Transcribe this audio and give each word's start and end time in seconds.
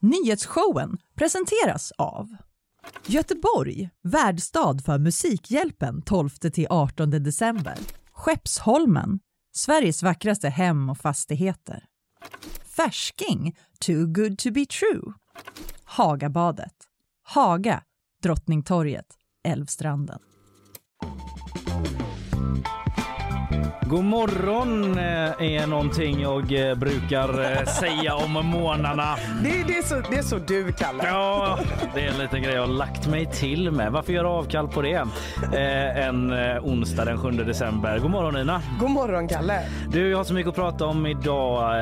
Nyhetsshowen 0.00 0.98
presenteras 1.14 1.92
av 1.98 2.36
Göteborg, 3.06 3.90
värdstad 4.02 4.78
för 4.84 4.98
Musikhjälpen 4.98 6.02
12-18 6.02 7.06
december. 7.06 7.78
Skeppsholmen, 8.12 9.20
Sveriges 9.52 10.02
vackraste 10.02 10.48
hem 10.48 10.90
och 10.90 10.98
fastigheter. 10.98 11.84
Färsking, 12.76 13.56
too 13.80 14.06
good 14.06 14.38
to 14.38 14.50
be 14.50 14.66
true. 14.66 15.12
Hagabadet, 15.84 16.74
Haga, 17.22 17.82
Drottningtorget, 18.22 19.06
Älvstranden. 19.44 20.18
God 23.88 24.04
morgon 24.04 24.98
eh, 24.98 25.60
är 25.60 25.66
någonting 25.66 26.20
jag 26.20 26.70
eh, 26.70 26.74
brukar 26.74 27.52
eh, 27.52 27.64
säga 27.64 28.14
om 28.14 28.32
morgnarna. 28.32 29.16
Det, 29.42 29.64
det, 29.66 29.76
är 29.76 29.82
så, 29.82 30.02
det 30.10 30.16
är 30.16 30.22
så 30.22 30.38
du, 30.38 30.72
Kalle. 30.72 31.04
Ja, 31.06 31.58
det 31.94 32.00
är 32.00 32.08
en 32.12 32.18
liten 32.18 32.42
grej 32.42 32.54
jag 32.54 32.60
har 32.60 32.74
lagt 32.74 33.06
mig 33.06 33.26
till 33.26 33.70
med. 33.70 33.92
Varför 33.92 34.12
göra 34.12 34.28
avkall 34.28 34.68
på 34.68 34.82
det 34.82 35.04
en 35.96 36.32
onsdag 36.62 37.04
den 37.04 37.18
7 37.18 37.30
december? 37.30 37.98
God 37.98 38.10
morgon 38.10 38.34
Nina. 38.34 38.62
God 38.80 38.90
morgon 38.90 39.28
Kalle. 39.28 39.60
Du, 39.90 40.10
jag 40.10 40.16
har 40.16 40.24
så 40.24 40.34
mycket 40.34 40.48
att 40.48 40.54
prata 40.54 40.86
om 40.86 41.06
idag. 41.06 41.74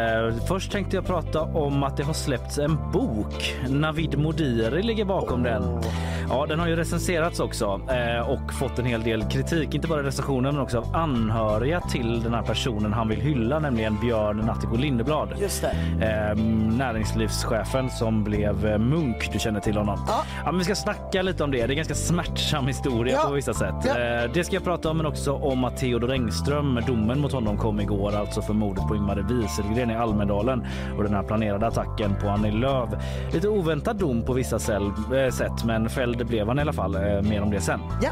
Först 0.49 0.73
tänkte 0.73 0.97
jag 0.97 1.07
prata 1.07 1.43
om 1.43 1.83
att 1.83 1.97
det 1.97 2.03
har 2.03 2.15
släppts 2.15 2.59
en 2.59 2.91
bok. 2.93 3.55
Navid 3.69 4.19
Modiri 4.19 4.83
ligger 4.83 5.05
bakom 5.05 5.43
den. 5.43 5.81
Ja, 6.29 6.47
den 6.47 6.59
har 6.59 6.69
ju 6.69 6.77
recenserats 6.77 7.41
också 7.41 7.81
och 8.27 8.53
fått 8.53 8.79
en 8.79 8.85
hel 8.85 9.03
del 9.03 9.25
kritik, 9.25 9.75
inte 9.75 9.89
bara 9.89 10.03
recensionen 10.03 10.55
men 10.55 10.63
också 10.63 10.79
av 10.79 10.97
anhöriga 10.97 11.81
till 11.97 12.23
den 12.23 12.35
här 12.35 12.43
personen 12.43 12.93
han 12.93 13.09
vill 13.09 13.21
hylla, 13.21 13.59
nämligen 13.59 14.01
Björn 14.01 14.37
Natthiko 14.37 14.77
Lindeblad. 14.77 15.29
Just 15.41 15.63
det. 15.63 15.71
Eh, 16.07 16.45
näringslivschefen 16.77 17.91
som 17.91 18.25
blev 18.25 18.67
eh, 18.67 18.79
munk. 18.79 19.33
Du 19.33 19.39
känner 19.39 19.61
till 19.61 19.77
honom. 19.77 20.05
Ja. 20.07 20.23
ja. 20.45 20.53
men 20.53 20.59
vi 20.59 20.65
ska 20.65 20.75
snacka 20.75 21.23
lite 21.23 21.45
om 21.45 21.51
det. 21.51 21.57
Det 21.57 21.65
är 21.65 21.71
en 21.71 21.77
ganska 21.77 21.95
smärtsam 21.95 22.67
historia 22.67 23.15
ja. 23.23 23.29
på 23.29 23.35
vissa 23.35 23.55
sätt. 23.55 23.75
Ja. 23.85 23.99
Eh, 23.99 24.31
det 24.35 24.45
ska 24.45 24.55
jag 24.55 24.65
prata 24.65 24.91
om, 24.91 24.97
men 24.97 25.07
också 25.07 25.33
om 25.33 25.65
att 25.65 25.77
Theodor 25.77 26.13
Engström, 26.13 26.81
domen 26.87 27.21
mot 27.21 27.33
honom 27.33 27.59
kom 27.59 27.81
igår, 27.81 28.17
alltså 28.17 28.43
för 28.43 28.55
mordet 28.55 28.89
på 28.89 28.97
Ingmar 28.97 29.17
Wieselgren 29.17 29.91
i 29.91 29.95
Almedalen 29.95 30.67
och 30.97 31.03
den 31.03 31.15
här 31.15 31.23
planerade 31.23 31.67
attacken 31.67 32.17
på 32.21 32.29
Annie 32.29 32.51
Lööf. 32.51 32.91
Lite 33.33 33.49
oväntad 33.49 33.97
dom 33.97 34.23
på 34.23 34.33
vissa 34.33 34.57
eh, 34.57 35.31
sätt, 35.31 35.65
men 35.65 35.89
fälld 35.89 36.27
blev 36.27 36.47
han 36.47 36.59
i 36.59 36.63
alla 36.63 36.73
fall. 36.73 36.93
Mer 37.23 37.43
om 37.43 37.51
det 37.51 37.61
sen. 37.61 37.81
Ja, 38.03 38.11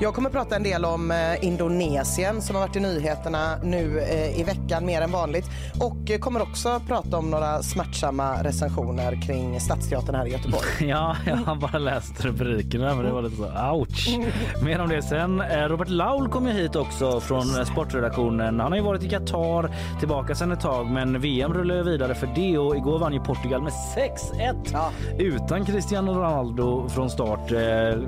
jag 0.00 0.14
kommer 0.14 0.30
prata 0.30 0.56
en 0.56 0.62
del 0.62 0.84
om 0.84 1.12
Indonesien 1.40 2.42
som 2.42 2.56
har 2.56 2.62
varit 2.62 2.76
i 2.76 2.80
nyheterna 2.80 3.17
nyheterna 3.18 3.56
nu 3.62 4.00
eh, 4.00 4.40
i 4.40 4.42
veckan 4.42 4.86
mer 4.86 5.00
än 5.00 5.10
vanligt 5.10 5.50
och 5.80 6.10
eh, 6.10 6.18
kommer 6.18 6.42
också 6.42 6.80
prata 6.88 7.16
om 7.16 7.30
några 7.30 7.62
smärtsamma 7.62 8.42
recensioner 8.42 9.22
kring 9.22 9.60
Stadsteatern 9.60 10.14
här 10.14 10.26
i 10.26 10.30
Göteborg. 10.30 10.66
ja, 10.88 11.16
jag 11.26 11.36
har 11.36 11.54
bara 11.54 11.78
läst 11.78 12.24
rubrikerna 12.24 12.94
men 12.94 13.04
det 13.04 13.12
var 13.12 13.22
lite 13.22 13.36
så 13.36 13.72
ouch. 13.72 14.18
Mer 14.62 14.80
om 14.80 14.88
det 14.88 15.02
sen. 15.02 15.40
Eh, 15.40 15.68
Robert 15.68 15.88
Laul 15.88 16.28
kom 16.28 16.46
ju 16.46 16.52
hit 16.52 16.76
också 16.76 17.20
från 17.20 17.66
sportredaktionen. 17.66 18.60
Han 18.60 18.72
har 18.72 18.76
ju 18.76 18.84
varit 18.84 19.02
i 19.02 19.08
Qatar 19.08 19.70
tillbaka 19.98 20.34
sedan 20.34 20.52
ett 20.52 20.60
tag 20.60 20.86
men 20.86 21.20
VM 21.20 21.54
rullar 21.54 21.82
vidare 21.82 22.14
för 22.14 22.28
det 22.34 22.58
och 22.58 22.76
igår 22.76 22.98
vann 22.98 23.12
ju 23.12 23.20
Portugal 23.20 23.62
med 23.62 23.72
6-1 23.72 24.54
ja. 24.72 24.90
utan 25.18 25.64
Cristiano 25.64 26.12
Ronaldo 26.12 26.88
från 26.88 27.10
start. 27.10 27.50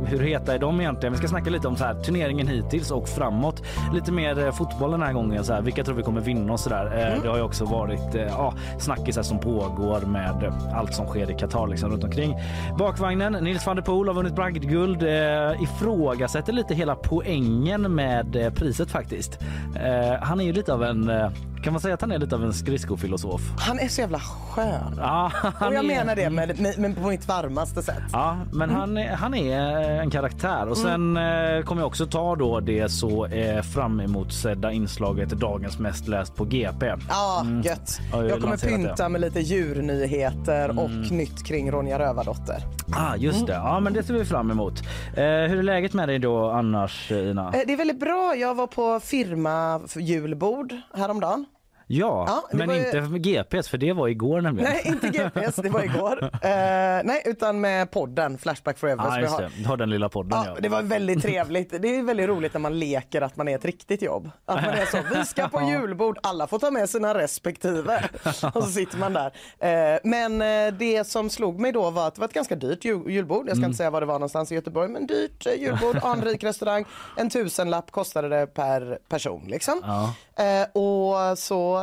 Hur 0.06 0.20
heta 0.20 0.54
är 0.54 0.58
de 0.58 0.80
egentligen? 0.80 1.12
Vi 1.12 1.18
ska 1.18 1.28
snacka 1.28 1.50
lite 1.50 1.68
om 1.68 1.76
så 1.76 1.84
här, 1.84 1.94
turneringen 1.94 2.48
hittills 2.48 2.90
och 2.90 3.08
framåt. 3.08 3.62
Lite 3.92 4.12
mer 4.12 4.52
fotboll 4.52 4.94
den 5.00 5.06
här 5.06 5.14
gången. 5.14 5.44
Så 5.44 5.52
här, 5.52 5.62
vilka 5.62 5.84
tror 5.84 5.94
vi 5.94 6.02
kommer 6.02 6.20
vinna 6.20 6.52
och 6.52 6.60
så 6.60 6.68
där. 6.68 6.86
Eh, 6.86 7.08
mm. 7.08 7.22
Det 7.22 7.28
har 7.28 7.36
ju 7.36 7.42
också 7.42 7.64
varit 7.64 8.14
eh, 8.14 8.22
ja, 8.22 8.54
snackisar 8.78 9.22
som 9.22 9.38
pågår 9.38 10.00
med 10.00 10.52
allt 10.74 10.94
som 10.94 11.06
sker 11.06 11.30
i 11.30 11.34
Qatar 11.34 11.66
liksom, 11.66 11.90
runt 11.90 12.04
omkring. 12.04 12.36
Bakvagnen, 12.78 13.32
Nils 13.32 13.66
van 13.66 13.76
der 13.76 13.82
Poel 13.82 14.08
har 14.08 14.14
vunnit 14.14 14.34
bragdguld. 14.34 15.02
Eh, 15.02 15.62
ifrågasätter 15.62 16.52
lite 16.52 16.74
hela 16.74 16.94
poängen 16.94 17.94
med 17.94 18.36
eh, 18.36 18.52
priset 18.52 18.90
faktiskt. 18.90 19.38
Eh, 19.76 20.22
han 20.22 20.40
är 20.40 20.44
ju 20.44 20.52
lite 20.52 20.74
av 20.74 20.84
en 20.84 21.10
kan 21.62 21.72
man 21.72 21.80
säga 21.80 21.94
att 21.94 22.00
han 22.00 22.12
är 22.12 22.18
lite 22.18 22.34
av 22.34 22.44
en 22.44 22.52
skridskofilosof? 22.52 23.40
Han 23.58 23.78
är 23.78 23.88
så 23.88 24.00
jävla 24.00 24.18
skön. 24.20 24.94
Ja, 24.96 25.32
och 25.44 25.74
jag 25.74 25.74
är... 25.74 25.82
menar 25.82 26.16
det 26.16 26.30
med, 26.30 26.60
med, 26.60 26.78
med, 26.78 26.96
på 26.96 27.08
mitt 27.08 27.28
varmaste 27.28 27.82
sätt. 27.82 28.02
Ja, 28.12 28.38
men 28.52 28.70
mm. 28.70 28.80
han, 28.80 28.96
är, 28.98 29.14
han 29.14 29.34
är 29.34 29.60
en 30.00 30.10
karaktär. 30.10 30.68
Och 30.68 30.78
sen 30.78 31.16
mm. 31.16 31.56
eh, 31.56 31.64
kommer 31.64 31.82
jag 31.82 31.86
också 31.86 32.06
ta 32.06 32.36
då 32.36 32.60
det 32.60 32.88
så 32.88 33.26
eh, 33.26 33.62
fram 33.62 34.00
emot 34.00 34.32
sedda 34.32 34.72
inslaget 34.72 35.28
Dagens 35.28 35.78
mest 35.78 36.08
läst 36.08 36.36
på 36.36 36.44
GP. 36.44 36.86
Ja, 37.08 37.40
mm. 37.40 37.62
gött. 37.62 38.00
Jag, 38.12 38.28
jag 38.28 38.40
kommer 38.40 38.56
pynta 38.56 39.02
det. 39.02 39.08
med 39.08 39.20
lite 39.20 39.40
djurnyheter 39.40 40.64
mm. 40.64 40.78
och 40.78 40.90
nytt 40.90 41.46
kring 41.46 41.70
Ronja 41.70 41.98
Rövardotter. 41.98 42.62
Ah, 42.92 43.16
just 43.16 43.46
det. 43.46 43.52
Ja, 43.52 43.80
men 43.80 43.92
det 43.92 44.02
ser 44.02 44.14
vi 44.14 44.24
fram 44.24 44.50
emot. 44.50 44.82
Eh, 45.14 45.22
hur 45.22 45.58
är 45.58 45.62
läget 45.62 45.92
med 45.92 46.08
dig 46.08 46.18
då 46.18 46.50
annars, 46.50 47.10
Ina? 47.12 47.46
Eh, 47.46 47.60
det 47.66 47.72
är 47.72 47.76
väldigt 47.76 48.00
bra. 48.00 48.34
Jag 48.36 48.54
var 48.54 48.66
på 48.66 49.00
firma 49.00 49.80
julbord 49.96 50.74
häromdagen. 50.94 51.46
Ja, 51.92 52.26
ja 52.28 52.56
men 52.56 52.70
inte 52.70 53.00
med 53.00 53.22
GPS 53.22 53.68
för 53.68 53.78
det 53.78 53.92
var 53.92 54.08
igår 54.08 54.40
nämligen. 54.40 54.70
Nej, 54.70 54.82
inte 54.86 55.08
GPS, 55.08 55.56
det 55.56 55.68
var 55.68 55.84
igår. 55.84 56.24
uh, 56.24 56.30
nej, 57.04 57.22
utan 57.24 57.60
med 57.60 57.90
podden 57.90 58.38
Flashback 58.38 58.78
Forever. 58.78 59.04
Ah, 59.08 59.20
just. 59.20 59.38
Du 59.58 59.64
har 59.64 59.76
den 59.76 59.90
lilla 59.90 60.08
podden. 60.08 60.38
Ja, 60.44 60.52
ja, 60.54 60.60
Det 60.60 60.68
var 60.68 60.82
väldigt 60.82 61.22
trevligt. 61.22 61.82
Det 61.82 61.96
är 61.96 62.02
väldigt 62.02 62.28
roligt 62.28 62.54
när 62.54 62.60
man 62.60 62.78
leker 62.78 63.20
att 63.20 63.36
man 63.36 63.48
är 63.48 63.56
ett 63.56 63.64
riktigt 63.64 64.02
jobb. 64.02 64.30
Att 64.44 64.64
man 64.64 64.74
är 64.74 64.86
så, 64.86 64.98
vi 65.14 65.24
ska 65.24 65.48
på 65.48 65.62
julbord, 65.70 66.18
alla 66.22 66.46
får 66.46 66.58
ta 66.58 66.70
med 66.70 66.90
sina 66.90 67.14
respektive. 67.14 68.08
Och 68.24 68.62
så 68.62 68.70
sitter 68.70 68.98
man 68.98 69.12
där. 69.12 69.26
Uh, 69.26 69.98
men 70.04 70.42
uh, 70.42 70.78
det 70.78 71.06
som 71.06 71.30
slog 71.30 71.60
mig 71.60 71.72
då 71.72 71.90
var 71.90 72.08
att 72.08 72.14
det 72.14 72.20
var 72.20 72.28
ett 72.28 72.34
ganska 72.34 72.54
dyrt 72.54 72.84
jul 72.84 73.10
julbord. 73.10 73.48
Jag 73.48 73.56
ska 73.56 73.60
mm. 73.60 73.68
inte 73.68 73.76
säga 73.76 73.90
var 73.90 74.00
det 74.00 74.06
var 74.06 74.14
någonstans 74.14 74.52
i 74.52 74.54
Göteborg, 74.54 74.88
men 74.88 75.06
dyrt 75.06 75.46
julbord, 75.46 75.96
anrik 76.02 76.44
restaurang. 76.44 76.84
En 77.16 77.30
tusenlapp 77.30 77.90
kostade 77.90 78.28
det 78.28 78.46
per 78.46 78.98
person 79.08 79.44
liksom. 79.48 79.82
Ja. 79.84 80.14
och 80.72 81.38
så 81.38 81.79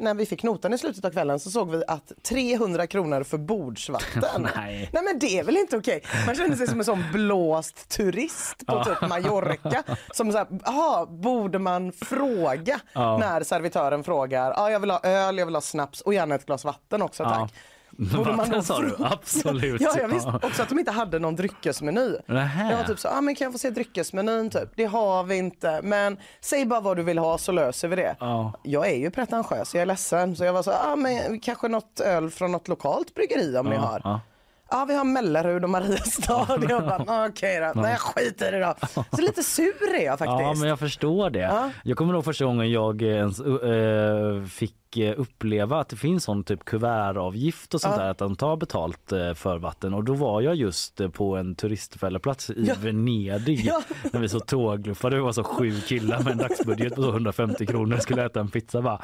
när 0.00 0.14
vi 0.14 0.26
fick 0.26 0.42
notan 0.42 0.72
i 0.72 0.78
slutet 0.78 1.04
av 1.04 1.10
kvällen 1.10 1.40
så 1.40 1.50
såg 1.50 1.70
vi 1.70 1.82
att 1.88 2.12
300 2.22 2.86
kronor 2.86 3.22
för 3.22 3.38
bordsvatten. 3.38 4.48
Nej. 4.56 4.90
Nej 4.92 5.02
men 5.02 5.18
det 5.18 5.38
är 5.38 5.44
väl 5.44 5.56
inte 5.56 5.76
okej. 5.76 6.02
Man 6.26 6.34
känner 6.34 6.56
sig 6.56 6.66
som 6.66 6.78
en 6.78 6.84
sån 6.84 7.04
blåst 7.12 7.88
turist 7.88 8.66
på 8.66 8.84
typ 8.84 9.08
Mallorca. 9.08 9.82
Som 10.12 10.32
så 10.32 10.38
här, 10.38 10.46
aha, 10.64 11.06
borde 11.06 11.58
man 11.58 11.92
fråga 11.92 12.80
när 12.94 13.42
servitören 13.42 14.04
frågar, 14.04 14.50
ja 14.56 14.70
jag 14.70 14.80
vill 14.80 14.90
ha 14.90 15.00
öl, 15.02 15.38
jag 15.38 15.46
vill 15.46 15.54
ha 15.54 15.62
snaps 15.62 16.00
och 16.00 16.14
gärna 16.14 16.34
ett 16.34 16.46
glas 16.46 16.64
vatten 16.64 17.02
också 17.02 17.24
tack. 17.24 17.52
Ja. 17.98 18.22
Vatten 18.22 18.62
sa 18.62 18.80
du? 18.80 18.96
Absolut. 19.04 19.80
ja, 19.80 19.90
jag 19.98 20.08
visste 20.08 20.32
också 20.42 20.62
att 20.62 20.68
de 20.68 20.78
inte 20.78 20.90
hade 20.90 21.18
någon 21.18 21.36
dryckesmeny. 21.36 22.16
Nähä. 22.26 22.70
Jag 22.70 22.76
var 22.76 22.84
typ 22.84 22.98
så, 22.98 23.08
ah, 23.08 23.20
men 23.20 23.34
kan 23.34 23.44
jag 23.44 23.52
få 23.52 23.58
se 23.58 23.70
dryckesmenyn 23.70 24.50
typ? 24.50 24.68
Det 24.76 24.84
har 24.84 25.24
vi 25.24 25.36
inte, 25.36 25.80
men 25.82 26.16
säg 26.40 26.66
bara 26.66 26.80
vad 26.80 26.96
du 26.96 27.02
vill 27.02 27.18
ha 27.18 27.38
så 27.38 27.52
löser 27.52 27.88
vi 27.88 27.96
det. 27.96 28.16
Ja. 28.20 28.52
Jag 28.62 28.90
är 28.90 28.96
ju 28.96 29.10
pretentiös, 29.10 29.74
jag 29.74 29.82
är 29.82 29.86
ledsen. 29.86 30.36
Så 30.36 30.44
jag 30.44 30.52
var 30.52 30.62
så, 30.62 30.72
ah, 30.72 30.96
men 30.96 31.40
kanske 31.40 31.68
något 31.68 32.00
öl 32.00 32.30
från 32.30 32.52
något 32.52 32.68
lokalt 32.68 33.14
bryggeri 33.14 33.56
om 33.58 33.66
ja, 33.66 33.72
ni 33.72 33.76
har. 33.76 34.00
Ja. 34.04 34.20
Ja, 34.70 34.84
vi 34.84 34.94
har 34.94 35.04
Mellerud 35.04 35.64
och 35.64 35.70
Mariestad. 35.70 36.46
Jag 36.68 36.82
bara, 36.82 37.02
okej 37.02 37.28
okay 37.28 37.72
då. 37.74 37.80
Nej, 37.80 37.90
jag 37.90 38.00
skiter 38.00 38.48
i 38.48 38.58
det 38.58 38.74
då. 38.80 39.04
Så 39.16 39.22
lite 39.22 39.42
sur 39.42 39.94
är 39.94 40.04
jag 40.04 40.18
faktiskt. 40.18 40.40
Ja, 40.40 40.54
men 40.54 40.68
jag 40.68 40.78
förstår 40.78 41.30
det. 41.30 41.38
Ja. 41.38 41.70
Jag 41.84 41.96
kommer 41.96 42.14
ihåg 42.14 42.24
första 42.24 42.44
gången 42.44 42.70
jag 42.70 43.02
ens 43.02 43.40
uh, 43.40 44.44
fick 44.44 44.74
Eh, 44.83 44.83
uppleva 44.96 45.80
att 45.80 45.88
det 45.88 45.96
finns 45.96 46.24
sån 46.24 46.44
typ 46.44 46.64
kuvertavgift 46.64 47.74
och 47.74 47.80
sånt 47.80 47.94
ja. 47.96 48.02
där 48.02 48.10
att 48.10 48.18
de 48.18 48.36
tar 48.36 48.56
betalt 48.56 49.12
eh, 49.12 49.34
för 49.34 49.58
vatten 49.58 49.94
och 49.94 50.04
då 50.04 50.14
var 50.14 50.40
jag 50.40 50.54
just 50.54 51.00
eh, 51.00 51.08
på 51.08 51.36
en 51.36 51.54
turistfälleplats 51.54 52.50
i 52.50 52.64
ja. 52.68 52.74
Venedig 52.80 53.60
ja. 53.64 53.82
när 54.12 54.20
vi 54.20 54.28
så 54.28 54.40
tågluffade. 54.40 55.16
Det 55.16 55.22
var 55.22 55.32
så 55.32 55.44
sju 55.44 55.80
killar 55.80 56.22
med 56.22 56.32
en 56.32 56.38
dagsbudget 56.38 56.94
på 56.94 57.02
150 57.02 57.66
kronor 57.66 57.96
skulle 57.96 58.26
äta 58.26 58.40
en 58.40 58.48
pizza 58.48 58.82
bara 58.82 59.00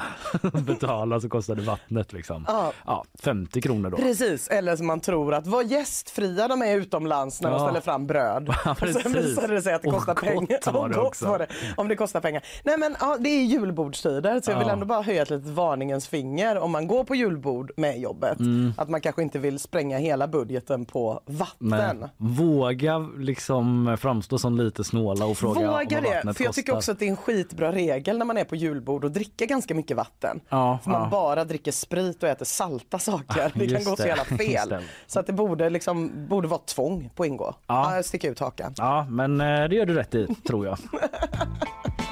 betala 0.61 1.19
så 1.19 1.29
kostade 1.29 1.61
vattnet 1.61 2.13
liksom. 2.13 2.45
Ja. 2.47 2.73
ja 2.85 3.05
50 3.19 3.61
kronor 3.61 3.89
då. 3.89 3.97
Precis, 3.97 4.47
eller 4.47 4.75
som 4.75 4.87
man 4.87 4.99
tror 4.99 5.33
att 5.33 5.47
vad 5.47 5.65
gästfria 5.65 6.47
de 6.47 6.61
är 6.61 6.75
utomlands 6.75 7.41
när 7.41 7.51
de 7.51 7.59
ställer 7.59 7.81
fram 7.81 8.07
bröd. 8.07 8.55
Ja, 8.65 8.71
och 8.81 8.89
sen 8.89 9.13
visade 9.13 9.53
det 9.53 9.61
sig 9.61 9.73
att 9.73 9.81
det 9.81 9.89
kostar 9.89 10.15
pengar. 10.15 10.71
Var 10.71 10.89
det 10.89 10.99
också. 10.99 11.47
Om 11.75 11.87
det 11.87 11.95
kostar 11.95 12.21
pengar. 12.21 12.43
Nej 12.63 12.77
men 12.77 12.95
ja, 12.99 13.17
det 13.19 13.29
är 13.29 13.43
julbordstider 13.43 14.41
så 14.41 14.51
jag 14.51 14.59
vill 14.59 14.69
ändå 14.69 14.85
bara 14.85 15.01
höja 15.01 15.21
ett 15.21 15.29
litet 15.29 15.47
varning 15.47 15.80
varningens 15.81 16.07
finger 16.07 16.57
om 16.57 16.71
man 16.71 16.87
går 16.87 17.03
på 17.03 17.15
julbord 17.15 17.71
med 17.77 17.99
jobbet. 17.99 18.39
Mm. 18.39 18.73
Att 18.77 18.89
man 18.89 19.01
kanske 19.01 19.21
inte 19.21 19.39
vill 19.39 19.59
spränga 19.59 19.97
hela 19.97 20.27
budgeten 20.27 20.85
på 20.85 21.21
vatten. 21.25 21.57
Men, 21.59 22.09
våga 22.17 22.97
liksom 23.17 23.97
framstå 23.99 24.37
som 24.37 24.57
lite 24.57 24.83
snåla 24.83 25.25
och 25.25 25.37
fråga 25.37 25.71
Våga 25.71 25.97
om 25.97 26.03
det, 26.03 26.33
för 26.33 26.43
jag 26.43 26.53
tycker 26.53 26.75
också 26.75 26.91
att 26.91 26.99
det 26.99 27.05
är 27.05 27.09
en 27.09 27.15
skitbra 27.15 27.71
regel 27.71 28.17
när 28.17 28.25
man 28.25 28.37
är 28.37 28.43
på 28.43 28.55
julbord 28.55 29.03
och 29.03 29.11
dricka 29.11 29.45
ganska 29.45 29.75
mycket 29.75 29.97
vatten. 29.97 30.41
Ja, 30.49 30.79
för 30.83 30.91
ja. 30.91 30.99
man 30.99 31.09
bara 31.09 31.45
dricker 31.45 31.71
sprit 31.71 32.23
och 32.23 32.29
äter 32.29 32.45
salta 32.45 32.99
saker. 32.99 33.51
Det 33.55 33.67
kan 33.67 33.83
gå 33.83 33.95
så 33.95 34.07
jävla 34.07 34.23
fel. 34.37 34.75
Så 35.07 35.19
att 35.19 35.27
det 35.27 35.33
borde, 35.33 35.69
liksom, 35.69 36.11
borde 36.29 36.47
vara 36.47 36.61
tvång 36.65 37.09
på 37.15 37.25
ingå. 37.25 37.55
Ja. 37.67 38.03
Sticka 38.03 38.29
ut 38.29 38.39
hakan. 38.39 38.73
Ja, 38.77 39.07
men 39.09 39.41
eh, 39.41 39.69
det 39.69 39.75
gör 39.75 39.85
du 39.85 39.93
rätt 39.93 40.15
i 40.15 40.27
tror 40.47 40.65
jag. 40.65 40.77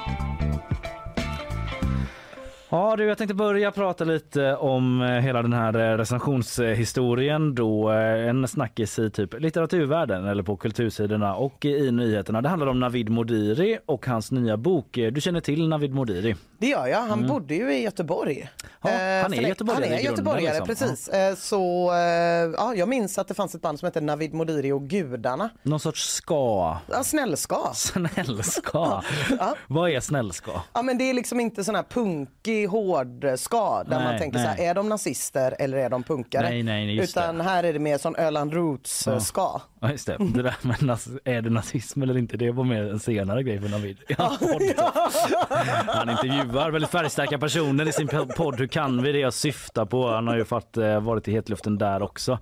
Ja 2.71 2.95
du, 2.95 3.05
jag 3.07 3.17
tänkte 3.17 3.33
börja 3.33 3.71
prata 3.71 4.03
lite 4.03 4.55
om 4.55 5.01
eh, 5.01 5.07
hela 5.07 5.41
den 5.41 5.53
här 5.53 5.73
eh, 5.93 5.97
recensionshistorien 5.97 7.55
då 7.55 7.91
eh, 7.91 8.27
en 8.29 8.47
snackis 8.47 8.99
i 8.99 9.09
typ 9.09 9.39
litteraturvärlden 9.39 10.25
eller 10.27 10.43
på 10.43 10.57
kultursidorna 10.57 11.35
och 11.35 11.65
i 11.65 11.91
nyheterna. 11.91 12.41
Det 12.41 12.49
handlar 12.49 12.67
om 12.67 12.79
Navid 12.79 13.09
Modiri 13.09 13.79
och 13.85 14.05
hans 14.05 14.31
nya 14.31 14.57
bok. 14.57 14.87
Du 15.11 15.21
känner 15.21 15.41
till 15.41 15.67
Navid 15.69 15.93
Modiri? 15.93 16.35
Det 16.57 16.67
gör 16.67 16.87
jag. 16.87 17.01
Han 17.01 17.27
bodde 17.27 17.55
ju 17.55 17.73
i 17.73 17.83
Göteborg. 17.83 18.49
Ja, 18.81 18.89
han 19.23 19.33
är 19.33 19.41
göteborgare 19.41 19.85
Han 19.85 19.93
är 19.93 20.03
göteborgare, 20.03 20.59
liksom. 20.59 20.67
precis. 20.67 21.07
Eh, 21.07 21.35
Så 21.35 21.91
ja, 22.57 22.73
jag 22.75 22.89
minns 22.89 23.17
att 23.17 23.27
det 23.27 23.33
fanns 23.33 23.55
ett 23.55 23.61
band 23.61 23.79
som 23.79 23.85
hette 23.85 24.01
Navid 24.01 24.33
Modiri 24.33 24.71
och 24.71 24.81
gudarna. 24.83 25.49
Någon 25.63 25.79
sorts 25.79 26.13
ska. 26.13 26.77
Ja, 26.91 27.03
snällska. 27.03 27.55
Snällska. 27.73 29.03
Vad 29.67 29.89
är 29.89 29.99
snällska? 29.99 30.51
Ja 30.73 30.81
men 30.81 30.97
det 30.97 31.09
är 31.09 31.13
liksom 31.13 31.39
inte 31.39 31.63
sån 31.63 31.75
här 31.75 31.83
punkig 31.83 32.58
hård 32.65 33.25
ska 33.35 33.83
där 33.83 33.97
Nej, 33.97 34.03
man 34.07 34.17
tänker 34.17 34.39
så 34.39 34.45
nej. 34.45 34.55
här, 34.57 34.69
är 34.69 34.73
de 34.73 34.89
nazister 34.89 35.55
eller 35.59 35.77
är 35.77 35.89
de 35.89 36.03
punkare? 36.03 36.49
Nej, 36.49 36.63
nej, 36.63 36.95
just 36.95 37.17
Utan 37.17 37.37
det. 37.37 37.43
här 37.43 37.63
är 37.63 37.73
det 37.73 37.79
mer 37.79 37.97
sån 37.97 38.15
Öland 38.15 38.53
Roots 38.53 39.07
eh, 39.07 39.19
ska. 39.19 39.61
Ja 39.81 39.91
just 39.91 40.07
det, 40.07 40.17
det 40.19 40.43
där 40.43 40.55
med 40.61 40.99
är 41.25 41.41
det 41.41 41.49
nazism 41.49 42.01
eller 42.03 42.17
inte, 42.17 42.37
det 42.37 42.51
var 42.51 42.63
mer 42.63 42.83
en 42.83 42.99
senare 42.99 43.43
grej 43.43 43.61
för 43.61 43.69
Navid. 43.69 43.97
Ja, 44.17 44.37
Han 45.87 46.09
intervjuar 46.09 46.71
väldigt 46.71 46.91
färgstarka 46.91 47.37
personer 47.37 47.87
i 47.87 47.91
sin 47.91 48.07
po- 48.07 48.35
podd. 48.35 48.59
Hur 48.59 48.67
kan 48.67 49.01
vi 49.03 49.11
det 49.11 49.19
jag 49.19 49.33
syftar 49.33 49.85
på? 49.85 50.09
Han 50.09 50.27
har 50.27 50.35
ju 50.37 50.45
fått, 50.45 50.77
eh, 50.77 50.99
varit 50.99 51.27
i 51.27 51.31
hetluften 51.31 51.77
där 51.77 52.01
också. 52.03 52.39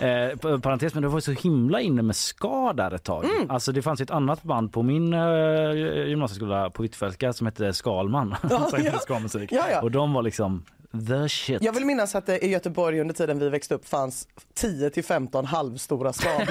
Eh, 0.00 0.58
parentes, 0.60 0.94
men 0.94 1.02
det 1.02 1.08
var 1.08 1.20
så 1.20 1.32
himla 1.32 1.80
inne 1.80 2.02
med 2.02 2.16
ska 2.16 2.72
där 2.72 2.94
ett 2.94 3.04
tag. 3.04 3.24
Mm. 3.24 3.50
Alltså 3.50 3.72
det 3.72 3.82
fanns 3.82 4.00
ett 4.00 4.10
annat 4.10 4.42
band 4.42 4.72
på 4.72 4.82
min 4.82 5.12
eh, 5.14 5.72
gymnasieskola 6.08 6.70
på 6.70 6.82
Hvitfeldtska 6.82 7.32
som 7.32 7.46
hette 7.46 7.72
Skalman. 7.72 8.34
Spelade 8.68 8.90
ja. 8.92 8.98
Skalmusik. 9.00 9.52
Ja, 9.60 9.70
ja. 9.70 9.82
Och 9.82 9.90
de 9.90 10.12
var 10.12 10.22
liksom 10.22 10.64
the 11.08 11.28
shit. 11.28 11.62
Jag 11.62 11.72
vill 11.72 11.84
minnas 11.84 12.14
att 12.14 12.26
det 12.26 12.44
i 12.44 12.48
Göteborg 12.48 13.00
under 13.00 13.14
tiden 13.14 13.38
vi 13.38 13.48
växte 13.48 13.74
upp 13.74 13.88
fanns 13.88 14.28
10 14.54 14.90
till 14.90 15.04
15 15.04 15.46
halvstora 15.46 16.12
skaband. 16.12 16.48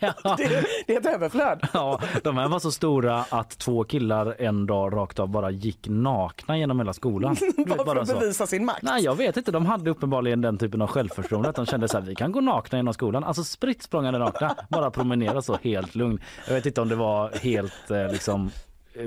det, 0.36 0.64
det 0.86 0.94
är 0.94 1.00
ett 1.00 1.06
överflöd. 1.06 1.68
Ja, 1.72 2.00
de 2.22 2.36
här 2.36 2.48
var 2.48 2.58
så 2.58 2.72
stora 2.72 3.24
att 3.28 3.58
två 3.58 3.84
killar 3.84 4.36
en 4.38 4.66
dag 4.66 4.96
rakt 4.96 5.18
av 5.18 5.28
bara 5.28 5.50
gick 5.50 5.88
nakna 5.88 6.58
genom 6.58 6.78
hela 6.78 6.92
skolan. 6.92 7.36
Bara 7.66 7.76
för 7.76 7.84
bara 7.84 8.00
att 8.00 8.08
så. 8.08 8.14
bevisa 8.18 8.46
sin 8.46 8.64
makt. 8.64 8.82
Nej, 8.82 9.04
jag 9.04 9.14
vet 9.14 9.36
inte. 9.36 9.52
De 9.52 9.66
hade 9.66 9.90
uppenbarligen 9.90 10.40
den 10.40 10.58
typen 10.58 10.82
av 10.82 10.88
självförtroende 10.88 11.48
att 11.48 11.56
de 11.56 11.66
kände 11.66 11.88
så 11.88 11.98
här, 11.98 12.04
vi 12.04 12.14
kan 12.14 12.32
gå 12.32 12.40
nakna 12.40 12.78
genom 12.78 12.94
skolan. 12.94 13.24
Alltså 13.24 13.44
spritt 13.44 13.82
språngande 13.82 14.18
nakna, 14.18 14.56
bara 14.68 14.90
promenera 14.90 15.42
så 15.42 15.58
helt 15.62 15.94
lugn. 15.94 16.20
Jag 16.46 16.54
vet 16.54 16.66
inte 16.66 16.80
om 16.80 16.88
det 16.88 16.96
var 16.96 17.30
helt 17.30 17.90
eh, 17.90 18.12
liksom 18.12 18.50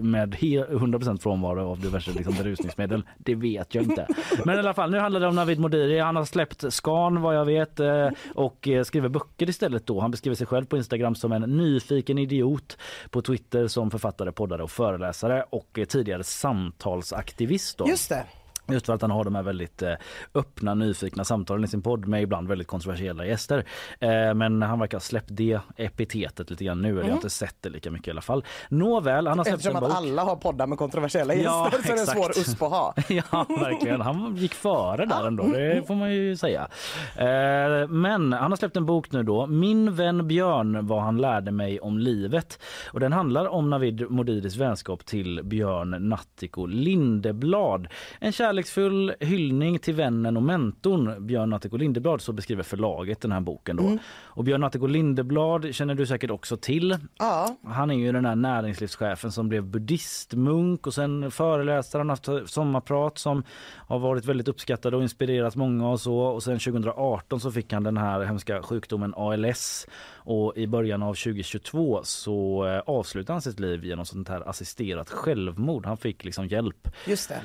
med 0.01 0.35
100% 0.35 1.17
frånvaro 1.17 1.69
av 1.69 1.79
diverse 1.79 2.11
liksom, 2.11 2.33
berusningsmedel. 2.33 3.03
Det 3.17 3.35
vet 3.35 3.75
jag 3.75 3.83
inte. 3.83 4.07
Men 4.45 4.55
i 4.55 4.59
alla 4.59 4.73
fall, 4.73 4.91
nu 4.91 4.99
handlar 4.99 5.19
det 5.19 5.27
om 5.27 5.35
Navid 5.35 5.59
Modiri. 5.59 5.99
Han 5.99 6.15
har 6.15 6.25
släppt 6.25 6.73
Scan 6.73 7.21
vad 7.21 7.35
jag 7.35 7.45
vet 7.45 7.79
eh, 7.79 8.09
och 8.35 8.67
eh, 8.67 8.83
skriver 8.83 9.09
böcker 9.09 9.49
istället 9.49 9.85
då. 9.85 9.99
Han 9.99 10.11
beskriver 10.11 10.35
sig 10.35 10.47
själv 10.47 10.65
på 10.65 10.77
Instagram 10.77 11.15
som 11.15 11.31
en 11.31 11.41
nyfiken 11.41 12.17
idiot. 12.17 12.77
På 13.09 13.21
Twitter 13.21 13.67
som 13.67 13.91
författare, 13.91 14.31
poddare 14.31 14.63
och 14.63 14.71
föreläsare 14.71 15.45
och 15.49 15.79
eh, 15.79 15.85
tidigare 15.85 16.23
samtalsaktivist. 16.23 17.77
Då. 17.77 17.87
Just 17.87 18.09
det. 18.09 18.25
Just 18.67 18.85
för 18.85 18.93
att 18.93 19.01
han 19.01 19.11
har 19.11 19.23
de 19.23 19.35
här 19.35 19.43
väldigt 19.43 19.81
eh, 19.81 19.93
öppna, 20.35 20.73
nyfikna 20.73 21.23
samtalen 21.23 21.63
i 21.63 21.67
sin 21.67 21.81
podd 21.81 22.07
med 22.07 22.21
ibland 22.23 22.47
väldigt 22.47 22.67
kontroversiella 22.67 23.25
gäster. 23.25 23.65
Eh, 23.99 24.33
men 24.33 24.61
han 24.61 24.79
verkar 24.79 24.97
ha 24.97 25.01
släppt 25.01 25.27
det 25.31 25.59
epitetet 25.77 26.49
lite 26.49 26.63
grann 26.63 26.81
nu. 26.81 26.89
Eller 26.89 27.01
jag 27.01 27.07
har 27.07 27.13
inte 27.15 27.29
sett 27.29 27.55
det 27.61 27.69
lika 27.69 27.91
mycket 27.91 28.07
i 28.07 28.11
alla 28.11 28.21
fall. 28.21 28.45
Nåväl, 28.69 29.27
han 29.27 29.37
har 29.37 29.45
släppt 29.45 29.55
Eftersom 29.57 29.77
en 29.77 29.83
att 29.83 29.89
bok. 29.89 29.97
alla 29.97 30.23
har 30.23 30.35
poddar 30.35 30.67
med 30.67 30.77
kontroversiella 30.77 31.33
gäster 31.33 31.49
Ja, 31.49 31.69
så 31.71 31.91
är 31.91 31.95
det 31.95 32.01
en 32.01 32.07
svår 32.07 32.29
USP 32.29 32.61
att 32.61 32.69
ha. 32.71 32.93
Ja, 33.09 33.45
verkligen. 33.49 34.01
Han 34.01 34.35
gick 34.35 34.53
före 34.53 35.05
där 35.05 35.27
ändå, 35.27 35.43
det 35.43 35.87
får 35.87 35.95
man 35.95 36.13
ju 36.13 36.37
säga. 36.37 36.67
Eh, 37.15 37.87
Men 37.87 38.33
han 38.33 38.51
har 38.51 38.55
släppt 38.55 38.77
en 38.77 38.85
bok 38.85 39.11
nu 39.11 39.23
då, 39.23 39.47
Min 39.47 39.95
vän 39.95 40.27
Björn, 40.27 40.87
vad 40.87 41.01
han 41.01 41.17
lärde 41.17 41.51
mig 41.51 41.79
om 41.79 41.97
livet. 41.99 42.59
Och 42.93 42.99
den 42.99 43.13
handlar 43.13 43.47
om 43.47 43.69
Navid 43.69 44.11
Modiris 44.11 44.55
vänskap 44.55 45.05
till 45.05 45.41
Björn 45.43 46.09
Nattiko 46.09 46.65
Lindeblad. 46.65 47.87
En 48.19 48.31
kärleksfull 48.51 49.13
hyllning 49.19 49.79
till 49.79 49.93
vännen 49.93 50.37
och 50.37 50.43
mentorn 50.43 51.27
Björn 51.27 51.49
Nattiko 51.49 51.77
Lindeblad, 51.77 52.21
så 52.21 52.33
beskriver 52.33 52.63
förlaget 52.63 53.21
den 53.21 53.31
här 53.31 53.39
boken 53.39 53.75
då. 53.75 53.97
Och 54.23 54.43
Björn 54.43 54.61
Nattiko 54.61 54.87
Lindeblad 54.87 55.75
känner 55.75 55.95
du 55.95 56.05
säkert 56.05 56.31
också 56.31 56.57
till. 56.57 56.97
Ja, 57.19 57.55
Han 57.65 57.91
är 57.91 57.95
ju 57.95 58.11
den 58.11 58.25
här 58.25 58.35
näringslivschefen 58.35 59.31
som 59.31 59.49
blev 59.49 59.63
buddhistmunk 59.63 60.87
och 60.87 60.93
sen 60.93 61.31
föreläsare. 61.31 61.99
Han 61.99 62.09
har 62.09 62.39
haft 62.39 62.53
sommarprat 62.53 63.17
som 63.17 63.43
har 63.87 63.99
varit 63.99 64.25
väldigt 64.25 64.47
uppskattade 64.47 64.97
och 64.97 65.03
inspirerat 65.03 65.55
många 65.55 65.89
och 65.89 66.01
så. 66.01 66.17
Och 66.17 66.43
sen 66.43 66.59
2018 66.59 67.39
så 67.39 67.51
fick 67.51 67.73
han 67.73 67.83
den 67.83 67.97
här 67.97 68.21
hemska 68.21 68.61
sjukdomen 68.63 69.13
ALS 69.17 69.87
och 70.15 70.57
i 70.57 70.67
början 70.67 71.03
av 71.03 71.13
2022 71.13 72.01
så 72.03 72.65
eh, 72.67 72.79
avslutade 72.85 73.33
han 73.33 73.41
sitt 73.41 73.59
liv 73.59 73.85
genom 73.85 74.05
sånt 74.05 74.29
här 74.29 74.49
assisterat 74.49 75.09
självmord. 75.09 75.85
Han 75.85 75.97
fick 75.97 76.23
liksom 76.23 76.47
hjälp 76.47 76.87
just 77.07 77.29
det. 77.29 77.41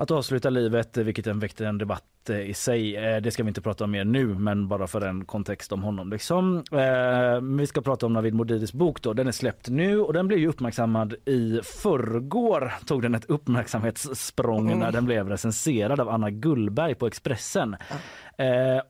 Att 0.00 0.10
avsluta 0.10 0.50
livet, 0.50 0.96
vilket 0.96 1.26
en 1.26 1.38
väckte 1.38 1.66
en 1.66 1.78
debatt 1.78 2.30
eh, 2.30 2.40
i 2.40 2.54
sig. 2.54 2.96
Eh, 2.96 3.16
Det 3.22 3.30
ska 3.30 3.42
vi 3.42 3.48
inte 3.48 3.60
prata 3.60 3.84
om 3.84 3.90
mer 3.90 4.04
nu, 4.04 4.26
men 4.26 4.68
bara 4.68 4.86
för 4.86 5.00
en 5.00 5.24
kontext 5.24 5.72
om 5.72 5.82
honom. 5.82 6.10
Liksom. 6.10 6.64
Eh, 6.72 7.40
Vi 7.58 7.66
ska 7.66 7.80
prata 7.80 8.06
om 8.06 8.12
Navid 8.12 8.34
Modiris 8.34 8.72
bok. 8.72 9.02
Då. 9.02 9.12
Den 9.12 9.28
är 9.28 9.32
släppt 9.32 9.68
nu 9.68 10.00
och 10.00 10.12
den 10.12 10.28
blev 10.28 10.48
uppmärksammad 10.48 11.14
i 11.24 11.60
förrgår. 11.64 12.72
Tog 12.86 13.02
den 13.02 13.14
ett 13.14 13.24
uppmärksamhetssprång 13.24 14.78
när 14.78 14.92
den 14.92 15.04
blev 15.04 15.28
recenserad 15.28 16.00
av 16.00 16.08
Anna 16.08 16.30
Gullberg 16.30 16.94
på 16.94 17.06
Expressen. 17.06 17.76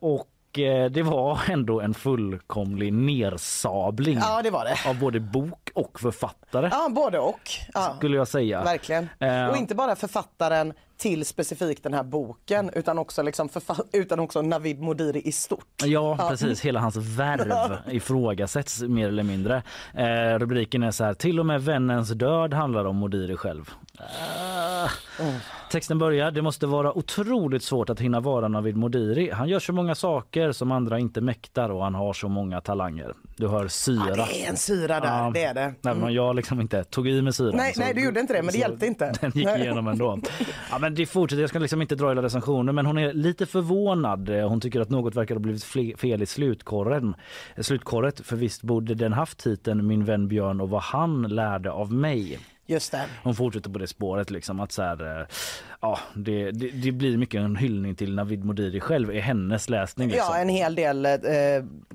Och 0.00 0.28
det 0.90 1.02
var 1.02 1.38
ändå 1.50 1.80
en 1.80 1.94
fullkomlig 1.94 2.92
nersabling 2.92 4.18
Ja, 4.18 4.42
det 4.42 4.50
det. 4.64 4.90
av 4.90 4.98
både 4.98 5.20
bok 5.20 5.70
och 5.74 6.00
författare, 6.00 6.68
Ja, 6.72 6.88
både 6.94 7.18
och. 7.18 7.40
Ja, 7.74 7.94
skulle 7.96 8.16
jag 8.16 8.28
säga. 8.28 8.64
verkligen. 8.64 9.08
Och 9.50 9.56
inte 9.56 9.74
bara 9.74 9.96
författaren 9.96 10.72
till 10.98 11.24
specifikt 11.24 11.82
den 11.82 11.94
här 11.94 12.02
boken 12.02 12.70
utan 12.74 12.98
också, 12.98 13.22
liksom 13.22 13.48
utan 13.92 14.20
också 14.20 14.42
Navid 14.42 14.80
Modiri 14.80 15.20
i 15.24 15.32
stort. 15.32 15.82
Ja, 15.84 16.16
precis. 16.30 16.60
Hela 16.60 16.80
hans 16.80 16.96
värv 16.96 17.78
ifrågasätts 17.90 18.82
mer 18.82 19.08
eller 19.08 19.22
mindre. 19.22 19.62
Eh, 19.94 20.38
rubriken 20.38 20.82
är 20.82 20.90
så 20.90 21.04
här. 21.04 21.14
Till 21.14 21.40
och 21.40 21.46
med 21.46 21.62
vännens 21.62 22.08
död 22.08 22.54
handlar 22.54 22.84
om 22.84 22.96
Modiri 22.96 23.36
själv. 23.36 23.70
Ah. 23.98 24.88
Texten 25.70 25.98
börjar. 25.98 26.30
Det 26.30 26.42
måste 26.42 26.66
vara 26.66 26.98
otroligt 26.98 27.62
svårt 27.62 27.90
att 27.90 28.00
hinna 28.00 28.20
vara 28.20 28.48
Navid 28.48 28.76
Modiri. 28.76 29.30
Han 29.30 29.48
gör 29.48 29.58
så 29.58 29.72
många 29.72 29.94
saker 29.94 30.52
som 30.52 30.72
andra 30.72 30.98
inte 30.98 31.20
mäktar 31.20 31.70
och 31.70 31.84
han 31.84 31.94
har 31.94 32.12
så 32.12 32.28
många 32.28 32.60
talanger. 32.60 33.14
Du 33.38 33.48
hör 33.48 33.68
syra. 33.68 34.04
Det 34.16 34.44
är 34.44 34.48
en 34.50 34.56
syra 34.56 35.00
där, 35.00 35.08
Ja. 35.08 35.30
det 35.34 35.44
är 35.44 35.54
det. 35.54 35.74
Även 35.84 36.02
om 36.02 36.12
jag 36.12 36.36
liksom 36.36 36.60
inte 36.60 36.84
tog 36.84 37.08
i 37.08 37.22
med 37.22 37.34
syran. 37.34 37.56
Nej, 37.56 37.72
nej, 37.76 37.94
du 37.94 38.04
gjorde 38.04 38.20
inte 38.20 38.32
det, 38.32 38.42
men 38.42 38.52
det 38.52 38.58
hjälpte 38.58 38.86
inte. 38.86 39.12
Den 39.20 39.30
gick 39.34 39.44
Nej. 39.46 39.60
igenom 39.60 39.88
ändå. 39.88 40.18
Ja, 40.70 40.78
men 40.78 40.94
det 40.94 41.06
fortsätter. 41.06 41.40
Jag 41.40 41.50
ska 41.50 41.58
liksom 41.58 41.82
inte 41.82 41.94
dra 41.94 42.08
hela 42.08 42.22
recensionen, 42.22 42.74
men 42.74 42.86
hon 42.86 42.98
är 42.98 43.12
lite 43.12 43.46
förvånad. 43.46 44.28
Hon 44.28 44.60
tycker 44.60 44.80
att 44.80 44.90
något 44.90 45.14
verkar 45.14 45.34
ha 45.34 45.40
blivit 45.40 45.64
fel 45.98 46.22
i 46.22 46.26
slutkorren. 46.26 47.14
Slutkorret, 47.60 48.20
för 48.26 48.36
visst 48.36 48.62
borde 48.62 48.94
den 48.94 49.12
haft 49.12 49.38
titeln 49.38 49.86
Min 49.86 50.04
vän 50.04 50.28
Björn 50.28 50.60
och 50.60 50.70
vad 50.70 50.82
han 50.82 51.22
lärde 51.22 51.70
av 51.70 51.92
mig. 51.92 52.38
Just 52.66 52.92
det. 52.92 53.04
Hon 53.22 53.34
fortsätter 53.34 53.70
på 53.70 53.78
det 53.78 53.86
spåret 53.86 54.30
liksom 54.30 54.60
att 54.60 54.72
så 54.72 54.82
här, 54.82 55.20
eh, 55.20 55.26
ja, 55.80 55.98
det, 56.14 56.50
det, 56.50 56.68
det 56.70 56.92
blir 56.92 57.16
mycket 57.16 57.40
en 57.40 57.56
hyllning 57.56 57.94
till 57.94 58.14
Navid 58.14 58.44
Modiri 58.44 58.80
själv 58.80 59.12
i 59.14 59.20
hennes 59.20 59.68
läsning. 59.70 60.08
Liksom. 60.08 60.34
Ja, 60.34 60.40
en 60.40 60.48
hel 60.48 60.74
del 60.74 61.06
eh, 61.06 61.20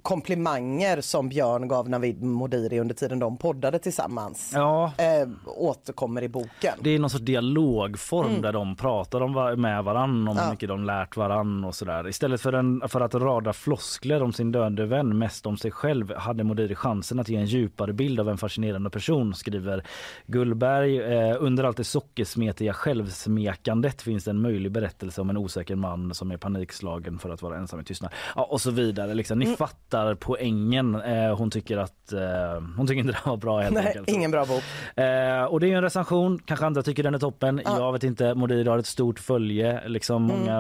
komplimanger 0.01 1.01
som 1.01 1.29
Björn 1.29 1.67
gav 1.67 1.89
Navid 1.89 2.23
Modiri 2.23 2.79
under 2.79 2.95
tiden 2.95 3.19
de 3.19 3.37
poddade 3.37 3.79
tillsammans. 3.79 4.51
ja, 4.53 4.91
Eh, 4.97 5.27
återkommer 5.45 6.21
i 6.23 6.29
boken. 6.29 6.73
Det 6.81 6.89
är 6.89 6.99
någon 6.99 7.09
sorts 7.09 7.23
dialogform 7.25 8.41
där 8.41 8.51
de 8.53 8.75
pratar 8.75 9.21
om, 9.21 9.61
med 9.61 9.83
varann 9.83 10.27
om 10.27 10.37
Ja. 10.37 10.43
hur 10.43 10.51
mycket 10.51 10.69
de 10.69 10.83
lärt 10.83 11.17
varann 11.17 11.63
och 11.63 11.75
sådär. 11.75 12.07
Istället 12.07 12.41
för, 12.41 12.53
en, 12.53 12.81
för 12.89 13.01
att 13.01 13.15
rada 13.15 13.53
floskler 13.53 14.23
om 14.23 14.33
sin 14.33 14.51
döde 14.51 14.85
vän, 14.85 15.17
mest 15.17 15.45
om 15.45 15.57
sig 15.57 15.71
själv, 15.71 16.15
hade 16.15 16.43
Modiri 16.43 16.75
chansen 16.75 17.19
att 17.19 17.29
ge 17.29 17.37
en 17.37 17.45
djupare 17.45 17.93
bild 17.93 18.19
av 18.19 18.29
en 18.29 18.37
fascinerande 18.37 18.89
person, 18.89 19.33
skriver 19.33 19.83
Gullberg. 20.27 20.97
Eh, 21.01 21.35
under 21.39 21.63
allt 21.63 21.77
det 21.77 21.83
sockersmetiga 21.83 22.73
självsmekandet 23.74 24.01
finns 24.01 24.27
en 24.27 24.42
möjlig 24.42 24.72
berättelse 24.72 25.22
om 25.22 25.30
en 25.30 25.38
osäker 25.38 25.75
man 25.75 26.13
som 26.13 26.32
är 26.32 26.38
panikslagen 26.38 27.20
för 27.20 27.30
att 27.30 27.42
vara 27.42 27.58
ensam 27.58 27.80
i 27.80 27.84
tystnad. 27.84 28.12
Ja, 28.36 28.44
och 28.44 28.62
så 28.62 28.72
vidare. 28.72 29.13
Liksom. 29.13 29.39
Ni 29.39 29.56
fattar 29.56 30.15
poängen. 30.15 30.96
Eh, 30.96 31.38
hon 31.38 31.51
tycker 31.51 31.77
att 31.77 32.13
eh, 32.13 32.62
hon 32.77 32.88
tycker 32.88 33.00
inte 33.00 33.13
det 33.13 33.30
var 33.30 33.38
bra 33.38 33.62
helt 33.62 33.75
Nej, 33.75 33.88
enkelt. 33.88 34.10
ingen 34.10 34.32
bra 34.32 34.46
bok. 34.46 34.63
Eh, 34.96 35.44
och 35.44 35.60
det 35.60 35.65
är 35.65 35.70
ju 35.70 35.75
en 35.75 35.82
recension, 35.82 36.39
kanske 36.46 36.65
andra 36.65 36.84
tycker 36.84 37.03
den 37.03 37.15
är 37.15 37.20
toppen. 37.20 37.62
Ja. 37.65 37.77
Jag 37.77 37.94
vet 37.94 38.03
inte, 38.03 38.36
Modiri 38.36 38.70
har 38.70 38.77
ett 38.77 38.86
stort 38.86 39.20
följe, 39.20 39.88
liksom 39.88 40.22
många, 40.22 40.58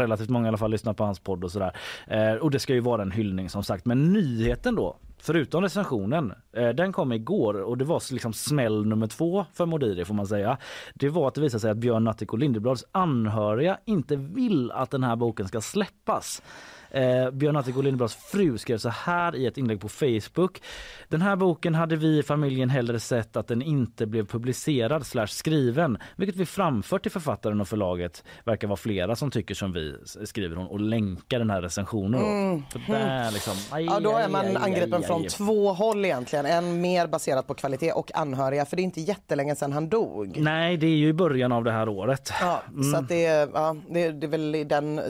relativt 0.00 0.28
många 0.28 0.46
i 0.46 0.48
alla 0.48 0.58
fall 0.58 0.70
lyssnar 0.70 0.94
på 0.94 1.04
hans 1.04 1.20
podd 1.20 1.44
och 1.44 1.50
sådär. 1.52 1.72
Eh, 2.06 2.34
och 2.34 2.50
det 2.50 2.58
ska 2.58 2.74
ju 2.74 2.80
vara 2.80 3.02
en 3.02 3.10
hyllning 3.10 3.50
som 3.50 3.64
sagt. 3.64 3.84
Men 3.84 4.12
nyheten 4.12 4.74
då 4.74 4.96
förutom 5.24 5.62
recensionen, 5.62 6.32
eh, 6.52 6.68
den 6.68 6.92
kom 6.92 7.12
igår 7.12 7.54
och 7.54 7.78
det 7.78 7.84
var 7.84 8.12
liksom 8.12 8.32
smäll 8.32 8.86
nummer 8.86 9.06
två 9.06 9.46
för 9.52 9.66
Modiri 9.66 10.04
får 10.04 10.14
man 10.14 10.26
säga. 10.26 10.58
Det 10.94 11.08
var 11.08 11.28
att 11.28 11.34
det 11.34 11.40
visade 11.40 11.60
sig 11.60 11.70
att 11.70 11.76
Björn 11.76 12.04
Natthiko 12.04 12.36
Lindeblads 12.36 12.84
anhöriga 12.92 13.78
inte 13.84 14.16
vill 14.16 14.70
att 14.70 14.90
den 14.90 15.04
här 15.04 15.16
boken 15.16 15.48
ska 15.48 15.60
släppas. 15.60 16.42
Eh, 16.94 17.30
Björn 17.30 17.56
och 17.56 17.84
Lindeblads 17.84 18.14
fru 18.14 18.58
skrev 18.58 18.78
så 18.78 18.88
här 18.88 19.36
i 19.36 19.46
ett 19.46 19.58
inlägg 19.58 19.80
på 19.80 19.88
Facebook. 19.88 20.62
Den 21.08 21.22
här 21.22 21.36
boken 21.36 21.74
hade 21.74 21.96
vi 21.96 22.18
i 22.18 22.22
familjen 22.22 22.70
hellre 22.70 23.00
sett 23.00 23.36
att 23.36 23.48
den 23.48 23.62
inte 23.62 24.06
blev 24.06 24.26
publicerad 24.26 25.06
slash 25.06 25.26
skriven, 25.26 25.98
vilket 26.16 26.36
vi 26.36 26.46
framfört 26.46 27.02
till 27.02 27.10
författaren 27.10 27.60
och 27.60 27.68
förlaget. 27.68 28.24
Verkar 28.44 28.68
vara 28.68 28.76
flera 28.76 29.16
som 29.16 29.30
tycker 29.30 29.54
som 29.54 29.72
vi, 29.72 29.96
skriver 30.24 30.56
hon 30.56 30.66
och 30.66 30.80
länkar 30.80 31.38
den 31.38 31.50
här 31.50 31.62
recensionen. 31.62 32.20
Mm. 32.20 32.62
För 32.70 32.92
där 32.92 33.30
liksom, 33.30 33.54
aj, 33.70 33.84
Ja, 33.84 34.00
då 34.00 34.16
är 34.16 34.28
man 34.28 34.46
aj, 34.46 34.56
angripen 34.56 34.94
aj, 34.94 35.02
från 35.02 35.26
två 35.26 35.72
håll 35.72 36.04
egentligen. 36.04 36.46
En 36.46 36.80
mer 36.80 37.06
baserat 37.06 37.46
på 37.46 37.54
kvalitet 37.54 37.92
och 37.92 38.16
anhöriga, 38.16 38.66
för 38.66 38.76
det 38.76 38.82
är 38.82 38.84
inte 38.84 39.00
jättelänge 39.00 39.56
sedan 39.56 39.72
han 39.72 39.88
dog. 39.88 40.36
Nej, 40.38 40.76
det 40.76 40.86
är 40.86 40.96
ju 40.96 41.08
i 41.08 41.12
början 41.12 41.52
av 41.52 41.64
det 41.64 41.72
här 41.72 41.88
året. 41.88 42.32
Ja, 42.40 42.62
Mm. 42.74 42.92
Så 42.92 43.00
det, 43.00 43.26
är, 43.26 43.48
ja, 43.54 43.76
det, 43.90 44.12
det 44.12 44.26
är 44.26 44.28
väl 44.28 44.54
i 44.54 44.64
den, 44.64 45.00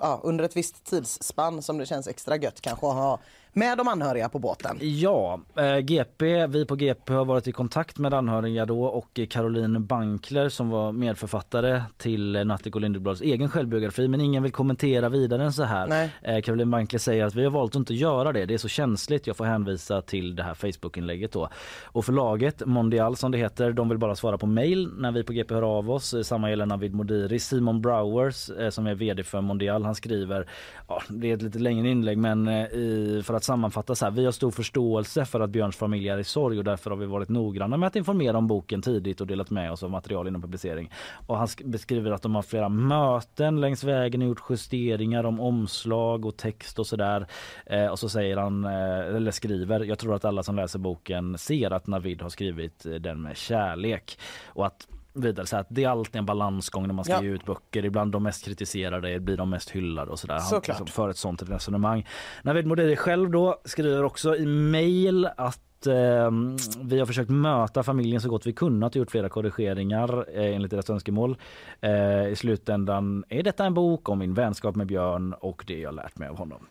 ja, 0.00 0.20
under 0.24 0.44
ett 0.44 0.56
visst 0.56 0.88
halsband 1.28 1.64
som 1.64 1.78
det 1.78 1.86
känns 1.86 2.08
extra 2.08 2.36
gött 2.36 2.60
kanske 2.60 2.86
att 2.86 2.94
ha 2.94 3.20
med 3.58 3.78
de 3.78 3.88
anhöriga 3.88 4.28
på 4.28 4.38
båten. 4.38 4.78
Ja, 4.80 5.40
eh, 5.56 5.78
GP, 5.78 6.46
vi 6.46 6.66
på 6.66 6.76
GP 6.76 7.12
har 7.12 7.24
varit 7.24 7.48
i 7.48 7.52
kontakt 7.52 7.98
med 7.98 8.14
anhöriga 8.14 8.66
då 8.66 8.84
och 8.84 9.20
Caroline 9.30 9.86
Bankler 9.86 10.48
som 10.48 10.70
var 10.70 10.92
medförfattare 10.92 11.82
till 11.96 12.46
Natthik 12.46 12.74
och 12.74 12.80
Lindeblads 12.80 13.20
egen 13.20 13.50
självbiografi 13.50 14.08
men 14.08 14.20
ingen 14.20 14.42
vill 14.42 14.52
kommentera 14.52 15.08
vidare 15.08 15.44
än 15.44 15.52
så 15.52 15.62
här. 15.62 16.10
Eh, 16.22 16.40
Caroline 16.40 16.70
Bankler 16.70 16.98
säger 16.98 17.24
att 17.24 17.34
vi 17.34 17.44
har 17.44 17.50
valt 17.50 17.72
att 17.72 17.76
inte 17.76 17.94
göra 17.94 18.32
det, 18.32 18.46
det 18.46 18.54
är 18.54 18.58
så 18.58 18.68
känsligt, 18.68 19.26
jag 19.26 19.36
får 19.36 19.44
hänvisa 19.44 20.02
till 20.02 20.36
det 20.36 20.42
här 20.42 20.54
Facebookinlägget 20.54 21.32
då. 21.32 21.48
Och 21.84 22.04
förlaget 22.04 22.66
Mondial 22.66 23.16
som 23.16 23.30
det 23.30 23.38
heter, 23.38 23.72
de 23.72 23.88
vill 23.88 23.98
bara 23.98 24.16
svara 24.16 24.38
på 24.38 24.46
mail 24.46 24.90
när 24.98 25.12
vi 25.12 25.24
på 25.24 25.32
GP 25.32 25.54
hör 25.54 25.62
av 25.62 25.90
oss. 25.90 26.14
Eh, 26.14 26.22
Samma 26.22 26.50
gäller 26.50 26.66
Navid 26.66 26.94
Modiri. 26.94 27.38
Simon 27.38 27.82
Browers 27.82 28.50
eh, 28.50 28.70
som 28.70 28.86
är 28.86 28.94
vd 28.94 29.24
för 29.24 29.40
Mondial, 29.40 29.84
han 29.84 29.94
skriver, 29.94 30.46
ja, 30.88 31.02
det 31.08 31.30
är 31.30 31.34
ett 31.34 31.42
lite 31.42 31.58
längre 31.58 31.88
inlägg 31.88 32.18
men 32.18 32.48
eh, 32.48 32.64
i, 32.64 33.22
för 33.24 33.34
att 33.34 33.44
sammanfatta 33.48 33.94
så 33.94 34.04
här, 34.04 34.12
vi 34.12 34.24
har 34.24 34.32
stor 34.32 34.50
förståelse 34.50 35.24
för 35.24 35.40
att 35.40 35.50
Björns 35.50 35.76
familj 35.76 36.08
är 36.08 36.18
i 36.18 36.24
sorg 36.24 36.58
och 36.58 36.64
därför 36.64 36.90
har 36.90 36.96
vi 36.96 37.06
varit 37.06 37.28
noggranna 37.28 37.76
med 37.76 37.86
att 37.86 37.96
informera 37.96 38.38
om 38.38 38.46
boken 38.46 38.82
tidigt 38.82 39.20
och 39.20 39.26
delat 39.26 39.50
med 39.50 39.72
oss 39.72 39.82
av 39.82 39.90
material 39.90 40.28
innan 40.28 40.42
publicering. 40.42 40.90
Och 41.26 41.38
han 41.38 41.48
beskriver 41.64 42.10
att 42.10 42.22
de 42.22 42.34
har 42.34 42.42
flera 42.42 42.68
möten 42.68 43.60
längs 43.60 43.84
vägen 43.84 44.22
och 44.22 44.28
gjort 44.28 44.42
justeringar 44.50 45.24
om 45.24 45.40
omslag 45.40 46.24
och 46.24 46.36
text 46.36 46.78
och 46.78 46.86
sådär. 46.86 47.26
Eh, 47.66 47.86
och 47.86 47.98
så 47.98 48.08
säger 48.08 48.36
han, 48.36 48.64
eh, 48.64 49.16
eller 49.16 49.30
skriver, 49.30 49.84
jag 49.84 49.98
tror 49.98 50.14
att 50.14 50.24
alla 50.24 50.42
som 50.42 50.56
läser 50.56 50.78
boken 50.78 51.38
ser 51.38 51.70
att 51.70 51.86
Navid 51.86 52.22
har 52.22 52.28
skrivit 52.28 52.86
eh, 52.86 52.92
den 52.92 53.22
med 53.22 53.36
kärlek 53.36 54.18
och 54.46 54.66
att 54.66 54.88
vidare 55.18 55.46
så 55.46 55.56
här, 55.56 55.60
att 55.60 55.66
det 55.70 55.84
är 55.84 55.88
alltid 55.88 56.16
en 56.16 56.26
balansgång 56.26 56.86
när 56.86 56.94
man 56.94 57.04
ska 57.04 57.14
Ja. 57.14 57.22
ge 57.22 57.28
ut 57.28 57.44
böcker. 57.46 57.84
Ibland 57.84 58.12
de 58.12 58.22
mest 58.22 58.44
kritiserade 58.44 59.20
blir 59.20 59.36
de 59.36 59.50
mest 59.50 59.70
hyllade 59.70 60.10
och 60.10 60.18
sådär. 60.18 60.38
Han 60.50 60.60
liksom 60.66 60.86
för 60.86 61.08
ett 61.08 61.16
sånt 61.16 61.42
resonemang. 61.42 62.06
Navid 62.42 62.66
Modiri 62.66 62.96
själv 62.96 63.30
då 63.30 63.60
skriver 63.64 64.04
också 64.04 64.36
i 64.36 64.46
mail 64.46 65.26
att 65.36 65.86
eh, 65.86 66.30
vi 66.82 66.98
har 66.98 67.06
försökt 67.06 67.30
möta 67.30 67.82
familjen 67.82 68.20
så 68.20 68.28
gott 68.28 68.46
vi 68.46 68.52
kunnat 68.52 68.92
och 68.92 68.96
gjort 68.96 69.10
flera 69.10 69.28
korrigeringar 69.28 70.24
eh, 70.38 70.54
enligt 70.54 70.70
deras 70.70 70.90
önskemål. 70.90 71.36
Eh, 71.80 72.28
I 72.28 72.34
slutändan 72.36 73.24
är 73.28 73.42
detta 73.42 73.64
en 73.64 73.74
bok 73.74 74.08
om 74.08 74.18
min 74.18 74.34
vänskap 74.34 74.76
med 74.76 74.86
Björn 74.86 75.32
och 75.32 75.64
det 75.66 75.78
jag 75.78 75.94
lärt 75.94 76.18
mig 76.18 76.28
av 76.28 76.36
honom. 76.38 76.66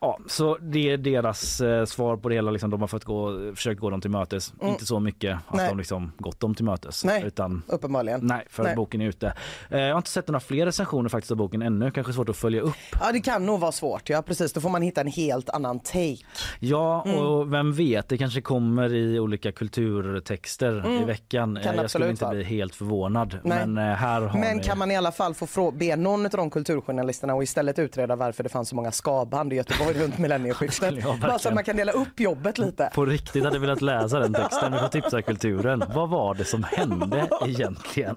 Ja, 0.00 0.18
så 0.26 0.56
det 0.60 0.90
är 0.90 0.96
deras 0.96 1.60
eh, 1.60 1.84
svar 1.84 2.16
på 2.16 2.28
det 2.28 2.34
hela. 2.34 2.50
Liksom, 2.50 2.70
de 2.70 2.80
har 2.80 2.88
fått 2.88 3.04
gå, 3.04 3.52
försökt 3.54 3.80
gå 3.80 3.90
dem 3.90 4.00
till 4.00 4.10
mötes. 4.10 4.52
Inte 4.62 4.86
så 4.86 5.00
mycket 5.00 5.38
att 5.48 5.54
Nej. 5.56 5.68
de 5.68 5.78
liksom 5.78 6.12
gått 6.18 6.40
dem 6.40 6.54
till 6.54 6.64
mötes. 6.64 7.04
Nej. 7.04 7.22
Utan 7.26 7.62
Uppenbarligen. 7.68 8.20
Nej, 8.22 8.44
för 8.50 8.62
att 8.62 8.66
Nej. 8.68 8.76
boken 8.76 9.00
är 9.00 9.06
ute. 9.08 9.34
Eh, 9.70 9.80
Jag 9.80 9.90
har 9.94 9.96
inte 9.98 10.10
sett 10.10 10.28
några 10.28 10.40
fler 10.40 10.66
recensioner 10.66 11.08
faktiskt 11.08 11.30
av 11.30 11.36
boken 11.36 11.62
ännu. 11.62 11.90
Kanske 11.90 12.12
svårt 12.12 12.28
att 12.28 12.36
följa 12.36 12.60
upp. 12.60 12.74
Ja, 13.00 13.12
det 13.12 13.20
kan 13.20 13.46
nog 13.46 13.60
vara 13.60 13.72
svårt. 13.72 14.08
Ja, 14.10 14.22
precis. 14.22 14.52
Då 14.52 14.60
får 14.60 14.70
man 14.70 14.82
hitta 14.82 15.00
en 15.00 15.06
helt 15.06 15.48
annan 15.50 15.80
take. 15.80 16.16
Ja, 16.60 17.02
Mm. 17.06 17.18
och 17.18 17.52
vem 17.52 17.72
vet, 17.72 18.08
det 18.08 18.18
kanske 18.18 18.40
kommer 18.40 18.94
i 18.94 19.20
olika 19.20 19.52
kulturtexter 19.52 21.02
i 21.02 21.04
veckan. 21.04 21.56
Eh, 21.56 21.74
Jag 21.76 21.90
skulle 21.90 22.04
Mm. 22.04 22.10
inte 22.12 22.24
vara. 22.24 22.34
bli 22.34 22.44
helt 22.44 22.74
förvånad. 22.74 23.38
Nej. 23.42 23.66
Men 23.66 23.78
eh, 23.90 23.94
här 23.94 24.20
har 24.22 24.40
Men 24.40 24.56
ni... 24.56 24.62
kan 24.62 24.78
man 24.78 24.90
i 24.90 24.96
alla 24.96 25.12
fall 25.12 25.34
få 25.34 25.70
be 25.70 25.96
någon 25.96 26.24
av 26.24 26.30
de 26.30 26.50
kulturjournalisterna 26.50 27.34
och 27.34 27.42
istället 27.42 27.78
utreda 27.78 28.16
varför 28.16 28.42
det 28.42 28.48
fanns 28.48 28.68
så 28.68 28.76
många 28.76 28.92
skaband 28.92 29.52
i 29.52 29.56
Göteborg 29.56 29.93
runt 29.94 30.18
millennieskiftet. 30.18 30.94
Jag 31.02 31.18
Bara 31.18 31.38
så 31.38 31.48
att 31.48 31.54
man 31.54 31.64
kan 31.64 31.76
dela 31.76 31.92
upp 31.92 32.20
jobbet 32.20 32.58
lite. 32.58 32.90
På 32.94 33.04
riktigt 33.04 33.44
hade 33.44 33.58
velat 33.58 33.82
läsa 33.82 34.18
den 34.18 34.34
texten. 34.34 34.72
Vi 34.72 34.78
får 34.78 34.88
tipsa 34.88 35.22
kulturen. 35.22 35.84
Vad 35.94 36.08
var 36.08 36.34
det 36.34 36.44
som 36.44 36.62
hände 36.62 37.28
egentligen? 37.46 38.16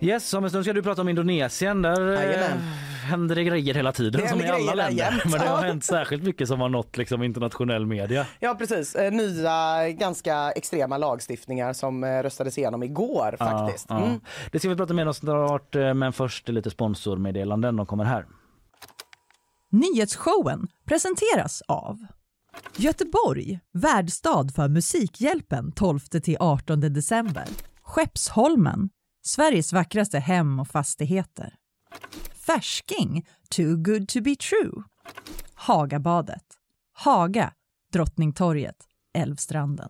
Yes, 0.00 0.34
om 0.34 0.44
en 0.44 0.50
stund 0.50 0.64
ska 0.64 0.72
du 0.72 0.82
prata 0.82 1.00
om 1.00 1.08
Indonesien. 1.08 1.82
Där 1.82 2.12
eh, 2.12 2.24
Jajamän. 2.24 2.58
Händer 3.06 3.34
det 3.34 3.44
grejer 3.44 3.74
hela 3.74 3.92
tiden 3.92 4.20
Det 4.20 4.28
som 4.28 4.40
i 4.40 4.48
alla 4.48 4.74
länder. 4.74 5.04
jämt. 5.04 5.24
Men 5.24 5.40
det 5.40 5.48
har 5.48 5.62
hänt 5.62 5.84
särskilt 5.84 6.22
mycket 6.22 6.48
som 6.48 6.60
har 6.60 6.68
nått 6.68 6.96
liksom, 6.96 7.22
internationell 7.22 7.86
media. 7.86 8.26
Ja 8.40 8.54
precis, 8.54 8.94
Eh, 8.94 9.12
nya 9.12 9.88
ganska 9.90 10.52
extrema 10.52 10.98
lagstiftningar 10.98 11.72
som 11.72 12.04
eh, 12.04 12.22
röstades 12.22 12.58
igenom 12.58 12.82
igår 12.82 13.36
faktiskt. 13.38 13.86
Ja, 13.88 14.00
ja. 14.00 14.06
Mm. 14.06 14.20
Det 14.52 14.58
ska 14.58 14.68
vi 14.68 14.76
prata 14.76 14.94
mer 14.94 15.06
om 15.06 15.14
snart, 15.14 15.74
eh, 15.74 15.94
men 15.94 16.12
först 16.12 16.48
lite 16.48 16.70
sponsormeddelanden. 16.70 17.76
De 17.76 17.86
kommer 17.86 18.04
här. 18.04 18.26
Nyhetsshowen 19.72 20.68
presenteras 20.88 21.62
av 21.68 21.98
Göteborg, 22.76 23.60
värdstad 23.72 24.48
för 24.54 24.68
Musikhjälpen 24.68 25.72
12-18 25.72 26.76
december. 26.88 27.44
Skeppsholmen, 27.82 28.88
Sveriges 29.26 29.72
vackraste 29.72 30.18
hem 30.18 30.60
och 30.60 30.68
fastigheter. 30.68 31.54
Färsking, 32.46 33.26
too 33.50 33.76
good 33.76 34.08
to 34.08 34.20
be 34.20 34.36
true. 34.36 34.84
Hagabadet. 35.54 36.44
Haga, 36.92 37.52
Drottningtorget, 37.92 38.76
Älvstranden. 39.14 39.88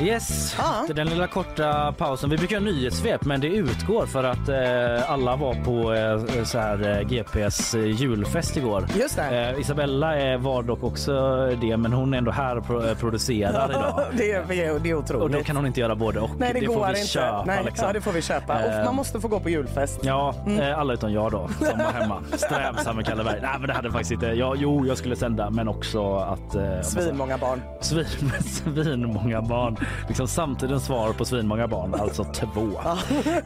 Yes, 0.00 0.56
Ja. 0.58 0.94
den 0.94 1.06
lilla 1.08 1.26
korta 1.26 1.92
pausen. 1.98 2.30
Vi 2.30 2.36
brukar 2.38 2.56
ha 2.56 2.64
nyhetssvep 2.64 3.24
men 3.24 3.40
det 3.40 3.46
utgår 3.48 4.06
för 4.06 4.24
att 4.24 4.48
eh, 4.48 5.10
alla 5.10 5.36
var 5.36 5.54
på 5.54 5.92
eh, 5.94 6.44
så 6.44 6.58
här, 6.58 6.98
eh, 7.00 7.08
GPs 7.08 7.74
eh, 7.74 7.84
julfest 7.86 8.56
igår. 8.56 8.86
Just 9.00 9.16
det. 9.16 9.50
Eh, 9.54 9.60
Isabella 9.60 10.18
eh, 10.18 10.38
var 10.38 10.62
dock 10.62 10.82
också 10.82 11.12
det 11.60 11.76
men 11.76 11.92
hon 11.92 12.14
är 12.14 12.18
ändå 12.18 12.30
här 12.30 12.58
och 12.58 12.66
pro- 12.66 12.94
producerar 12.94 13.70
idag. 13.70 14.00
Det 14.16 14.32
är, 14.32 14.44
det 14.48 14.64
är 14.64 14.74
Och 14.74 14.80
då 14.80 14.94
otroligt. 14.96 15.46
kan 15.46 15.56
hon 15.56 15.66
inte 15.66 15.80
göra 15.80 15.94
både 15.94 16.20
och. 16.20 16.30
Nej 16.38 16.50
det, 16.54 16.66
får 16.66 16.74
går 16.74 16.82
vi 16.86 16.88
inte. 16.98 17.08
köpa. 17.10 17.44
Nej, 17.46 17.64
liksom. 17.64 17.86
ja, 17.86 17.92
det 17.92 18.00
får 18.00 18.12
vi 18.12 18.22
köpa. 18.22 18.54
Och 18.64 18.84
man 18.84 18.94
måste 18.94 19.20
få 19.20 19.28
gå 19.28 19.40
på 19.40 19.50
julfest. 19.50 20.00
Ja, 20.02 20.34
Mm. 20.46 20.78
alla 20.80 20.92
utom 20.94 21.12
jag 21.12 21.32
då 21.32 21.48
som 21.58 21.78
var 21.78 21.92
hemma. 22.00 22.22
Strävsam 22.36 22.96
med 22.96 23.06
Kalle 23.06 23.24
Berg. 23.24 23.38
Nej 23.42 23.50
men 23.58 23.68
det 23.68 23.74
hade 23.74 23.90
faktiskt 23.90 24.12
inte. 24.12 24.26
Ja, 24.26 24.54
jo, 24.56 24.86
jag 24.86 24.98
skulle 24.98 25.16
sända 25.16 25.50
men 25.50 25.68
också 25.68 26.16
att... 26.16 26.54
Eh, 26.54 26.80
Svinmånga 26.82 27.38
barn. 27.38 27.62
Svin, 27.80 28.04
svinmånga 28.44 29.42
barn. 29.42 29.76
Liksom 30.08 30.28
samtidens 30.28 30.84
svar 30.84 31.12
på 31.12 31.24
svinmånga 31.24 31.68
barn, 31.68 31.94
alltså 31.94 32.24
två. 32.24 32.60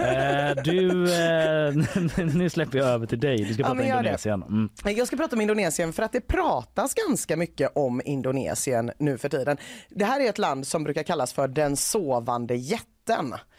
eh, 0.05 0.62
du, 0.65 1.05
eh, 1.15 2.26
nu 2.35 2.50
släpper 2.50 2.79
jag 2.79 2.87
över 2.88 3.07
till 3.07 3.21
dig. 3.21 3.45
Du 3.45 3.55
ska 3.55 3.62
Ja, 3.62 3.69
prata 3.69 3.83
det. 3.83 3.88
Indonesien. 3.88 4.43
Mm. 4.43 4.69
Jag 4.85 5.07
ska 5.07 5.17
prata 5.17 5.37
om 5.37 5.43
Indonesien 5.43 5.93
för 5.93 6.03
att 6.03 6.12
det 6.12 6.21
pratas 6.21 6.95
ganska 6.95 7.37
mycket 7.37 7.73
om 7.75 8.03
Indonesien 8.05 8.91
nu 8.99 9.19
för 9.19 9.29
tiden. 9.29 9.57
Det 9.88 10.05
här 10.05 10.21
är 10.21 10.29
ett 10.29 10.38
land 10.38 10.67
som 10.67 10.85
brukar 10.85 11.03
kallas 11.03 11.33
för 11.33 11.49
den 11.49 11.76
sovande 11.76 12.55
jätten. 12.55 12.96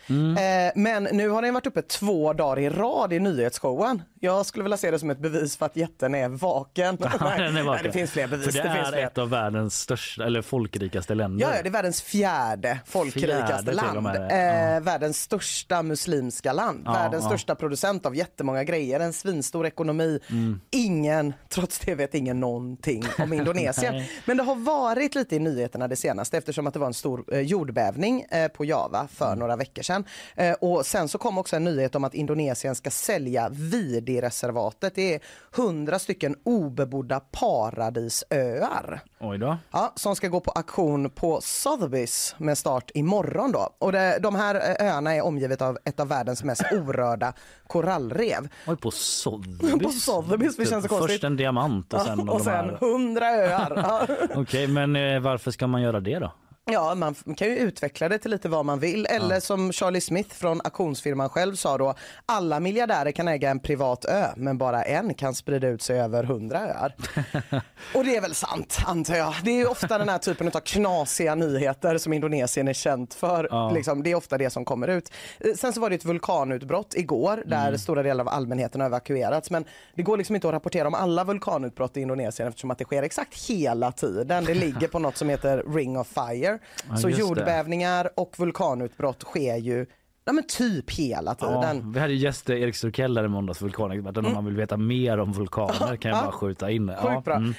Mm. 0.09 0.37
Eh, 0.37 0.71
men 0.75 1.03
nu 1.03 1.29
har 1.29 1.41
den 1.41 1.53
varit 1.53 1.67
uppe 1.67 1.81
två 1.81 2.33
dagar 2.33 2.59
i 2.59 2.69
rad 2.69 3.13
i 3.13 3.19
nyhetsshowen. 3.19 4.01
Jag 4.19 4.45
skulle 4.45 4.63
vilja 4.63 4.77
se 4.77 4.91
det 4.91 4.99
som 4.99 5.09
ett 5.09 5.19
bevis 5.19 5.57
för 5.57 5.65
att 5.65 5.75
jätten 5.75 6.15
är 6.15 6.29
vaken. 6.29 6.97
Ja, 7.19 7.29
den 7.29 7.41
är 7.41 7.51
Nej, 7.51 7.63
vaken. 7.63 7.83
det 7.83 7.91
finns 7.91 8.11
fler 8.11 8.27
bevis. 8.27 8.45
För 8.45 8.63
det, 8.63 8.91
det 8.91 9.01
är 9.01 9.07
ett 9.07 9.17
av 9.17 9.29
världens 9.29 9.79
största 9.79 10.25
eller 10.25 10.41
folkrikaste 10.41 11.15
länder. 11.15 11.45
Ja, 11.45 11.55
ja, 11.55 11.61
det 11.61 11.69
är 11.69 11.71
världens 11.71 12.01
fjärde 12.01 12.79
folkrikaste 12.85 13.47
Fjärde 13.47 13.71
land. 13.71 14.07
Eh, 14.07 14.83
världens 14.83 15.21
största 15.21 15.83
muslimska 15.83 16.53
land. 16.53 16.81
Ja, 16.85 16.93
världens 16.93 17.23
ja. 17.23 17.29
största 17.29 17.55
producent 17.55 18.05
av 18.05 18.15
jättemånga 18.15 18.63
grejer. 18.63 18.99
En 18.99 19.13
svinstor 19.13 19.65
ekonomi. 19.65 20.19
Mm. 20.29 20.61
Ingen, 20.71 21.33
trots 21.49 21.79
det 21.79 21.95
vet 21.95 22.15
ingen 22.15 22.39
någonting 22.39 23.03
om 23.17 23.33
Indonesien. 23.37 23.93
Nej. 23.93 24.11
Men 24.25 24.37
det 24.37 24.43
har 24.43 24.55
varit 24.55 25.15
lite 25.15 25.35
i 25.35 25.39
nyheterna 25.39 25.87
det 25.87 25.95
senaste 25.95 26.37
eftersom 26.37 26.67
att 26.67 26.73
det 26.73 26.79
var 26.79 26.87
en 26.87 26.93
stor 26.93 27.33
eh, 27.33 27.39
jordbävning 27.39 28.25
eh, 28.31 28.47
på 28.47 28.65
Java 28.65 29.07
för 29.11 29.35
några 29.38 29.56
veckor 29.56 29.84
sedan. 29.84 30.06
Eh, 30.36 30.53
och 30.53 30.86
sen 30.86 31.08
så 31.08 31.17
kom 31.17 31.38
också 31.38 31.56
en 31.56 31.63
nyhet 31.63 31.96
om 31.96 32.03
att 32.03 32.13
Indonesien 32.13 32.75
ska 32.75 32.89
sälja 32.89 33.50
Vidi-reservatet. 33.50 34.96
Det 34.96 35.13
är 35.13 35.22
hundra 35.56 36.00
stycken 36.00 36.36
obebodda 36.44 37.20
paradisöar. 37.20 39.01
Oj 39.20 39.38
då. 39.38 39.58
Ja, 39.72 39.94
som 39.96 40.15
ska 40.15 40.27
gå 40.27 40.39
på 40.39 40.51
auktion 40.51 41.10
på 41.10 41.39
Sotheby's 41.39 42.36
med 42.38 42.58
start 42.58 42.91
imorgon 42.94 43.51
då. 43.51 43.70
Och 43.79 43.91
det, 43.91 44.20
de 44.22 44.36
här 44.36 44.56
eh, 44.56 44.88
öarna 44.88 45.15
är 45.15 45.22
omgivet 45.22 45.62
av 45.62 45.77
ett 45.86 46.00
av 46.00 46.08
världens 46.08 46.44
mest 46.44 46.62
orörda 46.72 47.34
korallrev. 47.67 48.48
Oj, 48.67 48.75
på 48.77 48.89
Sotheby's. 48.89 49.84
På 49.84 49.89
Sotheby's, 49.89 50.53
det 50.58 50.65
känns 50.65 50.84
så 50.84 50.89
konstigt. 50.89 51.12
Först 51.12 51.24
en 51.24 51.38
diamant 51.38 51.94
och 51.94 52.01
sen, 52.01 52.20
och 52.20 52.25
de 52.25 52.44
sen 52.44 52.70
hundra 52.79 53.25
öar. 53.25 53.74
Ja. 53.75 54.15
Okej, 54.36 54.67
men 54.67 54.96
eh, 54.96 55.20
varför 55.20 55.51
ska 55.51 55.67
man 55.67 55.82
göra 55.82 56.00
det 56.00 56.20
då? 56.20 56.32
Ja, 56.71 56.95
man 56.95 57.13
kan 57.13 57.47
ju 57.47 57.57
utveckla 57.57 58.09
det 58.09 58.17
till 58.17 58.31
lite 58.31 58.50
vad 58.50 58.65
man 58.65 58.79
vill. 58.79 59.05
Eller 59.09 59.39
som 59.39 59.71
Charlie 59.71 60.01
Smith 60.01 60.36
från 60.36 60.62
auktionsfirman 60.63 61.29
själv 61.29 61.55
sa 61.55 61.77
då, 61.77 61.93
alla 62.25 62.59
miljardärer 62.59 63.12
kan 63.12 63.27
äga 63.27 63.50
en 63.50 63.59
privat 63.59 64.05
ö, 64.05 64.25
men 64.36 64.57
bara 64.57 64.83
en 64.83 65.13
kan 65.13 65.36
sprida 65.36 65.67
ut 65.67 65.81
sig 65.81 66.00
över 66.01 66.24
hundra 66.24 66.59
öar. 66.59 66.95
Och 67.95 68.03
det 68.05 68.15
är 68.15 68.21
väl 68.21 68.36
sant, 68.36 68.77
antar 68.86 69.15
jag. 69.15 69.33
Det 69.43 69.51
är 69.62 69.71
ofta 69.71 69.97
den 69.97 70.09
här 70.09 70.17
typen 70.17 70.47
av 70.47 70.59
knasiga 70.59 71.36
nyheter 71.36 71.97
som 71.97 72.13
Indonesien 72.13 72.67
är 72.67 72.74
känt 72.74 73.13
för. 73.13 73.47
Ja. 73.51 73.71
Liksom, 73.71 74.03
det 74.03 74.12
är 74.12 74.15
ofta 74.15 74.38
det 74.38 74.50
som 74.50 74.65
kommer 74.65 74.88
ut. 74.88 75.12
Eh, 75.39 75.53
Sen 75.55 75.74
så 75.74 75.81
var 75.81 75.89
det 75.89 75.95
ett 75.95 76.05
vulkanutbrott 76.05 76.93
igår 76.95 77.43
där 77.45 77.77
stora 77.77 78.03
delar 78.03 78.24
av 78.24 78.29
allmänheten 78.29 78.81
har 78.81 78.88
evakuerats. 78.88 79.51
Men 79.51 79.65
det 79.95 80.03
går 80.03 80.17
liksom 80.17 80.36
inte 80.36 80.47
att 80.47 80.53
rapportera 80.53 80.88
om 80.88 80.93
alla 80.93 81.24
vulkanutbrott 81.24 81.97
i 81.97 82.01
Indonesien 82.01 82.47
eftersom 82.47 82.71
att 82.71 82.77
det 82.77 82.86
sker 82.86 83.03
exakt 83.03 83.50
hela 83.50 83.91
tiden. 83.91 84.45
Det 84.45 84.53
ligger 84.53 84.88
på 84.88 85.00
något 85.00 85.17
som 85.17 85.29
heter 85.29 85.63
Ring 85.74 85.97
of 85.97 86.07
Fire. 86.07 86.56
Så 87.01 87.09
jordbävningar 87.09 88.09
och 88.15 88.39
vulkanutbrott 88.39 89.23
sker 89.23 89.55
ju 89.55 89.85
ja, 90.27 90.34
men 90.34 90.43
typ 90.48 90.91
hela 90.91 91.36
Ja, 91.39 91.62
tiden. 91.62 91.91
vi 91.91 92.00
hade 92.00 92.13
ju 92.13 92.19
gäst 92.19 92.50
Erik 92.50 92.75
Sturkell 92.75 93.17
i 93.17 93.27
måndags, 93.27 93.62
vulkanexperten. 93.62 94.25
Om 94.25 94.34
man 94.34 94.46
vill 94.46 94.55
veta 94.55 94.77
mer 94.77 95.17
om 95.19 95.34
vulkaner 95.34 95.96
kan 95.96 96.12
jag 96.12 96.17
Ja. 96.19 96.24
bara 96.24 96.31
skjuta 96.31 96.72
in. 96.72 96.91
Sjukt 97.01 97.25
bra. 97.25 97.36
mm. 97.36 97.53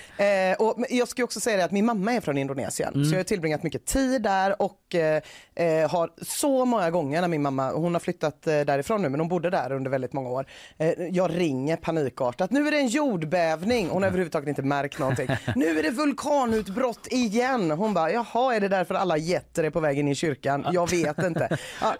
Eh, 0.53 0.57
och 0.67 0.77
jag 0.91 1.09
ska 1.09 1.25
också 1.25 1.41
säga 1.41 1.57
det 1.57 1.65
att 1.65 1.73
min 1.73 1.85
mamma 1.87 2.13
är 2.13 2.21
från 2.21 2.39
Indonesien 2.39 2.95
Mm. 2.95 3.05
så 3.05 3.15
jag 3.15 3.19
har 3.19 3.25
tillbringat 3.25 3.63
mycket 3.63 3.85
tid 3.87 4.23
där 4.23 4.63
och 4.63 4.95
eh, 4.95 5.23
eh, 5.55 5.91
har 5.91 6.11
så 6.23 6.65
många 6.65 6.91
gånger 6.91 7.21
när 7.21 7.29
min 7.29 7.43
mamma, 7.43 7.73
hon 7.73 7.93
har 7.95 8.01
flyttat 8.01 8.47
eh, 8.47 8.61
därifrån 8.61 9.03
nu 9.03 9.09
men 9.09 9.21
hon 9.21 9.29
bodde 9.29 9.51
där 9.51 9.73
under 9.73 9.91
väldigt 9.91 10.13
många 10.13 10.29
år. 10.31 10.47
Eh, 10.79 10.89
jag 11.11 11.31
ringer 11.39 11.77
panikartat, 11.77 12.51
nu 12.51 12.67
är 12.67 12.71
det 12.71 12.79
en 12.79 12.89
jordbävning, 12.89 13.89
hon 13.89 14.03
har 14.03 14.09
överhuvudtaget 14.09 14.49
inte 14.49 14.63
märkt 14.63 14.99
någonting. 14.99 15.29
Nu 15.57 15.79
är 15.79 15.83
det 15.83 15.91
vulkanutbrott 15.91 17.07
igen. 17.11 17.71
Hon 17.71 17.95
bara, 17.95 18.11
jaha 18.13 18.55
är 18.55 18.61
det 18.61 18.69
därför 18.69 18.95
alla 18.95 19.17
getter 19.17 19.65
är 19.65 19.71
på 19.71 19.81
väg 19.81 19.99
in 19.99 20.09
i 20.09 20.15
kyrkan? 20.15 20.67
Jag 20.73 20.91
vet 20.91 21.19
inte. 21.19 21.57
Ja, 21.81 21.95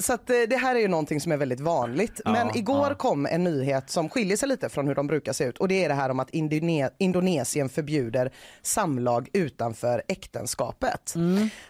så 0.00 0.12
att 0.12 0.30
eh, 0.30 0.36
det 0.48 0.56
här 0.56 0.74
är 0.74 0.80
ju 0.80 0.88
någonting 0.88 1.20
som 1.20 1.32
är 1.32 1.36
väldigt 1.36 1.60
vanligt. 1.60 2.20
Men 2.24 2.34
Ja, 2.34 2.52
igår 2.54 2.86
ja. 2.88 2.94
kom 2.94 3.26
en 3.26 3.44
nyhet 3.44 3.90
som 3.90 4.08
skiljer 4.08 4.36
sig 4.36 4.48
lite 4.48 4.68
från 4.68 4.88
hur 4.88 4.94
de 4.94 5.06
brukar 5.06 5.32
se 5.32 5.44
ut 5.44 5.58
och 5.58 5.68
det 5.68 5.84
är 5.84 5.88
det 5.88 5.94
här 5.94 6.10
om 6.10 6.20
att 6.20 6.30
Indone- 6.30 6.90
Indonesien 6.98 7.68
förbjuder 7.68 8.32
samlag 8.62 9.28
utanför 9.32 10.02
äktenskapet. 10.08 11.14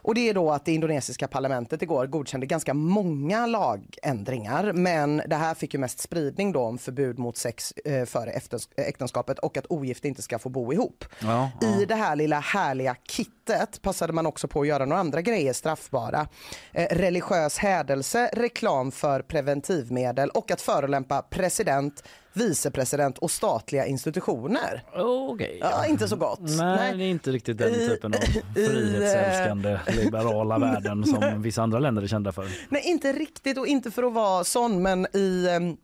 Och 0.03 0.15
det 0.15 0.29
är 0.29 0.35
då 0.35 0.51
att 0.51 0.65
det 0.65 0.73
indonesiska 0.73 1.29
parlamentet 1.29 1.83
igår 1.83 2.07
godkände 2.07 2.47
ganska 2.47 2.75
många 2.75 3.47
lagändringar 3.47 4.73
men 4.73 5.23
det 5.27 5.37
här 5.37 5.55
fick 5.55 5.75
ju 5.75 5.81
mest 5.81 6.01
spridning 6.01 6.53
då 6.53 6.61
om 6.61 6.79
förbud 6.79 7.19
mot 7.19 7.37
sex 7.37 7.73
eh, 7.73 8.05
före 8.05 8.33
äktenskapet 8.77 9.39
och 9.39 9.57
att 9.57 9.67
ogifta 9.69 10.09
inte 10.09 10.23
ska 10.23 10.39
få 10.39 10.49
bo 10.49 10.73
ihop. 10.73 11.05
Ja, 11.21 11.51
I 11.63 11.85
det 11.85 11.95
här 11.95 12.17
lilla 12.17 12.41
härliga 12.41 12.97
kittet 13.09 13.83
passade 13.83 14.13
man 14.13 14.27
också 14.27 14.49
på 14.49 14.61
att 14.61 14.67
göra 14.67 14.85
några 14.85 15.01
andra 15.01 15.23
grejer 15.23 15.53
straffbara. 15.53 16.29
Eh, 16.73 16.87
religiös 16.97 17.59
hädelse, 17.59 18.18
reklam 18.27 18.93
för 18.93 19.23
preventivmedel 19.23 20.31
och 20.31 20.51
att 20.51 20.61
förolämpa 20.61 21.23
president, 21.23 22.05
vicepresident 22.33 23.19
och 23.19 23.31
statliga 23.31 23.87
institutioner. 23.87 24.83
Okej. 24.95 25.59
Ja, 25.61 25.87
inte 25.87 26.09
så 26.09 26.17
gott. 26.17 26.41
Nej, 26.41 26.97
det 26.97 27.05
är 27.05 27.09
inte 27.09 27.31
riktigt 27.31 27.59
den 27.59 27.75
typen 27.75 28.15
av 28.15 28.21
i, 28.21 28.39
eh, 28.39 28.71
frihetsälskande 28.71 29.79
liberala 29.87 30.59
världen 30.69 31.05
som 31.05 31.43
vissa 31.43 31.63
andra 31.63 31.79
länder 31.79 32.03
är 32.03 32.07
kända 32.07 32.33
för. 32.33 32.47
Nej, 32.69 32.83
inte 32.85 33.13
riktigt 33.13 33.59
och 33.59 33.67
inte 33.67 33.91
för 33.91 34.03
att 34.03 34.13
vara 34.13 34.45
sån 34.45 34.83
men 34.83 35.07
i 35.17 35.49
ehm, 35.49 35.77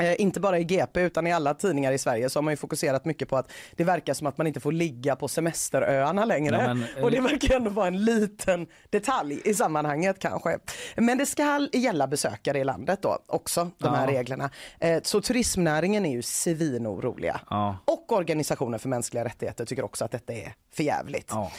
Eh, 0.00 0.20
inte 0.20 0.40
bara 0.40 0.58
i 0.58 0.64
GP 0.64 1.00
utan 1.00 1.26
i 1.26 1.32
alla 1.32 1.54
tidningar 1.54 1.92
i 1.92 1.98
Sverige 1.98 2.30
så 2.30 2.38
har 2.38 2.42
man 2.42 2.52
ju 2.52 2.56
fokuserat 2.56 3.04
mycket 3.04 3.28
på 3.28 3.36
att 3.36 3.52
det 3.76 3.84
verkar 3.84 4.14
som 4.14 4.26
att 4.26 4.38
man 4.38 4.46
inte 4.46 4.60
får 4.60 4.72
ligga 4.72 5.16
på 5.16 5.28
semesteröarna 5.28 6.24
längre. 6.24 6.56
Ja, 6.66 6.74
men, 6.74 6.86
eh, 6.96 7.04
och 7.04 7.10
det 7.10 7.20
verkar 7.20 7.56
ändå 7.56 7.70
vara 7.70 7.86
en 7.86 8.04
liten 8.04 8.66
detalj 8.90 9.40
i 9.44 9.54
sammanhanget 9.54 10.18
kanske. 10.18 10.58
Men 10.96 11.18
det 11.18 11.26
ska 11.26 11.68
gälla 11.72 12.06
besökare 12.06 12.58
i 12.58 12.64
landet 12.64 12.98
då 13.02 13.18
också, 13.26 13.70
de 13.78 13.94
här 13.94 14.06
Ja. 14.12 14.18
reglerna. 14.18 14.50
Eh, 14.80 15.00
så 15.02 15.20
turismnäringen 15.20 16.06
är 16.06 16.12
ju 16.12 16.22
svinoroliga. 16.22 17.40
Ja. 17.50 17.76
Och 17.84 18.12
organisationer 18.12 18.78
för 18.78 18.88
mänskliga 18.88 19.24
rättigheter 19.24 19.64
tycker 19.64 19.84
också 19.84 20.04
att 20.04 20.10
detta 20.10 20.32
är 20.32 20.54
förjävligt. 20.72 21.28
Ja. 21.30 21.52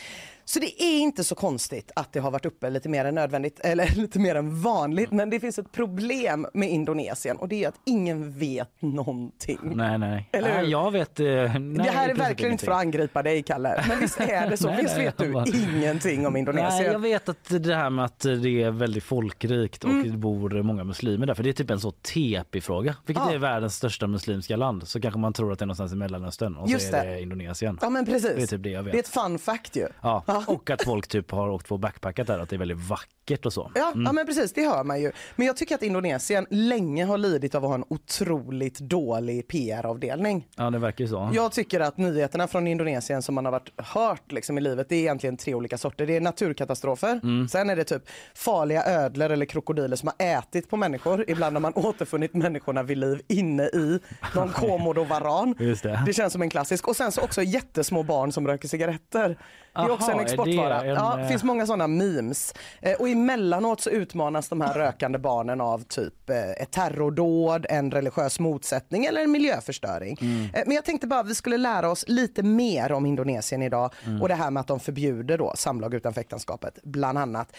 Så 0.50 0.60
det 0.60 0.84
är 0.84 1.00
inte 1.00 1.24
så 1.24 1.36
konstigt 1.36 1.92
att 1.96 2.14
det 2.14 2.20
har 2.20 2.32
varit 2.32 2.46
uppe 2.46 2.70
lite 2.70 2.90
mer 2.90 3.06
än 3.06 3.16
nödvändigt 3.16 3.60
eller 3.60 3.88
lite 3.96 4.20
mer 4.20 4.36
än 4.36 4.62
vanligt. 4.62 5.12
Men 5.12 5.30
det 5.30 5.40
finns 5.40 5.60
ett 5.60 5.72
problem 5.72 6.48
med 6.54 6.70
Indonesien 6.70 7.38
och 7.38 7.48
det 7.48 7.64
är 7.64 7.68
att 7.68 7.76
ingen 7.86 8.32
vet 8.40 8.82
någonting. 8.82 9.60
Nej, 9.64 9.98
nej. 9.98 10.30
Eller 10.32 10.54
nej 10.54 10.70
jag 10.70 10.92
vet... 10.92 11.20
eh, 11.20 11.26
Nej, 11.26 11.60
det 11.60 11.84
här 11.92 12.10
är 12.10 12.14
verkligen 12.16 12.52
inte 12.52 12.66
för 12.66 12.72
att 12.72 12.78
angripa 12.82 13.24
dig 13.24 13.44
Kalle, 13.44 13.84
men 13.90 14.00
visst 14.00 14.20
är 14.20 14.50
det 14.50 14.58
så? 14.58 14.68
Nej, 14.72 14.82
visst 14.82 14.96
nej, 14.96 15.06
vet 15.06 15.18
du 15.18 15.32
bara- 15.32 15.46
ingenting 15.76 16.28
om 16.28 16.34
Nej, 16.34 16.40
Indonesien? 16.40 16.92
jag 16.92 17.00
vet 17.00 17.30
att 17.30 17.50
det 17.64 17.76
här 17.76 17.90
med 17.90 18.06
att 18.06 18.20
det 18.20 18.64
är 18.64 18.72
väldigt 18.72 19.04
folkrikt 19.04 19.84
och 19.84 19.90
Mm. 19.90 20.12
det 20.12 20.18
bor 20.18 20.62
många 20.64 20.84
muslimer 20.84 21.26
där. 21.28 21.34
För 21.34 21.44
det 21.44 21.50
är 21.50 21.54
typ 21.54 21.70
en 21.70 21.80
så 21.80 21.92
tepig 21.92 22.64
fråga. 22.64 22.96
Vilket 23.06 23.24
Ja. 23.28 23.34
är 23.34 23.38
världens 23.38 23.76
största 23.76 24.08
muslimska 24.08 24.56
land. 24.56 24.88
Så 24.88 25.02
kanske 25.02 25.20
man 25.20 25.34
tror 25.34 25.52
att 25.52 25.60
det 25.60 25.64
är 25.64 25.68
någonstans 25.68 25.94
i 25.94 25.96
Mellanöstern 25.96 26.56
och 26.56 26.70
Just 26.70 26.90
så 26.90 26.96
är 26.96 27.06
det. 27.06 27.12
det 27.12 27.22
Indonesien. 27.22 27.80
Ja 27.82 27.90
men 27.90 28.06
precis. 28.06 28.36
Det 28.36 28.42
är 28.44 28.48
typ 28.48 28.64
det 28.64 28.70
jag 28.70 28.84
vet. 28.84 28.92
Det 28.94 28.98
är 28.98 29.04
ett 29.04 29.08
fun 29.08 29.40
fact 29.40 29.76
ju. 29.76 29.88
Ja, 30.02 30.24
och 30.48 30.70
att 30.70 30.84
folk 30.84 31.08
typ 31.08 31.32
har 31.32 31.50
åkt 31.50 31.68
på 31.68 31.78
backpackat 31.78 32.28
där, 32.28 32.40
att 32.40 32.50
det 32.50 32.56
är 32.56 32.58
väldigt 32.58 32.78
vackert 32.78 33.17
och 33.46 33.54
så. 33.54 33.72
Ja, 33.76 33.92
ja 33.96 34.12
men 34.12 34.26
precis, 34.26 34.54
det 34.54 34.66
hör 34.66 34.84
man 34.84 35.02
ju. 35.02 35.12
Men 35.36 35.48
jag 35.48 35.58
tycker 35.58 35.76
att 35.76 35.84
Indonesien 35.84 36.46
länge 36.50 37.06
har 37.06 37.18
lidit 37.18 37.56
av 37.56 37.64
att 37.64 37.70
ha 37.70 37.76
en 37.76 37.84
otroligt 37.88 38.80
dålig 38.80 39.48
PR-avdelning. 39.48 40.48
Ja, 40.56 40.70
det 40.70 40.80
verkar 40.80 41.06
så. 41.08 41.30
Jag 41.34 41.52
tycker 41.52 41.80
att 41.80 41.98
nyheterna 41.98 42.48
från 42.48 42.68
Indonesien 42.68 43.22
som 43.22 43.36
man 43.36 43.46
har 43.46 43.52
varit 43.52 43.72
hört 43.78 44.32
liksom 44.32 44.58
i 44.58 44.62
livet, 44.62 44.90
det 44.90 44.96
är 44.96 45.00
egentligen 45.00 45.38
tre 45.38 45.54
olika 45.56 45.78
sorter. 45.78 46.06
Det 46.06 46.16
är 46.16 46.22
naturkatastrofer, 46.22 47.20
Mm. 47.24 47.48
sen 47.48 47.70
är 47.70 47.76
det 47.76 47.84
typ 47.84 48.04
farliga 48.36 48.84
ödlor 48.86 49.30
eller 49.30 49.46
krokodiler 49.46 49.96
som 49.96 50.10
har 50.18 50.26
ätit 50.28 50.70
på 50.70 50.78
människor. 50.78 51.26
Ibland 51.28 51.56
har 51.56 51.62
man 51.62 51.74
återfunnit 51.76 52.34
människorna 52.34 52.84
vid 52.84 52.98
liv 52.98 53.22
inne 53.28 53.64
i 53.64 54.00
någon 54.36 54.50
komodovaran. 54.54 55.56
Just 55.60 55.84
det. 55.84 56.04
Det 56.06 56.14
känns 56.14 56.34
som 56.34 56.42
en 56.42 56.50
klassisk. 56.50 56.88
Och 56.88 56.96
sen 56.96 57.12
så 57.12 57.22
också 57.22 57.42
jättesmå 57.44 58.04
barn 58.04 58.32
som 58.32 58.48
röker 58.48 58.68
cigaretter. 58.68 59.38
Det 59.74 59.82
är 59.84 59.90
också 59.92 60.04
Aha, 60.04 60.12
en 60.12 60.20
är 60.20 60.24
det 60.24 60.30
exportvara. 60.32 60.82
en, 60.82 60.88
ja, 60.96 61.20
eh, 61.20 61.28
finns 61.28 61.44
många 61.44 61.66
sådana 61.66 61.88
memes. 61.88 62.54
Eh, 62.82 62.94
och 63.00 63.10
emellanåt 63.18 63.82
så 63.82 63.90
utmanas 63.90 64.50
de 64.50 64.62
här 64.62 64.74
rökande 64.74 65.20
barnen 65.20 65.62
av 65.62 65.84
typ 65.84 66.30
eh, 66.30 66.52
ett 66.52 66.72
terrordåd, 66.72 67.66
en 67.70 67.92
religiös 67.92 68.40
motsättning 68.40 69.06
eller 69.06 69.22
en 69.22 69.32
miljöförstöring. 69.32 70.18
Mm. 70.22 70.44
Eh, 70.54 70.64
men 70.66 70.76
jag 70.76 70.86
tänkte 70.86 71.08
bara 71.08 71.20
att 71.20 71.30
vi 71.30 71.36
skulle 71.36 71.58
lära 71.58 71.90
oss 71.90 72.06
lite 72.08 72.44
mer 72.44 72.92
om 72.92 73.06
Indonesien 73.06 73.62
idag 73.62 73.94
Mm. 74.06 74.22
och 74.22 74.28
det 74.28 74.36
här 74.36 74.52
med 74.52 74.62
att 74.62 74.68
de 74.68 74.80
förbjuder 74.80 75.38
då 75.38 75.54
samlag 75.56 75.94
utanför 75.94 76.22
äktenskapet, 76.22 76.80
bland 76.84 77.18
annat. 77.18 77.56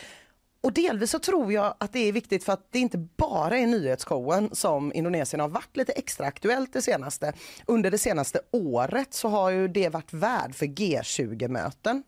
Och 0.61 0.73
delvis 0.73 1.11
så 1.11 1.19
tror 1.19 1.53
jag 1.53 1.75
att 1.79 1.93
det 1.93 1.99
är 2.09 2.13
viktigt 2.13 2.45
för 2.45 2.53
att 2.53 2.67
det 2.71 2.79
inte 2.79 2.99
bara 2.99 3.59
är 3.59 3.67
nyhetsshowen 3.67 4.51
som 4.53 4.93
Indonesien 4.95 5.41
har 5.41 5.49
varit 5.49 5.77
lite 5.77 5.93
extra 5.93 6.27
aktuellt 6.27 6.73
det 6.73 6.83
senaste. 6.83 7.33
Under 7.67 7.91
det 7.91 7.99
senaste 7.99 8.41
året 8.53 9.15
så 9.15 9.29
har 9.29 9.51
ju 9.51 9.69
det 9.69 9.89
varit 9.89 10.13
värd 10.13 10.55
för 10.55 10.67
G20-möten. 10.67 12.03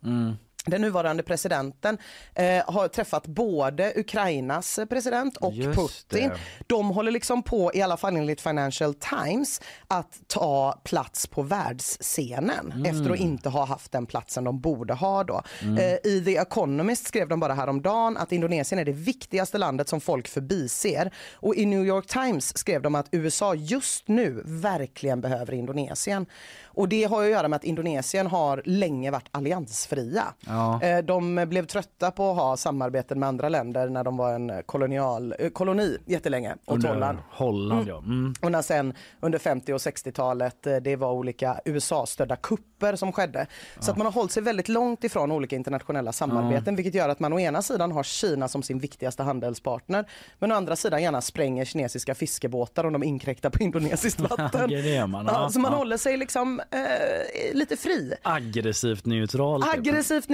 Den 0.70 0.80
nuvarande 0.80 1.22
presidenten 1.22 1.98
eh, 2.35 2.62
har 2.66 2.88
träffat 2.88 3.26
både 3.26 3.92
Ukrainas 3.96 4.78
president 4.90 5.37
och 5.37 5.52
Just 5.52 5.78
Putin. 5.78 6.28
det. 6.28 6.37
De 6.66 6.88
håller 6.90 7.11
liksom 7.11 7.42
på, 7.42 7.70
i 7.74 7.83
alla 7.83 7.96
fall 7.96 8.16
enligt 8.16 8.40
Financial 8.40 8.94
Times, 8.94 9.61
att 9.88 10.20
ta 10.26 10.80
plats 10.85 11.26
på 11.26 11.42
världsscenen 11.42 12.72
Mm. 12.74 12.85
efter 12.96 13.11
att 13.12 13.18
inte 13.20 13.48
ha 13.48 13.64
haft 13.64 13.92
den 13.92 14.06
platsen 14.06 14.44
de 14.44 14.61
borde 14.61 14.94
ha 14.94 15.24
då. 15.24 15.42
Eh, 15.78 16.11
I 16.12 16.22
The 16.24 16.37
Economist 16.37 17.06
skrev 17.06 17.28
de 17.28 17.40
bara 17.40 17.54
häromdagen 17.54 18.16
att 18.16 18.33
Indonesien 18.33 18.78
är 18.78 18.85
det 18.85 18.92
viktigaste 18.92 19.59
landet 19.59 19.88
som 19.88 20.00
folk 20.00 20.28
förbiser. 20.28 21.11
Och 21.35 21.54
i 21.54 21.66
New 21.66 21.85
York 21.87 22.06
Times 22.06 22.59
skrev 22.59 22.83
de 22.83 22.94
att 22.94 23.06
USA 23.12 23.54
just 23.54 24.09
nu 24.09 24.42
verkligen 24.46 25.20
behöver 25.20 25.52
Indonesien. 25.54 26.26
Och 26.64 26.88
det 26.88 27.04
har 27.04 27.22
ju 27.22 27.26
att 27.28 27.33
göra 27.33 27.48
med 27.48 27.56
att 27.56 27.64
Indonesien 27.64 28.26
har 28.26 28.62
länge 28.64 29.11
varit 29.11 29.28
alliansfria. 29.30 30.24
Ja. 30.46 30.60
Ja. 30.61 30.83
Eh, 30.83 30.99
De 31.05 31.44
blev 31.49 31.66
trötta 31.66 32.11
på 32.11 32.31
att 32.31 32.37
ha 32.37 32.57
samarbeten 32.57 33.18
med 33.20 33.29
andra 33.29 33.49
länder 33.49 33.88
när 33.88 34.05
de 34.05 34.16
var 34.16 34.33
en 34.35 34.53
kolonial, 34.66 35.35
eh, 35.38 35.49
koloni 35.51 35.99
jättelänge 36.07 36.55
Under 36.66 36.88
Holland. 36.88 37.18
Holland 37.31 37.88
ja. 37.88 37.99
Mm. 37.99 38.35
Och 38.42 38.53
när 38.53 38.62
sen 38.62 38.94
under 39.20 39.38
50 39.38 39.73
och 39.73 39.79
60-talet 39.79 40.66
eh, 40.66 40.77
det 40.77 40.96
var 40.96 41.12
olika 41.12 41.61
USA-stödda 41.64 42.37
kupper 42.37 42.96
som 42.96 43.12
skedde. 43.12 43.46
Så 43.81 43.90
att 43.90 43.96
man 43.96 44.07
har 44.07 44.12
hållit 44.12 44.33
sig 44.33 44.42
väldigt 44.42 44.68
långt 44.68 45.05
ifrån 45.05 45.33
olika 45.33 45.57
internationella 45.57 46.12
samarbeten 46.12 46.77
vilket 46.77 46.94
gör 46.94 47.09
att 47.09 47.20
man 47.20 47.33
å 47.33 47.40
ena 47.40 47.62
sidan 47.62 47.92
har 47.92 48.03
Kina 48.03 48.49
som 48.49 48.62
sin 48.62 48.79
viktigaste 48.79 49.23
handelspartner 49.23 50.05
men 50.38 50.53
å 50.53 50.55
andra 50.55 50.77
sidan 50.77 51.03
gärna 51.03 51.20
spränger 51.20 51.64
kinesiska 51.64 52.14
fiskebåtar 52.14 52.85
om 52.85 52.92
de 52.92 53.03
inkräktar 53.03 53.51
på 53.51 53.62
indonesiskt 53.62 54.20
vatten. 54.31 54.70
Man. 55.11 55.27
Ja, 55.27 55.33
Ja, 55.33 55.51
så 55.51 55.61
man 55.61 55.73
ja. 55.73 55.79
håller 55.79 55.96
sig 55.96 56.16
liksom 56.16 56.61
eh, 56.70 57.55
lite 57.55 57.77
fri. 57.77 58.14
Aggressivt 58.23 59.05
neutral. 59.05 59.62
typ. 59.62 59.70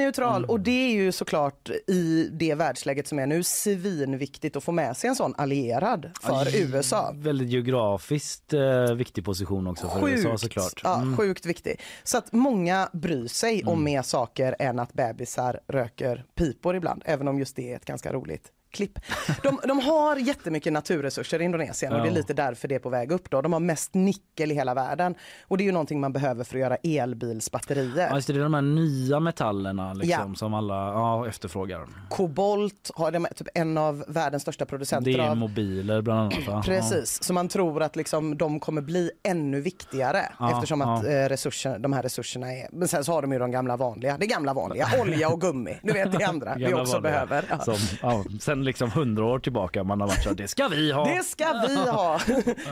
Neutral 0.06 0.44
och 0.44 0.60
det 0.60 0.70
är 0.70 0.92
ju 0.92 1.12
såklart 1.12 1.70
i 1.86 2.28
det 2.32 2.54
världsläget 2.54 3.08
som 3.08 3.18
är 3.18 3.26
nu 3.26 3.42
svinviktigt 3.42 4.56
att 4.56 4.64
få 4.64 4.72
med 4.72 4.96
sig 4.96 5.08
en 5.08 5.16
sån 5.16 5.34
allierad 5.38 6.10
för 6.22 6.46
Aj, 6.46 6.62
USA. 6.62 7.12
Väldigt 7.14 7.48
geografiskt 7.48 8.52
eh, 8.52 8.94
viktig 8.94 9.24
position 9.24 9.66
också 9.66 9.88
för 9.88 10.08
USA 10.08 10.38
såklart. 10.38 10.80
Ja, 10.84 10.96
Mm. 10.96 11.16
Sjukt 11.16 11.46
viktig. 11.46 11.80
Så 12.04 12.18
att 12.18 12.32
många 12.32 12.88
bryr 12.92 13.28
sig 13.28 13.64
om 13.64 13.84
mer 13.84 14.02
saker 14.02 14.56
än 14.58 14.78
att 14.78 14.92
bebisar 14.92 15.60
röker 15.68 16.24
pipor 16.34 16.76
ibland, 16.76 17.02
även 17.04 17.28
om 17.28 17.38
just 17.38 17.56
det 17.56 17.72
är 17.72 17.76
ett 17.76 17.84
ganska 17.84 18.12
roligt 18.12 18.52
klipp. 18.70 18.98
De, 19.42 19.60
de 19.68 19.78
har 19.80 20.16
jättemycket 20.16 20.72
naturresurser 20.72 21.40
i 21.40 21.44
Indonesien 21.44 21.92
och 21.92 22.02
det 22.02 22.08
är 22.08 22.12
lite 22.12 22.34
därför 22.34 22.68
det 22.68 22.74
är 22.74 22.78
på 22.78 22.88
väg 22.88 23.12
upp. 23.12 23.30
Då. 23.30 23.42
De 23.42 23.52
har 23.52 23.60
mest 23.60 23.94
nickel 23.94 24.52
i 24.52 24.54
hela 24.54 24.74
världen 24.74 25.14
och 25.48 25.58
det 25.58 25.62
är 25.64 25.66
ju 25.66 25.72
någonting 25.72 26.00
man 26.00 26.12
behöver 26.12 26.44
för 26.44 26.54
att 26.56 26.60
göra 26.60 26.76
elbilsbatterier. 26.76 28.08
Ja, 28.10 28.14
just 28.14 28.26
det, 28.26 28.32
det 28.32 28.38
är 28.40 28.42
de 28.42 28.54
här 28.54 28.62
nya 28.62 29.20
metallerna 29.20 29.92
liksom, 29.94 30.30
Ja. 30.30 30.34
som 30.34 30.54
alla 30.54 30.74
ja, 30.74 31.28
efterfrågar. 31.28 31.86
Kobolt 32.10 32.90
har 32.94 33.10
de, 33.10 33.26
typ 33.36 33.48
en 33.54 33.78
av 33.78 34.04
världens 34.08 34.42
största 34.42 34.66
producenter 34.66 35.10
Det 35.12 35.18
är 35.18 35.30
av. 35.30 35.36
mobiler 35.36 36.02
bland 36.02 36.20
annat. 36.20 36.46
Va? 36.48 36.62
Precis, 36.66 37.22
så 37.22 37.32
man 37.32 37.48
tror 37.48 37.82
att 37.82 37.96
liksom 37.96 38.36
de 38.38 38.60
kommer 38.60 38.82
bli 38.82 39.10
ännu 39.22 39.60
viktigare 39.60 40.20
eftersom 40.52 40.80
att 40.82 41.04
eh, 41.04 41.08
resurser, 41.10 41.78
de 41.78 41.92
här 41.92 42.02
resurserna 42.02 42.52
är... 42.52 42.68
Men 42.72 42.88
sen 42.88 43.04
så 43.04 43.12
har 43.12 43.22
de 43.22 43.32
ju 43.32 43.38
de 43.38 43.50
gamla 43.50 43.76
vanliga, 43.76 44.16
det 44.18 44.26
gamla 44.26 44.54
vanliga, 44.54 44.88
olja 45.00 45.28
och 45.28 45.40
gummi. 45.40 45.78
Du 45.82 45.92
vet 45.92 46.18
det 46.18 46.24
andra 46.24 46.54
vi 46.56 46.74
också 46.74 46.92
vanliga. 46.92 47.00
behöver. 47.26 47.44
Som, 47.64 48.38
sen 48.40 48.64
liksom 48.66 48.90
hundra 48.90 49.24
år 49.24 49.38
tillbaka 49.38 49.84
man 49.84 50.00
har 50.00 50.08
varit 50.08 50.22
så 50.22 50.28
här, 50.28 50.36
det 50.36 50.48
ska 50.48 50.68
vi 50.68 50.92
ha. 50.92 51.04
Det 51.04 51.22
ska 51.22 51.52
vi 51.68 51.76
ha! 51.76 52.20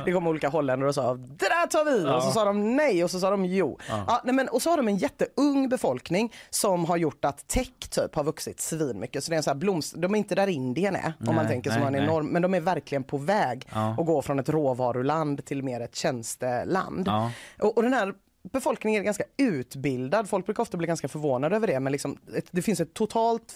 Det 0.04 0.12
kom 0.12 0.26
olika 0.26 0.48
holländare 0.48 0.88
och 0.88 0.94
sa 0.94 1.14
det 1.14 1.48
där 1.48 1.66
tar 1.66 1.84
vi 1.84 2.16
och 2.16 2.22
så 2.22 2.30
sa 2.30 2.44
de 2.44 2.76
nej 2.76 3.04
och 3.04 3.10
så 3.10 3.20
sa 3.20 3.30
de 3.30 3.44
jo. 3.44 3.78
Ja. 3.88 4.20
nej, 4.24 4.34
men, 4.34 4.48
och 4.48 4.62
så 4.62 4.70
har 4.70 4.76
de 4.76 4.88
en 4.88 4.96
jätteung 4.96 5.68
befolkning 5.68 6.32
som 6.50 6.84
har 6.84 6.96
gjort 6.96 7.24
att 7.24 7.48
tech 7.48 7.70
typ 7.90 8.14
har 8.14 8.24
vuxit 8.24 8.60
svinmycket. 8.60 9.24
Så 9.24 9.30
det 9.30 9.34
är 9.34 9.36
en 9.36 9.42
så 9.42 9.50
här 9.50 9.54
blomst, 9.54 9.94
de 9.96 10.14
är 10.14 10.18
inte 10.18 10.34
där 10.34 10.46
Indien 10.46 10.96
är 10.96 11.12
om 11.20 11.26
man 11.26 11.36
Nej, 11.36 11.46
tänker 11.48 11.70
som 11.70 11.80
nej, 11.80 11.82
har 11.82 11.86
en 11.88 11.92
nej. 11.92 12.02
enorm, 12.02 12.26
men 12.26 12.42
de 12.42 12.54
är 12.54 12.60
verkligen 12.60 13.04
på 13.04 13.16
väg 13.18 13.68
Ja. 13.74 13.96
att 13.98 14.06
gå 14.06 14.22
från 14.22 14.38
ett 14.38 14.48
råvaruland 14.48 15.44
till 15.44 15.62
mer 15.62 15.80
ett 15.80 15.94
tjänsteland. 15.96 17.04
Ja. 17.06 17.30
Och, 17.60 17.76
och 17.76 17.82
den 17.82 17.92
här 17.92 18.14
befolkningen 18.52 19.00
är 19.00 19.04
ganska 19.04 19.24
utbildad. 19.36 20.28
Folk 20.28 20.46
brukar 20.46 20.62
ofta 20.62 20.76
bli 20.76 20.86
ganska 20.86 21.08
förvånade 21.08 21.56
över 21.56 21.66
det. 21.66 21.80
Men 21.80 21.92
liksom, 21.92 22.18
det 22.50 22.62
finns 22.62 22.80
ett 22.80 22.94
totalt, 22.94 23.54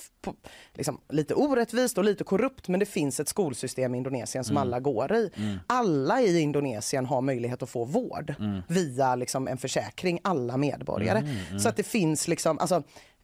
liksom, 0.75 1.01
lite 1.09 1.35
orättvist 1.35 1.99
och 1.99 2.05
lite 2.05 2.25
korrupt, 2.25 2.69
men 2.69 2.81
det 2.81 2.87
finns 2.87 3.21
ett 3.21 3.29
skolsystem 3.29 3.95
i 3.95 3.99
Indonesien 3.99 4.45
som 4.45 4.57
alla 4.57 4.81
går 4.81 5.13
i. 5.13 5.31
Alla 5.67 6.21
i 6.21 6.41
Indonesien 6.41 7.07
har 7.07 7.21
möjlighet 7.21 7.63
att 7.63 7.71
få 7.71 7.85
vård 7.85 8.35
via 8.69 9.15
liksom, 9.15 9.49
en 9.49 9.59
försäkring, 9.59 10.21
alla 10.25 10.57
medborgare. 10.57 11.23
Så 11.61 11.69
att 11.69 11.77
det 11.77 11.83
finns 11.83 12.29
liksom, 12.29 12.59
alltså, 12.59 12.83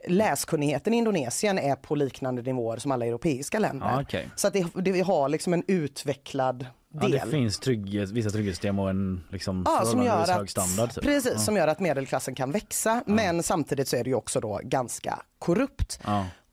läskunnigheten 0.09 0.94
i 0.94 0.96
Indonesien 0.96 1.59
är 1.59 1.77
på 1.77 1.94
liknande 1.94 2.42
nivåer 2.42 2.77
som 2.77 2.92
alla 2.92 3.07
europeiska 3.07 3.59
länder. 3.59 3.87
Ja, 3.87 4.03
okej. 4.03 4.29
Så 4.37 4.46
att 4.46 4.53
det, 4.53 4.66
det, 4.74 4.92
vi 4.92 5.00
har 5.00 5.29
liksom 5.29 5.53
en 5.53 5.62
utvecklad 5.66 6.66
Ja, 6.94 7.00
del. 7.00 7.11
det 7.11 7.30
finns 7.30 7.59
trygghet, 7.59 8.11
vissa 8.11 8.30
trygghetssystem 8.30 8.78
och 8.78 8.90
en 8.90 9.24
liksom 9.30 9.62
Ja, 9.66 9.85
som 9.85 10.02
gör 10.02 10.22
att, 10.22 10.28
hög 10.28 10.50
standard. 10.50 10.90
Typ. 10.94 11.04
Precis, 11.04 11.44
som 11.44 11.57
gör 11.57 11.68
att 11.68 11.80
medelklassen 11.80 12.35
kan 12.35 12.50
växa. 12.52 13.02
Men 13.07 13.42
samtidigt 13.42 13.88
så 13.88 13.96
är 13.96 14.04
det 14.04 14.11
ju 14.11 14.16
också 14.16 14.40
då 14.40 14.61
ganska 14.64 15.22
korrupt. 15.38 16.00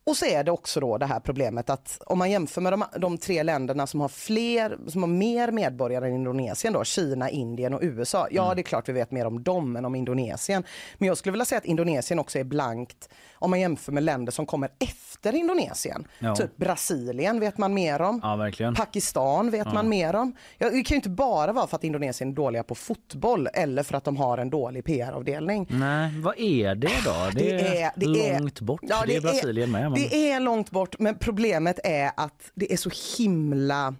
Ja. 0.05 0.11
Och 0.11 0.17
så 0.17 0.25
är 0.25 0.43
det 0.43 0.51
också 0.51 0.79
då 0.79 0.97
det 0.97 1.05
här 1.05 1.19
problemet 1.19 1.69
att 1.69 2.01
om 2.05 2.17
man 2.19 2.31
jämför 2.31 2.61
med 2.61 2.73
de, 2.73 2.83
de 2.97 3.17
tre 3.17 3.43
länderna 3.43 3.87
som 3.87 4.01
har 4.01 4.07
fler, 4.07 4.77
som 4.87 5.03
har 5.03 5.07
mer 5.09 5.51
medborgare 5.51 6.07
än 6.07 6.13
Indonesien 6.15 6.73
då, 6.73 6.83
Kina, 6.83 7.29
Indien 7.29 7.73
och 7.73 7.79
USA. 7.83 8.27
Ja, 8.31 8.43
Mm. 8.43 8.55
det 8.55 8.61
är 8.61 8.63
klart 8.63 8.89
vi 8.89 8.93
vet 8.93 9.11
mer 9.11 9.25
om 9.25 9.43
dem 9.43 9.75
än 9.75 9.85
om 9.85 9.95
Indonesien. 9.95 10.63
Men 10.97 11.07
jag 11.07 11.17
skulle 11.17 11.31
vilja 11.31 11.45
säga 11.45 11.57
att 11.57 11.65
Indonesien 11.65 12.19
också 12.19 12.39
är 12.39 12.43
blankt 12.43 13.09
om 13.33 13.49
man 13.49 13.59
jämför 13.59 13.91
med 13.91 14.03
länder 14.03 14.31
som 14.31 14.45
kommer 14.45 14.69
efter 14.79 15.35
Indonesien. 15.35 16.07
Ja. 16.19 16.35
Typ 16.35 16.57
Brasilien 16.57 17.39
vet 17.39 17.57
man 17.57 17.73
mer 17.73 18.01
om. 18.01 18.19
Ja, 18.23 18.35
verkligen. 18.35 18.75
Pakistan 18.75 19.51
vet 19.51 19.73
man 19.73 19.89
mer 19.89 20.15
om. 20.15 20.35
Ja, 20.57 20.69
det 20.69 20.83
kan 20.83 20.95
ju 20.95 20.95
inte 20.95 21.09
bara 21.09 21.53
vara 21.53 21.67
för 21.67 21.75
att 21.75 21.83
Indonesien 21.83 22.29
är 22.31 22.33
dåliga 22.35 22.63
på 22.63 22.75
fotboll 22.75 23.47
eller 23.53 23.83
för 23.83 23.97
att 23.97 24.03
de 24.03 24.17
har 24.17 24.37
en 24.37 24.49
dålig 24.49 24.85
PR-avdelning. 24.85 25.67
Nej, 25.69 26.19
vad 26.19 26.39
är 26.39 26.75
det 26.75 26.91
då? 27.05 27.29
Det, 27.33 27.51
är, 27.81 28.39
långt 28.39 28.59
bort. 28.61 28.81
Ja, 28.83 29.03
det, 29.07 29.15
är 29.15 29.21
Brasilien 29.21 29.71
med. 29.71 29.90
Men... 29.91 30.01
Det 30.01 30.31
är 30.31 30.39
långt 30.39 30.71
bort 30.71 30.95
men 30.99 31.17
problemet 31.17 31.79
är 31.83 32.11
att 32.17 32.51
det 32.53 32.73
är 32.73 32.77
så 32.77 32.91
himla 33.17 33.95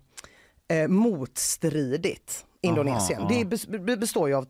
eh, 0.68 0.88
motstridigt. 0.88 2.46
Indonesien. 2.64 3.20
Aha, 3.20 3.30
det 3.30 3.44
bes- 3.44 3.86
be- 3.86 3.98
består 3.98 4.30
ju 4.30 4.36
av 4.36 4.44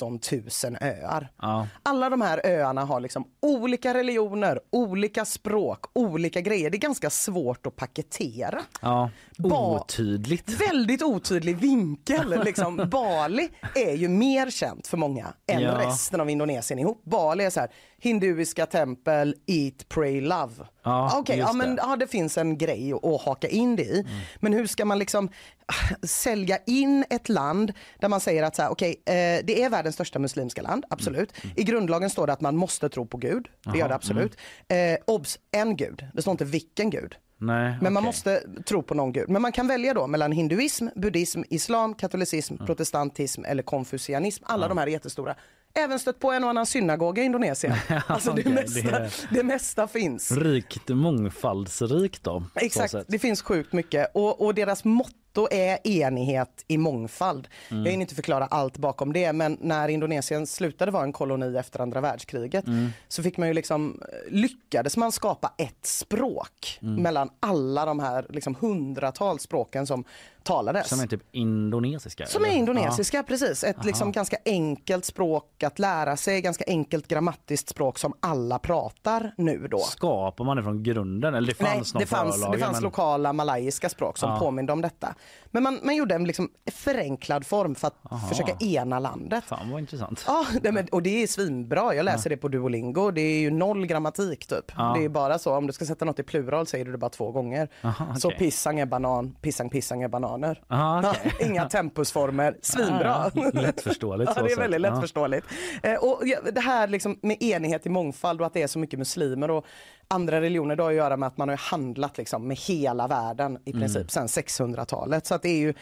13 0.00 0.20
000 0.64 0.76
öar. 0.80 1.28
Ja. 1.42 1.66
Alla 1.82 2.10
de 2.10 2.20
här 2.20 2.40
öarna 2.46 2.84
har 2.84 3.00
liksom 3.00 3.24
olika 3.42 3.94
religioner, 3.94 4.60
olika 4.70 5.24
språk, 5.24 5.84
olika 5.92 6.40
grejer. 6.40 6.70
Det 6.70 6.76
är 6.76 6.80
ganska 6.80 7.10
svårt 7.10 7.66
att 7.66 7.76
paketera. 7.76 8.62
Ja, 8.82 9.10
Ba- 9.38 9.80
otydligt. 9.80 10.60
Väldigt 10.70 11.02
otydlig 11.02 11.56
vinkel. 11.56 12.44
Liksom. 12.44 12.76
Bali 12.90 13.48
är 13.74 13.94
ju 13.94 14.08
mer 14.08 14.50
känt 14.50 14.86
för 14.86 14.96
många 14.96 15.26
än 15.46 15.60
Ja. 15.62 15.78
resten 15.78 16.20
av 16.20 16.30
Indonesien 16.30 16.78
ihop. 16.78 17.02
Bali 17.04 17.44
är 17.44 17.50
så 17.50 17.60
här, 17.60 17.70
hinduiska 17.98 18.66
tempel, 18.66 19.34
eat, 19.46 19.88
pray, 19.88 20.20
love. 20.20 20.52
Ja, 20.82 21.18
Okej, 21.18 21.36
just 21.38 21.48
ja, 21.48 21.52
men, 21.52 21.76
det. 21.76 21.82
ja, 21.82 21.96
det 21.96 22.06
finns 22.06 22.38
en 22.38 22.58
grej 22.58 22.92
att, 22.92 23.22
haka 23.22 23.48
in 23.48 23.76
det 23.76 23.82
i. 23.82 24.00
Mm. 24.00 24.12
Men 24.40 24.52
hur 24.52 24.66
ska 24.66 24.84
man 24.84 24.98
liksom 24.98 25.28
ah, 25.66 26.06
sälja 26.06 26.58
in 26.66 27.04
ett 27.10 27.28
land 27.28 27.72
där 27.98 28.08
man 28.08 28.20
säger 28.20 28.42
att 28.42 28.56
så 28.56 28.62
här, 28.62 28.70
okej, 28.70 28.90
eh, 29.06 29.12
det 29.44 29.62
är 29.62 29.70
världens 29.90 29.94
största 29.94 30.18
muslimska 30.18 30.62
land, 30.62 30.84
absolut. 30.90 31.32
Mm. 31.44 31.54
I 31.56 31.64
grundlagen 31.64 32.10
står 32.10 32.26
det 32.26 32.32
att 32.32 32.40
man 32.40 32.56
måste 32.56 32.88
tro 32.88 33.06
på 33.06 33.16
Gud, 33.18 33.48
det 33.72 33.78
gör 33.78 33.88
det 33.88 33.94
absolut. 33.94 34.36
mm. 34.68 34.94
Eh, 34.94 34.98
obs, 35.06 35.38
en 35.52 35.76
gud, 35.76 36.06
det 36.14 36.22
står 36.22 36.32
inte 36.32 36.44
vilken 36.44 36.90
gud. 36.90 37.14
Nej, 37.42 37.76
Men 37.82 37.92
man 37.92 38.02
okej. 38.02 38.06
måste 38.08 38.42
tro 38.66 38.82
på 38.82 38.94
någon 38.94 39.12
gud. 39.12 39.28
Men 39.28 39.42
man 39.42 39.52
kan 39.52 39.68
välja 39.68 39.94
då 39.94 40.06
mellan 40.06 40.32
hinduism, 40.32 40.88
buddhism, 40.96 41.42
islam, 41.50 41.94
katolicism, 41.94 42.54
Mm. 42.54 42.66
protestantism 42.66 43.44
eller 43.44 43.62
konfucianism. 43.62 44.44
Alla 44.46 44.68
de 44.68 44.78
här 44.78 44.86
är 44.86 44.90
jättestora. 44.90 45.34
Även 45.74 45.98
stött 45.98 46.18
på 46.20 46.32
en 46.32 46.44
och 46.44 46.50
annan 46.50 46.66
synagoga 46.66 47.22
i 47.22 47.24
Indonesien. 47.26 47.74
Alltså 48.06 48.32
det, 48.32 48.44
mesta, 48.50 48.98
det 48.98 49.10
det 49.30 49.42
mesta 49.42 49.88
finns. 49.88 50.32
Rikt, 50.32 50.88
mångfaldsrikt 50.88 52.24
då. 52.24 52.42
Exakt, 52.54 52.94
det 53.08 53.18
finns 53.18 53.42
sjukt 53.42 53.72
mycket. 53.72 54.10
Och, 54.14 54.44
och 54.46 54.54
deras 54.54 54.84
motto 54.84 55.14
är 55.50 55.78
enighet 55.88 56.64
i 56.68 56.78
mångfald. 56.78 57.48
Mm. 57.70 57.84
Jag 57.84 57.90
hinner 57.90 58.02
inte 58.02 58.14
förklara 58.14 58.46
allt 58.46 58.78
bakom 58.78 59.12
det 59.12 59.32
men 59.32 59.58
när 59.60 59.88
Indonesien 59.88 60.46
slutade 60.46 60.90
vara 60.90 61.02
en 61.04 61.12
koloni 61.12 61.56
efter 61.56 61.80
andra 61.80 62.00
världskriget 62.00 62.66
Mm. 62.66 62.90
så 63.08 63.22
fick 63.22 63.36
man 63.36 63.48
ju 63.48 63.54
liksom, 63.54 64.00
lyckades 64.28 64.96
man 64.96 65.12
skapa 65.12 65.52
ett 65.58 65.86
språk 65.86 66.78
Mm. 66.82 67.02
mellan 67.02 67.30
alla 67.40 67.84
de 67.84 68.00
här 68.00 68.26
liksom 68.28 68.54
hundratals 68.60 69.42
språken 69.42 69.86
som 69.86 70.04
talades. 70.42 70.88
Som 70.88 71.00
är 71.00 71.06
typ 71.06 71.22
indonesiska? 71.32 72.26
Som 72.26 72.44
är 72.44 72.48
eller? 72.48 72.58
indonesiska, 72.58 73.22
precis. 73.22 73.64
Ett 73.64 73.84
liksom 73.84 74.12
ganska 74.12 74.36
enkelt 74.44 75.04
språk 75.04 75.62
att 75.62 75.78
lära 75.78 76.16
sig, 76.16 76.40
ganska 76.42 76.64
enkelt 76.66 77.08
grammatiskt 77.08 77.68
språk 77.68 77.98
som 77.98 78.14
alla 78.20 78.58
pratar 78.58 79.34
nu 79.36 79.66
då. 79.70 79.78
Ja. 79.78 79.84
Skapar 79.84 80.44
man 80.44 80.56
det 80.56 80.62
från 80.62 80.82
grunden? 80.82 81.34
Eller 81.34 81.48
det 81.48 81.54
fanns 81.54 81.94
Nej, 81.94 82.00
det 82.02 82.06
fanns, 82.06 82.34
det 82.36 82.40
förlaga, 82.40 82.58
fanns 82.64 82.76
men... 82.76 82.82
lokala 82.82 83.32
malayiska 83.32 83.88
språk 83.88 84.18
som 84.18 84.30
Ja. 84.30 84.38
påminde 84.38 84.72
om 84.72 84.80
detta. 84.82 85.14
Men 85.52 85.62
man, 85.62 85.80
man 85.82 85.96
gjorde 85.96 86.14
en 86.14 86.24
liksom 86.24 86.48
förenklad 86.72 87.46
form 87.46 87.74
för 87.74 87.88
att 87.88 88.28
försöka 88.28 88.56
ena 88.64 88.98
landet. 88.98 89.44
Fan 89.44 89.70
vad 89.70 89.80
intressant. 89.80 90.24
Ja, 90.26 90.46
det, 90.62 90.72
men, 90.72 90.86
och 90.92 91.02
det 91.02 91.22
är 91.22 91.26
svinbra. 91.26 91.94
Jag 91.94 92.04
läser 92.04 92.30
det 92.30 92.36
på 92.36 92.48
Duolingo. 92.48 93.10
Det 93.10 93.20
är 93.20 93.40
ju 93.40 93.50
noll 93.50 93.86
grammatik 93.86 94.46
typ. 94.46 94.72
Ja. 94.76 94.94
Det 94.98 95.04
är 95.04 95.08
bara 95.08 95.38
så, 95.38 95.54
om 95.56 95.66
du 95.66 95.72
ska 95.72 95.84
sätta 95.84 96.04
något 96.04 96.18
i 96.18 96.22
plural 96.22 96.66
säger 96.66 96.84
du 96.84 96.92
det 96.92 96.98
bara 96.98 97.10
två 97.10 97.30
gånger. 97.32 97.68
Aha, 97.82 98.14
Så 98.14 98.28
okej. 98.28 98.38
pissang 98.38 98.80
är 98.80 98.86
banan, 98.86 99.32
pissang 99.40 99.70
pissang 99.70 100.02
är 100.02 100.08
bananer. 100.08 100.62
Aha. 100.68 101.00
Ja, 101.02 101.30
inga 101.46 101.68
tempusformer, 101.68 102.56
svinbra. 102.62 103.30
Ja, 103.34 103.50
ja. 103.54 103.60
Lättförståeligt, 103.60 104.28
ja, 104.36 104.40
så 104.40 104.46
det 104.46 104.52
är 104.52 104.56
väldigt 104.56 104.80
Ja. 104.82 104.90
lättförståeligt. 104.90 105.46
Eh, 105.82 105.94
och 105.94 106.20
ja, 106.24 106.38
det 106.52 106.60
här 106.60 106.88
liksom 106.88 107.18
med 107.22 107.42
enighet 107.42 107.86
i 107.86 107.88
mångfald 107.88 108.40
och 108.40 108.46
att 108.46 108.54
det 108.54 108.62
är 108.62 108.66
så 108.66 108.78
mycket 108.78 108.98
muslimer 108.98 109.50
och 109.50 109.64
andra 110.12 110.40
religioner, 110.40 110.76
det 110.76 110.82
har 110.82 110.90
att 110.90 110.96
göra 110.96 111.16
med 111.16 111.26
att 111.26 111.36
man 111.36 111.48
har 111.48 111.56
handlat 111.56 112.18
liksom 112.18 112.48
med 112.48 112.56
hela 112.56 113.06
världen 113.08 113.58
i 113.64 113.70
Mm. 113.70 113.80
princip 113.80 114.10
sedan 114.10 114.26
600-talet. 114.26 115.09
Så 115.26 115.34
att 115.34 115.42
det 115.42 115.48
är 115.48 115.58
ju 115.58 115.74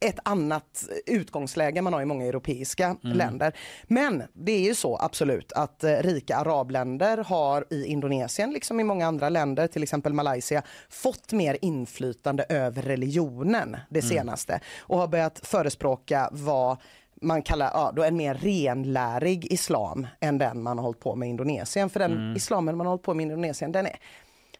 ett 0.00 0.18
annat 0.22 0.88
utgångsläge 1.06 1.82
man 1.82 1.92
har 1.92 2.02
i 2.02 2.04
många 2.04 2.26
europeiska 2.26 2.96
länder. 3.02 3.52
Men 3.84 4.22
det 4.32 4.52
är 4.52 4.60
ju 4.60 4.74
så 4.74 4.98
absolut 5.00 5.52
att 5.52 5.84
eh, 5.84 5.96
rika 5.96 6.36
arabländer 6.36 7.16
har 7.18 7.64
i 7.70 7.84
Indonesien, 7.84 8.52
liksom 8.52 8.80
i 8.80 8.84
många 8.84 9.06
andra 9.06 9.28
länder, 9.28 9.66
till 9.66 9.82
exempel 9.82 10.12
Malaysia, 10.12 10.62
fått 10.88 11.32
mer 11.32 11.58
inflytande 11.60 12.46
över 12.48 12.82
religionen 12.82 13.76
det 13.90 14.02
senaste. 14.02 14.60
Och 14.80 14.98
har 14.98 15.08
börjat 15.08 15.40
förespråka 15.42 16.28
vad 16.32 16.76
man 17.20 17.42
kallar 17.42 17.70
ja, 17.74 17.92
då 17.96 18.04
en 18.04 18.16
mer 18.16 18.34
renlärig 18.34 19.52
islam 19.52 20.06
än 20.20 20.38
den 20.38 20.62
man 20.62 20.78
har 20.78 20.82
hållit 20.82 21.00
på 21.00 21.14
med 21.14 21.26
i 21.26 21.30
Indonesien. 21.30 21.90
För 21.90 22.00
den 22.00 22.36
islamen 22.36 22.76
man 22.76 22.86
har 22.86 22.92
hållit 22.92 23.02
på 23.04 23.14
med 23.14 23.24
i 23.24 23.28
Indonesien 23.28 23.72
den 23.72 23.86
är 23.86 23.96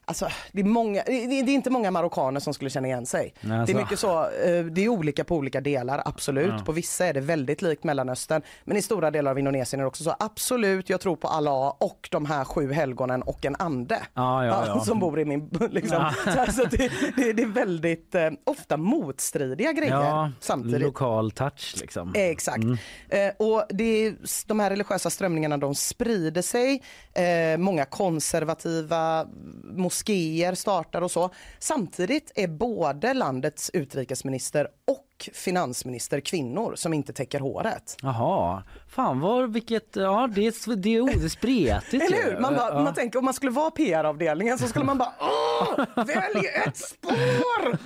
Alltså, 0.08 0.28
det, 0.52 0.60
är 0.60 0.64
många, 0.64 1.02
det, 1.06 1.26
det 1.26 1.34
är 1.34 1.54
inte 1.54 1.70
många 1.70 1.90
marockaner 1.90 2.40
som 2.40 2.54
skulle 2.54 2.70
känna 2.70 2.88
igen 2.88 3.06
sig. 3.06 3.34
Nej, 3.40 3.50
Det 3.56 3.60
alltså. 3.60 3.76
är 3.76 3.80
mycket 3.80 3.98
så, 3.98 4.20
eh, 4.24 4.64
det 4.64 4.84
är 4.84 4.88
olika 4.88 5.24
på 5.24 5.36
olika 5.36 5.60
delar, 5.60 6.02
absolut. 6.04 6.64
På 6.64 6.72
vissa 6.72 7.06
är 7.06 7.12
det 7.14 7.20
väldigt 7.20 7.62
likt 7.62 7.84
Mellanöstern. 7.84 8.42
Men 8.64 8.76
i 8.76 8.82
stora 8.82 9.10
delar 9.10 9.30
av 9.30 9.38
Indonesien 9.38 9.80
är 9.80 9.84
det 9.84 9.88
också 9.88 10.04
så, 10.04 10.14
absolut, 10.18 10.90
jag 10.90 11.00
tror 11.00 11.16
på 11.16 11.28
Allah 11.28 11.74
och 11.78 12.08
de 12.10 12.26
här 12.26 12.44
sju 12.44 12.72
helgonen 12.72 13.22
och 13.22 13.44
en 13.46 13.56
ande. 13.58 13.98
Ja, 14.14 14.46
ja, 14.46 14.64
ja. 14.66 14.80
Som 14.80 14.98
bor 15.00 15.20
i 15.20 15.24
min... 15.24 15.50
Liksom. 15.70 16.10
Så 16.24 16.40
alltså, 16.40 16.64
det, 16.70 16.90
det, 17.16 17.32
det 17.32 17.42
är 17.42 17.46
väldigt, 17.46 18.14
eh, 18.14 18.30
ofta 18.44 18.76
motstridiga 18.76 19.72
grejer 19.72 19.92
Ja, 19.94 20.30
samtidigt. 20.40 20.80
lokal 20.80 21.30
touch 21.30 21.74
liksom. 21.80 22.12
Exakt. 22.16 22.64
Eh, 23.08 23.28
och 23.38 23.64
det 23.68 24.06
är, 24.06 24.14
de 24.46 24.60
här 24.60 24.70
religiösa 24.70 25.10
strömningarna 25.10 25.56
de 25.56 25.74
sprider 25.74 26.42
sig. 26.42 26.82
Eh, 27.14 27.58
många 27.58 27.84
konservativa 27.84 29.26
moskéer 29.98 30.54
startar 30.54 31.02
och 31.02 31.10
så. 31.10 31.30
Samtidigt 31.58 32.32
är 32.34 32.48
både 32.48 33.14
landets 33.14 33.70
utrikesminister 33.74 34.68
och 34.86 35.07
finansminister 35.34 36.20
kvinnor 36.20 36.74
som 36.76 36.94
inte 36.94 37.12
täcker 37.12 37.40
håret. 37.40 37.96
Jaha, 38.02 38.62
fan 38.88 39.20
vad 39.20 39.52
vilket, 39.52 39.96
ja 39.96 40.28
det 40.34 40.46
är, 40.46 40.76
det 40.76 40.96
är, 40.96 41.18
det 41.18 41.24
är 41.24 41.28
spretigt 41.28 42.04
Eller 42.04 42.22
hur? 42.30 42.38
Man, 42.40 42.54
bara, 42.54 42.68
Ja. 42.74 42.82
man 42.82 42.94
tänker 42.94 43.18
om 43.18 43.24
man 43.24 43.34
skulle 43.34 43.52
vara 43.52 43.70
PR-avdelningen 43.70 44.58
så 44.58 44.68
skulle 44.68 44.84
man 44.84 44.98
bara 44.98 45.12
Åh, 45.20 46.04
välj 46.04 46.46
ett 46.66 46.76
spår! 46.76 47.68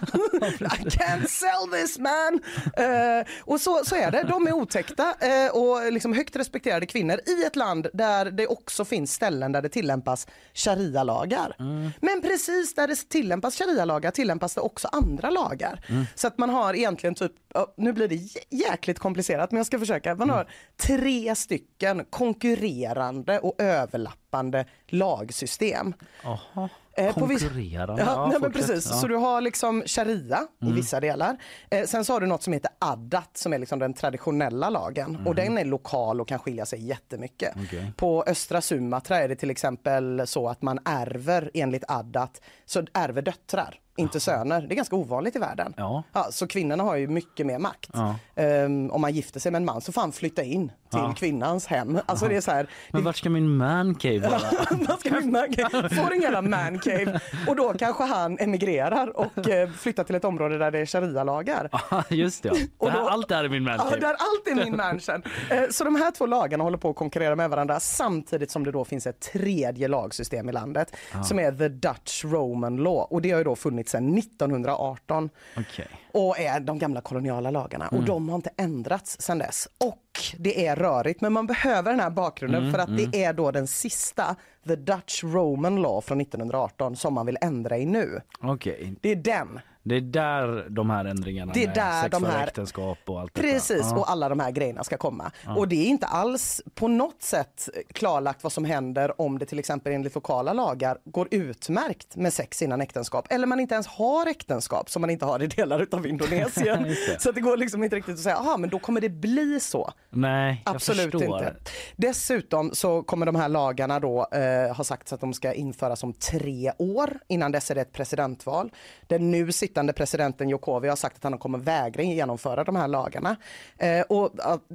I 0.60 0.84
can't 0.88 1.26
sell 1.26 1.70
this 1.80 1.98
man! 1.98 2.40
Eh, 2.76 3.26
och 3.44 3.60
så, 3.60 3.80
så 3.84 3.96
är 3.96 4.10
det, 4.10 4.22
de 4.22 4.46
är 4.46 4.52
otäckta 4.52 5.14
eh, 5.20 5.50
och 5.56 5.92
liksom 5.92 6.12
högt 6.12 6.36
respekterade 6.36 6.86
kvinnor 6.86 7.18
i 7.26 7.44
ett 7.44 7.56
land 7.56 7.86
där 7.92 8.30
det 8.30 8.46
också 8.46 8.84
finns 8.84 9.12
ställen 9.12 9.52
där 9.52 9.62
det 9.62 9.68
tillämpas 9.68 10.26
sharia-lagar. 10.54 11.54
Men 12.00 12.22
precis 12.22 12.74
där 12.74 12.88
det 12.88 13.08
tillämpas 13.08 13.58
sharia-lagar 13.58 14.10
tillämpas 14.10 14.54
det 14.54 14.60
också 14.60 14.88
andra 14.92 15.30
lagar. 15.30 15.80
Så 16.14 16.26
att 16.26 16.38
man 16.38 16.50
har 16.50 16.74
egentligen 16.74 17.14
typ, 17.28 17.32
nu 17.76 17.92
blir 17.92 18.08
det 18.08 18.14
jä- 18.14 18.38
jäkligt 18.50 18.98
komplicerat 18.98 19.50
men 19.50 19.56
jag 19.56 19.66
ska 19.66 19.78
försöka. 19.78 20.14
Man 20.14 20.30
har 20.30 20.46
tre 20.76 21.34
stycken 21.34 22.04
konkurrerande 22.10 23.38
och 23.38 23.54
överlappande 23.62 24.64
lagsystem. 24.88 25.94
Jaha, 26.22 26.68
Eh, 26.96 27.14
konkurrerande. 27.14 28.02
Ja, 28.02 28.26
nej, 28.26 28.38
men 28.40 28.52
fortsätt. 28.52 28.68
precis. 28.68 28.90
Ja. 28.90 28.96
Så 28.96 29.08
du 29.08 29.16
har 29.16 29.40
liksom 29.40 29.82
sharia 29.86 30.40
i 30.62 30.72
vissa 30.72 31.00
delar. 31.00 31.36
Eh, 31.70 31.84
sen 31.86 32.04
så 32.04 32.12
har 32.12 32.20
du 32.20 32.26
något 32.26 32.42
som 32.42 32.52
heter 32.52 32.70
addat 32.78 33.36
som 33.36 33.52
är 33.52 33.58
liksom 33.58 33.78
den 33.78 33.94
traditionella 33.94 34.70
lagen 34.70 35.26
och 35.26 35.34
den 35.34 35.58
är 35.58 35.64
lokal 35.64 36.20
och 36.20 36.28
kan 36.28 36.38
skilja 36.38 36.66
sig 36.66 36.86
jättemycket. 36.86 37.54
Okej. 37.66 37.92
På 37.96 38.24
östra 38.26 38.60
Sumatra 38.60 39.18
är 39.18 39.28
det 39.28 39.36
till 39.36 39.50
exempel 39.50 40.22
så 40.26 40.48
att 40.48 40.62
man 40.62 40.78
ärver 40.84 41.50
enligt 41.54 41.84
addat, 41.88 42.40
så 42.66 42.82
ärver 42.92 43.22
döttrar, 43.22 43.80
inte 43.96 44.20
söner. 44.20 44.60
Det 44.60 44.74
är 44.74 44.76
ganska 44.76 44.96
ovanligt 44.96 45.36
i 45.36 45.38
världen. 45.38 45.74
Ja. 45.76 46.02
så 46.30 46.46
kvinnorna 46.46 46.82
har 46.82 46.96
ju 46.96 47.08
mycket 47.08 47.46
mer 47.46 47.58
makt. 47.58 47.90
Ja. 47.92 48.14
Ehm, 48.36 48.90
om 48.90 49.00
man 49.00 49.12
gifter 49.12 49.40
sig 49.40 49.52
med 49.52 49.58
en 49.58 49.64
man 49.64 49.80
så 49.80 49.92
får 49.92 50.00
han 50.00 50.12
flytta 50.12 50.42
in 50.42 50.68
till 50.68 51.00
Ja. 51.00 51.14
kvinnans 51.16 51.66
hem. 51.66 51.98
Alltså 52.06 52.28
det 52.28 52.36
är 52.36 52.40
så 52.40 52.50
här, 52.50 52.66
Men 52.90 53.04
vart 53.04 53.16
ska 53.16 53.30
min 53.30 53.56
mancave 53.56 54.18
vara? 54.18 54.40
man 54.88 54.98
ska 54.98 55.10
min 55.20 55.32
mancave, 55.32 55.88
får 55.88 56.12
en 56.12 56.20
jävla 56.20 56.42
mancave 56.42 57.20
och 57.48 57.56
då 57.56 57.72
kanske 57.78 58.04
han 58.04 58.38
emigrerar 58.38 59.16
och 59.16 59.48
eh, 59.48 59.70
flyttar 59.70 60.04
till 60.04 60.14
ett 60.14 60.24
område 60.24 60.58
där 60.58 60.70
det 60.70 60.78
är 60.78 60.86
sharia-lagar. 60.86 61.68
Ja, 61.90 62.04
Just 62.10 62.42
det, 62.42 62.48
ja. 62.48 62.54
Och 62.78 62.86
det 62.86 62.92
här, 62.92 63.00
då- 63.02 63.08
allt 63.08 63.28
det 63.28 63.34
här 63.34 63.44
är 63.44 63.48
min 63.48 63.66
Ja, 63.66 63.76
mancave. 63.76 64.00
där 64.00 64.08
allt 64.18 64.48
är 64.50 64.64
min 64.64 64.76
mansion. 64.76 65.22
Eh, 65.50 65.62
Så 65.70 65.84
de 65.84 65.96
här 65.96 66.10
två 66.10 66.26
lagarna 66.26 66.64
håller 66.64 66.78
på 66.78 66.90
att 66.90 66.96
konkurrera 66.96 67.36
med 67.36 67.50
varandra 67.50 67.80
samtidigt 67.80 68.50
som 68.50 68.64
det 68.64 68.72
då 68.72 68.84
finns 68.84 69.06
ett 69.06 69.20
tredje 69.20 69.88
lagsystem 69.88 70.48
i 70.48 70.52
landet 70.52 70.96
som 71.24 71.38
är 71.38 71.52
the 71.52 71.68
Dutch 71.68 72.24
Roman 72.24 72.76
Law 72.76 73.06
och 73.10 73.22
det 73.22 73.30
har 73.30 73.38
ju 73.38 73.44
då 73.44 73.56
funnits 73.56 73.81
sedan 73.88 74.18
1918 74.18 75.30
Okej. 75.56 75.88
och 76.12 76.38
är 76.38 76.60
de 76.60 76.78
gamla 76.78 77.00
koloniala 77.00 77.50
lagarna 77.50 77.88
och 77.88 78.04
de 78.04 78.28
har 78.28 78.36
inte 78.36 78.50
ändrats 78.56 79.20
sedan 79.20 79.38
dess. 79.38 79.68
Och 79.78 80.20
det 80.38 80.66
är 80.66 80.76
rörigt 80.76 81.20
men 81.20 81.32
man 81.32 81.46
behöver 81.46 81.90
den 81.90 82.00
här 82.00 82.10
bakgrunden 82.10 82.72
för 82.72 82.78
att 82.78 82.96
det 82.96 83.24
är 83.24 83.32
då 83.32 83.50
den 83.50 83.66
sista 83.66 84.36
The 84.66 84.76
Dutch 84.76 85.24
Roman 85.24 85.76
Law 85.76 86.00
från 86.00 86.20
1918 86.20 86.96
som 86.96 87.14
man 87.14 87.26
vill 87.26 87.38
ändra 87.40 87.78
i 87.78 87.86
nu. 87.86 88.20
Okej. 88.40 88.94
Det 89.00 89.08
är 89.08 89.16
den. 89.16 89.60
Det 89.84 89.96
är 89.96 90.00
där 90.00 90.66
de 90.70 90.90
här 90.90 91.04
ändringarna 91.04 91.52
Det 91.52 91.64
är 91.64 91.74
där 91.74 92.08
de 92.08 92.24
här- 92.24 92.46
äktenskap 92.46 92.98
och 93.06 93.20
allt 93.20 93.32
Precis, 93.32 93.82
detta. 93.82 93.94
och 93.96 94.10
alla 94.10 94.28
de 94.28 94.40
här 94.40 94.50
grejerna 94.50 94.84
ska 94.84 94.96
komma. 94.96 95.30
Och 95.56 95.68
det 95.68 95.76
är 95.76 95.86
inte 95.86 96.06
alls 96.06 96.62
på 96.74 96.88
något 96.88 97.22
sätt 97.22 97.68
klarlagt 97.92 98.42
vad 98.42 98.52
som 98.52 98.64
händer 98.64 99.20
om 99.20 99.38
det 99.38 99.46
till 99.46 99.58
exempel 99.58 99.92
enligt 99.92 100.14
lokala 100.14 100.52
lagar 100.52 100.98
går 101.04 101.28
utmärkt 101.30 102.16
med 102.16 102.32
sex 102.32 102.62
innan 102.62 102.80
äktenskap. 102.80 103.26
Eller 103.30 103.46
man 103.46 103.60
inte 103.60 103.74
ens 103.74 103.86
har 103.86 104.26
äktenskap 104.26 104.90
som 104.90 105.00
man 105.00 105.10
inte 105.10 105.24
har 105.24 105.42
i 105.42 105.46
delar 105.46 105.86
av 105.92 106.06
Indonesien. 106.06 106.86
Så 107.18 107.28
att 107.28 107.34
det 107.34 107.40
går 107.40 107.56
liksom 107.56 107.84
inte 107.84 107.96
riktigt 107.96 108.14
att 108.14 108.20
säga, 108.20 108.36
aha 108.36 108.56
men 108.56 108.70
då 108.70 108.78
kommer 108.78 109.00
det 109.00 109.08
bli 109.08 109.60
så. 109.60 109.92
Nej, 110.10 110.62
Absolut 110.64 111.14
inte. 111.14 111.54
Dessutom 111.96 112.70
så 112.74 113.02
kommer 113.02 113.26
de 113.26 113.34
här 113.36 113.48
lagarna 113.48 114.00
då 114.00 114.26
eh, 114.32 114.76
ha 114.76 114.84
sagt 114.84 115.12
att 115.12 115.20
de 115.20 115.34
ska 115.34 115.52
införas 115.52 116.02
om 116.02 116.12
tre 116.12 116.72
år. 116.78 117.18
Innan 117.28 117.52
dess 117.52 117.70
är 117.70 117.74
det 117.74 117.80
ett 117.80 117.92
presidentval. 117.92 118.70
Den 119.06 119.30
nu 119.30 119.52
sittande 119.72 119.92
presidenten 119.92 120.48
Jokowi 120.48 120.88
har 120.88 120.96
sagt 120.96 121.16
att 121.16 121.24
han 121.24 121.38
kommer 121.38 121.58
vägra 121.58 122.02
genomföra 122.02 122.64
de 122.64 122.76
här 122.76 122.88
lagarna. 122.88 123.36
Eh, 123.78 124.00
och, 124.00 124.30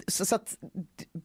så, 0.08 0.26
så 0.26 0.36
att, 0.36 0.56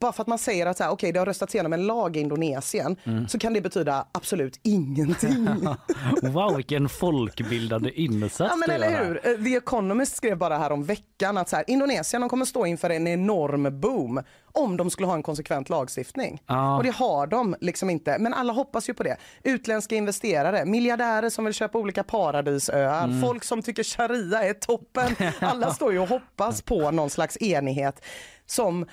bara 0.01 0.13
för 0.13 0.23
att 0.23 0.29
man 0.29 0.39
säger 0.39 0.67
att 0.67 0.77
så 0.77 0.85
här, 0.85 0.91
okay, 0.91 1.13
det 1.13 1.19
har 1.19 1.27
röstats 1.27 1.55
igenom 1.55 1.73
en 1.73 1.87
lag 1.87 2.17
i 2.17 2.21
Indonesien 2.21 2.97
Mm. 3.05 3.29
så 3.29 3.39
kan 3.39 3.55
det 3.55 3.61
betyda 3.61 4.07
absolut 4.13 4.61
ingenting. 4.63 5.49
Wow, 6.23 6.57
vilken 6.57 6.89
folkbildande 6.89 7.91
insats 7.91 8.51
Ja 8.51 8.57
men 8.57 8.71
eller 8.71 9.05
hur. 9.05 9.21
Eh, 9.27 9.45
The 9.45 9.57
Economist 9.57 10.17
skrev 10.17 10.39
bara 10.39 10.59
här 10.59 10.73
om 10.73 10.85
veckan 10.85 11.39
att 11.39 11.49
så 11.49 11.57
här, 11.57 11.65
Indonesien 11.69 12.21
de 12.21 12.29
kommer 12.29 12.45
stå 12.45 12.67
inför 12.67 12.91
en 12.91 13.07
enorm 13.07 13.81
boom 13.81 14.21
om 14.53 14.77
de 14.77 14.91
skulle 14.91 15.07
ha 15.07 15.15
en 15.15 15.23
konsekvent 15.23 15.69
lagstiftning. 15.69 16.43
Ja. 16.47 16.77
Och 16.77 16.83
det 16.83 16.91
har 16.91 17.27
de 17.27 17.57
liksom 17.61 17.91
inte. 17.91 18.17
Men 18.19 18.35
alla 18.35 18.53
hoppas 18.53 18.89
ju 18.89 18.95
på 18.95 19.03
det. 19.03 19.17
Utländska 19.43 19.95
investerare, 19.97 20.65
miljardärer 20.65 21.31
som 21.31 21.45
vill 21.45 21.55
köpa 21.55 21.79
olika 21.79 22.05
paradisöar, 22.05 23.05
Mm. 23.05 23.21
folk 23.23 23.45
som 23.45 23.63
tycker 23.63 23.85
sharia 23.85 24.43
är 24.43 24.53
toppen. 24.55 25.17
Alla 25.41 25.75
står 25.75 25.93
ju 25.93 25.99
och 25.99 26.09
hoppas 26.09 26.63
på 26.63 26.91
någon 26.91 27.11
slags 27.11 27.37
enighet 27.43 28.05
som 28.47 28.87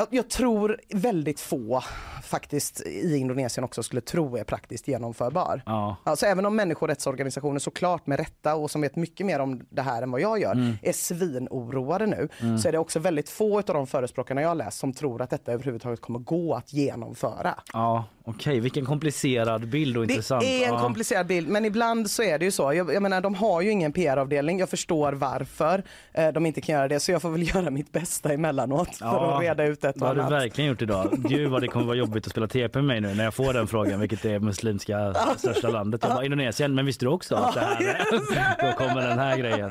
jag, 0.00 0.08
jag 0.10 0.28
tror 0.28 0.80
väldigt 0.88 1.40
få 1.40 1.82
faktiskt 2.22 2.80
i 2.80 3.16
Indonesien 3.16 3.64
också 3.64 3.82
skulle 3.82 4.00
tro 4.00 4.36
är 4.36 4.44
praktiskt 4.44 4.88
genomförbar. 4.88 5.62
Ja. 5.66 5.96
Alltså 6.04 6.26
även 6.26 6.46
om 6.46 6.56
människorättsorganisationer 6.56 7.58
såklart 7.58 8.06
med 8.06 8.18
rätta 8.18 8.54
och 8.54 8.70
som 8.70 8.80
vet 8.80 8.96
mycket 8.96 9.26
mer 9.26 9.38
om 9.38 9.60
det 9.70 9.82
här 9.82 10.02
än 10.02 10.10
vad 10.10 10.20
jag 10.20 10.40
gör 10.40 10.50
Mm. 10.50 10.76
är 10.82 10.92
svinoroade 10.92 12.06
nu 12.06 12.28
så 12.62 12.68
är 12.68 12.72
det 12.72 12.78
också 12.78 12.98
väldigt 12.98 13.28
få 13.28 13.58
av 13.58 13.62
de 13.64 13.86
förespråkarna 13.86 14.42
jag 14.42 14.56
läst 14.56 14.78
som 14.78 14.92
tror 14.92 15.22
att 15.22 15.30
detta 15.30 15.52
överhuvudtaget 15.52 16.00
kommer 16.00 16.18
gå 16.18 16.54
att 16.54 16.72
genomföra. 16.72 17.54
Ja, 17.72 18.04
okej, 18.24 18.60
vilken 18.60 18.84
komplicerad 18.84 19.68
bild 19.68 19.96
och 19.96 20.06
Det 20.06 20.12
intressant. 20.12 20.44
är 20.44 20.66
en 20.66 20.74
ja. 20.74 20.80
komplicerad 20.80 21.26
bild 21.26 21.48
men 21.48 21.64
ibland 21.64 22.10
så 22.10 22.22
är 22.22 22.38
det 22.38 22.44
ju 22.44 22.50
så. 22.50 22.72
Jag, 22.72 22.94
jag 22.94 23.02
menar 23.02 23.20
de 23.20 23.34
har 23.34 23.60
ju 23.60 23.70
ingen 23.70 23.92
PR-avdelning. 23.92 24.58
Jag 24.58 24.68
förstår 24.68 25.12
varför 25.12 25.82
eh, 26.12 26.28
de 26.28 26.46
inte 26.46 26.60
kan 26.60 26.74
göra 26.74 26.88
det 26.88 27.00
så 27.00 27.12
jag 27.12 27.22
får 27.22 27.30
väl 27.30 27.42
göra 27.54 27.70
mitt 27.70 27.92
bästa 27.92 28.32
emellanåt 28.32 28.96
för 28.96 29.04
Ja, 29.06 29.36
att 29.36 29.42
reda 29.42 29.64
ut 29.64 29.84
ett 29.84 29.94
Det 29.94 30.00
och 30.00 30.06
har 30.08 30.14
du 30.14 30.20
annat. 30.20 30.32
verkligen 30.32 30.70
gjort 30.70 30.82
idag. 30.82 31.08
Gud 31.28 31.50
vad 31.50 31.60
det 31.62 31.68
kommer 31.68 31.86
vara 31.86 31.96
jobbigt 31.96 32.26
att 32.26 32.30
spela 32.30 32.46
TP 32.48 32.78
med 32.78 32.84
mig 32.84 33.00
nu 33.00 33.14
när 33.14 33.24
jag 33.24 33.34
får 33.34 33.52
den 33.52 33.66
frågan 33.66 34.00
vilket 34.00 34.24
är 34.24 34.38
muslimska 34.38 35.14
största 35.38 35.68
landet. 35.68 36.00
Jag 36.04 36.12
bara 36.14 36.24
Indonesien, 36.24 36.74
men 36.74 36.86
visste 36.86 37.04
du 37.04 37.08
också 37.10 37.34
att 37.34 37.54
det 37.54 37.60
här 37.60 37.82
är... 37.82 38.66
Då 38.70 38.76
kommer 38.78 39.08
den 39.08 39.18
här 39.18 39.36
grejen. 39.38 39.70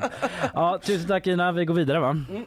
Ja, 0.54 0.78
tusen 0.84 1.08
tack 1.08 1.26
Ina, 1.26 1.52
vi 1.52 1.64
går 1.64 1.74
vidare 1.74 2.00
va? 2.00 2.16
Eh, 2.34 2.40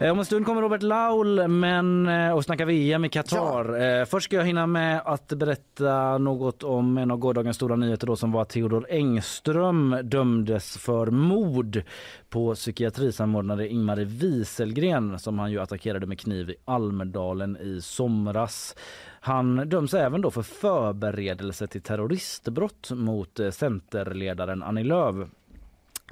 Om 0.00 0.18
en 0.18 0.24
stund 0.24 0.46
kommer 0.46 0.62
Robert 0.62 0.82
Laul 0.82 1.48
men, 1.48 2.08
eh, 2.08 2.30
och 2.32 2.44
snackar 2.44 2.66
VM 2.66 3.04
i 3.04 3.08
Qatar. 3.08 3.80
Eh, 4.00 4.04
Först 4.04 4.24
ska 4.24 4.36
jag 4.36 4.44
hinna 4.44 4.66
med 4.66 5.02
att 5.04 5.28
berätta 5.28 6.18
något 6.18 6.62
om 6.62 6.98
en 6.98 7.10
av 7.10 7.18
gårdagens 7.18 7.56
stora 7.56 7.76
nyheter 7.76 8.06
då, 8.06 8.16
som 8.16 8.32
var 8.32 8.42
att 8.42 8.48
Theodor 8.48 8.86
Engström 8.90 9.96
dömdes 10.02 10.78
för 10.78 11.06
mord 11.06 11.82
på 12.28 12.54
psykiatrisamordnare 12.54 13.68
Ingmarie 13.68 14.04
Wieselgren 14.04 15.18
som 15.18 15.38
han 15.38 15.52
ju 15.52 15.60
attackerade 15.60 16.06
med 16.06 16.20
kniv 16.20 16.50
i 16.50 16.54
Almedalen 16.64 17.56
i 17.56 17.80
somras. 17.82 18.76
Han 19.20 19.68
döms 19.68 19.94
även 19.94 20.20
då 20.20 20.30
för 20.30 20.42
förberedelse 20.42 21.66
till 21.66 21.82
terroristbrott 21.82 22.90
mot 22.90 23.40
eh, 23.40 23.50
Centerledaren 23.50 24.62
Annie 24.62 24.84
Lööf. 24.84 25.28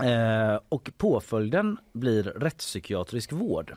Eh, 0.03 0.59
och 0.69 0.91
påföljden 0.97 1.79
blir 1.93 2.23
rättspsykiatrisk 2.23 3.33
vård. 3.33 3.75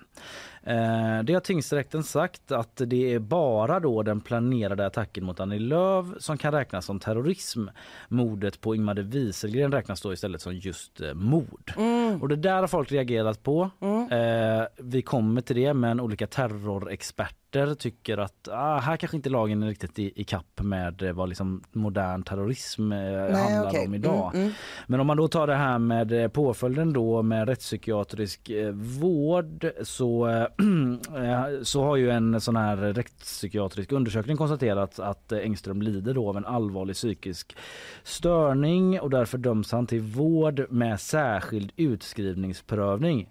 Eh, 0.70 1.24
det 1.24 1.34
har 1.34 1.40
tingsrätten 1.40 2.04
sagt 2.04 2.52
att 2.52 2.82
det 2.86 3.14
är 3.14 3.20
bara 3.20 3.80
då 3.80 4.04
den 4.04 4.22
planerade 4.22 4.86
attacken 4.86 5.24
mot 5.24 5.40
Annie 5.40 5.60
Lööf 5.60 6.06
som 6.20 6.38
kan 6.38 6.52
räknas 6.52 6.86
som 6.86 7.00
terrorism. 7.00 7.68
Mordet 8.08 8.62
på 8.62 8.76
Ingmar 8.76 8.96
Wieselgren 8.96 9.72
räknas 9.72 10.02
då 10.02 10.14
istället 10.14 10.42
som 10.42 10.56
just 10.56 11.02
eh, 11.02 11.14
mord. 11.14 11.74
Och 12.22 12.30
det 12.30 12.36
där 12.36 12.60
har 12.60 12.68
folk 12.68 12.92
reagerat 12.92 13.44
på. 13.44 13.70
Eh, 14.12 14.64
vi 14.78 15.02
kommer 15.02 15.42
till 15.42 15.56
det 15.56 15.74
men 15.74 16.00
olika 16.00 16.28
terrorexperter 16.28 17.76
tycker 17.76 18.18
att 18.18 18.48
ah, 18.52 18.80
här 18.80 18.98
kanske 18.98 19.18
inte 19.18 19.30
lagen 19.30 19.64
är 19.64 19.68
riktigt 19.68 20.00
i, 20.00 20.22
i 20.22 20.24
kapp 20.24 20.62
med 20.62 21.12
vad 21.16 21.30
liksom 21.30 21.64
modern 21.72 22.24
terrorism 22.24 22.92
eh, 22.92 23.00
handlar 23.00 23.68
okej. 23.68 23.88
om 23.88 23.96
idag. 23.96 24.32
Mm, 24.34 24.42
mm. 24.46 24.54
Men 24.88 25.00
om 25.00 25.08
man 25.08 25.18
då 25.18 25.28
tar 25.28 25.48
det 25.48 25.56
här 25.56 25.80
med 25.80 26.34
påföljden 26.34 26.94
då 26.94 27.22
med 27.22 27.48
rättspsykiatrisk 27.48 28.52
vård 28.74 29.72
så, 29.84 30.48
så 31.64 31.84
har 31.84 31.96
ju 31.96 32.10
en 32.10 32.42
sån 32.42 32.56
här 32.56 32.78
rättspsykiatrisk 32.78 33.92
undersökning 33.92 34.38
konstaterat 34.38 35.00
att 35.00 35.32
eh, 35.32 35.40
Engström 35.40 35.82
lider 35.82 36.14
då 36.14 36.30
av 36.30 36.38
en 36.38 36.46
allvarlig 36.46 36.96
psykisk 36.96 37.58
störning 38.04 39.00
och 39.00 39.10
därför 39.10 39.38
döms 39.38 39.72
han 39.72 39.88
till 39.88 40.02
vård 40.02 40.66
med 40.70 41.00
särskild 41.00 41.72
utskrivningsprövning. 41.76 43.30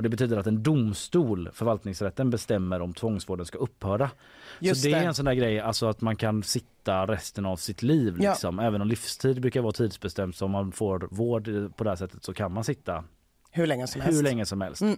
Och 0.00 0.02
det 0.02 0.08
betyder 0.08 0.36
att 0.36 0.46
en 0.46 0.62
domstol, 0.62 1.48
förvaltningsrätten, 1.52 2.30
bestämmer 2.30 2.82
om 2.82 2.94
tvångsvården 2.94 3.46
ska 3.46 3.58
upphöra. 3.58 4.10
Just 4.58 4.82
så 4.82 4.88
det 4.88 4.94
är 4.94 5.00
det. 5.00 5.06
en 5.06 5.14
sån 5.14 5.24
där 5.24 5.34
grej, 5.34 5.60
alltså 5.60 5.86
att 5.86 6.00
man 6.00 6.16
kan 6.16 6.42
sitta 6.42 7.06
resten 7.06 7.46
av 7.46 7.56
sitt 7.56 7.82
liv. 7.82 8.16
Ja. 8.20 8.30
Liksom. 8.30 8.58
Även 8.58 8.82
om 8.82 8.88
livstid 8.88 9.40
brukar 9.40 9.60
vara 9.60 9.72
tidsbestämt 9.72 10.36
så 10.36 10.44
om 10.44 10.50
man 10.50 10.72
får 10.72 11.08
vård 11.10 11.76
på 11.76 11.84
det 11.84 11.90
här 11.90 11.96
sättet 11.96 12.24
så 12.24 12.34
kan 12.34 12.52
man 12.52 12.64
sitta 12.64 13.04
Hur 13.50 13.66
länge 13.66 13.86
som 13.86 14.00
helst. 14.00 14.18
hur 14.18 14.22
länge 14.24 14.46
som 14.46 14.60
helst. 14.60 14.82
Mm. 14.82 14.96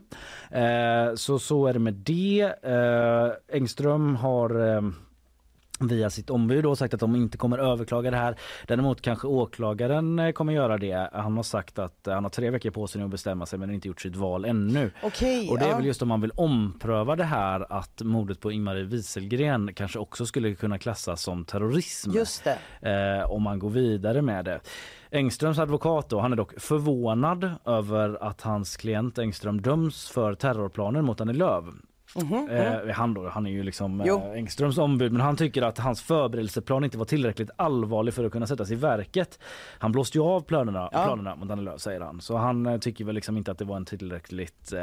Eh, 0.50 1.14
så 1.14 1.38
så 1.38 1.66
är 1.66 1.72
det 1.72 1.78
med 1.78 1.94
det. 1.94 2.54
Eh, 2.62 3.56
Engström 3.56 4.16
har 4.16 4.74
eh, 4.76 4.82
via 5.80 6.10
sitt 6.10 6.30
ombud 6.30 6.64
då 6.64 6.76
sagt 6.76 6.94
att 6.94 7.00
de 7.00 7.16
inte 7.16 7.38
kommer 7.38 7.58
överklaga 7.58 8.10
det 8.10 8.16
här. 8.16 8.36
Däremot 8.66 9.00
kanske 9.00 9.26
åklagaren 9.26 10.18
eh, 10.18 10.32
kommer 10.32 10.52
göra 10.52 10.78
det. 10.78 11.10
Han 11.12 11.36
har 11.36 11.42
sagt 11.42 11.78
att 11.78 12.06
eh, 12.06 12.14
han 12.14 12.24
har 12.24 12.30
tre 12.30 12.50
veckor 12.50 12.70
på 12.70 12.86
sig 12.86 12.98
nu 12.98 13.04
att 13.04 13.10
bestämma 13.10 13.46
sig 13.46 13.58
men 13.58 13.70
inte 13.70 13.88
gjort 13.88 14.00
sitt 14.00 14.16
val 14.16 14.44
ännu. 14.44 14.90
Okej, 15.02 15.48
Och 15.50 15.58
det 15.58 15.64
är 15.64 15.68
ja. 15.70 15.76
väl 15.76 15.86
just 15.86 16.02
om 16.02 16.08
man 16.08 16.20
vill 16.20 16.32
ompröva 16.36 17.16
det 17.16 17.24
här 17.24 17.72
att 17.72 18.02
mordet 18.02 18.40
på 18.40 18.52
Ingmarie 18.52 18.84
Wieselgren 18.84 19.74
kanske 19.74 19.98
också 19.98 20.26
skulle 20.26 20.54
kunna 20.54 20.78
klassas 20.78 21.22
som 21.22 21.44
terrorism 21.44 22.10
Just 22.10 22.44
det. 22.80 23.20
eh, 23.20 23.30
om 23.30 23.42
man 23.42 23.58
går 23.58 23.70
vidare 23.70 24.22
med 24.22 24.44
det. 24.44 24.60
Engströms 25.12 25.58
advokat 25.58 26.08
då, 26.08 26.20
han 26.20 26.32
är 26.32 26.36
dock 26.36 26.60
förvånad 26.60 27.50
över 27.64 28.18
att 28.24 28.40
hans 28.40 28.76
klient 28.76 29.18
Engström 29.18 29.60
döms 29.60 30.08
för 30.10 30.34
terrorplaner 30.34 31.02
mot 31.02 31.20
Annie 31.20 31.32
Lööf. 31.32 31.64
Eh, 32.50 32.94
han, 32.94 33.14
då, 33.14 33.28
han 33.28 33.46
är 33.46 33.50
ju 33.50 33.62
liksom 33.62 34.00
eh, 34.00 34.06
Engströms 34.34 34.78
ombud 34.78 35.12
men 35.12 35.20
han 35.20 35.36
tycker 35.36 35.62
att 35.62 35.78
hans 35.78 36.02
förberedelseplan 36.02 36.84
inte 36.84 36.98
var 36.98 37.04
tillräckligt 37.04 37.50
allvarlig 37.56 38.14
för 38.14 38.24
att 38.24 38.32
kunna 38.32 38.46
sättas 38.46 38.70
i 38.70 38.74
verket. 38.74 39.38
Han 39.78 39.92
blåste 39.92 40.18
ju 40.18 40.24
av 40.24 40.40
planerna, 40.40 40.88
Ja. 40.92 41.04
planerna 41.04 41.36
mot 41.36 41.50
Annie 41.50 41.62
Lööf 41.62 41.80
säger 41.80 42.00
han. 42.00 42.20
Så 42.20 42.36
han 42.36 42.66
eh, 42.66 42.78
tycker 42.78 43.04
väl 43.04 43.14
liksom 43.14 43.36
inte 43.36 43.50
att 43.50 43.58
det 43.58 43.64
var 43.64 43.76
en 43.76 43.84
tillräckligt 43.84 44.72
eh, 44.72 44.80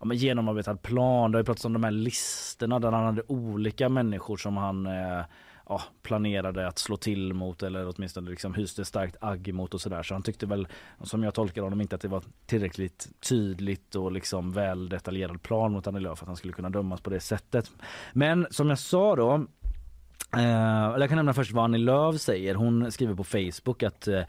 ja, 0.00 0.04
men 0.04 0.16
genomarbetad 0.16 0.76
plan. 0.76 1.32
Det 1.32 1.36
har 1.38 1.40
ju 1.40 1.46
pratats 1.46 1.64
om 1.64 1.72
de 1.72 1.84
här 1.84 1.90
listorna 1.90 2.78
där 2.78 2.92
han 2.92 3.04
hade 3.04 3.22
olika 3.26 3.88
människor 3.88 4.36
som 4.36 4.56
han 4.56 4.86
eh, 4.86 5.20
ja, 5.70 5.82
planerade 6.02 6.68
att 6.68 6.78
slå 6.78 6.96
till 6.96 7.32
mot 7.34 7.62
eller 7.62 7.92
åtminstone 7.96 8.30
liksom 8.30 8.54
hyste 8.54 8.84
starkt 8.84 9.16
agg 9.20 9.54
mot 9.54 9.74
och 9.74 9.80
sådär. 9.80 10.02
Så 10.02 10.14
han 10.14 10.22
tyckte 10.22 10.46
väl, 10.46 10.68
som 11.02 11.22
jag 11.22 11.34
tolkar 11.34 11.62
honom, 11.62 11.80
inte 11.80 11.94
att 11.94 12.00
det 12.02 12.08
var 12.08 12.22
tillräckligt 12.46 13.08
tydligt 13.20 13.94
och 13.94 14.12
liksom 14.12 14.52
väl 14.52 14.88
detaljerad 14.88 15.42
plan 15.42 15.72
mot 15.72 15.86
Annie 15.86 16.00
Lööf 16.00 16.18
för 16.18 16.24
att 16.24 16.28
han 16.28 16.36
skulle 16.36 16.52
kunna 16.52 16.70
dömas 16.70 17.00
på 17.00 17.10
det 17.10 17.20
sättet. 17.20 17.70
Men 18.12 18.46
som 18.50 18.68
jag 18.68 18.78
sa 18.78 19.16
då 19.16 19.46
Eh, 20.36 20.98
jag 20.98 21.08
kan 21.08 21.16
nämna 21.16 21.34
först 21.34 21.52
vad 21.52 21.64
Annie 21.64 21.78
Lööf 21.78 22.20
säger. 22.20 22.54
Hon 22.54 22.92
skriver 22.92 23.14
på 23.14 23.24
Facebook 23.24 23.82
att 23.82 24.08
eh, 24.08 24.22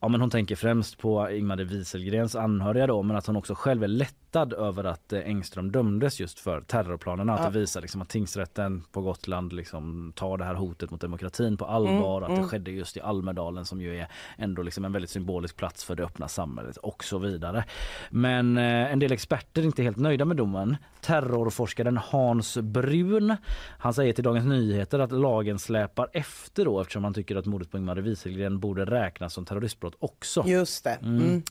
Ja, 0.00 0.08
men 0.08 0.20
hon 0.20 0.30
tänker 0.30 0.56
främst 0.56 0.98
på 0.98 1.30
Ingmar 1.30 1.56
Wieselgrens 1.56 2.36
anhöriga 2.36 2.86
då, 2.86 3.02
men 3.02 3.16
att 3.16 3.26
hon 3.26 3.36
också 3.36 3.54
själv 3.54 3.84
är 3.84 3.88
lättad 4.30 4.52
över 4.52 4.84
att 4.84 5.12
eh, 5.12 5.20
Engström 5.20 5.72
dömdes 5.72 6.20
just 6.20 6.40
för 6.40 6.60
terrorplanerna. 6.60 7.34
Att 7.34 7.40
Ja. 7.40 7.50
det 7.50 7.58
visar 7.58 7.80
liksom 7.80 8.02
att 8.02 8.08
tingsrätten 8.08 8.82
på 8.92 9.00
Gotland 9.00 9.52
liksom 9.52 10.12
tar 10.16 10.38
det 10.38 10.44
här 10.44 10.54
hotet 10.54 10.90
mot 10.90 11.00
demokratin 11.00 11.56
på 11.56 11.64
allvar. 11.64 12.22
att 12.22 12.36
det 12.36 12.42
skedde 12.42 12.70
just 12.70 12.96
i 12.96 13.00
Almedalen 13.00 13.64
som 13.64 13.80
ju 13.80 13.96
är 13.96 14.06
ändå 14.38 14.62
liksom 14.62 14.84
en 14.84 14.92
väldigt 14.92 15.10
symbolisk 15.10 15.56
plats 15.56 15.84
för 15.84 15.94
det 15.96 16.02
öppna 16.04 16.28
samhället 16.28 16.76
och 16.76 17.04
så 17.04 17.18
vidare. 17.18 17.64
Men 18.10 18.58
eh, 18.58 18.92
en 18.92 18.98
del 18.98 19.12
experter 19.12 19.62
är 19.62 19.66
inte 19.66 19.82
helt 19.82 19.96
nöjda 19.96 20.24
med 20.24 20.36
domen. 20.36 20.76
Terrorforskaren 21.00 21.96
Hans 21.96 22.58
Brun, 22.58 23.36
han 23.78 23.94
säger 23.94 24.12
till 24.12 24.24
Dagens 24.24 24.46
Nyheter 24.46 24.98
att 24.98 25.12
lagen 25.12 25.58
släpar 25.58 26.08
efter 26.12 26.64
då 26.64 26.80
eftersom 26.80 27.04
han 27.04 27.14
tycker 27.14 27.36
att 27.36 27.46
mordet 27.46 27.70
på 27.70 27.78
Ingmar 27.78 27.96
Wieselgren 27.96 28.60
borde 28.60 28.84
räknas 28.84 29.34
som 29.34 29.44
terroristbrott 29.44 29.94
också. 29.98 30.42
Just 30.46 30.84
det. 30.84 30.98
Mm. 31.02 31.42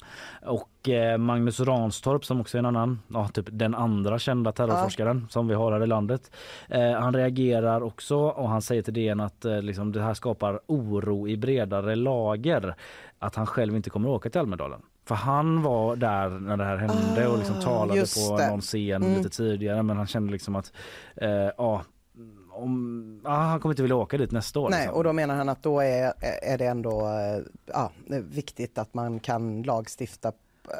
Och 0.45 0.89
eh, 0.89 1.17
Magnus 1.17 1.59
Ranstorp 1.59 2.25
som 2.25 2.41
också 2.41 2.57
är 2.57 2.59
en 2.59 2.65
annan, 2.75 2.99
ja, 3.07 3.27
typ 3.27 3.45
den 3.51 3.75
andra 3.75 4.19
kända 4.19 4.51
terrorforskaren 4.51 5.27
som 5.29 5.47
vi 5.47 5.53
har 5.53 5.71
här 5.71 5.83
i 5.83 5.87
landet. 5.87 6.31
Eh, 6.69 6.91
han 6.91 7.13
reagerar 7.15 7.81
också 7.83 8.17
och 8.17 8.49
han 8.49 8.61
säger 8.61 8.81
till 8.81 8.93
DN 8.93 9.19
att 9.19 9.45
eh, 9.45 9.61
liksom, 9.61 9.91
det 9.91 10.01
här 10.01 10.13
skapar 10.13 10.59
oro 10.67 11.27
i 11.27 11.37
bredare 11.37 11.95
lager. 11.95 12.75
Att 13.19 13.35
han 13.35 13.47
själv 13.47 13.75
inte 13.75 13.89
kommer 13.89 14.09
åka 14.09 14.29
till 14.29 14.39
Almedalen. 14.41 14.81
För 15.05 15.15
han 15.15 15.61
var 15.63 15.95
där 15.95 16.29
när 16.29 16.57
det 16.57 16.63
här 16.65 16.77
hände 16.77 17.27
och 17.27 17.37
liksom 17.37 17.55
Ah, 17.57 17.61
talade 17.61 18.01
på 18.29 18.37
det. 18.37 18.49
någon 18.49 18.61
scen 18.61 19.03
Mm. 19.03 19.17
lite 19.17 19.29
tidigare 19.29 19.83
men 19.83 19.97
han 19.97 20.07
kände 20.07 20.31
liksom 20.31 20.55
att 20.55 20.73
eh, 21.15 21.29
ja, 21.57 21.81
om, 22.51 23.21
ah, 23.25 23.35
han 23.35 23.59
kommer 23.59 23.73
inte 23.73 23.81
vilja 23.81 23.95
åka 23.95 24.17
dit 24.17 24.31
nästa 24.31 24.59
år. 24.59 24.69
Nej, 24.69 24.79
liksom. 24.81 24.97
och 24.97 25.03
då 25.03 25.13
menar 25.13 25.35
han 25.35 25.49
att 25.49 25.63
då 25.63 25.79
är, 25.79 26.13
är 26.43 26.57
det 26.57 26.65
ändå 26.65 27.09
ja, 27.65 27.91
viktigt 28.29 28.77
att 28.77 28.93
man 28.93 29.19
kan 29.19 29.63
lagstifta, 29.63 30.31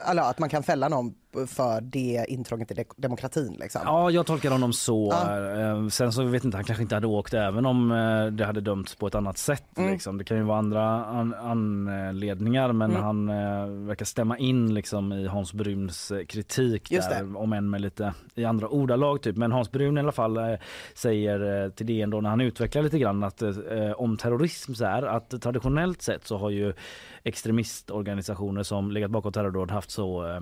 eller 0.10 0.22
att 0.24 0.40
man 0.40 0.50
kan 0.50 0.64
fälla 0.64 0.88
någon 0.90 1.14
för 1.48 1.82
det 1.82 2.26
intrånget 2.28 2.72
i 2.72 2.74
de- 2.74 2.84
demokratin. 2.98 3.58
Liksom. 3.60 3.82
Ja, 3.86 4.12
jag 4.12 4.26
tolkar 4.26 4.52
honom 4.52 4.74
så. 4.74 5.10
Ja. 5.12 5.60
Eh, 5.60 5.88
Sen 5.88 6.12
så 6.12 6.24
vet 6.24 6.44
inte, 6.46 6.58
han 6.58 6.64
kanske 6.64 6.82
inte 6.84 6.96
hade 6.96 7.08
åkt 7.08 7.34
även 7.34 7.66
om 7.66 7.92
eh, 7.92 8.26
det 8.26 8.46
hade 8.46 8.62
dömts 8.62 8.96
på 8.96 9.08
ett 9.08 9.16
annat 9.16 9.38
sätt. 9.38 9.78
Mm. 9.78 9.92
Liksom. 9.92 10.18
Det 10.18 10.24
kan 10.24 10.38
ju 10.38 10.44
vara 10.44 10.58
andra 10.58 11.06
an- 11.06 11.34
anledningar 11.34 12.72
men 12.74 12.92
Mm. 12.92 13.04
han 13.04 13.30
eh, 13.30 13.86
verkar 13.88 14.06
stämma 14.06 14.38
in 14.38 14.74
liksom, 14.74 15.14
i 15.14 15.28
Hans 15.28 15.54
Bruns 15.54 16.12
eh, 16.12 16.26
kritik 16.26 16.90
där, 16.90 17.38
om 17.38 17.54
än 17.54 17.70
med 17.70 17.82
lite 17.82 18.14
i 18.36 18.46
andra 18.46 18.68
ordalag. 18.68 19.22
Typ. 19.22 19.38
Men 19.38 19.52
Hans 19.52 19.72
Brun 19.72 19.98
i 19.98 20.00
alla 20.02 20.12
fall 20.12 20.38
eh, 20.38 20.54
säger 20.96 21.70
till 21.70 21.86
DN 21.86 22.10
då 22.10 22.22
när 22.22 22.30
han 22.30 22.42
utvecklar 22.42 22.82
lite 22.84 23.00
grann 23.00 23.24
att 23.24 23.42
eh, 23.42 23.52
om 23.96 24.18
terrorism 24.18 24.74
så 24.74 24.86
här 24.86 25.04
att 25.04 25.42
traditionellt 25.42 26.02
sett 26.02 26.28
så 26.28 26.38
har 26.38 26.50
ju 26.50 26.74
extremistorganisationer 27.24 28.64
som 28.64 28.92
legat 28.92 29.12
bakom 29.12 29.32
terrordåd 29.32 29.72
haft 29.72 29.92
så 29.92 30.28
eh, 30.28 30.40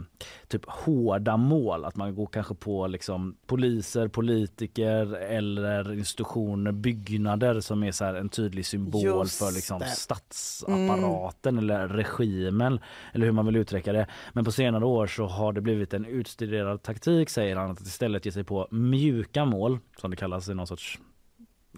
typ 0.48 0.66
hårda 0.66 1.38
mål 1.38 1.86
att 1.86 1.96
man 1.96 2.16
går 2.16 2.28
kanske 2.28 2.56
på 2.56 2.88
liksom 2.88 3.38
poliser, 3.46 4.08
politiker 4.08 5.16
eller 5.16 5.94
institutioner, 5.94 6.72
byggnader 6.72 7.60
som 7.60 7.84
är 7.84 7.92
så 7.92 8.06
här 8.06 8.14
en 8.14 8.30
tydlig 8.30 8.66
symbol 8.66 9.04
Just 9.04 9.40
för 9.40 9.52
liksom 9.52 9.80
det. 9.80 9.86
statsapparaten 9.86 11.58
eller 11.58 11.88
regimen 11.88 12.80
eller 13.14 13.26
hur 13.26 13.34
man 13.34 13.46
vill 13.46 13.56
uttrycka 13.56 13.94
det. 13.94 14.08
Men 14.34 14.46
på 14.46 14.52
senare 14.52 14.86
år 14.86 15.08
så 15.08 15.26
har 15.26 15.54
det 15.54 15.62
blivit 15.62 15.94
en 15.94 16.06
utstuderad 16.06 16.84
taktik 16.84 17.30
säger 17.30 17.56
han 17.56 17.72
att 17.72 17.82
istället 17.82 18.26
ge 18.26 18.32
sig 18.32 18.44
på 18.44 18.68
mjuka 18.72 19.46
mål 19.46 19.80
som 19.98 20.12
det 20.12 20.18
kallas 20.18 20.50
i 20.50 20.54
någon 20.54 20.68
sorts 20.68 21.00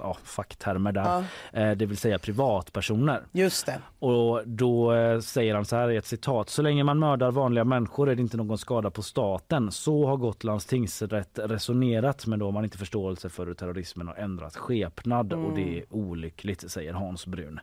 ja, 0.01 0.17
facktermer 0.23 0.91
där. 0.91 1.01
Ja, 1.03 1.23
Eh, 1.59 1.71
det 1.71 1.85
vill 1.85 1.97
säga 1.97 2.19
privatpersoner. 2.19 3.21
just 3.31 3.65
det. 3.65 3.81
Och 3.99 4.47
då 4.47 4.93
eh, 4.93 5.19
säger 5.19 5.55
han 5.55 5.65
så 5.65 5.75
här 5.75 5.91
i 5.91 5.97
ett 5.97 6.05
citat. 6.05 6.49
Så 6.49 6.61
länge 6.61 6.83
man 6.83 6.99
mördar 6.99 7.31
vanliga 7.31 7.63
människor 7.63 8.09
är 8.09 8.15
det 8.15 8.21
inte 8.21 8.37
någon 8.37 8.57
skada 8.57 8.91
på 8.91 9.01
staten. 9.01 9.71
Så 9.71 10.07
har 10.07 10.17
Gotlands 10.17 10.65
tingsrätt 10.65 11.39
resonerat 11.43 12.25
men 12.25 12.39
då 12.39 12.45
har 12.45 12.51
man 12.51 12.63
inte 12.63 12.77
förståelse 12.77 13.29
för 13.29 13.45
hur 13.45 13.53
terrorismen 13.53 14.07
har 14.07 14.15
ändrat 14.15 14.55
skepnad 14.55 15.33
och 15.33 15.55
det 15.55 15.79
är 15.79 15.85
olyckligt 15.89 16.71
säger 16.71 16.93
Hans 16.93 17.25
Brun. 17.25 17.59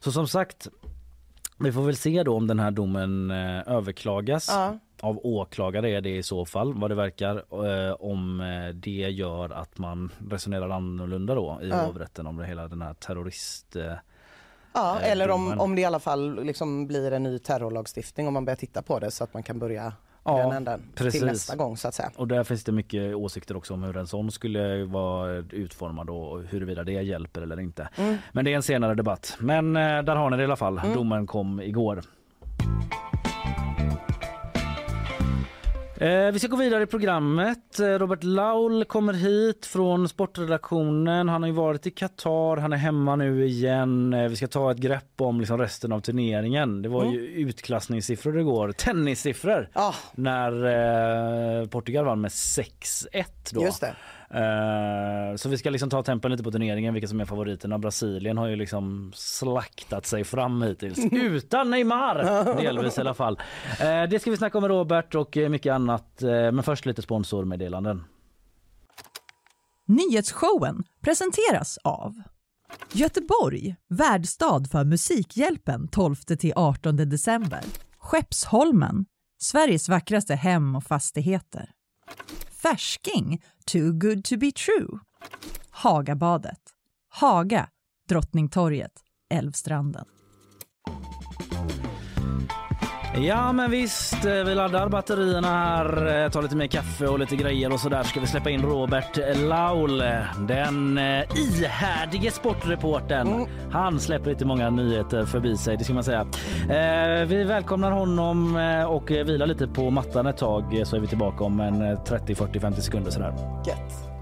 Så 0.00 0.12
som 0.12 0.28
sagt 0.28 0.68
vi 1.58 1.72
får 1.72 1.82
väl 1.82 1.96
se 1.96 2.22
då 2.22 2.36
om 2.36 2.46
den 2.46 2.58
här 2.60 2.70
domen 2.70 3.30
eh, 3.30 3.62
överklagas. 3.68 4.48
Ja. 4.48 4.78
Av 5.00 5.20
åklagare 5.26 5.90
är 5.90 6.00
det 6.00 6.16
i 6.16 6.22
så 6.22 6.44
fall 6.44 6.74
vad 6.74 6.90
det 6.90 6.94
verkar 6.94 7.36
eh, 7.86 7.92
om 7.92 8.40
eh, 8.40 8.74
det 8.74 8.90
gör 8.90 9.50
att 9.50 9.78
man 9.78 10.12
resonerar 10.30 10.68
annorlunda 10.70 11.34
då 11.34 11.58
i 11.62 11.68
Ja. 11.68 11.76
hovrätten 11.86 12.26
om 12.26 12.36
det 12.36 12.46
hela 12.46 12.68
den 12.68 12.82
här 12.82 12.94
terrorist 12.94 13.76
eh, 13.76 13.92
Ja, 14.74 14.98
eller 15.00 15.30
om, 15.30 15.60
om 15.60 15.74
det 15.74 15.80
i 15.80 15.84
alla 15.84 16.00
fall 16.00 16.44
liksom 16.44 16.86
blir 16.86 17.12
en 17.12 17.22
ny 17.22 17.38
terrorlagstiftning 17.38 18.28
om 18.28 18.34
man 18.34 18.44
börjar 18.44 18.56
titta 18.56 18.82
på 18.82 18.98
det 18.98 19.10
så 19.10 19.24
att 19.24 19.34
man 19.34 19.42
kan 19.42 19.58
börja 19.58 19.92
Ja, 20.24 20.36
den 20.38 20.52
änden 20.52 20.82
precis. 20.94 21.20
till 21.20 21.26
nästa 21.26 21.56
gång 21.56 21.76
så 21.76 21.88
att 21.88 21.94
säga. 21.94 22.10
Och 22.16 22.28
där 22.28 22.44
finns 22.44 22.64
det 22.64 22.72
mycket 22.72 23.14
åsikter 23.14 23.56
också 23.56 23.74
om 23.74 23.82
hur 23.82 23.96
en 23.96 24.06
sån 24.06 24.30
skulle 24.30 24.84
vara 24.84 25.30
utformad 25.50 26.10
och 26.10 26.42
huruvida 26.42 26.84
det 26.84 26.92
hjälper 26.92 27.42
eller 27.42 27.60
inte. 27.60 27.88
Mm. 27.96 28.16
Men 28.32 28.44
det 28.44 28.52
är 28.52 28.56
en 28.56 28.62
senare 28.62 28.94
debatt. 28.94 29.36
Men 29.40 29.72
där 29.72 30.16
har 30.16 30.30
ni 30.30 30.36
det 30.36 30.42
i 30.42 30.44
alla 30.46 30.56
fall. 30.56 30.80
Domen 30.94 31.26
kom 31.26 31.60
igår. 31.60 32.02
Eh, 36.00 36.32
vi 36.32 36.38
ska 36.38 36.48
gå 36.48 36.56
vidare 36.56 36.82
i 36.82 36.86
programmet. 36.86 37.80
Eh, 37.80 37.84
Robert 37.86 38.22
Laul 38.22 38.84
kommer 38.84 39.12
hit 39.12 39.66
från 39.66 40.08
sportredaktionen. 40.08 41.28
Han 41.28 41.42
har 41.42 41.50
varit 41.52 41.86
i 41.86 41.90
Qatar, 41.90 42.56
han 42.56 42.72
är 42.72 42.76
hemma 42.76 43.16
nu 43.16 43.46
igen. 43.46 44.14
Eh, 44.14 44.28
vi 44.28 44.36
ska 44.36 44.46
ta 44.46 44.70
ett 44.70 44.76
grepp 44.78 45.20
om 45.20 45.40
liksom 45.40 45.58
resten 45.58 45.92
av 45.92 46.00
turneringen. 46.00 46.82
Det 46.82 46.88
var 46.88 47.12
ju 47.12 47.20
utklassningssiffror 47.26 48.38
igår, 48.40 48.72
tennissiffror 48.72 49.68
Ja, 49.72 49.94
när 50.14 50.52
eh, 51.62 51.68
Portugal 51.68 52.04
vann 52.04 52.20
med 52.20 52.30
6-1 52.30 53.24
då. 53.52 53.62
just 53.62 53.80
det. 53.80 53.94
Eh, 54.30 55.36
så 55.36 55.48
vi 55.48 55.58
ska 55.58 55.70
liksom 55.70 55.90
ta 55.90 56.02
tempen 56.02 56.30
lite 56.30 56.42
på 56.42 56.50
turneringen, 56.50 56.94
vilka 56.94 57.08
som 57.08 57.20
är 57.20 57.24
favoriterna. 57.24 57.78
Brasilien 57.78 58.38
har 58.38 58.46
ju 58.46 58.56
liksom 58.56 59.12
slaktat 59.14 60.06
sig 60.06 60.24
fram 60.24 60.62
hittills. 60.62 60.98
Utan 61.12 61.70
Neymar! 61.70 62.54
Delvis 62.62 62.98
i 62.98 63.00
alla 63.00 63.14
fall. 63.14 63.40
Eh, 63.80 64.02
det 64.02 64.20
ska 64.20 64.30
vi 64.30 64.36
snacka 64.36 64.58
om 64.58 64.62
med 64.62 64.68
Robert 64.68 65.14
och 65.14 65.36
eh, 65.36 65.48
mycket 65.48 65.72
annat. 65.72 66.18
Men 66.20 66.62
först 66.62 66.86
lite 66.86 67.02
sponsormeddelanden. 67.02 68.04
Nyhetsshowen 69.86 70.84
presenteras 71.00 71.78
av 71.84 72.14
Göteborg, 72.92 73.76
värdstad 73.88 74.64
för 74.70 74.84
Musikhjälpen 74.84 75.88
12-18 75.88 76.92
december. 76.92 77.60
Skeppsholmen, 77.98 79.06
Sveriges 79.38 79.88
vackraste 79.88 80.34
hem 80.34 80.76
och 80.76 80.84
fastigheter. 80.84 81.70
Färsking, 82.66 83.40
too 83.64 83.92
good 83.92 84.24
to 84.24 84.36
be 84.36 84.52
true. 84.52 84.98
Hagabadet, 85.70 86.60
Haga, 87.08 87.68
Drottningtorget, 88.08 88.92
Älvstranden. 89.30 90.04
Ja 93.20 93.52
men 93.52 93.70
visst, 93.70 94.24
eh, 94.24 94.32
vi 94.32 94.54
laddar 94.54 94.88
batterierna 94.88 95.48
här, 95.48 96.24
eh, 96.24 96.30
tar 96.30 96.42
lite 96.42 96.56
mer 96.56 96.66
kaffe 96.66 97.06
och 97.06 97.18
lite 97.18 97.36
grejer 97.36 97.72
och 97.72 97.80
så 97.80 97.88
där 97.88 98.02
ska 98.02 98.20
vi 98.20 98.26
släppa 98.26 98.50
in 98.50 98.62
Robert 98.62 99.18
Laul, 99.36 100.02
den 100.48 100.98
eh, 100.98 101.24
ihärdige 101.36 102.30
sportreportern. 102.30 103.46
Han 103.72 104.00
släpper 104.00 104.30
inte 104.30 104.44
många 104.44 104.70
nyheter 104.70 105.24
förbi 105.24 105.56
sig, 105.56 105.76
det 105.76 105.84
ska 105.84 105.94
man 105.94 106.04
säga. 106.04 106.26
Vi 107.26 107.44
välkomnar 107.44 107.90
honom 107.90 108.56
och 108.88 109.10
vilar 109.10 109.46
lite 109.46 109.66
på 109.66 109.90
mattan 109.90 110.26
ett 110.26 110.36
tag 110.36 110.82
så 110.84 110.96
är 110.96 111.00
vi 111.00 111.06
tillbaka 111.06 111.44
om 111.44 111.60
en 111.60 111.90
eh, 111.90 111.98
30, 111.98 112.34
40, 112.34 112.60
50 112.60 112.82
sekunder 112.82 113.10
sådär. 113.10 113.34
Gött. 113.66 114.15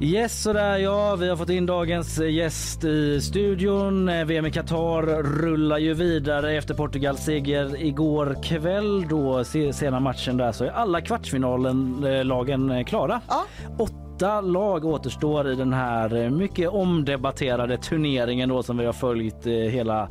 Yes, 0.00 0.42
sådär 0.42 0.76
ja. 0.78 1.16
Vi 1.16 1.28
har 1.28 1.36
fått 1.36 1.50
in 1.50 1.66
dagens 1.66 2.20
gäst 2.20 2.84
i 2.84 3.20
studion. 3.20 4.08
Eh, 4.08 4.24
VM 4.24 4.46
i 4.46 4.50
Qatar 4.50 5.02
rullar 5.22 5.78
ju 5.78 5.94
vidare 5.94 6.52
efter 6.56 6.74
Portugals 6.74 7.20
seger 7.24 7.82
igår 7.82 8.36
kväll. 8.42 9.06
Då 9.08 9.44
se- 9.44 9.72
sena 9.72 10.00
matchen 10.00 10.36
där 10.36 10.52
så 10.52 10.64
är 10.64 10.68
alla 10.70 11.00
kvartsfinalen 11.00 12.04
eh, 12.06 12.24
lagen 12.24 12.70
eh, 12.70 12.84
klara. 12.84 13.20
Ja. 13.28 13.44
Åtta 13.78 14.40
lag 14.40 14.84
återstår 14.84 15.50
i 15.50 15.54
den 15.54 15.72
här 15.72 16.16
eh, 16.24 16.30
mycket 16.30 16.68
omdebatterade 16.68 17.76
turneringen 17.76 18.48
då 18.48 18.62
som 18.62 18.78
vi 18.78 18.86
har 18.86 18.92
följt 18.92 19.46
eh, 19.46 19.52
hela, 19.52 20.02
eh, 20.02 20.08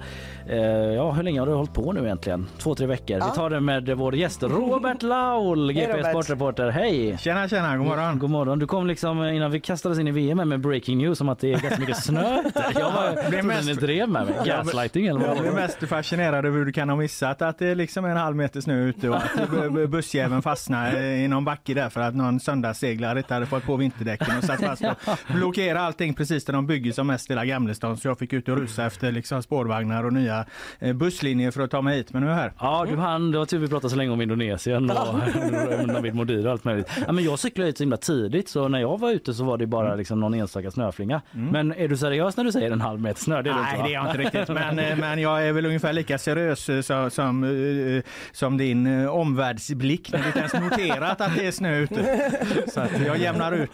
ja 0.55 1.11
hur 1.11 1.23
länge 1.23 1.39
har 1.39 1.47
du 1.47 1.53
hållit 1.53 1.73
på 1.73 1.91
nu 1.93 2.03
egentligen? 2.03 2.47
Två, 2.57 2.75
tre 2.75 2.85
veckor. 2.85 3.15
Vi 3.15 3.35
tar 3.35 3.49
det 3.49 3.59
med 3.59 3.89
vår 3.97 4.15
gäst 4.15 4.43
Robert 4.43 5.01
Laul, 5.03 5.71
GP 5.73 5.93
Robert. 5.93 6.09
Sportreporter. 6.09 6.69
Hej! 6.69 7.17
Tjena 7.17 7.47
tjena, 7.47 7.77
god 7.77 7.87
morgon. 7.87 8.19
God 8.19 8.29
morgon. 8.29 8.59
Du 8.59 8.67
kom 8.67 8.87
liksom 8.87 9.23
innan 9.23 9.51
vi 9.51 9.59
kastades 9.59 9.99
in 9.99 10.07
i 10.07 10.11
VM 10.11 10.49
med 10.49 10.59
breaking 10.59 10.97
news 10.97 11.21
om 11.21 11.29
att 11.29 11.39
det 11.39 11.53
är 11.53 11.59
ganska 11.59 11.79
mycket 11.79 12.03
snö. 12.03 12.43
Jag 12.75 12.91
var, 12.91 13.21
trodde 13.23 13.43
mest- 13.43 13.67
ni 13.67 13.73
drev 13.73 14.09
med 14.09 14.25
mig. 14.25 14.35
Gaslighting 14.45 15.07
eller 15.07 15.19
vad 15.19 15.37
Jag 15.37 15.45
det? 15.45 15.51
mest 15.51 15.87
fascinerad 15.87 16.45
över 16.45 16.57
hur 16.57 16.65
du 16.65 16.71
kan 16.71 16.89
ha 16.89 16.95
missat 16.95 17.41
att 17.41 17.59
det 17.59 17.67
är 17.67 17.75
liksom 17.75 18.05
en 18.05 18.17
halv 18.17 18.35
meter 18.35 18.61
snö 18.61 18.73
ute 18.83 19.09
och 19.09 19.15
att 19.15 19.23
bu- 19.51 19.69
bu- 19.69 19.87
bussjäveln 19.87 20.41
fastnade 20.41 21.15
i 21.17 21.27
någon 21.27 21.45
backe 21.45 21.73
där 21.73 21.89
för 21.89 22.01
att 22.01 22.15
någon 22.15 22.39
söndagsseglare 22.39 23.17
inte 23.19 23.33
hade 23.33 23.45
fått 23.45 23.63
på 23.63 23.75
vinterdäcken 23.75 24.37
och 24.37 24.43
satt 24.43 24.61
fast 24.61 24.83
och 24.83 25.17
blockerade 25.35 25.79
allting 25.85 26.13
precis 26.13 26.45
där 26.45 26.53
de 26.53 26.67
bygger 26.67 26.91
som 26.91 27.07
mest 27.07 27.31
i 27.31 27.33
Gamlestan. 27.33 27.97
Så 27.97 28.07
jag 28.07 28.19
fick 28.19 28.33
ut 28.33 28.49
och 28.49 28.57
rusa 28.57 28.85
efter 28.85 29.11
liksom 29.11 29.43
spårvagnar 29.43 30.03
och 30.03 30.13
nya 30.13 30.36
eh, 30.79 30.93
busslinjer 30.93 31.51
för 31.51 31.61
att 31.61 31.71
ta 31.71 31.81
mig 31.81 31.97
hit. 31.97 32.13
Men 32.13 32.21
nu 32.21 32.27
är 32.27 32.31
jag 32.31 32.37
här. 32.37 32.53
Ja, 32.59 32.85
du 32.89 32.95
hann. 32.95 33.31
Det 33.31 33.37
var 33.37 33.45
tur 33.45 33.57
vi 33.57 33.67
pratade 33.67 33.89
så 33.89 33.95
länge 33.95 34.11
om 34.11 34.21
Indonesien 34.21 34.89
och 34.89 35.87
Navid 35.87 36.15
Modiri 36.15 36.47
och 36.47 36.51
allt 36.51 36.63
möjligt. 36.63 36.89
Ja, 37.07 37.11
men 37.11 37.23
jag 37.23 37.39
cyklade 37.39 37.69
hit 37.69 37.77
så 37.77 37.83
himla 37.83 37.97
tidigt 37.97 38.49
så 38.49 38.67
när 38.67 38.79
jag 38.79 38.99
var 38.99 39.11
ute 39.11 39.33
så 39.33 39.43
var 39.43 39.57
det 39.57 39.67
bara 39.67 39.95
liksom 39.95 40.19
någon 40.19 40.33
enstaka 40.33 40.71
snöflinga. 40.71 41.21
Men 41.31 41.73
är 41.73 41.87
du 41.87 41.97
seriös 41.97 42.37
när 42.37 42.43
du 42.43 42.51
säger 42.51 42.71
en 42.71 42.81
halv 42.81 43.01
meter 43.01 43.21
snö? 43.21 43.41
Det 43.41 43.49
är 43.49 43.53
Nej, 43.53 43.79
det 43.83 43.89
är 43.89 43.93
jag 43.93 44.05
inte 44.05 44.17
riktigt. 44.17 44.47
Men, 44.47 44.79
eh, 44.91 44.97
men 44.97 45.21
jag 45.21 45.47
är 45.47 45.53
väl 45.53 45.65
ungefär 45.65 45.93
lika 45.93 46.17
seriös 46.17 46.69
eh, 46.69 46.81
som, 46.81 47.11
som, 47.11 48.01
som 48.31 48.57
din 48.57 49.07
omvärldsblick 49.07 50.11
när 50.11 50.19
du 50.19 50.27
inte 50.27 50.39
ens 50.39 50.53
noterat 50.53 51.21
att 51.21 51.35
det 51.35 51.47
är 51.47 51.51
snö 51.51 51.77
ute. 51.77 52.31
Så 52.73 52.79
att 52.79 53.05
jag 53.05 53.17
jämnar 53.17 53.51
ut 53.51 53.71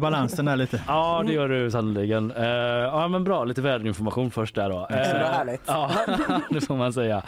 balansen 0.00 0.44
där 0.44 0.56
lite. 0.56 0.82
Ja, 0.86 1.22
det 1.26 1.32
gör 1.32 1.48
du 1.48 1.70
sannoliken. 1.70 2.32
Uh, 2.32 2.46
ja, 2.46 3.08
men 3.08 3.24
bra. 3.24 3.44
Lite 3.44 3.62
väderinformation 3.62 4.30
först 4.30 4.54
där 4.54 4.70
då. 4.70 4.88
Uh, 4.90 5.91
Ja, 6.06 6.40
det 6.50 6.60
får 6.60 6.76
man 6.76 6.92
säga. 6.92 7.22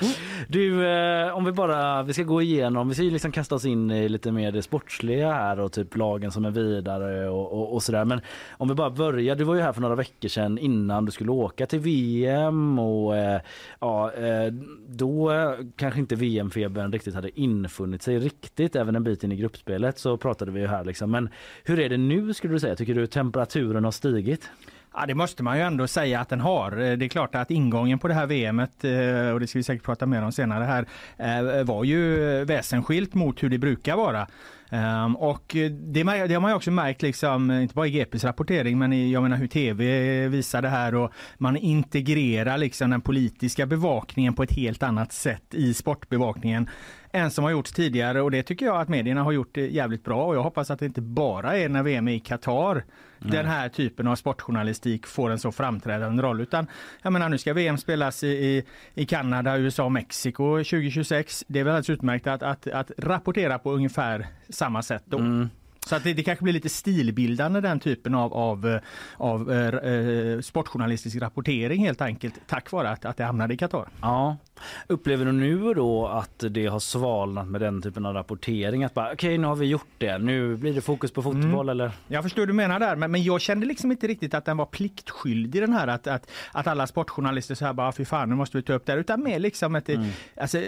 Du, 0.49 0.87
eh, 0.89 1.37
om 1.37 1.45
vi 1.45 1.53
bara, 1.53 2.03
vi 2.03 2.13
ska 2.13 2.23
gå 2.23 2.43
igenom, 2.43 2.89
vi 2.89 2.95
ska 2.95 3.05
ju 3.05 3.11
liksom 3.11 3.33
kasta 3.33 3.55
oss 3.55 3.65
in 3.65 3.91
i 3.91 4.09
lite 4.09 4.33
mer 4.33 4.53
det 4.53 4.63
sportsliga 4.63 5.33
här 5.33 5.61
och 5.61 5.73
typ 5.73 5.97
lagen 5.97 6.33
som 6.33 6.45
är 6.45 6.51
vidare 6.51 7.29
och, 7.29 7.53
och, 7.53 7.75
och 7.75 7.83
sådär. 7.83 8.05
Men 8.05 8.21
om 8.51 8.69
vi 8.69 8.75
bara 8.75 8.91
börjar, 8.91 9.37
du 9.37 9.45
var 9.45 9.55
ju 9.55 9.61
här 9.61 9.73
för 9.73 9.81
några 9.81 9.95
veckor 9.95 10.29
sedan 10.29 10.59
innan 10.59 11.05
du 11.05 11.13
skulle 11.13 11.31
åka 11.31 11.67
till 11.67 11.81
VM 11.81 12.79
och 12.79 13.17
eh, 13.17 13.41
ja, 13.81 14.13
eh, 14.13 14.53
då 14.89 15.33
eh, 15.33 15.53
kanske 15.77 16.01
inte 16.01 16.15
VM-febern 16.15 16.93
riktigt 16.93 17.15
hade 17.15 17.41
infunnit 17.41 18.03
sig 18.03 18.19
riktigt, 18.19 18.77
även 18.77 18.97
en 18.97 19.05
bit 19.05 19.25
in 19.25 19.33
i 19.33 19.37
gruppspelet 19.37 19.99
så 19.99 20.17
pratade 20.17 20.53
vi 20.53 20.61
ju 20.61 20.67
här 20.67 20.85
liksom. 20.85 21.11
Men 21.11 21.29
hur 21.65 21.81
är 21.81 21.89
det 21.89 21.97
nu 21.97 22.35
skulle 22.35 22.53
du 22.53 22.61
säga? 22.61 22.77
Tycker 22.77 22.95
du 22.95 23.07
temperaturen 23.07 23.85
har 23.85 23.91
stigit? 23.91 24.51
Ja, 24.97 25.07
det 25.07 25.15
måste 25.15 25.43
man 25.43 25.57
ju 25.57 25.63
ändå 25.63 25.87
säga 25.87 26.21
att 26.21 26.29
den 26.29 26.41
har. 26.41 26.73
Eh, 26.73 26.97
det 26.97 27.05
är 27.05 27.09
klart 27.09 27.35
att 27.35 27.51
ingången 27.51 27.99
på 27.99 28.09
det 28.09 28.15
här 28.15 28.27
VMet, 28.27 28.85
eh, 28.85 29.33
och 29.35 29.41
det 29.41 29.47
ska 29.47 29.59
vi 29.59 29.63
säkert 29.63 29.85
prata 29.85 30.07
mer 30.07 30.23
om 30.23 30.33
senare 30.33 30.65
här, 30.65 30.87
eh, 31.17 31.65
var 31.65 31.85
ju 31.85 32.45
väsensskilt 32.45 33.15
mot 33.15 33.43
hur 33.43 33.51
det 33.51 33.59
brukar 33.59 33.97
vara. 33.97 34.27
Um, 34.71 35.17
och 35.17 35.43
det, 35.55 36.03
det, 36.03 36.35
har 36.35 36.41
man 36.41 36.51
ju 36.51 36.57
också 36.57 36.71
märkt, 36.71 37.03
liksom, 37.03 37.51
inte 37.51 37.75
bara 37.75 37.87
i 37.87 37.91
GPs 37.91 38.25
rapportering, 38.25 38.79
men 38.79 38.93
i, 38.93 39.13
jag 39.13 39.23
menar 39.23 39.37
hur 39.37 39.47
tv 39.47 40.29
visar 40.29 40.63
det 40.63 40.69
här 40.69 40.95
och 40.95 41.13
man 41.39 41.57
integrerar 41.57 42.59
liksom 42.59 42.91
den 42.91 43.01
politiska 43.01 43.67
bevakningen 43.67 44.35
på 44.35 44.43
ett 44.43 44.53
helt 44.53 44.83
annat 44.83 45.13
sätt 45.13 45.55
i 45.55 45.75
sportbevakningen 45.75 46.69
än 47.13 47.31
som 47.31 47.45
har 47.45 47.51
gjorts 47.51 47.73
tidigare. 47.73 48.23
Och 48.23 48.31
det 48.31 48.43
tycker 48.43 48.67
jag 48.67 48.81
att 48.81 48.89
medierna 48.89 49.23
har 49.23 49.33
gjort 49.33 49.57
jävligt 49.57 50.05
bra. 50.05 50.25
Och 50.25 50.37
jag 50.37 50.43
hoppas 50.43 50.71
att 50.71 50.79
det 50.79 50.87
inte 50.87 51.01
bara 51.01 51.57
är 51.57 51.69
när 51.69 51.83
VM 51.83 52.09
är 52.09 52.13
i 52.13 52.21
Qatar 52.21 52.85
den 53.31 53.47
här 53.47 53.69
typen 53.69 54.07
av 54.07 54.17
sportjournalistik 54.17 55.07
får 55.07 55.31
en 55.31 55.39
så 55.39 55.53
framträdande 55.53 56.23
roll. 56.23 56.41
Utan 56.41 56.67
jag 57.03 57.13
menar 57.13 57.29
nu 57.29 57.39
ska 57.39 57.55
VM 57.55 57.79
spelas 57.79 58.25
i, 58.25 58.27
i, 58.27 58.65
i 58.95 59.07
Kanada, 59.07 59.59
USA 59.59 59.85
och 59.85 59.93
Mexiko 59.93 60.45
2026. 60.45 61.45
Det 61.49 61.61
är 61.61 61.65
väl 61.65 61.71
alldeles 61.71 61.91
utmärkt 61.91 62.27
att, 62.27 62.43
att, 62.43 62.67
att 62.67 62.91
rapportera 62.99 63.59
på 63.59 63.73
ungefär 63.73 64.27
samma 64.65 64.83
sätt 64.83 65.03
då. 65.07 65.19
Mm. 65.19 65.51
Så 65.87 65.97
att 65.97 66.05
det, 66.05 66.15
det 66.15 66.23
kanske 66.23 66.43
blir 66.43 66.53
lite 66.53 66.69
stilbildande 66.69 67.61
den 67.61 67.81
typen 67.81 68.15
av, 68.15 68.35
av, 68.35 68.79
av 69.17 69.53
eh, 69.53 70.41
sportjournalistisk 70.41 71.17
rapportering 71.17 71.85
helt 71.85 72.01
enkelt 72.01 72.35
tack 72.47 72.73
vare 72.73 72.91
att, 72.91 73.05
att 73.05 73.17
det 73.17 73.25
hamnade 73.25 73.55
i 73.55 73.57
Qatar. 73.57 73.89
Ja. 74.01 74.37
Upplever 74.87 75.25
du 75.25 75.33
nu 75.33 75.75
då 75.75 76.07
att 76.07 76.45
det 76.51 76.67
har 76.67 76.79
svalnat 76.79 77.47
med 77.47 77.61
den 77.61 77.83
typen 77.83 78.07
av 78.07 78.15
rapportering? 78.15 78.85
Att 78.85 78.95
bara 78.95 79.07
okej 79.07 79.15
okay, 79.15 79.39
nu 79.39 79.47
har 79.47 79.57
vi 79.57 79.67
gjort 79.67 79.89
det, 79.99 80.19
nu 80.19 80.57
blir 80.57 80.75
det 80.75 80.81
fokus 80.81 81.13
på 81.13 81.23
fotboll 81.23 81.69
mm. 81.69 81.69
eller? 81.69 81.93
Jag 82.09 82.23
förstår 82.23 82.47
du 82.47 82.53
menar 82.53 82.81
där 82.81 82.97
men, 82.97 83.11
men 83.11 83.23
jag 83.23 83.41
kände 83.41 83.67
liksom 83.67 83.91
inte 83.91 84.07
riktigt 84.07 84.35
att 84.35 84.45
den 84.45 84.57
var 84.57 84.67
pliktskyldig 84.67 85.63
den 85.63 85.73
här 85.73 85.87
att, 85.87 86.07
att, 86.07 86.31
att 86.53 86.67
alla 86.67 86.87
sportjournalister 86.87 87.55
så 87.55 87.65
här 87.65 87.73
bara 87.73 87.93
fy 87.93 88.05
fan 88.05 88.29
nu 88.29 88.35
måste 88.35 88.57
vi 88.57 88.63
ta 88.63 88.73
upp 88.73 88.87
det 88.87 88.95
utan 88.95 89.23
mer 89.23 89.39
liksom 89.39 89.75
att 89.75 89.89
mm. 89.89 90.09
alltså, 90.41 90.59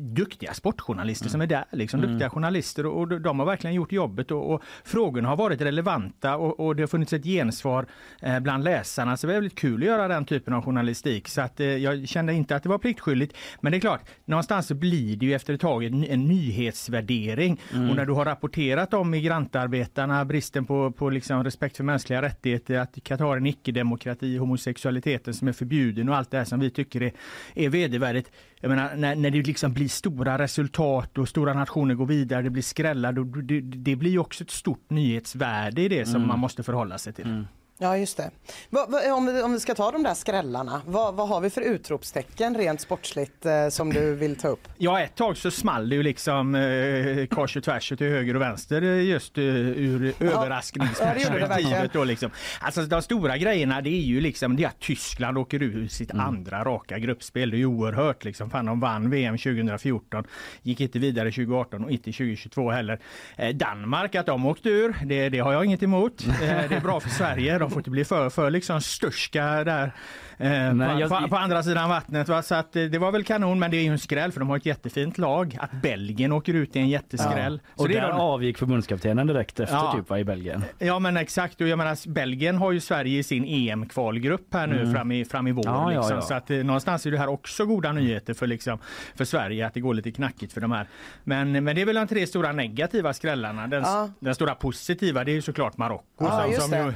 duktiga 0.00 0.54
sportjournalister 0.54 1.26
mm. 1.26 1.30
som 1.30 1.40
är 1.40 1.46
där 1.46 1.64
liksom, 1.70 2.00
mm. 2.00 2.10
duktiga 2.10 2.30
journalister 2.30 2.86
och, 2.86 3.00
och 3.00 3.20
de 3.20 3.38
har 3.38 3.46
verkligen 3.46 3.74
gjort 3.74 3.92
jobbet 3.92 4.30
och, 4.30 4.52
och 4.52 4.62
frågorna 4.84 5.28
har 5.28 5.36
varit 5.36 5.60
relevanta 5.60 6.36
och, 6.36 6.60
och, 6.60 6.76
det 6.76 6.82
har 6.82 6.86
funnits 6.86 7.12
ett 7.12 7.24
gensvar 7.24 7.86
eh, 8.22 8.40
bland 8.40 8.64
läsarna. 8.64 9.16
Så 9.16 9.26
det 9.26 9.32
är 9.32 9.34
väldigt 9.34 9.58
kul 9.58 9.82
att 9.82 9.86
göra 9.86 10.08
den 10.08 10.24
typen 10.24 10.54
av 10.54 10.64
journalistik. 10.64 11.28
Så 11.28 11.40
att, 11.40 11.60
eh, 11.60 11.66
jag 11.66 12.08
kände 12.08 12.34
inte 12.34 12.56
att 12.56 12.62
det 12.62 12.68
var 12.68 12.78
pliktskyldigt. 12.94 13.36
Men 13.60 13.72
det 13.72 13.78
är 13.78 13.80
klart, 13.80 14.00
någonstans 14.24 14.66
så 14.66 14.74
blir 14.74 15.16
det 15.16 15.26
ju 15.26 15.34
efter 15.34 15.54
ett 15.54 15.60
tag 15.60 15.84
en, 15.84 16.04
en 16.04 16.24
nyhetsvärdering. 16.24 17.60
Mm. 17.72 17.90
Och 17.90 17.96
när 17.96 18.06
du 18.06 18.12
har 18.12 18.24
rapporterat 18.24 18.94
om 18.94 19.10
migrantarbetarna, 19.10 20.24
bristen 20.24 20.64
på, 20.64 20.92
på 20.92 21.10
liksom 21.10 21.44
respekt 21.44 21.76
för 21.76 21.84
mänskliga 21.84 22.22
rättigheter, 22.22 22.78
att 22.78 22.98
Qatar 23.02 23.32
är 23.32 23.36
en 23.36 23.46
icke-demokrati, 23.46 24.36
homosexualiteten 24.36 25.34
som 25.34 25.48
är 25.48 25.52
förbjuden 25.52 26.08
och 26.08 26.16
allt 26.16 26.30
det 26.30 26.38
här 26.38 26.44
som 26.44 26.60
vi 26.60 26.70
tycker 26.70 27.02
är, 27.02 27.12
är 27.54 27.68
vedervärdigt. 27.68 28.30
Jag 28.60 28.68
menar, 28.68 28.96
när, 28.96 29.16
när 29.16 29.30
det 29.30 29.42
liksom 29.42 29.72
blir 29.72 29.88
stora 29.88 30.38
resultat 30.38 31.18
och 31.18 31.28
stora 31.28 31.54
nationer 31.54 31.94
går 31.94 32.06
vidare, 32.06 32.42
det 32.42 32.50
blir 32.50 32.62
skrällar, 32.62 33.12
det, 33.42 33.60
det 33.60 33.96
blir 33.96 34.10
ju 34.10 34.18
också 34.18 34.44
ett 34.44 34.50
stort 34.50 34.90
nyhetsvärde 34.90 35.82
i 35.82 35.88
det 35.88 36.06
som 36.06 36.16
mm. 36.16 36.28
man 36.28 36.38
måste 36.38 36.62
förhålla 36.62 36.98
sig 36.98 37.12
till. 37.12 37.24
Mm. 37.24 37.44
Ja 37.78 37.96
just 37.96 38.16
det. 38.16 38.30
Va, 38.70 38.86
va, 38.88 39.14
om, 39.14 39.26
vi, 39.26 39.42
om 39.42 39.52
vi 39.52 39.60
ska 39.60 39.74
ta 39.74 39.90
de 39.90 40.02
där 40.02 40.14
skrällarna, 40.14 40.82
vad, 40.86 41.14
vad 41.14 41.28
har 41.28 41.40
vi 41.40 41.50
för 41.50 41.60
utropstecken 41.60 42.56
rent 42.56 42.80
sportsligt 42.80 43.46
eh, 43.46 43.68
som 43.68 43.92
du 43.92 44.14
vill 44.14 44.36
ta 44.36 44.48
upp? 44.48 44.68
Ja 44.78 45.00
ett 45.00 45.14
tag 45.14 45.36
så 45.36 45.50
small 45.50 45.88
det 45.88 45.96
ju 45.96 46.02
liksom 46.02 46.54
eh, 46.54 47.26
kors 47.26 47.56
och 47.56 47.64
tvärs 47.64 47.88
till 47.88 48.08
höger 48.08 48.36
och 48.36 48.42
vänster 48.42 48.82
eh, 48.82 49.02
just 49.02 49.38
eh, 49.38 49.44
ur 49.44 50.14
ja. 50.18 50.26
överraskningsperspektivet. 50.26 51.90
Ja, 51.94 52.04
liksom. 52.04 52.30
Alltså 52.60 52.82
de 52.82 53.02
stora 53.02 53.38
grejerna 53.38 53.80
det 53.80 53.90
är 53.90 54.04
ju 54.04 54.20
liksom 54.20 54.56
det 54.56 54.64
att 54.64 54.80
Tyskland 54.80 55.38
åker 55.38 55.62
ur 55.62 55.88
sitt 55.88 56.10
mm. 56.10 56.26
andra 56.26 56.64
raka 56.64 56.98
gruppspel. 56.98 57.50
Det 57.50 57.56
är 57.56 57.58
ju 57.58 57.66
oerhört 57.66 58.24
liksom. 58.24 58.50
Fan, 58.50 58.66
de 58.66 58.80
vann 58.80 59.10
VM 59.10 59.38
2014, 59.38 60.24
gick 60.62 60.80
inte 60.80 60.98
vidare 60.98 61.30
2018 61.30 61.84
och 61.84 61.90
inte 61.90 62.12
2022 62.12 62.70
heller. 62.70 63.00
Eh, 63.36 63.54
Danmark 63.54 64.14
att 64.14 64.26
de 64.26 64.46
åkte 64.46 64.68
ur, 64.68 64.96
det, 65.04 65.28
det 65.28 65.38
har 65.38 65.52
jag 65.52 65.64
inget 65.64 65.82
emot. 65.82 66.26
Eh, 66.26 66.68
det 66.68 66.76
är 66.76 66.80
bra 66.80 67.00
för 67.00 67.10
Sverige 67.10 67.63
de 67.64 67.70
får 67.70 67.80
inte 67.80 67.90
bli 67.90 68.04
för, 68.04 68.30
för 68.30 68.50
liksom 68.50 68.80
störska 68.80 69.64
där 69.64 69.92
eh, 70.38 70.74
Nej, 70.74 71.00
jag... 71.00 71.10
på, 71.10 71.28
på, 71.28 71.36
andra 71.36 71.62
sidan 71.62 71.88
vattnet. 71.88 72.28
Va? 72.28 72.42
Så 72.42 72.54
att, 72.54 72.76
eh, 72.76 72.84
det 72.84 72.98
var 72.98 73.12
väl 73.12 73.24
kanon, 73.24 73.58
men 73.58 73.70
det 73.70 73.76
är 73.76 73.82
ju 73.82 73.92
en 73.92 73.98
skräll 73.98 74.32
för 74.32 74.40
de 74.40 74.48
har 74.48 74.56
ett 74.56 74.66
jättefint 74.66 75.18
lag. 75.18 75.58
Att 75.60 75.72
Belgien 75.72 76.32
åker 76.32 76.54
ut 76.54 76.76
i 76.76 76.78
en 76.78 76.88
jätteskräll. 76.88 77.60
Ja. 77.64 77.82
Och 77.82 77.88
där 77.88 78.08
de... 78.08 78.20
avgick 78.20 78.58
förbundskaptenen 78.58 79.26
direkt 79.26 79.60
efter 79.60 79.76
ja. 79.76 79.92
typ, 79.96 80.10
va, 80.10 80.18
i 80.18 80.24
Belgien. 80.24 80.64
Ja 80.78 80.98
men 80.98 81.16
exakt, 81.16 81.60
och 81.60 81.68
jag 81.68 81.78
menar 81.78 82.08
Belgien 82.08 82.56
har 82.56 82.72
ju 82.72 82.80
Sverige 82.80 83.18
i 83.18 83.22
sin 83.22 83.44
EM-kvalgrupp 83.44 84.54
här 84.54 84.66
nu 84.66 84.80
mm. 84.80 84.94
fram, 84.94 85.12
i, 85.12 85.24
fram 85.24 85.46
i 85.46 85.52
vår. 85.52 85.64
Ja, 85.66 85.88
liksom. 85.88 86.22
Så 86.22 86.34
att 86.34 86.50
eh, 86.50 86.56
någonstans 86.56 87.06
är 87.06 87.10
det 87.10 87.18
här 87.18 87.28
också 87.28 87.66
goda 87.66 87.92
nyheter 87.92 88.34
för, 88.34 88.46
liksom, 88.46 88.78
för 89.14 89.24
Sverige 89.24 89.66
att 89.66 89.74
det 89.74 89.80
går 89.80 89.94
lite 89.94 90.12
knackigt 90.12 90.52
för 90.52 90.60
de 90.60 90.72
här. 90.72 90.86
Men, 91.24 91.64
men 91.64 91.76
det 91.76 91.82
är 91.82 91.86
väl 91.86 91.94
de 91.94 92.06
tre 92.06 92.26
stora 92.26 92.52
negativa 92.52 93.12
skrällarna. 93.12 93.66
Den, 93.66 93.84
den 94.20 94.34
stora 94.34 94.54
positiva 94.54 95.24
det 95.24 95.30
är 95.30 95.34
ju 95.34 95.42
såklart 95.42 95.76
Marocko 95.76 96.26
som, 96.26 96.52
som 96.60 96.86
ju 96.86 96.92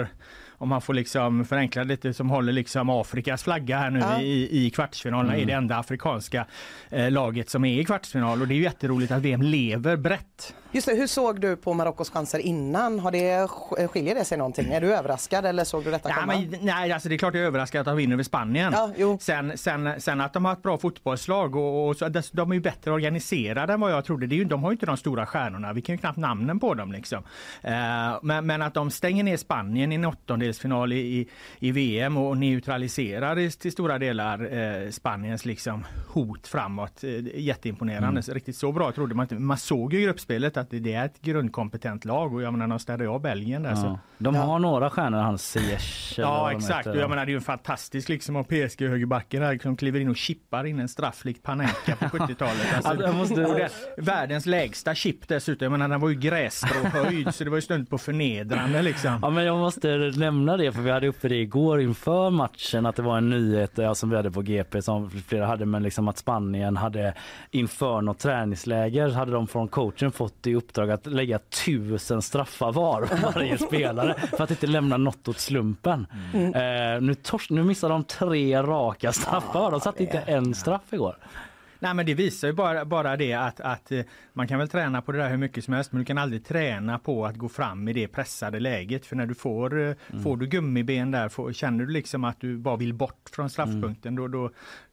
håller 0.00 0.08
om 0.60 0.68
man 0.68 0.80
får 0.80 0.94
liksom 0.94 1.44
förenkla 1.44 1.82
lite, 1.82 2.14
som 2.14 2.30
håller 2.30 2.52
liksom 2.52 2.90
Afrikas 2.90 3.42
flagga 3.42 3.78
här 3.78 3.90
nu 3.90 3.98
ja. 3.98 4.20
i, 4.20 4.66
i 4.66 4.70
kvartsfinalerna, 4.70 5.32
mm. 5.32 5.42
är 5.42 5.46
det 5.46 5.52
enda 5.52 5.78
afrikanska 5.78 6.46
eh, 6.90 7.10
laget 7.10 7.50
som 7.50 7.64
är 7.64 7.80
i 7.80 7.84
kvartsfinal 7.84 8.40
och 8.42 8.48
det 8.48 8.54
är 8.54 8.56
ju 8.56 8.62
jätteroligt 8.62 9.12
att 9.12 9.22
VM 9.22 9.42
lever 9.42 9.96
brett. 9.96 10.54
Just 10.72 10.86
det, 10.86 10.94
hur 10.94 11.06
såg 11.06 11.40
du 11.40 11.56
på 11.56 11.74
Marockos 11.74 12.10
chanser 12.10 12.38
innan? 12.38 13.00
Har 13.00 13.10
det, 13.10 13.48
skiljer 13.88 14.14
det 14.14 14.24
sig 14.24 14.38
någonting? 14.38 14.72
Är 14.72 14.80
du 14.80 14.94
överraskad 14.94 15.46
eller 15.46 15.64
såg 15.64 15.84
du 15.84 15.90
detta 15.90 16.12
komma? 16.12 16.34
Ja, 16.34 16.40
men, 16.50 16.60
nej, 16.60 16.92
alltså 16.92 17.08
det 17.08 17.14
är 17.14 17.18
klart 17.18 17.34
jag 17.34 17.42
är 17.42 17.46
överraskad 17.46 17.80
att 17.80 17.86
de 17.86 17.96
vinner 17.96 18.14
över 18.14 18.24
Spanien. 18.24 18.74
Ja, 18.96 19.18
sen, 19.20 19.58
sen, 19.58 20.00
sen 20.00 20.20
att 20.20 20.32
de 20.32 20.44
har 20.44 20.52
ett 20.52 20.62
bra 20.62 20.78
fotbollslag 20.78 21.56
och, 21.56 21.88
och 21.88 21.96
så, 21.96 22.08
de 22.32 22.50
är 22.50 22.54
ju 22.54 22.60
bättre 22.60 22.90
organiserade 22.90 23.72
än 23.72 23.80
vad 23.80 23.92
jag 23.92 24.04
trodde. 24.04 24.26
Det 24.26 24.34
är 24.34 24.36
ju, 24.36 24.44
de 24.44 24.62
har 24.62 24.70
ju 24.70 24.72
inte 24.72 24.86
de 24.86 24.96
stora 24.96 25.26
stjärnorna, 25.26 25.72
vi 25.72 25.82
kan 25.82 25.94
ju 25.94 25.98
knappt 25.98 26.18
namnen 26.18 26.60
på 26.60 26.74
dem 26.74 26.92
liksom. 26.92 27.18
Uh, 27.18 28.18
men, 28.22 28.46
men, 28.46 28.62
att 28.62 28.74
de 28.74 28.90
stänger 28.90 29.24
ner 29.24 29.36
Spanien 29.36 29.92
i 29.92 29.94
en 29.94 30.04
åttondelsfinal 30.04 30.92
i, 30.92 30.96
i, 30.96 31.28
i 31.58 31.72
VM 31.72 32.16
och 32.16 32.36
neutraliserar 32.36 33.50
till 33.50 33.72
stora 33.72 33.98
delar 33.98 34.54
uh, 34.54 34.90
Spaniens 34.90 35.44
liksom 35.44 35.84
hot 36.08 36.46
framåt. 36.46 37.04
Uh, 37.04 37.38
jätteimponerande. 37.38 38.20
Mm. 38.20 38.34
Riktigt 38.34 38.56
så 38.56 38.72
bra 38.72 38.92
trodde 38.92 39.14
man 39.14 39.24
inte. 39.24 39.34
Man 39.34 39.58
såg 39.58 39.94
ju 39.94 40.00
gruppspelet 40.00 40.56
att 40.60 40.70
det 40.70 40.94
är 40.94 41.04
ett 41.04 41.20
grundkompetent 41.20 42.04
lag 42.04 42.34
och 42.34 42.42
jag 42.42 42.52
menar 42.52 42.68
de 42.68 42.78
städade 42.78 43.08
av 43.08 43.20
Belgien 43.20 43.62
där. 43.62 43.70
Ja. 43.70 43.76
Så. 43.76 43.98
De 44.18 44.34
har 44.34 44.52
ja. 44.54 44.58
några 44.58 44.90
stjärnor, 44.90 45.18
han 45.18 45.38
Ziyech. 45.38 46.14
Ja 46.18 46.52
exakt 46.52 46.86
och 46.86 46.96
jag 46.96 47.10
menar 47.10 47.26
det 47.26 47.30
är 47.30 47.32
ju 47.32 47.36
en 47.36 47.42
fantastisk 47.42 48.08
liksom 48.08 48.36
av 48.36 48.44
PSG 48.44 48.88
högerbacken 48.88 49.42
här 49.42 49.58
som 49.62 49.76
kliver 49.76 50.00
in 50.00 50.08
och 50.08 50.16
chippar 50.16 50.64
in 50.64 50.80
en 50.80 50.88
straff 50.88 51.24
likt 51.24 51.42
Panenka 51.42 51.96
på 51.96 52.04
70-talet. 52.18 52.74
Alltså, 52.74 52.90
alltså, 52.90 53.12
måste... 53.12 53.68
världens 53.96 54.46
lägsta 54.46 54.94
chip 54.94 55.28
dessutom. 55.28 55.64
Jag 55.64 55.72
menar 55.72 55.88
den 55.88 56.00
var 56.00 56.08
ju 56.08 56.14
grässtråhöjd 56.14 57.34
så 57.34 57.44
det 57.44 57.50
var 57.50 57.56
ju 57.56 57.62
stund 57.62 57.90
på 57.90 57.98
förnedrande 57.98 58.82
liksom. 58.82 59.18
Ja 59.22 59.30
men 59.30 59.44
jag 59.44 59.58
måste 59.58 59.96
nämna 60.16 60.56
det 60.56 60.72
för 60.72 60.82
vi 60.82 60.90
hade 60.90 61.08
uppe 61.08 61.28
det 61.28 61.36
igår 61.36 61.80
inför 61.80 62.30
matchen 62.30 62.86
att 62.86 62.96
det 62.96 63.02
var 63.02 63.18
en 63.18 63.30
nyhet 63.30 63.72
ja, 63.74 63.94
som 63.94 64.10
vi 64.10 64.16
hade 64.16 64.30
på 64.30 64.42
GP 64.42 64.82
som 64.82 65.10
flera 65.10 65.46
hade 65.46 65.66
men 65.66 65.82
liksom 65.82 66.08
att 66.08 66.18
Spanien 66.18 66.76
hade 66.76 67.14
inför 67.50 68.00
något 68.00 68.18
träningsläger 68.18 69.08
hade 69.08 69.32
de 69.32 69.46
från 69.46 69.68
coachen 69.68 70.12
fått 70.12 70.46
i 70.50 70.54
uppdrag 70.54 70.90
att 70.90 71.06
lägga 71.06 71.38
tusen 71.38 72.22
straffar 72.22 72.72
var 72.72 73.08
varje 73.34 73.58
spelare 73.58 74.14
för 74.36 74.44
att 74.44 74.50
inte 74.50 74.66
lämna 74.66 74.96
något 74.96 75.28
åt 75.28 75.38
slumpen. 75.38 76.06
Mm. 76.34 76.54
Eh, 76.54 77.00
nu, 77.02 77.14
tors, 77.14 77.50
nu 77.50 77.64
missade 77.64 77.94
de 77.94 78.04
tre 78.04 78.62
raka 78.62 79.12
straffar. 79.12 79.70
De 79.70 79.80
satte 79.80 80.02
inte 80.02 80.18
en 80.18 80.54
straff 80.54 80.92
igår. 80.92 81.16
Nej 81.82 81.94
men 81.94 82.06
det 82.06 82.14
visar 82.14 82.48
ju 82.48 82.54
bara, 82.54 82.84
bara 82.84 83.16
det 83.16 83.32
att, 83.32 83.60
att 83.60 83.92
eh, 83.92 84.00
man 84.32 84.48
kan 84.48 84.58
väl 84.58 84.68
träna 84.68 85.02
på 85.02 85.12
det 85.12 85.18
där 85.18 85.30
hur 85.30 85.36
mycket 85.36 85.64
som 85.64 85.74
helst 85.74 85.92
men 85.92 85.98
du 85.98 86.04
kan 86.04 86.18
aldrig 86.18 86.44
träna 86.46 86.98
på 86.98 87.26
att 87.26 87.36
gå 87.36 87.48
fram 87.48 87.88
i 87.88 87.92
det 87.92 88.08
pressade 88.08 88.60
läget. 88.60 89.06
För 89.06 89.16
när 89.16 89.26
du 89.26 89.34
får, 89.34 89.80
eh, 89.80 89.94
Mm. 90.10 90.22
får 90.22 90.36
du 90.36 90.46
gummiben 90.46 91.10
där, 91.10 91.28
får, 91.28 91.52
känner 91.52 91.84
du 91.84 91.92
liksom 91.92 92.24
att 92.24 92.40
du 92.40 92.56
bara 92.56 92.76
vill 92.76 92.94
bort 92.94 93.30
från 93.32 93.50
straffpunkten 93.50 94.14
då, 94.14 94.28
då, 94.28 94.50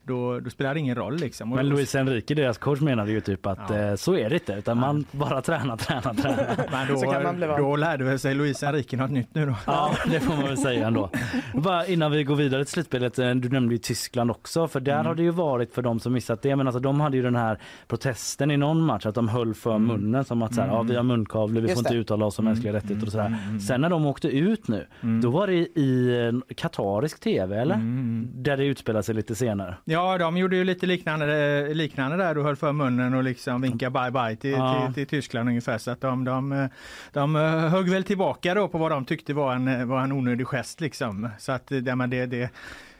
då, 0.07 0.39
då 0.39 0.49
spelar 0.49 0.73
det 0.73 0.79
ingen 0.79 0.95
roll 0.95 1.15
liksom. 1.15 1.49
Men 1.49 1.69
Luis 1.69 1.95
Enrique, 1.95 2.35
deras 2.35 2.57
coach, 2.57 2.81
menade 2.81 3.11
ju 3.11 3.21
typ 3.21 3.45
att 3.45 3.59
Ja. 3.69 3.75
eh, 3.77 3.95
så 3.95 4.15
är 4.17 4.29
det 4.29 4.35
inte 4.35 4.53
utan 4.53 4.79
man 4.79 5.05
bara 5.11 5.41
tränar, 5.41 5.77
tränar, 5.77 6.13
tränar. 6.13 6.55
men 6.71 6.87
då, 6.87 6.97
Så 6.99 7.11
kan 7.11 7.23
man 7.23 7.35
bli 7.35 7.47
van. 7.47 7.61
då 7.61 7.75
lärde 7.75 8.03
väl 8.03 8.19
sig 8.19 8.35
Luis 8.35 8.63
Enrique 8.63 8.97
något 8.97 9.11
nytt 9.11 9.35
nu 9.35 9.45
då. 9.45 9.55
Ja, 9.65 9.91
det 10.11 10.19
får 10.19 10.33
man 10.35 10.43
väl 10.43 10.57
säga 10.57 10.87
ändå. 10.87 11.09
Bara 11.53 11.85
innan 11.87 12.11
vi 12.11 12.23
går 12.23 12.35
vidare 12.35 12.63
till 12.65 12.71
slutspelet, 12.73 13.19
eh, 13.19 13.31
du 13.31 13.49
nämnde 13.49 13.73
ju 13.75 13.77
Tyskland 13.79 14.31
också, 14.31 14.67
för 14.67 14.79
där 14.79 14.93
Mm. 14.93 15.05
har 15.05 15.15
det 15.15 15.23
ju 15.23 15.29
varit 15.31 15.73
för 15.73 15.81
de 15.81 15.99
som 15.99 16.13
missat 16.13 16.41
det, 16.41 16.55
men 16.55 16.67
alltså 16.67 16.79
de 16.79 16.99
hade 17.01 17.17
ju 17.17 17.23
den 17.23 17.35
här 17.35 17.59
protesten 17.87 18.51
i 18.51 18.57
någon 18.57 18.81
match 18.81 19.05
att 19.05 19.15
de 19.15 19.27
höll 19.29 19.53
för 19.53 19.75
Mm. 19.75 19.87
munnen 19.87 20.25
som 20.25 20.41
att 20.41 20.53
så 20.55 20.61
här, 20.61 20.67
ja, 20.67 20.81
vi 20.81 20.95
har 20.95 21.03
munkavle, 21.03 21.59
vi 21.61 21.67
Just 21.67 21.73
får 21.73 21.79
inte 21.81 21.93
det. 21.93 21.99
uttala 21.99 22.25
oss 22.25 22.39
om 22.39 22.45
mänskliga 22.45 22.73
rättigheter 22.73 23.05
och 23.05 23.11
sådär. 23.11 23.35
Mm. 23.47 23.59
Sen 23.59 23.81
när 23.81 23.89
de 23.89 24.05
åkte 24.05 24.27
ut 24.27 24.67
nu, 24.67 24.87
då 25.23 25.29
var 25.29 25.47
det 25.47 25.53
i 25.53 26.21
eh, 26.49 26.55
katarisk 26.55 27.19
tv 27.19 27.57
eller? 27.61 27.75
Mm. 27.75 28.27
Där 28.33 28.57
det 28.57 28.65
utspelar 28.65 29.01
sig 29.01 29.15
lite 29.15 29.35
senare. 29.35 29.77
Ja, 29.85 29.96
de 30.17 30.37
gjorde 30.37 30.55
ju 30.55 30.63
lite 30.63 30.85
liknande, 30.85 31.67
liknande 31.73 32.17
där 32.17 32.37
och 32.37 32.43
höll 32.43 32.55
för 32.55 32.71
munnen 32.73 33.13
och 33.13 33.23
liksom 33.23 33.61
vinkade 33.61 33.91
bye 33.91 34.11
bye 34.11 34.35
till, 34.35 34.51
Ja. 34.51 34.85
till, 34.85 34.93
till 34.93 35.07
Tyskland 35.07 35.49
ungefär. 35.49 35.77
Så 35.77 35.91
att 35.91 36.01
de, 36.01 36.23
de, 36.23 36.69
de 37.13 37.35
eh, 37.35 37.41
högg 37.51 37.89
väl 37.89 38.03
tillbaka 38.03 38.53
då 38.53 38.67
på 38.67 38.77
vad 38.77 38.91
de 38.91 39.05
tyckte 39.05 39.33
var 39.33 39.55
en, 39.55 39.67
eh, 39.67 39.85
var 39.85 40.01
en 40.01 40.11
onödig 40.11 40.47
gest 40.47 40.81
liksom. 40.81 41.29
Så 41.39 41.51
att 41.51 41.71
eh, 41.71 41.77
det, 41.77 42.07
det, 42.07 42.25
det 42.25 42.49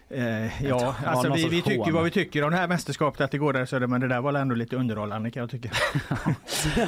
Eh, 0.09 0.63
ja, 0.67 0.95
alltså 1.05 1.33
vi, 1.33 1.47
vi 1.47 1.61
tycker 1.61 1.77
hån. 1.83 1.93
vad 1.93 2.03
vi 2.03 2.11
tycker 2.11 2.43
om 2.43 2.51
det 2.51 2.57
här 2.57 2.67
mästerskapet 2.67 3.21
att 3.21 3.31
det 3.31 3.37
går 3.37 3.53
där 3.53 3.65
så 3.65 3.79
det, 3.79 3.87
men 3.87 4.01
det 4.01 4.07
där 4.07 4.21
var 4.21 4.33
ändå 4.33 4.55
lite 4.55 4.75
underhållande 4.75 5.31
kan 5.31 5.41
jag 5.41 5.49
tycka. 5.49 5.69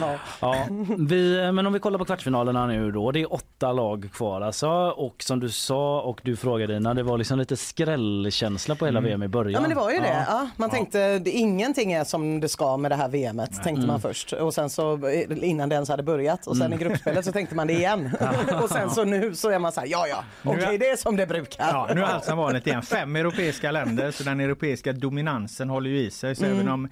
Ja. 0.02 0.16
Ja, 0.42 0.66
vi, 0.98 1.52
men 1.52 1.68
om 1.68 1.74
vi 1.74 1.80
kollar 1.80 2.00
på 2.00 2.06
kvartsfinalerna 2.06 2.66
nu 2.68 2.92
då. 2.92 3.12
Det 3.12 3.20
är 3.22 3.34
åtta 3.34 3.72
lag 3.74 4.10
kvar 4.14 4.42
alltså. 4.42 4.68
Och 4.98 5.16
som 5.24 5.40
du 5.40 5.50
sa 5.50 6.02
och 6.02 6.20
du 6.24 6.36
frågade 6.36 6.76
Ina, 6.78 6.94
det 6.94 7.04
var 7.04 7.18
liksom 7.18 7.40
lite 7.40 7.58
skrällkänsla 7.58 8.76
på 8.76 8.86
hela 8.86 9.02
VM 9.02 9.24
i 9.24 9.28
början. 9.28 9.54
Ja 9.54 9.60
men 9.62 9.70
det 9.70 9.76
var 9.76 9.90
ju 9.90 9.96
Ja. 9.96 10.02
det. 10.02 10.26
Ja, 10.30 10.48
man 10.58 10.70
tänkte 10.70 11.20
det, 11.20 11.30
ingenting 11.32 11.92
är 11.94 12.04
som 12.04 12.40
det 12.40 12.50
ska 12.50 12.78
med 12.78 12.92
det 12.92 12.96
här 12.96 13.08
VMet 13.10 13.52
tänkte 13.54 13.70
Mm. 13.72 13.88
man 13.88 14.02
först 14.02 14.34
och 14.34 14.54
sen 14.54 14.70
så 14.70 15.08
eh, 15.08 15.50
innan 15.50 15.70
det 15.70 15.76
ens 15.76 15.90
hade 15.90 16.04
börjat 16.04 16.48
och 16.48 16.58
sen 16.58 16.74
i 16.74 16.78
gruppspelet 16.78 17.26
så 17.26 17.32
tänkte 17.32 17.56
man 17.56 17.68
det 17.68 17.74
igen 17.74 18.12
och 18.64 18.70
sen 18.70 18.90
så 18.90 19.04
nu 19.04 19.36
så 19.36 19.50
är 19.50 19.60
man 19.60 19.72
så 19.72 19.80
här 19.80 19.88
ja 19.88 20.08
ja 20.08 20.24
okej 20.44 20.76
är- 20.76 20.78
det 20.80 20.90
är 20.90 20.96
som 20.98 21.16
det 21.16 21.26
brukar. 21.28 21.68
Ja, 21.68 21.90
nu 21.96 22.02
är 22.02 22.06
allt 22.06 22.26
som 22.26 22.38
vanligt 22.38 22.68
igen. 22.68 22.82
Fem 23.00 23.09
europeiska 23.16 23.72
länder, 23.72 24.12
så 24.12 24.24
den 24.24 24.40
europeiska 24.40 24.94
dominansen 24.94 25.70
håller 25.70 25.90
ju 25.90 26.00
i 26.00 26.12
sig. 26.12 26.36
Så 26.36 26.46
även 26.46 26.68
om 26.68 26.90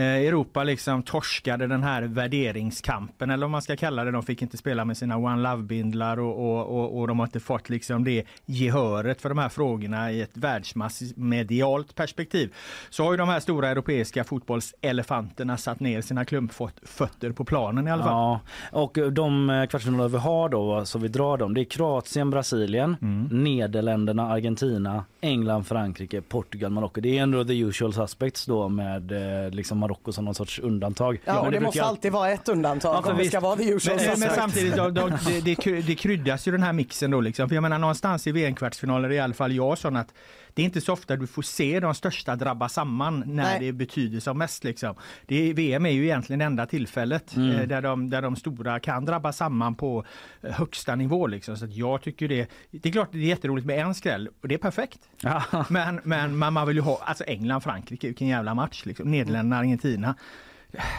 Europa 0.00 0.64
liksom 0.64 1.02
torskade 1.02 1.66
den 1.66 1.82
här 1.82 2.02
värderingskampen, 2.02 3.30
eller 3.30 3.46
vad 3.46 3.50
man 3.50 3.62
ska 3.62 3.76
kalla 3.76 4.04
det. 4.04 4.10
De 4.10 4.22
fick 4.22 4.42
inte 4.42 4.56
spela 4.56 4.84
med 4.84 4.96
sina 4.96 5.16
One 5.16 5.42
Love-bindlar 5.42 6.18
och, 6.18 6.50
och, 6.50 6.78
och, 6.78 6.98
och 6.98 7.08
de 7.08 7.18
har 7.18 7.26
inte 7.26 7.40
fått 7.40 7.68
liksom 7.68 8.04
det 8.04 8.24
gehöret 8.46 9.20
för 9.20 9.28
de 9.28 9.38
här 9.38 9.48
frågorna 9.48 10.12
i 10.12 10.22
ett 10.22 10.36
världsmassmedialt 10.36 11.94
perspektiv. 11.94 12.54
Så 12.90 13.04
har 13.04 13.12
ju 13.12 13.16
de 13.16 13.28
här 13.28 13.40
stora 13.40 13.68
europeiska 13.68 14.24
fotbollselefanterna 14.24 15.56
satt 15.56 15.80
ner 15.80 16.00
sina 16.00 16.24
klumpfötter 16.24 17.32
på 17.32 17.44
planen 17.44 17.88
i 17.88 17.90
alla 17.90 18.02
fall. 18.02 18.12
Ja, 18.12 18.40
och 18.72 18.98
de 19.12 19.50
eh, 19.50 19.66
kvartsfinaler 19.66 20.08
vi 20.08 20.18
har 20.18 20.48
då, 20.48 20.84
så 20.84 20.98
vi 20.98 21.08
drar 21.08 21.36
dem, 21.36 21.54
det 21.54 21.60
är 21.60 21.64
Kroatien, 21.64 22.30
Brasilien, 22.30 22.96
Mm. 23.02 23.44
Nederländerna, 23.44 24.30
Argentina, 24.32 25.04
England, 25.20 25.64
Frankrike, 25.64 26.20
Portugal, 26.20 26.70
Marocko. 26.70 27.00
Det 27.00 27.18
är 27.18 27.22
ändå 27.22 27.44
the 27.44 27.58
usual 27.58 27.92
suspects 27.92 28.46
då 28.46 28.68
med 28.68 29.12
eh, 29.12 29.50
liksom 29.50 29.78
Marocko 29.84 30.12
som 30.12 30.24
någon 30.24 30.34
sorts 30.34 30.58
undantag. 30.58 31.18
Ja, 31.24 31.32
Men 31.34 31.38
och 31.38 31.44
det, 31.44 31.50
brukar 31.50 31.64
måste 31.66 31.82
all- 31.82 31.88
alltid 31.88 32.12
vara 32.12 32.30
ett 32.30 32.48
undantag 32.48 33.02
Ja, 33.06 33.10
om 33.12 33.18
det 33.18 33.24
ska 33.24 33.40
vara 33.40 33.56
the 33.56 33.68
usual 33.70 33.98
Men, 34.06 34.20
men 34.20 34.30
samtidigt, 34.34 34.76
då, 34.76 34.88
då, 34.90 35.08
det, 35.08 35.40
det, 35.40 35.54
kry- 35.54 35.82
det 35.82 35.94
kryddas 35.94 36.48
ju 36.48 36.52
den 36.52 36.62
här 36.62 36.72
mixen 36.72 37.10
då 37.10 37.20
liksom. 37.20 37.48
För 37.48 37.54
jag 37.56 37.62
menar 37.62 37.78
någonstans 37.78 38.26
i 38.26 38.32
VM-kvartsfinaler 38.32 39.12
i 39.12 39.18
alla 39.20 39.34
fall 39.34 39.52
jag 39.52 39.78
sån 39.78 39.96
att 39.96 40.14
det 40.54 40.62
är 40.62 40.66
inte 40.66 40.80
så 40.80 40.92
ofta 40.92 41.16
du 41.16 41.26
får 41.26 41.42
se 41.42 41.80
de 41.80 41.94
största 41.94 42.36
drabba 42.36 42.68
samman 42.68 43.22
när 43.26 43.42
Nej. 43.44 43.60
det 43.60 43.72
betyder 43.72 44.20
som 44.20 44.38
mest. 44.38 44.64
Liksom. 44.64 44.94
Det, 45.26 45.50
är- 45.50 45.54
VM 45.54 45.86
är 45.86 45.90
ju 45.90 46.04
egentligen 46.04 46.38
det 46.38 46.44
enda 46.44 46.66
tillfället 46.66 47.36
Mm. 47.36 47.50
eh, 47.60 47.66
där, 47.66 47.82
de, 47.82 48.10
där 48.10 48.22
de 48.22 48.36
stora 48.36 48.80
kan 48.80 49.04
drabba 49.04 49.32
samman 49.32 49.74
på 49.74 50.04
eh, 50.42 50.50
högsta 50.52 50.94
nivå. 50.94 51.26
Liksom. 51.26 51.56
Så 51.56 51.64
att 51.64 51.72
jag 51.74 52.02
tycker 52.02 52.28
det, 52.28 52.50
det 52.70 52.88
är 52.88 52.92
klart 52.92 53.08
det 53.12 53.18
är 53.18 53.22
jätteroligt 53.22 53.66
med 53.66 53.78
en 53.78 53.94
skräll 53.94 54.28
och 54.42 54.48
det 54.48 54.54
är 54.54 54.58
perfekt. 54.58 54.98
Ja. 55.20 55.42
Men, 55.68 56.00
men 56.04 56.36
man, 56.36 56.52
man 56.52 56.66
vill 56.66 56.76
ju 56.76 56.82
ha, 56.82 57.00
alltså 57.04 57.24
England, 57.24 57.60
Frankrike, 57.60 58.06
vilken 58.06 58.28
jävla 58.28 58.54
match. 58.54 58.82
Liksom. 58.86 59.10
Nederländerna, 59.10 59.62
Argentina. 59.74 60.14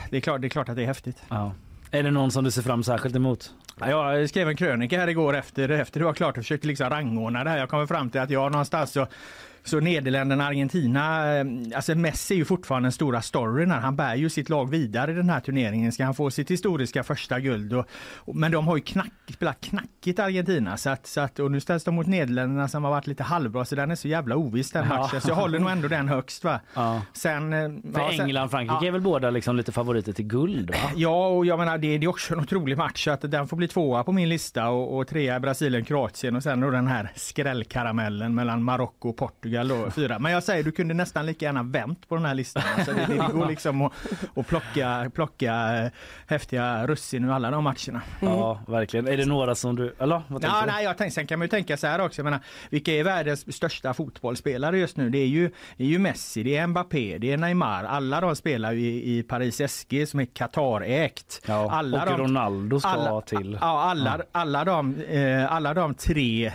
Det 0.10 0.18
är, 0.18 0.22
klart, 0.22 0.42
det 0.42 0.48
är 0.48 0.50
klart 0.50 0.70
att 0.70 0.76
det 0.76 0.84
är 0.84 0.88
häftigt. 0.88 1.24
Ja. 1.30 1.54
Är 1.92 2.04
det 2.04 2.12
någon 2.12 2.32
som 2.32 2.44
du 2.44 2.52
ser 2.52 2.62
fram 2.62 2.84
särskilt 2.84 3.16
emot? 3.16 3.52
Ja, 3.80 4.18
Jag 4.18 4.30
skrev 4.30 4.50
en 4.50 4.56
krönika 4.56 5.00
här 5.00 5.08
igår 5.08 5.36
efter, 5.36 5.70
efter 5.70 6.00
det 6.00 6.06
var 6.06 6.14
klart 6.14 6.38
och 6.38 6.44
försökte 6.44 6.68
liksom 6.68 6.90
rangordna 6.90 7.44
det 7.44 7.50
här. 7.50 7.58
Jag 7.58 7.70
kommer 7.70 7.86
fram 7.86 8.10
till 8.10 8.22
att 8.22 8.30
jag 8.30 8.52
någonstans 8.52 8.92
så 8.92 9.08
så 9.66 9.80
Nederländerna, 9.80 10.46
Argentina, 10.48 11.36
eh, 11.38 11.46
alltså 11.76 11.96
Messi 11.96 12.34
är 12.34 12.38
ju 12.38 12.46
fortfarande 12.46 12.86
den 12.86 12.92
stora 12.92 13.22
storyn 13.22 13.72
här. 13.72 13.80
Han 13.80 13.96
bär 13.96 14.16
ju 14.16 14.30
sitt 14.30 14.50
lag 14.50 14.70
vidare 14.70 15.12
i 15.12 15.14
den 15.14 15.30
här 15.30 15.40
turneringen. 15.40 15.92
Ska 15.92 16.06
han 16.06 16.14
få 16.16 16.32
sitt 16.32 16.52
historiska 16.52 17.04
första 17.04 17.40
guld? 17.40 17.74
Och, 17.74 17.86
och, 18.16 18.36
men 18.36 18.52
de 18.52 18.68
har 18.68 18.76
ju 18.76 18.82
knack, 18.82 19.12
spelat 19.34 19.62
knackigt 19.62 20.20
Argentina. 20.20 20.78
Så 20.78 20.90
att, 20.90 21.08
så 21.08 21.22
att, 21.22 21.40
och 21.40 21.52
nu 21.52 21.60
ställs 21.60 21.84
de 21.84 21.96
mot 21.96 22.08
Nederländerna 22.08 22.68
som 22.68 22.84
har 22.84 22.92
varit 22.92 23.08
lite 23.08 23.24
halvbra. 23.24 23.66
Så 23.66 23.76
den 23.76 23.92
är 23.92 23.96
så 23.96 24.08
jävla 24.08 24.36
oviss 24.36 24.72
den 24.72 24.86
Ja. 24.90 24.98
matchen. 24.98 25.22
Så 25.22 25.30
jag 25.30 25.36
håller 25.36 25.60
nog 25.60 25.70
ändå 25.72 25.88
den 25.88 26.08
högst. 26.10 26.44
Va? 26.44 26.60
Ja. 26.74 27.02
Sen, 27.14 27.54
eh, 27.54 27.60
För 27.94 28.00
ja, 28.02 28.10
sen- 28.12 28.26
England 28.26 28.50
Frankrike 28.50 28.78
ja. 28.82 28.88
är 28.88 28.92
väl 28.92 29.02
båda 29.02 29.30
liksom 29.30 29.56
lite 29.56 29.72
favoriter 29.72 30.12
till 30.14 30.26
guld 30.28 30.70
va? 30.70 30.76
Ja, 30.96 31.28
och 31.28 31.46
jag 31.46 31.60
menar 31.60 31.78
det, 31.78 31.98
det 31.98 32.06
är 32.06 32.08
också 32.10 32.34
en 32.34 32.40
otrolig 32.40 32.78
match 32.78 33.04
så 33.04 33.12
att 33.12 33.32
den 33.32 33.48
får 33.48 33.58
bli 33.58 33.68
tvåa 33.68 34.04
på 34.04 34.12
min 34.12 34.30
lista 34.30 34.70
och, 34.70 34.98
och 34.98 35.08
trea 35.08 35.40
Brasilien, 35.40 35.86
Kroatien 35.86 36.36
och 36.36 36.44
sen 36.44 36.60
då 36.60 36.70
den 36.70 36.88
här 36.88 37.12
skrällkaramellen 37.16 38.36
mellan 38.36 38.64
Marocko 38.64 39.10
och 39.10 39.18
Portugal 39.18 39.55
då, 39.64 39.92
fyra. 39.92 40.20
Men 40.20 40.32
jag 40.32 40.44
säger 40.44 40.64
du 40.64 40.72
kunde 40.72 40.94
nästan 40.94 41.26
lika 41.26 41.46
gärna 41.46 41.64
vänt 41.64 42.10
på 42.10 42.16
den 42.16 42.26
här 42.26 42.34
listan. 42.36 42.64
Alltså 42.78 42.94
det, 42.94 43.06
det 43.10 43.34
går 43.34 43.48
liksom 43.48 43.82
att, 43.82 43.94
att 44.36 44.48
plocka, 44.48 45.12
plocka 45.14 45.56
häftiga 46.28 46.88
russin 46.88 47.24
ur 47.26 47.32
alla 47.32 47.52
de 47.52 47.64
matcherna. 47.64 48.02
Ja, 48.22 48.60
verkligen. 48.68 49.08
Är 49.08 49.18
det 49.18 49.26
några 49.26 49.56
som 49.56 49.76
du... 49.76 49.96
Eller 50.00 50.22
vad 50.28 50.44
Ja, 50.44 50.62
du? 50.66 50.72
nej, 50.72 50.84
jag 50.84 50.98
tänkte, 50.98 51.16
sen 51.16 51.28
kan 51.28 51.40
man 51.40 51.46
ju 51.46 51.50
tänka 51.50 51.78
så 51.78 51.88
här 51.88 52.02
också. 52.02 52.20
Jag 52.20 52.24
menar, 52.24 52.40
vilka 52.70 52.92
är 52.94 53.04
världens 53.04 53.56
största 53.56 53.94
fotbollsspelare 53.94 54.78
just 54.80 54.98
nu? 54.98 55.10
Det 55.10 55.18
är 55.18 55.28
ju, 55.28 55.52
det 55.78 55.84
är 55.84 55.88
ju 55.88 56.00
Messi, 56.00 56.44
det 56.44 56.58
är 56.58 56.68
Mbappé, 56.68 57.18
det 57.18 57.32
är 57.32 57.38
Neymar. 57.38 57.84
Alla 57.84 58.22
de 58.22 58.36
spelar 58.36 58.72
ju 58.72 58.80
i, 58.82 59.18
i 59.18 59.24
Paris 59.24 59.62
SG 59.72 60.08
som 60.08 60.20
är 60.20 60.26
Qatarägt. 60.26 61.42
Ja, 61.46 61.72
alla 61.72 62.02
och 62.04 62.10
de, 62.10 62.18
Ronaldo 62.18 62.80
ska 62.80 62.90
alla, 62.90 63.22
till. 63.22 63.58
Ja, 63.62 63.82
alla, 63.82 64.22
alla, 64.32 64.66
de, 64.66 65.02
eh, 65.02 65.52
alla 65.52 65.74
de 65.74 65.94
tre 65.94 66.46
eh, 66.46 66.52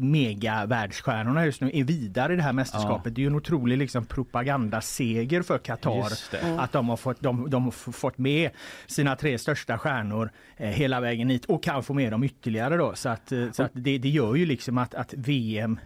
megavärldsstjärnorna 0.00 1.46
just 1.46 1.60
nu 1.60 1.70
är 1.74 1.84
vidare 1.84 2.13
i 2.32 2.36
det 2.36 2.42
här 2.42 2.52
mästerskapet. 2.52 3.14
Det 3.14 3.20
är 3.20 3.22
ju 3.22 3.26
en 3.26 3.34
otrolig 3.34 3.78
liksom, 3.78 4.04
propagandaseger 4.04 5.42
för 5.42 5.58
Qatar. 5.58 6.12
Det. 6.30 6.62
Att 6.62 6.72
de 6.72 6.88
har, 6.88 6.96
fått, 6.96 7.20
de, 7.20 7.50
de 7.50 7.64
har 7.64 7.70
fått 7.70 8.18
med 8.18 8.50
sina 8.86 9.16
tre 9.16 9.38
största 9.38 9.78
stjärnor 9.78 10.30
eh, 10.56 10.68
hela 10.68 11.00
vägen 11.00 11.28
hit 11.28 11.44
och 11.44 11.62
kan 11.62 11.82
få 11.82 11.94
med 11.94 12.12
dem 12.12 12.24
ytterligare 12.24 12.76
då. 12.76 12.94
Så, 12.94 13.08
att, 13.08 13.32
eh, 13.32 13.50
så 13.52 13.62
att 13.62 13.70
det, 13.74 13.98
det 13.98 14.08
gör 14.08 14.34
ju 14.34 14.46
liksom 14.46 14.78
att, 14.78 14.94
att 14.94 15.14
VM 15.14 15.78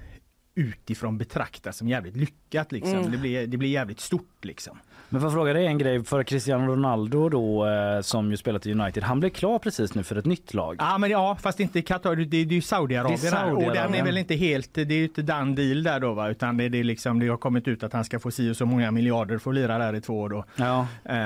utifrån 0.55 1.19
betraktas 1.19 1.77
som 1.77 1.89
jävligt 1.89 2.17
lyckat. 2.17 2.48
Liksom. 2.73 3.11
Det, 3.11 3.19
blir, 3.19 3.47
det 3.47 3.57
blir 3.57 3.69
jävligt 3.69 4.01
stort 4.01 4.45
liksom. 4.45 4.79
Men 5.11 5.21
får 5.21 5.27
jag 5.27 5.35
fråga 5.35 5.53
dig 5.53 5.67
en 5.67 5.79
grej 5.79 6.05
för 6.05 6.23
Cristiano 6.23 6.73
Ronaldo 6.73 7.29
då 7.29 7.67
eh, 7.67 8.01
som 8.01 8.31
ju 8.31 8.37
spelat 8.37 8.67
i 8.67 8.73
United. 8.73 9.03
Han 9.03 9.21
blev 9.21 9.31
klar 9.31 9.59
precis 9.59 9.95
nu 9.95 10.03
för 10.03 10.17
ett 10.17 10.25
nytt 10.25 10.55
lag. 10.55 10.77
Ja, 10.79 10.99
men 10.99 11.11
ja, 11.11 11.37
fast 11.41 11.61
inte 11.61 11.83
Qatar. 11.83 12.17
Det, 12.17 12.25
det 12.25 12.37
är 12.37 12.45
ju 12.45 12.63
Saudiarabien. 12.63 13.19
Det 13.23 13.29
är 13.29 13.33
här. 13.33 13.53
Och 13.53 13.75
den 13.75 13.95
är 13.95 14.05
väl 14.05 14.19
inte 14.19 14.35
helt, 14.35 14.75
det 14.75 14.83
är 14.83 14.93
ju 14.93 15.05
inte 15.05 15.23
done 15.23 15.55
deal 15.55 15.83
där 15.83 16.01
då 16.01 16.13
va, 16.13 16.29
utan 16.29 16.57
det, 16.57 16.69
det, 16.69 16.79
är 16.79 16.85
liksom, 16.85 17.19
det 17.19 17.29
har 17.29 17.37
kommit 17.37 17.69
ut 17.69 17.83
att 17.83 17.93
han 17.93 18.05
ska 18.05 18.19
få 18.19 18.31
si 18.31 18.51
och 18.51 18.57
så 18.57 18.67
många 18.67 18.91
miljarder 18.91 19.39
för 19.39 19.51
att 19.51 19.55
lira 19.55 19.79
där 19.79 19.95
i 19.95 20.01
två 20.01 20.21
år 20.21 20.29
då. 20.29 20.45
Ja. 20.57 20.87
Eh, 21.05 21.17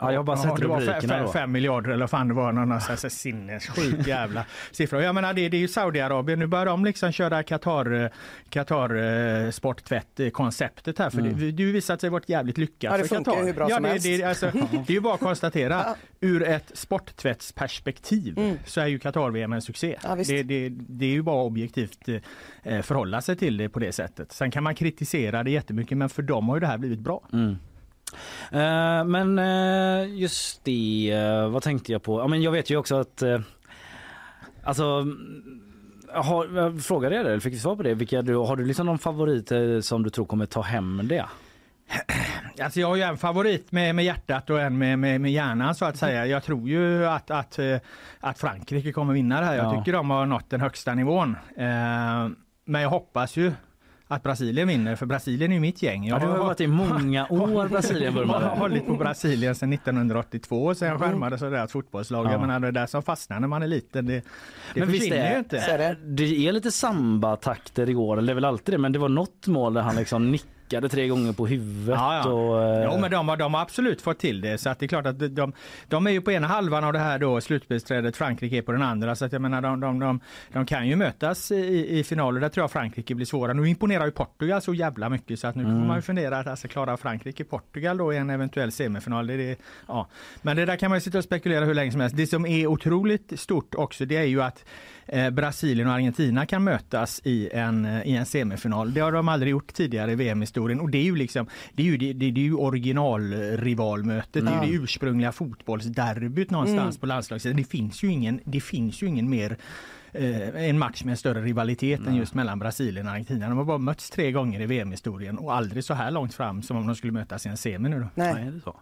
Ja, 0.00 0.12
jag 0.12 0.18
har 0.18 0.24
bara 0.24 0.36
sett 0.36 0.58
rubrikerna 0.58 1.22
då. 1.22 1.32
Fem 1.32 1.52
miljarder 1.52 1.90
eller 1.90 2.06
fan 2.06 2.28
det 2.28 2.34
var, 2.34 2.52
någon 2.52 2.72
här 2.72 3.08
sinnessjuk 3.08 4.06
jävla 4.06 4.44
siffra. 4.70 5.02
Jag 5.02 5.14
menar 5.14 5.34
det, 5.34 5.48
det 5.48 5.56
är 5.56 5.60
ju 5.60 5.68
Saudiarabien, 5.68 6.38
nu 6.38 6.46
börjar 6.46 6.66
de 6.66 6.84
liksom 6.84 7.12
köra 7.12 7.42
Qatar, 7.42 8.04
eh, 8.04 8.10
Qatar 8.48 8.96
eh, 9.44 9.50
sporttvätt-konceptet 10.66 10.98
här. 10.98 11.10
För 11.10 11.22
det, 11.22 11.52
det 11.52 11.64
har 11.64 11.72
visat 11.72 12.00
sig 12.00 12.10
vara 12.10 12.22
jävligt 12.26 12.58
lyckat 12.58 12.90
Ja, 12.92 12.96
det 12.96 13.04
för 13.04 13.14
funkar 13.14 13.32
Qatar. 13.32 13.46
hur 13.46 13.52
bra 13.52 13.70
ja, 13.70 13.76
som 13.76 13.82
det, 13.82 13.88
helst. 13.88 14.06
det, 14.06 14.22
alltså, 14.22 14.50
det 14.86 14.92
är 14.92 14.94
ju 14.94 15.00
bara 15.00 15.14
att 15.14 15.20
konstatera, 15.20 15.94
ur 16.20 16.42
ett 16.42 16.70
sporttvättsperspektiv 16.74 18.58
så 18.66 18.80
är 18.80 18.86
ju 18.86 18.98
Qatar-VM 18.98 19.52
en 19.52 19.62
succé. 19.62 19.96
Ja, 20.02 20.16
det, 20.16 20.42
det, 20.42 20.68
det 20.68 21.06
är 21.06 21.10
ju 21.10 21.22
bara 21.22 21.42
objektivt 21.42 22.08
eh, 22.62 22.82
förhålla 22.82 23.20
sig 23.20 23.36
till 23.36 23.56
det 23.56 23.68
på 23.68 23.78
det 23.78 23.92
sättet. 23.92 24.32
Sen 24.32 24.50
kan 24.50 24.62
man 24.62 24.74
kritisera 24.74 25.42
det 25.42 25.50
jättemycket 25.50 25.98
men 25.98 26.08
för 26.08 26.22
dem 26.22 26.48
har 26.48 26.56
ju 26.56 26.60
det 26.60 26.66
här 26.66 26.78
blivit 26.78 27.00
bra. 27.00 27.28
Mm. 27.32 27.56
Eh, 28.52 29.04
men 29.04 29.38
eh, 29.38 30.18
just 30.18 30.64
det, 30.64 31.10
eh, 31.12 31.48
vad 31.48 31.62
tänkte 31.62 31.92
jag 31.92 32.02
på? 32.02 32.20
Ja, 32.20 32.28
men 32.28 32.42
jag 32.42 32.52
vet 32.52 32.70
ju 32.70 32.76
också 32.76 32.96
att 32.96 33.22
eh, 33.22 33.40
Alltså 34.66 34.84
mm, 34.84 35.62
har, 36.22 36.48
jag 36.56 36.82
frågade 36.82 37.14
jag 37.14 37.24
dig, 37.24 37.32
eller 37.32 37.40
fick 37.40 37.52
du 37.52 37.58
svar 37.58 37.76
på 37.76 37.82
det? 37.82 37.94
Vilka 37.94 38.22
du, 38.22 38.34
har 38.36 38.56
du 38.56 38.64
liksom 38.64 38.86
någon 38.86 38.98
favorit 38.98 39.52
eh, 39.52 39.80
som 39.80 40.02
du 40.02 40.10
tror 40.10 40.24
kommer 40.26 40.46
ta 40.46 40.60
hem 40.62 41.00
det? 41.08 41.24
Alltså 42.62 42.80
jag 42.80 42.88
har 42.88 42.96
ju 42.96 43.02
en 43.02 43.16
favorit 43.16 43.72
med, 43.72 43.94
med 43.94 44.04
hjärtat 44.04 44.50
och 44.50 44.60
en 44.60 44.78
med, 44.78 44.98
med, 44.98 45.20
med 45.20 45.32
hjärnan 45.32 45.74
så 45.74 45.84
att 45.84 45.96
säga. 45.96 46.26
Jag 46.26 46.42
tror 46.44 46.68
ju 46.68 47.06
att, 47.06 47.30
att, 47.30 47.58
eh, 47.58 47.76
att 48.20 48.38
Frankrike 48.38 48.92
kommer 48.92 49.14
vinna 49.14 49.40
det 49.40 49.46
här. 49.46 49.54
Jag 49.56 49.64
Ja. 49.66 49.78
tycker 49.78 49.92
de 49.92 50.10
har 50.10 50.26
nått 50.26 50.50
den 50.50 50.60
högsta 50.60 50.94
nivån. 50.94 51.36
Eh, 51.56 51.66
men 52.64 52.82
jag 52.82 52.88
hoppas 52.90 53.36
ju 53.36 53.52
att 54.08 54.22
Brasilien 54.22 54.68
vinner, 54.68 54.96
för 54.96 55.06
Brasilien 55.06 55.52
är 55.52 55.60
mitt 55.60 55.82
gäng. 55.82 56.04
Ja, 56.06 56.14
Jag 56.14 56.20
du 56.22 56.26
har 56.26 56.38
varit 56.38 56.60
i 56.60 56.66
många 56.66 57.26
år 57.30 57.68
Brasilien 57.68 58.16
jag 58.16 58.24
har 58.26 58.56
hållit 58.56 58.86
på 58.86 58.94
Brasilien 58.96 59.54
sedan 59.54 59.72
1982 59.72 60.74
sen 60.74 60.88
jag 60.88 61.00
skärmade 61.00 61.38
så 61.38 61.54
ett 61.54 61.70
fotbollslag. 61.70 62.26
Ja. 62.32 62.38
Menar 62.38 62.60
det 62.60 62.70
där 62.70 62.86
som 62.86 63.02
fastnar 63.02 63.40
när 63.40 63.48
man 63.48 63.62
är 63.62 63.66
liten, 63.66 64.06
det, 64.06 64.12
det 64.74 64.80
Men 64.80 64.88
försvinner 64.90 65.16
är- 65.16 65.32
ju 65.32 65.38
inte. 65.38 65.58
Är 65.58 65.78
det. 65.78 65.96
Det 66.04 66.48
är 66.48 66.52
lite 66.52 66.70
samba-takter 66.72 67.90
igår, 67.90 68.16
eller 68.18 68.26
det 68.26 68.32
är 68.32 68.34
väl 68.34 68.44
alltid 68.44 68.74
det, 68.74 68.78
men 68.78 68.92
det 68.92 68.98
var 68.98 69.08
något 69.08 69.46
mål 69.46 69.74
där 69.74 69.82
han 69.82 69.96
liksom 69.96 70.30
nickade 70.32 70.50
tre 70.70 71.08
gånger 71.08 71.32
på 71.32 71.46
huvudet. 71.46 71.94
Ja, 71.94 72.14
ja. 72.24 72.30
Och, 72.32 72.62
eh, 72.62 72.84
Jo, 72.92 72.98
men 73.00 73.10
de 73.10 73.28
har, 73.28 73.36
de 73.36 73.54
har 73.54 73.60
absolut 73.62 74.02
fått 74.02 74.18
till 74.18 74.40
det. 74.40 74.58
Så 74.58 74.70
att 74.70 74.78
det 74.78 74.86
är 74.86 74.88
klart 74.88 75.06
att 75.06 75.18
de- 75.36 75.52
de, 75.88 76.06
är 76.06 76.10
ju 76.10 76.20
på 76.20 76.32
ena 76.32 76.46
halvan 76.46 76.84
av 76.84 76.92
det 76.92 76.98
här 76.98 77.18
då 77.18 77.40
slutspelsträdet, 77.40 78.16
Frankrike 78.16 78.56
är 78.56 78.62
på 78.62 78.72
den 78.72 78.82
andra. 78.82 79.16
Så 79.16 79.24
att 79.24 79.32
jag 79.32 79.42
menar 79.42 79.60
de, 79.62 79.80
de, 79.80 79.98
de, 79.98 80.20
de 80.52 80.66
kan 80.66 80.88
ju 80.88 80.96
mötas 80.96 81.50
i, 81.50 81.98
i 81.98 82.04
finaler. 82.04 82.40
Där 82.40 82.48
tror 82.48 82.62
jag 82.62 82.70
Frankrike 82.70 83.14
blir 83.14 83.26
svåra. 83.26 83.52
Nu 83.52 83.68
imponerar 83.68 84.04
ju 84.04 84.10
Portugal 84.10 84.62
så 84.62 84.74
jävla 84.74 85.08
mycket 85.08 85.38
så 85.40 85.46
att 85.46 85.54
nu 85.54 85.62
Mm. 85.66 85.80
får 85.80 85.86
man 85.86 85.96
ju 85.96 86.02
fundera 86.02 86.38
att 86.38 86.46
alltså, 86.46 86.68
klara 86.68 86.96
Frankrike 86.96 87.44
Portugal 87.44 87.96
då 87.96 88.12
i 88.12 88.16
en 88.16 88.30
eventuell 88.30 88.72
semifinal. 88.72 89.26
Det 89.26 89.34
är 89.34 89.38
det, 89.38 89.56
ja. 89.88 90.08
Men 90.42 90.56
det 90.56 90.64
där 90.64 90.76
kan 90.76 90.90
man 90.90 90.96
ju 90.96 91.00
sitta 91.00 91.18
och 91.18 91.24
spekulera 91.24 91.64
hur 91.64 91.74
länge 91.74 91.92
som 91.92 92.00
helst. 92.00 92.16
Det 92.16 92.26
som 92.26 92.46
är 92.46 92.66
otroligt 92.66 93.40
stort 93.40 93.74
också 93.74 94.04
det 94.04 94.16
är 94.16 94.22
ju 94.24 94.42
att 94.42 94.64
Brasilien 95.32 95.88
och 95.88 95.94
Argentina 95.94 96.46
kan 96.46 96.64
mötas 96.64 97.20
i 97.24 97.48
en, 97.52 97.84
eh, 97.84 98.06
i 98.06 98.16
en 98.16 98.26
semifinal. 98.26 98.94
Det 98.94 99.00
har 99.00 99.12
de 99.12 99.28
aldrig 99.28 99.50
gjort 99.50 99.74
tidigare 99.74 100.12
i 100.12 100.14
VM-historien 100.14 100.80
och 100.80 100.90
det 100.90 100.98
är 100.98 101.04
ju 101.04 101.16
liksom 101.16 101.46
det 101.72 101.82
är 101.82 101.86
ju, 101.86 101.96
det, 101.96 102.12
det 102.12 102.26
är 102.26 102.30
ju 102.30 102.54
originalrivalmötet, 102.54 104.44
det 104.44 104.50
är 104.50 104.64
ju 104.64 104.70
det 104.70 104.82
ursprungliga 104.82 105.32
fotbollsderbyt 105.32 106.50
någonstans 106.50 106.98
på 106.98 107.06
landslagssidan. 107.06 107.56
Det 107.56 107.64
finns 107.64 108.02
ju 108.02 108.12
ingen, 108.12 108.40
det 108.44 108.60
finns 108.60 109.02
ju 109.02 109.06
ingen 109.06 109.30
mer 109.30 109.50
eh, 109.50 109.56
en 110.54 110.78
match 110.78 111.04
med 111.04 111.10
en 111.10 111.16
större 111.16 111.42
rivalitet 111.42 112.06
än 112.06 112.16
just 112.16 112.34
mellan 112.34 112.58
Brasilien 112.58 113.06
och 113.06 113.12
Argentina. 113.12 113.48
De 113.48 113.58
har 113.58 113.64
bara 113.64 113.78
mötts 113.78 114.10
tre 114.10 114.32
gånger 114.32 114.60
i 114.60 114.66
VM-historien 114.66 115.38
och 115.38 115.54
aldrig 115.54 115.84
så 115.84 115.94
här 115.94 116.10
långt 116.10 116.34
fram 116.34 116.62
som 116.62 116.76
om 116.76 116.86
de 116.86 116.96
skulle 116.96 117.12
mötas 117.12 117.46
i 117.46 117.48
en 117.48 117.56
semi 117.56 117.88
nu 117.88 118.00
då. 118.00 118.08
Nej, 118.14 118.34
Nej. 118.34 118.46
är 118.46 118.50
det 118.50 118.60
så? 118.60 118.76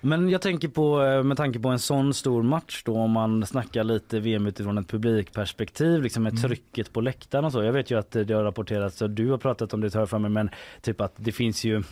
Men 0.00 0.28
jag 0.28 0.42
tänker 0.42 0.68
på, 0.68 1.02
eh, 1.02 1.22
med 1.22 1.36
tanke 1.36 1.58
på 1.58 1.68
en 1.68 1.78
sån 1.78 2.14
stor 2.14 2.42
match 2.42 2.82
då, 2.84 2.96
om 2.96 3.10
man 3.10 3.46
snackar 3.46 3.84
lite 3.84 4.20
VM 4.20 4.46
utifrån 4.46 4.78
ett 4.78 4.88
publikperspektiv, 4.88 6.02
liksom 6.02 6.22
med 6.22 6.42
trycket 6.42 6.92
på 6.92 7.00
läktaren 7.00 7.44
och 7.44 7.52
så. 7.52 7.62
Jag 7.62 7.72
vet 7.72 7.90
ju 7.90 7.98
att 7.98 8.16
eh, 8.16 8.22
det 8.22 8.34
har 8.34 8.44
rapporterats, 8.44 9.02
och 9.02 9.10
du 9.10 9.30
har 9.30 9.38
pratat 9.38 9.74
om 9.74 9.80
det, 9.80 9.90
tar 9.90 10.00
jag 10.00 10.10
för 10.10 10.18
mig, 10.18 10.30
men 10.30 10.50
typ 10.80 11.00
att 11.00 11.14
det 11.16 11.32
finns 11.32 11.64
ju 11.64 11.82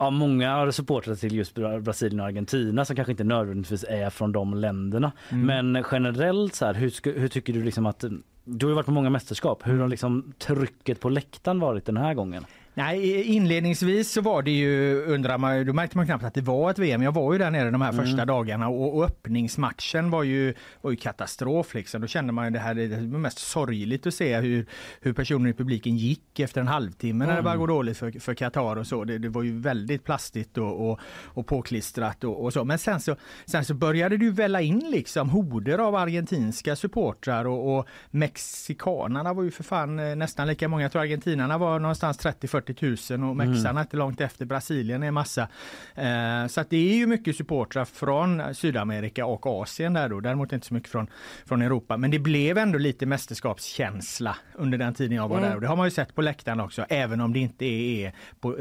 Ja, 0.00 0.10
många 0.10 0.72
supportrar 0.72 1.14
till 1.14 1.34
just 1.34 1.54
Bra- 1.54 1.80
Brasilien 1.80 2.20
och 2.20 2.26
Argentina 2.26 2.84
som 2.84 2.96
kanske 2.96 3.10
inte 3.12 3.24
nödvändigtvis 3.24 3.84
är 3.88 4.10
från 4.10 4.32
de 4.32 4.54
länderna. 4.54 5.12
Men 5.30 5.84
generellt 5.92 6.54
så 6.54 6.66
här, 6.66 6.74
hur, 6.74 6.88
sku- 6.88 7.18
hur 7.18 7.28
tycker 7.28 7.52
du 7.52 7.64
liksom 7.64 7.86
att 7.86 8.04
du 8.44 8.66
har 8.66 8.74
varit 8.74 8.86
på 8.86 8.92
många 8.92 9.10
mästerskap. 9.10 9.62
Hur 9.66 9.80
har 9.80 9.88
liksom 9.88 10.32
trycket 10.38 11.00
på 11.00 11.08
läktaren 11.08 11.60
varit 11.60 11.84
den 11.84 11.96
här 11.96 12.14
gången? 12.14 12.44
Nej, 12.80 13.22
inledningsvis 13.22 14.12
så 14.12 14.20
var 14.20 14.42
det 14.42 14.50
ju, 14.50 15.04
undrar 15.04 15.38
man, 15.38 15.66
då 15.66 15.72
märkte 15.72 15.96
man 15.96 16.06
knappt 16.06 16.24
att 16.24 16.34
det 16.34 16.40
var 16.40 16.70
ett 16.70 16.78
VM. 16.78 17.02
Jag 17.02 17.12
var 17.12 17.32
ju 17.32 17.38
där 17.38 17.50
nere 17.50 17.70
de 17.70 17.80
här 17.80 17.92
första 17.92 18.24
dagarna 18.24 18.68
och, 18.68 18.96
och 18.96 19.04
öppningsmatchen 19.04 20.10
var 20.10 20.22
ju, 20.22 20.54
var 20.80 20.90
ju 20.90 20.96
katastrof 20.96 21.74
liksom. 21.74 22.00
Då 22.00 22.06
kände 22.06 22.32
man 22.32 22.44
ju 22.44 22.50
det 22.50 22.58
här, 22.58 22.74
det 22.74 22.86
var 22.88 23.18
mest 23.18 23.38
sorgligt 23.38 24.06
att 24.06 24.14
se 24.14 24.40
hur, 24.40 24.66
hur 25.00 25.12
personer 25.12 25.50
i 25.50 25.52
publiken 25.52 25.96
gick 25.96 26.40
efter 26.40 26.60
en 26.60 26.68
halvtimme 26.68 27.26
när 27.26 27.36
det 27.36 27.42
bara 27.42 27.56
går 27.56 27.68
dåligt 27.68 27.98
för, 27.98 28.20
för 28.20 28.34
Qatar 28.34 28.76
och 28.76 28.86
så. 28.86 29.04
Det, 29.04 29.18
det 29.18 29.28
var 29.28 29.42
ju 29.42 29.58
väldigt 29.58 30.04
plastigt 30.04 30.58
och, 30.58 30.90
och, 30.90 31.00
och 31.24 31.46
påklistrat 31.46 32.24
och, 32.24 32.44
och 32.44 32.52
så. 32.52 32.64
Men 32.64 32.78
sen 32.78 33.00
så, 33.00 33.16
sen 33.44 33.64
så 33.64 33.74
började 33.74 34.16
det 34.16 34.24
ju 34.24 34.30
välla 34.32 34.60
in 34.60 34.90
liksom 34.90 35.30
horder 35.30 35.78
av 35.78 35.94
argentinska 35.94 36.76
supportrar 36.76 37.44
och, 37.44 37.78
och 37.78 37.86
mexikanarna 38.10 39.32
var 39.32 39.42
ju 39.42 39.50
för 39.50 39.64
fan 39.64 39.98
eh, 39.98 40.16
nästan 40.16 40.46
lika 40.46 40.68
många. 40.68 40.82
Jag 40.82 40.92
tror 40.92 41.02
argentinarna 41.02 41.58
var 41.58 41.78
någonstans 41.78 42.20
30-40 42.20 42.69
000 43.10 43.30
och 43.30 43.36
mexarna 43.36 43.80
inte 43.80 43.96
långt 43.96 44.20
efter. 44.20 44.44
Brasilien 44.44 45.02
är 45.02 45.10
massa. 45.10 45.48
Eh, 45.94 46.46
så 46.48 46.60
att 46.60 46.70
det 46.70 46.76
är 46.76 46.96
ju 46.96 47.06
mycket 47.06 47.36
supportrar 47.36 47.84
från 47.84 48.54
Sydamerika 48.54 49.26
och 49.26 49.46
Asien 49.46 49.92
där 49.92 50.08
då. 50.08 50.20
Däremot 50.20 50.52
inte 50.52 50.66
så 50.66 50.74
mycket 50.74 50.90
från, 50.90 51.06
från 51.46 51.62
Europa. 51.62 51.96
Men 51.96 52.10
det 52.10 52.18
blev 52.18 52.58
ändå 52.58 52.78
lite 52.78 53.06
mästerskapskänsla 53.06 54.36
under 54.54 54.78
den 54.78 54.94
tiden 54.94 55.16
jag 55.16 55.28
var 55.28 55.40
där. 55.40 55.54
Och 55.54 55.60
det 55.60 55.66
har 55.66 55.76
man 55.76 55.86
ju 55.86 55.90
sett 55.90 56.14
på 56.14 56.22
läktaren 56.22 56.60
också. 56.60 56.84
Även 56.88 57.20
om 57.20 57.32
det 57.32 57.38
inte 57.38 57.64
är 57.64 58.12
på, 58.40 58.60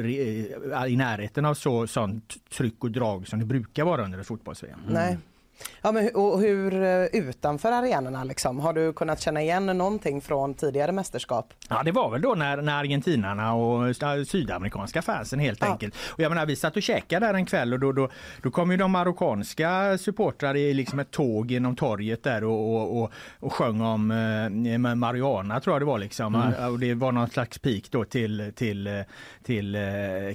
i 0.88 0.96
närheten 0.98 1.46
av 1.46 1.54
så, 1.54 1.88
sånt 1.88 2.50
tryck 2.50 2.84
och 2.84 2.92
drag 2.92 3.28
som 3.28 3.40
det 3.40 3.46
brukar 3.46 3.84
vara 3.84 4.04
under 4.04 4.20
ett 4.20 4.28
fotbolls-VM. 4.28 4.80
Nej. 4.88 5.18
Ja, 5.82 5.92
men, 5.92 6.10
och 6.16 6.40
hur 6.42 6.84
eh, 6.84 7.04
utanför 7.06 7.72
arenorna 7.72 8.24
liksom? 8.24 8.60
Har 8.60 8.74
du 8.74 8.94
kunnat 8.94 9.22
känna 9.22 9.42
igen 9.42 9.66
någonting 9.66 10.22
från 10.22 10.54
tidigare 10.54 10.92
mästerskap? 10.92 11.54
Ja 11.70 11.82
det 11.86 11.92
var 11.92 12.10
väl 12.10 12.22
då 12.22 12.36
när, 12.36 12.58
när 12.58 12.80
argentinarna 12.80 13.54
och 13.54 13.84
sta- 13.96 14.26
sydamerikanska 14.26 15.02
fansen 15.02 15.40
helt 15.40 15.60
Ja. 15.62 15.68
enkelt. 15.72 15.96
Och 16.08 16.20
jag 16.20 16.30
menar 16.30 16.46
vi 16.46 16.56
satt 16.56 16.76
och 16.76 16.82
käkade 16.82 17.26
där 17.26 17.34
en 17.34 17.46
kväll 17.46 17.74
och 17.74 17.80
då, 17.80 17.92
då, 17.92 18.10
då 18.42 18.52
kom 18.52 18.72
ju 18.72 18.78
de 18.78 18.92
marockanska 18.92 19.98
supportrar 19.98 20.56
i 20.58 20.74
liksom 20.74 21.00
ett 21.00 21.12
tåg 21.12 21.52
genom 21.52 21.76
torget 21.76 22.24
där 22.24 22.44
och, 22.44 22.76
och, 22.76 23.02
och, 23.04 23.12
och 23.40 23.54
sjöng 23.54 23.82
om 23.82 24.12
eh, 24.12 24.78
Mariana 24.96 25.60
tror 25.60 25.74
jag 25.76 25.82
det 25.82 25.86
var 25.86 26.00
liksom. 26.00 26.36
Och 26.72 26.80
det 26.80 26.94
var 26.94 27.12
någon 27.12 27.30
slags 27.30 27.60
pik 27.60 27.92
då 27.92 28.06
till, 28.06 28.52
till, 28.56 28.88
eh, 28.88 28.94
till 29.44 29.76
eh, 29.76 29.82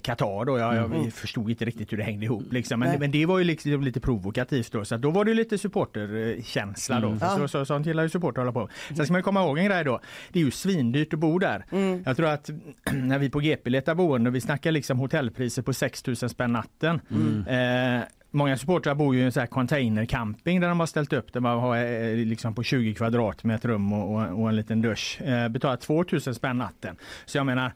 Qatar 0.03 0.45
då. 0.45 0.59
Jag, 0.59 0.75
jag 0.75 1.13
förstod 1.13 1.51
inte 1.51 1.65
riktigt 1.65 1.93
hur 1.93 1.97
det 1.99 2.05
hängde 2.05 2.25
ihop 2.25 2.53
liksom. 2.53 2.81
Men, 2.81 3.01
men 3.01 3.11
det 3.11 3.27
var 3.27 3.39
ju 3.39 3.45
liksom 3.45 3.83
lite 3.83 4.01
provokativt 4.01 4.73
då. 4.73 4.85
Så 4.85 4.97
då 4.97 5.11
var 5.15 5.25
det 5.25 5.35
lite 5.35 5.59
supporterkänsla 5.59 7.01
då. 7.01 7.17
För 7.17 7.27
Ja. 7.27 7.37
så, 7.37 7.49
så, 7.49 7.65
sånt 7.65 7.87
gillar 7.87 8.03
ju 8.03 8.09
supportrar 8.09 8.47
att 8.47 8.55
hålla 8.55 8.67
på. 8.67 8.73
Sen 8.97 9.05
ska 9.07 9.13
man 9.13 9.23
komma 9.23 9.41
ihåg 9.43 9.59
en 9.59 9.65
grej 9.65 9.85
då. 9.85 10.01
Det 10.33 10.41
är 10.41 10.45
ju 10.45 10.51
svindyrt 10.51 11.13
att 11.13 11.19
bo 11.19 11.39
där. 11.39 11.65
Jag 12.05 12.17
tror 12.17 12.29
att 12.29 12.51
när 12.93 13.19
vi 13.19 13.31
på 13.31 13.41
GP 13.41 13.71
letar 13.71 13.95
boende, 13.95 14.31
vi 14.31 14.41
snackar 14.41 14.71
liksom 14.73 14.99
hotellpriser 14.99 15.63
på 15.63 15.73
6 15.73 16.07
000 16.07 16.17
spänn 16.17 16.53
natten. 16.53 17.01
Eh, 17.49 18.05
Många 18.31 18.57
supportrar 18.57 18.95
bor 18.95 19.15
ju 19.15 19.21
i 19.21 19.25
en 19.25 19.33
sån 19.33 19.47
containercamping 19.47 20.61
där 20.61 20.69
de 20.69 20.81
har 20.81 20.87
ställt 20.87 21.13
upp 21.13 21.33
där 21.33 21.41
man 21.41 21.59
har 21.61 21.77
eh, 21.77 22.17
liksom 22.17 22.55
på 22.55 22.63
20 22.63 22.95
kvadrat 22.95 23.45
med 23.45 23.57
ett 23.57 23.65
rum 23.65 23.93
och, 23.93 24.15
och, 24.15 24.41
och 24.43 24.49
en 24.49 24.57
liten 24.57 24.83
dusch. 24.83 25.23
Eh, 25.23 25.49
betalar 25.49 25.77
2000 25.77 26.35
spänn 26.35 26.59
natten. 26.59 26.97
Så 27.25 27.39
jag 27.39 27.47
menar 27.47 27.73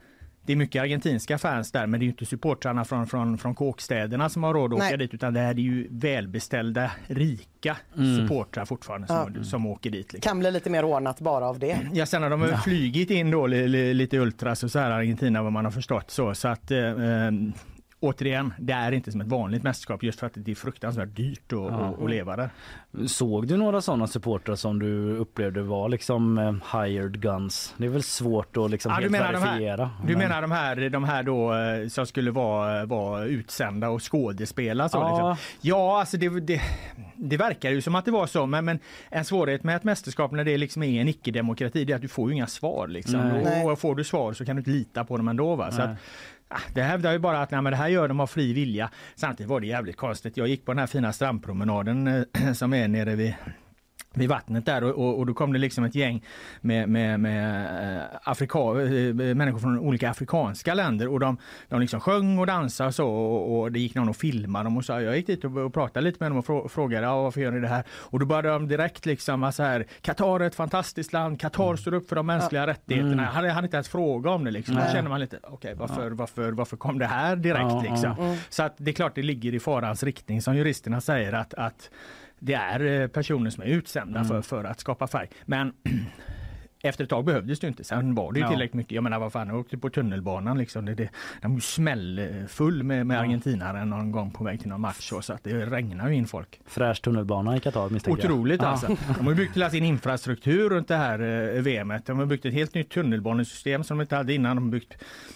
det 0.48 0.52
är 0.52 0.56
mycket 0.56 0.82
argentinska 0.82 1.38
fans 1.38 1.72
där 1.72 1.86
men 1.86 2.00
det 2.00 2.04
är 2.04 2.06
ju 2.06 2.10
inte 2.10 2.26
supportrarna 2.26 2.84
från, 2.84 3.06
från, 3.06 3.38
från 3.38 3.54
kåkstäderna 3.54 4.28
som 4.28 4.42
har 4.42 4.54
råd 4.54 4.72
att 4.72 4.76
åka 4.76 4.84
Nej. 4.84 4.98
dit 4.98 5.14
utan 5.14 5.34
det 5.34 5.40
här 5.40 5.50
är 5.50 5.54
ju 5.54 5.88
välbeställda, 5.90 6.90
rika 7.06 7.76
supportrar 7.94 8.64
fortfarande 8.64 9.06
som, 9.06 9.44
som 9.44 9.66
åker 9.66 9.90
dit. 9.90 10.12
Liksom. 10.12 10.30
Kan 10.30 10.38
bli 10.38 10.50
lite 10.50 10.70
mer 10.70 10.84
ordnat 10.84 11.20
bara 11.20 11.48
av 11.48 11.58
det. 11.58 11.78
Ja, 11.92 12.06
sen 12.06 12.22
har 12.22 12.30
de 12.30 12.40
väl 12.40 12.56
flygit 12.56 13.10
in 13.10 13.30
då 13.30 13.46
li, 13.46 13.68
li, 13.68 13.94
lite 13.94 14.18
ultras 14.18 14.64
och 14.64 14.70
så 14.70 14.78
här 14.78 14.90
Argentina 14.90 15.42
vad 15.42 15.52
man 15.52 15.64
har 15.64 15.72
förstått 15.72 16.10
så. 16.10 16.34
Så 16.34 16.48
att 16.48 16.70
eh, 16.70 16.78
eh, 16.78 17.30
återigen, 18.00 18.54
det 18.58 18.72
är 18.72 18.92
inte 18.92 19.12
som 19.12 19.20
ett 19.20 19.26
vanligt 19.26 19.62
mästerskap 19.62 20.02
just 20.02 20.20
för 20.20 20.26
att 20.26 20.32
det 20.34 20.50
är 20.50 20.54
fruktansvärt 20.54 21.16
dyrt 21.16 21.52
att, 21.52 21.58
att, 21.72 22.02
att 22.02 22.10
leva 22.10 22.36
där. 22.36 22.50
Såg 23.06 23.46
du 23.48 23.56
några 23.56 23.80
sådana 23.80 24.06
supportrar 24.06 24.54
som 24.54 24.78
du 24.78 25.16
upplevde 25.16 25.62
var 25.62 25.88
liksom 25.88 26.38
eh, 26.38 26.80
hired 26.82 27.20
guns? 27.20 27.74
Det 27.76 27.84
är 27.84 27.88
väl 27.90 28.02
svårt 28.02 28.56
att 28.56 28.70
liksom 28.70 28.92
Ja, 28.92 29.00
du 29.00 29.08
menar 29.08 29.32
de 29.32 29.38
här, 29.38 29.46
verifiera. 29.50 29.90
du 30.06 30.08
men- 30.12 30.18
menar 30.18 30.42
de 30.42 30.50
här, 30.50 30.90
de 30.90 31.04
här 31.04 31.22
då 31.22 31.54
eh, 31.54 31.88
som 31.88 32.06
skulle 32.06 32.30
vara, 32.30 32.86
vara 32.86 33.24
utsända 33.24 33.88
och 33.88 34.12
skådespela? 34.12 34.88
Så 34.88 34.98
Ja. 34.98 35.08
liksom. 35.10 35.58
ja 35.60 36.00
alltså 36.00 36.16
det, 36.16 36.40
det, 36.40 36.60
det 37.16 37.36
verkar 37.36 37.70
ju 37.70 37.80
som 37.80 37.94
att 37.94 38.04
det 38.04 38.10
var 38.10 38.26
så 38.26 38.46
men, 38.46 38.64
men 38.64 38.78
en 39.10 39.24
svårighet 39.24 39.64
med 39.64 39.76
ett 39.76 39.84
mästerskap 39.84 40.32
när 40.32 40.44
det 40.44 40.58
liksom 40.58 40.82
är 40.82 41.00
en 41.00 41.08
icke-demokrati 41.08 41.84
det 41.84 41.92
är 41.92 41.96
att 41.96 42.02
du 42.02 42.08
får 42.08 42.28
ju 42.30 42.34
inga 42.34 42.46
svar. 42.46 42.88
Liksom. 42.88 43.20
Och 43.64 43.78
får 43.78 43.94
du 43.94 44.04
svar 44.04 44.32
så 44.32 44.44
kan 44.44 44.56
du 44.56 44.60
inte 44.60 44.70
lita 44.70 45.04
på 45.04 45.16
dem 45.16 45.28
ändå. 45.28 45.54
Va? 45.56 45.70
Så 45.70 45.76
Nej. 45.78 45.86
att, 45.86 45.96
Ah, 46.50 46.60
det 46.74 46.82
hävdar 46.82 47.12
ju 47.12 47.18
bara 47.18 47.42
att 47.42 47.50
nej, 47.50 47.62
men 47.62 47.70
det 47.70 47.76
här 47.76 47.88
gör 47.88 48.08
de 48.08 48.20
av 48.20 48.26
fri 48.26 48.52
vilja. 48.52 48.90
Samtidigt 49.14 49.50
var 49.50 49.60
det 49.60 49.66
jävligt 49.66 49.96
konstigt. 49.96 50.36
Jag 50.36 50.48
gick 50.48 50.64
på 50.64 50.72
den 50.72 50.78
här 50.78 50.86
fina 50.86 51.12
strandpromenaden 51.12 52.06
eh, 52.06 52.52
som 52.52 52.74
är 52.74 52.88
nere 52.88 53.14
vid 53.14 53.34
vid 54.14 54.28
vattnet 54.28 54.66
där 54.66 54.84
och, 54.84 54.90
och, 54.90 55.18
och 55.18 55.26
då 55.26 55.34
kom 55.34 55.52
det 55.52 55.58
liksom 55.58 55.84
ett 55.84 55.94
gäng 55.94 56.24
med, 56.60 56.88
med, 56.88 57.20
med 57.20 57.96
eh, 57.96 58.02
Afrika, 58.24 58.58
eh, 58.58 59.34
människor 59.34 59.58
från 59.58 59.78
olika 59.78 60.10
afrikanska 60.10 60.74
länder 60.74 61.08
och 61.08 61.20
de, 61.20 61.38
de 61.68 61.80
liksom 61.80 62.00
sjöng 62.00 62.38
och 62.38 62.46
dansade 62.46 62.88
och 62.88 62.94
så 62.94 63.08
och, 63.08 63.60
och 63.60 63.72
det 63.72 63.78
gick 63.78 63.94
någon 63.94 64.08
och 64.08 64.16
filmade 64.16 64.64
dem 64.64 64.76
och 64.76 64.84
så 64.84 64.92
jag 64.92 65.16
gick 65.16 65.26
dit 65.26 65.44
och, 65.44 65.56
och 65.56 65.74
pratade 65.74 66.04
lite 66.04 66.16
med 66.20 66.30
dem 66.30 66.38
och 66.38 66.46
frå, 66.46 66.68
frågade 66.68 67.06
ja, 67.06 67.22
varför 67.22 67.40
gör 67.40 67.50
ni 67.50 67.60
det 67.60 67.68
här? 67.68 67.84
Och 67.90 68.18
då 68.18 68.26
började 68.26 68.48
de 68.48 68.68
direkt 68.68 69.06
liksom 69.06 69.52
så 69.52 69.62
här 69.62 69.86
Qatar 70.00 70.40
är 70.40 70.46
ett 70.46 70.54
fantastiskt 70.54 71.12
land, 71.12 71.40
Qatar 71.40 71.76
står 71.76 71.94
upp 71.94 72.08
för 72.08 72.16
de 72.16 72.26
mänskliga 72.26 72.66
rättigheterna. 72.66 73.22
Jag 73.22 73.30
hade, 73.30 73.50
hade 73.50 73.64
inte 73.66 73.76
ens 73.76 73.88
fråga 73.88 74.30
om 74.30 74.44
det 74.44 74.50
liksom. 74.50 74.74
Då 74.74 74.82
kände 74.92 75.10
man 75.10 75.20
lite 75.20 75.38
okej 75.42 75.74
varför, 75.74 76.10
varför, 76.10 76.52
varför 76.52 76.76
kom 76.76 76.98
det 76.98 77.06
här 77.06 77.36
direkt 77.36 77.58
Ja, 77.58 77.84
liksom? 77.90 78.14
ja. 78.18 78.36
Så 78.48 78.62
att 78.62 78.74
det 78.76 78.90
är 78.90 78.92
klart 78.92 79.14
det 79.14 79.22
ligger 79.22 79.54
i 79.54 79.60
farans 79.60 80.02
riktning 80.02 80.42
som 80.42 80.56
juristerna 80.56 81.00
säger 81.00 81.32
att, 81.32 81.54
att 81.54 81.90
det 82.38 82.54
är 82.54 83.00
eh, 83.02 83.06
personer 83.08 83.50
som 83.50 83.62
är 83.62 83.66
utsända 83.68 84.24
för, 84.24 84.42
för 84.42 84.64
att 84.64 84.80
skapa 84.80 85.06
färg. 85.06 85.28
Men 85.44 85.72
efter 86.82 87.04
ett 87.04 87.10
tag 87.10 87.24
behövdes 87.24 87.60
det 87.60 87.66
inte. 87.68 87.84
Sen 87.84 88.14
var 88.14 88.32
det 88.32 88.38
ju 88.38 88.44
Ja. 88.44 88.50
tillräckligt 88.50 88.74
mycket. 88.74 88.92
Jag 88.92 89.04
menar 89.04 89.18
vad 89.18 89.32
fan, 89.32 89.48
jag 89.48 89.58
åkte 89.58 89.78
på 89.78 89.90
tunnelbanan 89.90 90.58
liksom. 90.58 90.84
Det, 90.84 90.94
det, 90.94 91.08
den 91.40 91.50
var 91.50 91.56
ju 91.56 91.60
smällfull 91.60 92.82
med, 92.82 93.06
med 93.06 93.20
argentinare 93.20 93.84
någon 93.84 94.12
gång 94.12 94.30
på 94.30 94.44
väg 94.44 94.60
till 94.60 94.68
någon 94.68 94.80
match. 94.80 95.12
Så 95.22 95.32
att 95.32 95.44
det 95.44 95.66
regnar 95.66 96.08
ju 96.08 96.14
in 96.14 96.26
folk. 96.26 96.60
Fräsch 96.66 97.02
tunnelbana 97.02 97.56
i 97.56 97.60
Qatar 97.60 97.90
misstänker 97.90 98.22
jag. 98.22 98.30
Otroligt 98.32 98.62
Ja. 98.62 98.68
alltså. 98.68 98.96
De 99.18 99.26
har 99.26 99.34
byggt 99.34 99.56
hela 99.56 99.70
sin 99.70 99.84
infrastruktur 99.84 100.70
runt 100.70 100.88
det 100.88 100.96
här 100.96 101.18
eh, 101.56 101.62
VMet. 101.62 102.06
De 102.06 102.18
har 102.18 102.26
byggt 102.26 102.44
ett 102.44 102.54
helt 102.54 102.74
nytt 102.74 102.90
tunnelbanesystem 102.90 103.84
som 103.84 103.98
de 103.98 104.02
inte 104.02 104.16
hade 104.16 104.34
innan. 104.34 104.56
De 104.56 104.64
har 104.64 104.70
byggt 104.72 104.94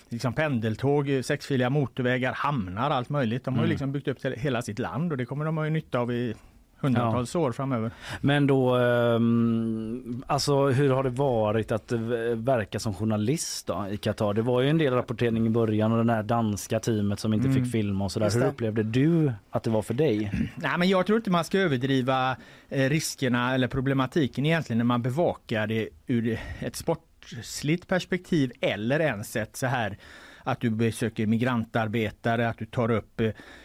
liksom 0.09 0.32
pendeltåg, 0.32 1.20
sexfiliga 1.24 1.70
motorvägar, 1.70 2.32
hamnar, 2.32 2.90
allt 2.90 3.09
möjligt. 3.09 3.44
De 3.44 3.55
har 3.57 3.62
ju 3.64 3.68
liksom 3.70 3.92
byggt 3.92 4.09
upp 4.09 4.24
hela 4.24 4.62
sitt 4.62 4.78
land 4.78 5.12
och 5.12 5.18
det 5.18 5.24
kommer 5.24 5.44
de 5.44 5.57
ha 5.57 5.64
nytta 5.64 5.98
av 5.98 6.12
i 6.12 6.34
hundratals 6.83 7.35
år 7.35 7.53
framöver. 7.53 7.91
Men 8.20 8.47
då, 8.47 8.76
ehm, 8.76 10.22
alltså 10.26 10.66
hur 10.68 10.91
har 10.91 11.03
det 11.03 11.11
varit 11.11 11.72
att 11.72 11.93
verka 12.35 12.78
som 12.78 12.95
journalist 12.95 13.66
då 13.66 13.87
i 13.91 13.97
Qatar? 13.97 14.35
Det 14.35 14.43
var 14.43 14.61
ju 14.61 14.68
en 14.70 14.78
del 14.78 14.95
rapportering 14.95 15.47
i 15.47 15.51
början 15.51 15.93
och 15.93 16.05
det 16.07 16.12
där 16.14 16.22
danska 16.22 16.80
teamet 16.80 17.20
som 17.20 17.35
inte 17.35 17.49
Mm. 17.49 17.62
fick 17.64 17.72
filma 17.72 18.05
och 18.05 18.12
sådär. 18.12 18.30
Hur 18.35 18.47
upplevde 18.47 18.83
du 18.83 19.33
att 19.51 19.62
det 19.62 19.70
var 19.70 19.83
för 19.83 19.95
dig? 19.95 20.33
Nej, 20.57 20.78
men 20.78 20.89
jag 20.89 21.07
tror 21.07 21.16
inte 21.18 21.30
man 21.30 21.45
ska 21.45 21.59
överdriva 21.59 22.37
eh, 22.68 22.89
riskerna 22.91 23.55
eller 23.55 23.68
problematiken 23.68 24.47
egentligen 24.47 24.78
när 24.78 24.85
man 24.85 25.03
bevakar 25.03 25.66
det 25.66 25.89
ur 26.07 26.39
ett 26.61 26.76
sportsligt 26.76 27.89
perspektiv 27.89 28.53
eller 28.61 29.01
ens 29.01 29.37
ett 29.37 29.57
så 29.57 29.66
här 29.66 29.99
att 30.45 30.61
du 30.61 30.70
besöker 30.70 31.26
migrantarbetare, 31.26 32.49
att 32.49 32.59
du 32.59 32.66
tar 32.66 32.90
upp 32.90 33.20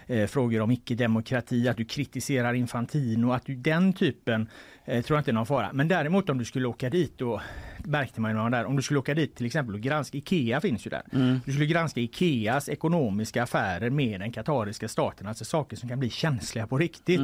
eh, 0.07 0.27
frågor 0.27 0.61
om 0.61 0.71
icke-demokrati, 0.71 1.67
att 1.67 1.77
du 1.77 1.85
kritiserar 1.85 2.53
Infantino, 2.53 3.31
att 3.31 3.45
du 3.45 3.55
den 3.55 3.93
typen 3.93 4.49
eh, 4.85 5.03
tror 5.03 5.17
jag 5.17 5.21
inte 5.21 5.31
är 5.31 5.33
någon 5.33 5.45
fara. 5.45 5.69
Men 5.73 5.87
däremot 5.87 6.29
om 6.29 6.37
du 6.37 6.45
skulle 6.45 6.67
åka 6.67 6.89
dit 6.89 7.21
och 7.21 7.41
märkte 7.85 8.21
man 8.21 8.31
ju 8.31 8.37
någon 8.37 8.51
där, 8.51 8.65
om 8.65 8.75
du 8.75 8.81
skulle 8.81 8.99
åka 8.99 9.13
dit 9.13 9.35
till 9.35 9.45
exempel 9.45 9.75
och 9.75 9.81
granska, 9.81 10.17
Ikea 10.17 10.61
finns 10.61 10.85
ju 10.85 10.89
där. 10.89 11.01
Du 11.45 11.51
skulle 11.51 11.65
granska 11.65 11.99
Ikeas 11.99 12.69
ekonomiska 12.69 13.43
affärer 13.43 13.89
med 13.89 14.19
den 14.19 14.31
katariska 14.31 14.87
staten, 14.87 15.27
alltså 15.27 15.45
saker 15.45 15.77
som 15.77 15.89
kan 15.89 15.99
bli 15.99 16.09
känsliga 16.09 16.67
på 16.67 16.77
riktigt. 16.77 17.19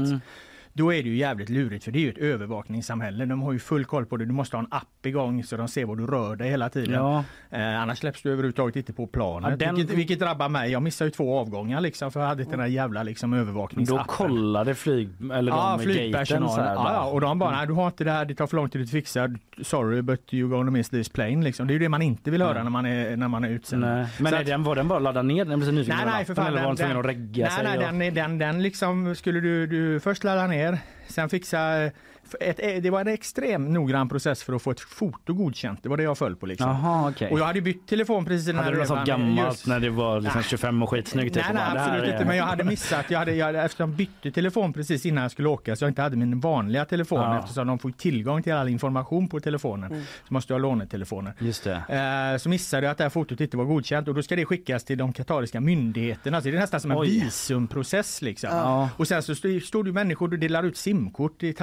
Då 0.75 0.93
är 0.93 1.03
det 1.03 1.09
ju 1.09 1.15
jävligt 1.15 1.49
lurigt 1.49 1.83
för 1.83 1.91
det 1.91 1.99
är 1.99 2.01
ju 2.01 2.09
ett 2.09 2.17
övervakningssamhälle. 2.17 3.25
De 3.25 3.41
har 3.41 3.53
ju 3.53 3.59
full 3.59 3.85
koll 3.85 4.05
på 4.05 4.17
det. 4.17 4.25
Du 4.25 4.31
måste 4.33 4.57
ha 4.57 4.61
en 4.63 4.67
app 4.71 5.05
igång 5.05 5.43
så 5.43 5.57
de 5.57 5.67
ser 5.67 5.85
var 5.85 5.95
du 5.95 6.07
rör 6.07 6.35
dig 6.35 6.49
hela 6.49 6.69
tiden. 6.69 6.93
Ja. 6.93 7.23
Eh, 7.49 7.81
annars 7.81 7.97
släpps 7.99 8.21
du 8.21 8.29
överhuvudtaget 8.31 8.75
inte 8.75 8.93
på 8.93 9.07
planet. 9.07 9.49
Ja, 9.51 9.55
den- 9.65 9.75
vilket, 9.75 9.97
vilket 9.97 10.19
drabbar 10.19 10.49
mig. 10.49 10.71
Jag 10.71 10.81
missade 10.83 11.07
ju 11.07 11.11
två 11.11 11.39
avgångar 11.39 11.81
liksom 11.81 12.11
för 12.11 12.19
jag 12.19 12.27
hade 12.27 12.41
inte 12.41 12.53
den 12.53 12.59
där 12.59 12.67
jävla 12.67 13.03
liksom, 13.03 13.31
Då 13.31 13.37
övervakningsappen. 13.37 14.05
kollade 14.07 14.75
flyg 14.75 15.09
eller 15.33 15.51
Ja, 15.51 15.77
de 15.77 15.77
gaten 15.77 15.79
så 15.79 15.83
flygpersonalen. 15.93 16.65
här, 16.67 16.93
Ja, 16.93 17.05
och 17.05 17.21
de 17.21 17.39
bara, 17.39 17.51
nej 17.51 17.67
du 17.67 17.73
har 17.73 17.87
inte 17.87 18.03
det 18.03 18.11
här, 18.11 18.25
det 18.25 18.35
tar 18.35 18.47
för 18.47 18.55
lång 18.57 18.69
tid 18.69 18.81
att 18.83 18.89
fixa. 18.89 19.29
Sorry 19.61 20.01
but 20.01 20.21
you're 20.31 20.49
gonna 20.49 20.71
miss 20.71 20.89
this 20.89 21.09
plane. 21.09 21.43
Liksom. 21.43 21.67
Det 21.67 21.71
är 21.71 21.75
ju 21.75 21.79
det 21.79 21.89
man 21.89 22.01
inte 22.01 22.31
vill 22.31 22.41
höra 22.41 22.63
när 22.63 22.69
man 22.69 22.85
är, 22.85 23.17
när 23.17 23.27
man 23.27 23.43
är 23.43 23.49
utsänd. 23.49 23.81
Men 23.81 24.07
Så 24.19 24.25
är 24.35 24.39
att- 24.39 24.45
den, 24.45 24.63
var 24.63 24.75
den 24.75 24.87
bara 24.87 24.99
laddad 24.99 25.25
ner? 25.25 25.45
Den 25.45 25.59
blev 25.59 25.67
så 25.67 25.73
nyfiken 25.73 25.97
Nej, 25.97 26.05
nej 26.15 26.25
för 26.25 26.35
fan. 26.35 26.47
Eller 26.47 26.59
var 26.61 26.67
den 26.67 26.75
tvungen 26.75 26.97
att 26.97 27.05
regga 27.05 27.45
nej, 27.45 27.51
sig? 27.55 27.63
nej, 27.63 27.77
och- 27.77 27.83
den, 27.99 28.13
den, 28.13 28.37
den 28.37 28.61
liksom 28.63 29.15
skulle 29.15 29.39
du, 29.39 29.67
du 29.67 29.99
först 29.99 30.23
ladda 30.23 30.47
ner, 30.47 30.62
sen 31.09 31.29
fixa 31.29 31.91
ett, 32.39 32.83
det 32.83 32.89
var 32.89 33.01
en 33.01 33.07
extrem 33.07 33.73
noggrann 33.73 34.09
process 34.09 34.43
för 34.43 34.53
att 34.53 34.61
få 34.61 34.71
ett 34.71 34.79
foto 34.79 35.33
godkänt. 35.33 35.79
Det 35.83 35.89
var 35.89 35.97
det 35.97 36.03
jag 36.03 36.17
föll 36.17 36.35
på 36.35 36.45
liksom. 36.45 36.69
Jaha, 36.69 37.09
okej. 37.09 37.31
Och 37.31 37.39
jag 37.39 37.45
hade 37.45 37.61
bytt 37.61 37.87
telefon 37.87 38.25
precis 38.25 38.47
i 38.47 38.51
den 38.51 38.59
Hade 38.59 38.71
du 38.71 38.77
något 38.77 38.87
sånt 38.87 39.07
gammalt 39.07 39.47
Just- 39.47 39.67
när 39.67 39.79
det 39.79 39.89
var 39.89 40.21
liksom 40.21 40.39
Nej. 40.39 40.49
25 40.49 40.83
och 40.83 40.89
skitsnyggt? 40.89 41.33
typ, 41.33 41.43
Nej, 41.43 41.49
och 41.67 41.73
nej 41.75 41.81
absolut 41.83 42.09
är- 42.09 42.13
inte. 42.13 42.25
Men 42.25 42.37
jag 42.37 42.45
hade 42.45 42.63
missat. 42.63 43.05
Jag 43.11 43.19
hade, 43.19 43.35
jag, 43.35 43.55
eftersom 43.65 43.89
jag 43.89 43.97
bytte 43.97 44.31
telefon 44.31 44.73
precis 44.73 45.05
innan 45.05 45.21
jag 45.21 45.31
skulle 45.31 45.47
åka 45.49 45.75
så 45.75 45.83
jag 45.85 45.89
inte 45.89 46.01
hade 46.01 46.15
min 46.17 46.39
vanliga 46.39 46.85
telefon 46.85 47.19
Ja. 47.19 47.39
eftersom 47.39 47.67
de 47.67 47.79
får 47.79 47.91
tillgång 47.91 48.43
till 48.43 48.53
all 48.53 48.69
information 48.69 49.27
på 49.27 49.39
telefonen. 49.39 50.05
Så 50.27 50.33
måste 50.33 50.53
jag 50.53 50.59
ha 50.59 50.61
lånetelefoner. 50.69 51.33
Just 51.39 51.63
det. 51.63 52.31
Eh, 52.33 52.37
så 52.37 52.49
missade 52.49 52.83
jag 52.85 52.91
att 52.91 52.97
det 52.97 53.03
här 53.03 53.09
fotot 53.09 53.41
inte 53.41 53.57
var 53.57 53.65
godkänt 53.65 54.07
och 54.07 54.13
då 54.15 54.23
ska 54.23 54.35
det 54.35 54.45
skickas 54.45 54.83
till 54.83 54.97
de 54.97 55.13
katariska 55.13 55.61
myndigheterna. 55.61 56.41
Så 56.41 56.47
det 56.47 56.55
är 56.55 56.59
nästan 56.59 56.79
som 56.79 56.91
en 56.91 56.97
Oj. 56.97 57.09
visumprocess. 57.09 58.21
Liksom. 58.21 58.49
Ja. 58.51 58.89
Och 58.97 59.07
sen 59.07 59.23
så 59.23 59.35
stod, 59.61 59.85
det 59.85 59.91
människor 59.91 60.33
och 60.33 60.39
delar 60.39 60.63
ut 60.63 60.77
simkort 60.77 61.43
i 61.43 61.53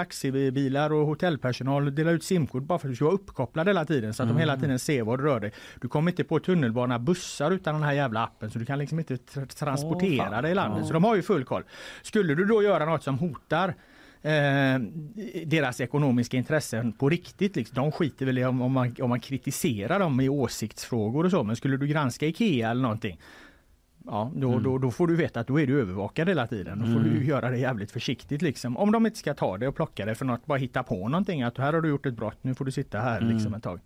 taxibilar 0.61 0.93
och 0.93 1.07
hotellpersonal 1.07 1.95
delar 1.95 2.13
ut 2.13 2.25
simkort 2.25 2.63
bara 2.63 2.79
för 2.79 2.89
att 2.89 2.93
du 2.93 2.97
ska 2.97 3.05
vara 3.05 3.15
uppkopplad 3.15 3.69
hela 3.69 3.85
tiden 3.85 4.15
så 4.15 4.23
att 4.23 4.29
de 4.29 4.39
hela 4.39 4.57
tiden 4.57 4.79
ser 4.79 5.03
var 5.03 5.17
du 5.17 5.25
rör 5.25 5.41
dig. 5.41 5.53
Du 5.81 5.89
kommer 5.89 6.11
inte 6.11 6.25
på 6.25 6.39
tunnelbana, 6.39 6.99
bussar 6.99 7.51
utan 7.51 7.75
den 7.75 7.83
här 7.83 7.93
jävla 7.93 8.25
appen 8.25 8.51
så 8.51 8.59
du 8.59 8.65
kan 8.65 8.79
liksom 8.79 8.99
inte 8.99 9.15
tra- 9.15 9.47
transportera 9.47 10.31
fan. 10.31 10.43
dig 10.43 10.53
i 10.53 10.55
landet. 10.55 10.87
Så 10.87 10.93
de 10.93 11.05
har 11.05 11.17
ju 11.17 11.23
full 11.23 11.45
koll. 11.45 11.65
Skulle 12.03 12.35
du 12.35 12.45
då 12.45 12.63
göra 12.63 12.85
något 12.85 13.03
som 13.03 13.19
hotar 13.19 13.75
eh, 14.23 14.79
deras 15.47 15.81
ekonomiska 15.81 16.37
intressen 16.37 16.93
på 16.93 17.09
riktigt. 17.09 17.57
Liksom. 17.57 17.75
De 17.75 17.93
skiter 17.93 18.27
väl 18.27 18.39
i 18.39 18.45
om, 18.45 18.63
om, 18.63 18.73
man, 18.73 18.95
om 19.03 19.09
man 19.09 19.21
kritiserar 19.21 19.99
dem 19.99 20.21
i 20.21 20.29
åsiktsfrågor 20.29 21.25
och 21.25 21.31
så. 21.31 21.45
Men 21.45 21.57
skulle 21.57 21.77
du 21.77 21.87
granska 21.87 22.27
Ikea 22.27 22.71
eller 22.71 22.83
någonting 22.83 23.19
Ja, 24.07 24.31
då, 24.35 24.59
då, 24.59 24.79
då 24.79 24.91
får 24.91 25.07
du 25.07 25.17
veta 25.17 25.41
att 25.41 25.47
då 25.47 25.61
är 25.61 25.67
du 25.67 25.81
övervakad 25.81 26.29
hela 26.29 26.47
tiden. 26.47 26.79
Då 26.79 26.85
får 26.93 27.01
du 27.01 27.25
göra 27.25 27.51
det 27.51 27.59
jävligt 27.59 27.93
försiktigt 27.93 28.43
liksom. 28.43 28.77
Om 28.77 28.93
de 28.93 29.07
inte 29.07 29.19
ska 29.19 29.35
ta 29.35 29.59
det 29.59 29.69
och 29.69 29.77
plocka 29.77 30.07
det 30.07 30.15
för 30.15 30.25
något, 30.25 30.47
bara 30.47 30.59
hitta 30.59 30.83
på 30.83 31.09
någonting. 31.09 31.43
Att 31.43 31.59
här 31.59 31.73
har 31.73 31.81
du 31.81 31.89
gjort 31.89 32.07
ett 32.07 32.15
brott, 32.15 32.37
nu 32.43 32.55
får 32.55 32.65
du 32.65 32.73
sitta 32.73 32.99
här 32.99 33.21
liksom 33.21 33.55
ett 33.55 33.63
tag. 33.63 33.81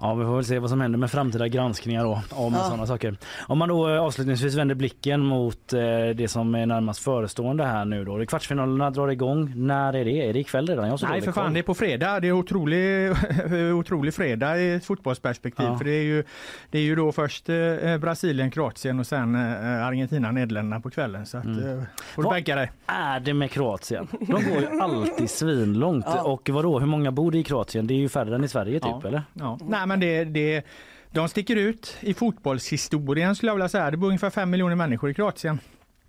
Ja, 0.00 0.14
vi 0.14 0.24
får 0.24 0.34
väl 0.34 0.44
se 0.44 0.58
vad 0.58 0.70
som 0.70 0.80
händer 0.80 0.98
med 0.98 1.10
framtida 1.10 1.48
granskningar 1.48 2.04
då, 2.04 2.22
om 2.30 2.54
sådana 2.54 2.86
saker. 2.86 3.16
Om 3.46 3.58
man 3.58 3.68
då 3.68 3.88
eh, 3.88 4.02
avslutningsvis 4.02 4.54
vänder 4.54 4.74
blicken 4.74 5.20
mot 5.20 5.72
eh, 5.72 5.80
det 6.14 6.30
som 6.30 6.54
är 6.54 6.66
närmast 6.66 7.00
förestående 7.00 7.64
här 7.64 7.84
nu 7.84 8.04
då. 8.04 8.26
Kvartsfinalerna 8.26 8.90
drar 8.90 9.08
igång. 9.08 9.52
När 9.56 9.92
är 9.92 10.04
det? 10.04 10.28
Är 10.28 10.32
det 10.32 10.38
ikväll 10.38 10.66
redan? 10.66 10.88
Jag 10.88 11.00
Nej 11.02 11.20
för 11.20 11.32
fan, 11.32 11.54
det 11.54 11.60
är 11.60 11.62
på 11.62 11.74
fredag. 11.74 12.20
Det 12.20 12.28
är 12.28 12.32
otrolig, 12.32 13.12
otrolig 13.74 14.14
fredag 14.14 14.60
i 14.60 14.74
ett 14.74 14.84
fotbollsperspektiv. 14.84 15.66
Ja. 15.66 15.78
För 15.78 15.84
det 15.84 15.92
är, 15.92 16.02
ju, 16.02 16.24
det 16.70 16.78
är 16.78 16.82
ju 16.82 16.94
då 16.94 17.12
först 17.12 17.48
eh, 17.48 17.98
Brasilien, 17.98 18.50
Kroatien 18.50 19.00
och 19.00 19.06
sen 19.06 19.34
eh, 19.52 19.86
Argentina, 19.86 20.30
Nederländerna 20.32 20.80
på 20.80 20.90
kvällen. 20.90 21.26
Så 21.26 21.38
att, 21.38 21.44
eh, 21.46 21.52
får 21.96 22.22
du 22.22 22.26
Vad- 22.26 22.32
bänka 22.32 22.54
dig. 22.56 22.70
är 22.86 23.20
det 23.20 23.34
med 23.34 23.50
Kroatien? 23.50 24.08
De 24.20 24.26
går 24.32 24.60
ju 24.60 24.80
alltid 24.80 25.30
svinlångt. 25.30 26.04
Ja. 26.08 26.22
Och 26.22 26.48
vadå, 26.52 26.78
hur 26.80 26.86
många 26.86 27.12
bor 27.12 27.30
det 27.32 27.38
i 27.38 27.44
Kroatien? 27.44 27.86
Det 27.86 27.94
är 27.94 27.98
ju 27.98 28.08
färre 28.08 28.34
än 28.34 28.44
i 28.44 28.48
Sverige 28.48 28.80
typ, 28.80 28.90
Ja. 29.02 29.08
eller? 29.08 29.22
Ja. 29.32 29.58
Nej 29.68 29.86
men 29.86 30.00
det, 30.00 30.24
det, 30.24 30.64
de 31.10 31.28
sticker 31.28 31.56
ut 31.56 31.96
i 32.00 32.14
fotbollshistorien 32.14 33.34
skulle 33.36 33.50
jag 33.50 33.54
vilja 33.56 33.68
säga. 33.68 33.90
Det 33.90 33.96
bor 33.96 34.06
ungefär 34.08 34.30
fem 34.30 34.50
miljoner 34.50 34.76
människor 34.76 35.10
i 35.10 35.14
Kroatien. 35.14 35.58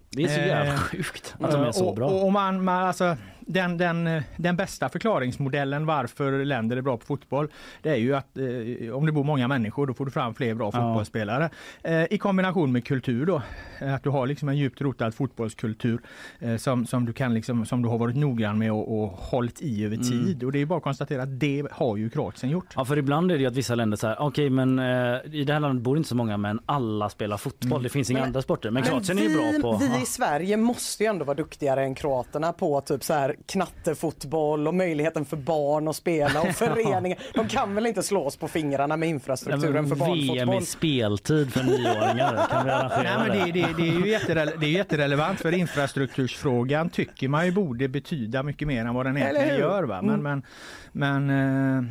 Det 0.09 0.23
är 0.23 0.27
så 0.27 0.39
Eh, 0.39 0.47
jävla 0.47 0.77
sjukt 0.77 1.35
att 1.39 1.51
de 1.51 1.63
är 1.63 1.71
så 1.71 1.85
och, 1.85 1.95
bra. 1.95 2.07
Och, 2.07 2.25
och 2.25 2.31
man, 2.33 2.63
man, 2.63 2.83
alltså, 2.83 3.17
den, 3.45 3.77
den, 3.77 4.21
den 4.37 4.55
bästa 4.55 4.89
förklaringsmodellen 4.89 5.85
varför 5.85 6.45
länder 6.45 6.77
är 6.77 6.81
bra 6.81 6.97
på 6.97 7.05
fotboll 7.05 7.47
det 7.81 7.89
är 7.89 7.95
ju 7.95 8.15
att 8.15 8.37
eh, 8.37 8.95
om 8.95 9.05
det 9.05 9.11
bor 9.11 9.23
många 9.23 9.47
människor 9.47 9.87
då 9.87 9.93
får 9.93 10.05
du 10.05 10.11
fram 10.11 10.33
fler 10.35 10.53
bra 10.53 10.65
Ja. 10.73 10.79
fotbollsspelare. 10.81 11.49
Eh, 11.83 12.03
I 12.13 12.17
kombination 12.17 12.71
med 12.71 12.85
kultur 12.85 13.25
då. 13.25 13.41
Eh, 13.81 13.93
Att 13.93 14.03
du 14.03 14.09
har 14.09 14.27
liksom 14.27 14.49
en 14.49 14.57
djupt 14.57 14.81
rotad 14.81 15.11
fotbollskultur 15.11 15.99
eh, 16.39 16.55
som, 16.57 16.85
som, 16.85 17.05
du 17.05 17.13
kan 17.13 17.33
liksom, 17.33 17.65
som 17.65 17.81
du 17.81 17.89
har 17.89 17.97
varit 17.97 18.15
noggrann 18.15 18.57
med 18.59 18.71
och, 18.71 19.01
och 19.03 19.09
hållit 19.09 19.61
i 19.61 19.85
över 19.85 19.97
tid. 19.97 20.43
Och 20.43 20.51
det 20.51 20.59
är 20.61 20.65
bara 20.65 20.77
att 20.77 20.83
konstatera 20.83 21.23
att 21.23 21.39
det 21.39 21.63
har 21.71 21.97
ju 21.97 22.09
Kroatien 22.09 22.51
gjort. 22.51 22.73
Ja 22.75 22.85
för 22.85 22.97
ibland 22.97 23.31
är 23.31 23.35
det 23.35 23.41
ju 23.41 23.47
att 23.47 23.55
vissa 23.55 23.75
länder 23.75 23.97
säger 23.97 24.21
okej 24.21 24.49
men 24.49 24.79
eh, 24.79 24.85
i 25.31 25.43
det 25.43 25.53
här 25.53 25.59
landet 25.59 25.83
bor 25.83 25.97
inte 25.97 26.09
så 26.09 26.15
många 26.15 26.37
men 26.37 26.59
alla 26.65 27.09
spelar 27.09 27.37
fotboll. 27.37 27.83
Det 27.83 27.89
finns 27.89 28.09
inga 28.09 28.19
Men- 28.19 28.27
andra 28.27 28.41
sporter. 28.41 28.69
Men 28.71 28.73
Men 28.81 28.89
Kroatien 28.91 29.17
är 29.17 29.21
ju 29.21 29.27
vi, 29.29 29.59
bra 29.59 29.71
på... 29.71 29.77
vi 29.77 30.01
i 30.01 30.05
Sverige 30.05 30.57
måste 30.57 31.03
ju 31.03 31.07
ändå 31.09 31.25
vara 31.25 31.37
duktigare 31.37 31.83
än 31.83 31.95
kroaterna 31.95 32.53
på 32.53 32.81
typ 32.81 33.03
så 33.03 33.13
här 33.13 33.34
knattefotboll 33.45 34.67
och 34.67 34.73
möjligheten 34.75 35.25
för 35.25 35.37
barn 35.37 35.87
att 35.87 35.95
spela 35.95 36.41
och 36.41 36.47
föreningar. 36.55 37.19
De 37.33 37.47
kan 37.47 37.75
väl 37.75 37.85
inte 37.85 38.03
slå 38.03 38.25
oss 38.25 38.37
på 38.37 38.47
fingrarna 38.47 38.97
med 38.97 39.09
infrastrukturen 39.09 39.87
för 39.87 39.95
VM 39.95 40.27
barnfotboll? 40.27 40.63
i 40.63 40.65
speltid 40.65 41.53
för 41.53 41.63
nioåringar. 41.63 42.47
Kan 42.51 42.65
vi 42.65 42.71
arrangera 42.71 43.17
Nej, 43.17 43.27
men 43.27 43.37
det, 43.37 43.61
det, 43.61 43.67
det, 43.77 43.89
är 43.89 43.93
ju 44.05 44.17
jätterele- 44.17 44.57
det 44.59 44.65
är 44.65 44.71
jätterelevant 44.71 45.39
för 45.39 45.51
infrastruktursfrågan 45.53 46.89
tycker 46.89 47.27
man 47.27 47.45
ju 47.45 47.51
borde 47.51 47.87
betyda 47.87 48.43
mycket 48.43 48.67
mer 48.67 48.85
än 48.85 48.93
vad 48.93 49.05
den 49.05 49.17
egentligen 49.17 49.59
gör. 49.59 49.83
Va? 49.83 50.01
Men, 50.01 50.23
men, 50.23 50.43
men 50.91 51.29
eh, 51.29 51.83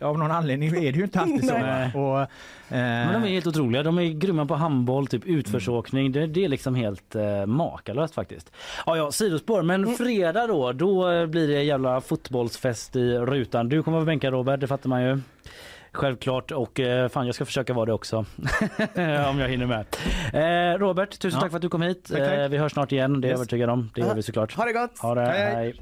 av 0.00 0.18
någon 0.18 0.30
anledning 0.30 0.68
är 0.68 0.92
det 0.92 0.98
ju 0.98 1.02
inte 1.04 1.20
alltid 1.20 1.44
så. 1.48 1.54
Och, 1.54 2.20
eh, 2.20 2.26
Men 2.68 3.12
de 3.12 3.28
är 3.28 3.32
helt 3.32 3.46
otroliga. 3.46 3.82
De 3.82 3.98
är 3.98 4.02
grymma 4.02 4.46
på 4.46 4.54
handboll, 4.54 5.06
typ 5.06 5.24
utförsåkning. 5.24 6.12
Det, 6.12 6.26
det 6.26 6.44
är 6.44 6.48
liksom 6.48 6.74
helt 6.74 7.14
eh, 7.14 7.46
makalöst 7.46 8.14
faktiskt. 8.14 8.52
Ja, 8.86 8.96
ja, 8.96 9.10
sidospår. 9.12 9.62
Men 9.62 9.94
fredag 9.96 10.46
då, 10.46 10.72
då 10.72 11.10
eh, 11.10 11.26
blir 11.26 11.48
det 11.48 11.62
jävla 11.62 12.00
fotbollsfest 12.00 12.96
i 12.96 13.12
rutan. 13.18 13.68
Du 13.68 13.82
kommer 13.82 13.96
vara 13.96 14.06
bänkad 14.06 14.32
Robert, 14.32 14.60
det 14.60 14.66
fattar 14.66 14.88
man 14.88 15.02
ju. 15.02 15.18
Självklart 15.92 16.50
och 16.50 16.80
eh, 16.80 17.08
fan 17.08 17.26
jag 17.26 17.34
ska 17.34 17.44
försöka 17.44 17.72
vara 17.74 17.86
det 17.86 17.92
också 17.92 18.16
om 19.30 19.38
jag 19.38 19.48
hinner 19.48 19.66
med. 19.66 19.86
Eh, 20.74 20.78
Robert, 20.78 21.18
tusen 21.18 21.36
Ja. 21.38 21.40
tack 21.40 21.50
för 21.50 21.56
att 21.58 21.62
du 21.62 21.68
kom 21.68 21.82
hit. 21.82 22.04
Tack, 22.08 22.18
tack. 22.18 22.38
Eh, 22.38 22.48
vi 22.48 22.58
hörs 22.58 22.72
snart 22.72 22.92
igen, 22.92 23.20
det 23.20 23.26
är 23.26 23.30
jag 23.30 23.34
Yes. 23.34 23.40
övertygad 23.40 23.70
om. 23.70 23.90
Det 23.94 24.00
gör 24.00 24.14
vi 24.14 24.22
såklart. 24.22 24.54
Ha 24.56 24.64
det 24.64 24.72
gott! 24.72 24.98
Ha 24.98 25.14
det, 25.14 25.20
Hej, 25.26 25.54
hej. 25.54 25.74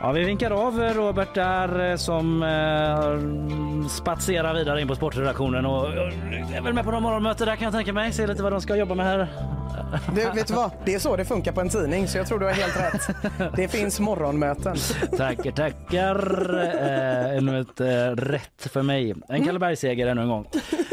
Ja, 0.00 0.12
vi 0.12 0.24
vinkar 0.24 0.50
av 0.50 0.80
Robert 0.80 1.34
där 1.34 1.90
eh, 1.90 1.96
som 1.96 2.42
eh, 2.42 3.88
spatserar 3.88 4.54
vidare 4.54 4.80
in 4.80 4.88
på 4.88 4.94
sportredaktionen 4.94 5.66
och 5.66 5.78
och 5.78 5.88
är 5.88 6.60
väl 6.60 6.74
med 6.74 6.84
på 6.84 6.90
några 6.90 7.00
morgonmöte 7.00 7.44
där 7.44 7.56
kan 7.56 7.64
jag 7.64 7.72
tänka 7.72 7.92
mig. 7.92 8.12
Se 8.12 8.26
lite 8.26 8.42
vad 8.42 8.52
de 8.52 8.60
ska 8.60 8.76
jobba 8.76 8.94
med 8.94 9.06
här. 9.06 9.28
Du, 10.14 10.20
vet 10.34 10.46
du 10.48 10.54
vad? 10.54 10.70
Det 10.84 10.94
är 10.94 10.98
så 10.98 11.16
det 11.16 11.24
funkar 11.24 11.52
på 11.52 11.60
en 11.60 11.68
tidning 11.68 12.08
så 12.08 12.18
jag 12.18 12.26
tror 12.26 12.38
du 12.38 12.46
har 12.46 12.52
helt 12.52 12.76
rätt. 12.80 13.16
Det 13.56 13.68
finns 13.68 14.00
morgonmöten. 14.00 14.76
Tackar, 15.16 15.50
tackar. 15.50 16.54
Eh, 16.60 17.36
ännu 17.36 17.60
ett 17.60 17.80
eh, 17.80 17.86
rätt 18.24 18.68
för 18.72 18.82
mig. 18.82 19.14
En 19.28 19.44
Kallebergsseger 19.44 20.06
ännu 20.06 20.22
en 20.22 20.28
gång. 20.28 20.46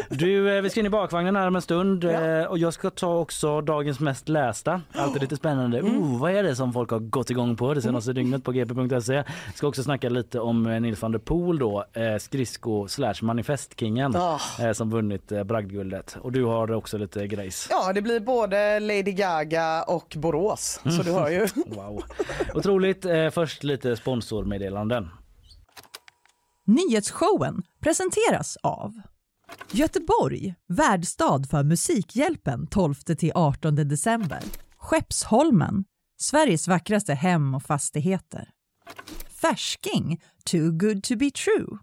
Du, 0.09 0.55
eh, 0.57 0.61
vi 0.61 0.69
ska 0.69 0.79
in 0.79 0.85
i 0.85 0.89
bakvagnen 0.89 1.35
här 1.35 1.47
om 1.47 1.55
en 1.55 1.61
stund 1.61 2.03
eh, 2.03 2.43
och 2.43 2.57
jag 2.57 2.73
ska 2.73 2.89
ta 2.89 3.17
också 3.17 3.61
dagens 3.61 3.99
mest 3.99 4.29
lästa. 4.29 4.81
Alltid 4.95 5.21
lite 5.21 5.35
spännande. 5.35 5.81
Oh, 5.81 6.19
vad 6.19 6.31
är 6.31 6.43
det 6.43 6.55
som 6.55 6.73
folk 6.73 6.89
har 6.91 6.99
gått 6.99 7.29
igång 7.29 7.55
på 7.55 7.73
det 7.73 7.81
senaste 7.81 8.13
dygnet 8.13 8.43
på 8.43 8.51
gp.se. 8.51 9.23
Ska 9.55 9.67
också 9.67 9.83
snacka 9.83 10.09
lite 10.09 10.39
om 10.39 10.67
eh, 10.67 10.79
Nils 10.81 11.01
van 11.01 11.11
der 11.11 11.19
Poel 11.19 11.59
då, 11.59 11.85
eh, 11.93 12.17
skridsko 12.19 12.87
slash 12.87 13.15
manifestkingen 13.21 14.15
Ah. 14.15 14.39
eh, 14.59 14.71
som 14.71 14.89
vunnit 14.89 15.31
eh, 15.31 15.43
bragdguldet. 15.43 16.17
Och 16.21 16.31
du 16.31 16.43
har 16.43 16.71
också 16.71 16.97
lite 16.97 17.27
grejs. 17.27 17.67
Ja, 17.71 17.93
det 17.93 18.01
blir 18.01 18.19
både 18.19 18.57
Lady 18.79 19.11
Gaga 19.11 19.83
och 19.83 20.13
Borås. 20.17 20.79
Så 20.83 21.03
du 21.03 21.11
hör 21.11 21.29
ju. 21.29 21.47
Wow. 21.65 22.03
Otroligt. 22.53 23.05
Eh, 23.05 23.29
först 23.29 23.63
lite 23.63 23.95
sponsormeddelanden. 23.95 25.09
Nyhetsshowen 26.65 27.63
presenteras 27.79 28.57
av 28.63 28.93
Göteborg, 29.71 30.55
värdstad 30.67 31.43
för 31.49 31.63
Musikhjälpen 31.63 32.67
12-18 32.67 33.71
december. 33.71 34.39
Skeppsholmen, 34.77 35.85
Sveriges 36.17 36.67
vackraste 36.67 37.13
hem 37.13 37.55
och 37.55 37.63
fastigheter. 37.63 38.49
Färsking, 39.41 40.21
too 40.45 40.71
good 40.71 41.03
to 41.03 41.15
be 41.15 41.31
true. 41.31 41.77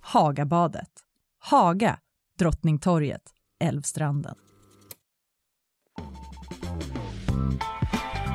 Hagabadet, 0.00 0.90
Haga, 1.38 1.98
Drottningtorget, 2.38 3.22
Älvstranden. 3.60 4.34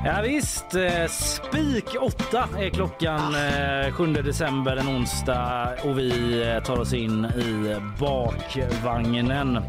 Ja, 0.05 0.21
visst, 0.21 0.75
eh, 0.75 1.07
spik 1.07 1.95
8 1.99 2.49
är 2.59 2.69
klockan 2.69 3.35
eh, 3.35 3.93
7 3.93 4.13
december 4.13 4.77
en 4.77 4.87
onsdag 4.87 5.69
och 5.83 5.99
vi 5.99 6.41
eh, 6.49 6.63
tar 6.63 6.79
oss 6.79 6.93
in 6.93 7.25
i 7.25 7.75
bakvagnen. 7.99 9.59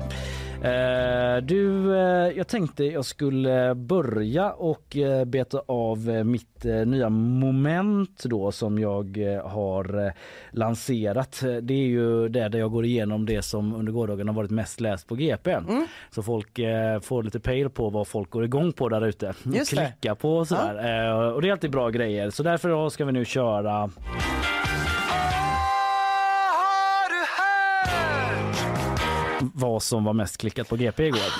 Eh, 0.65 1.43
du, 1.43 1.95
eh, 1.97 2.37
jag 2.37 2.49
tänkte 2.49 2.85
jag 2.85 3.05
skulle 3.05 3.75
börja 3.75 4.53
och 4.53 4.97
eh, 4.97 5.25
beta 5.25 5.63
av 5.67 5.99
mitt 6.09 6.65
nya 6.65 7.09
moment 7.09 8.23
då 8.25 8.53
som 8.53 8.79
jag 8.79 9.19
har 9.45 10.13
lanserat. 10.51 11.43
Det 11.63 11.75
är 11.75 11.87
ju 11.87 12.29
det 12.29 12.49
där 12.49 12.59
jag 12.59 12.71
går 12.71 12.85
igenom 12.85 13.27
det 13.27 13.43
som 13.43 13.75
under 13.75 13.93
gårdagen 13.93 14.29
har 14.29 14.35
varit 14.35 14.51
mest 14.51 14.81
läst 14.81 15.09
på 15.09 15.15
GP. 15.15 15.57
Så 16.11 16.23
folk 16.23 16.59
får 17.03 17.23
lite 17.23 17.41
pejl 17.41 17.71
på 17.71 17.91
vad 17.91 18.09
folk 18.09 18.31
går 18.31 18.45
igång 18.45 18.73
på 18.73 18.89
där 18.89 19.07
ute. 19.07 19.35
Klicka 19.69 20.15
på 20.15 20.37
och 20.37 20.49
sådär. 20.49 21.09
Eh, 21.09 21.35
och 21.35 21.43
det 21.43 21.49
är 21.49 21.53
alltid 21.53 21.71
bra 21.71 21.91
grejer. 21.91 22.31
Så 22.31 22.43
därför 22.43 22.89
ska 22.89 23.05
vi 23.05 23.13
nu 23.13 23.25
köra 23.25 23.91
vad 29.53 29.83
som 29.83 30.05
var 30.05 30.13
mest 30.13 30.39
klickat 30.39 30.69
på 30.69 30.77
GP 30.77 31.07
igår. 31.07 31.33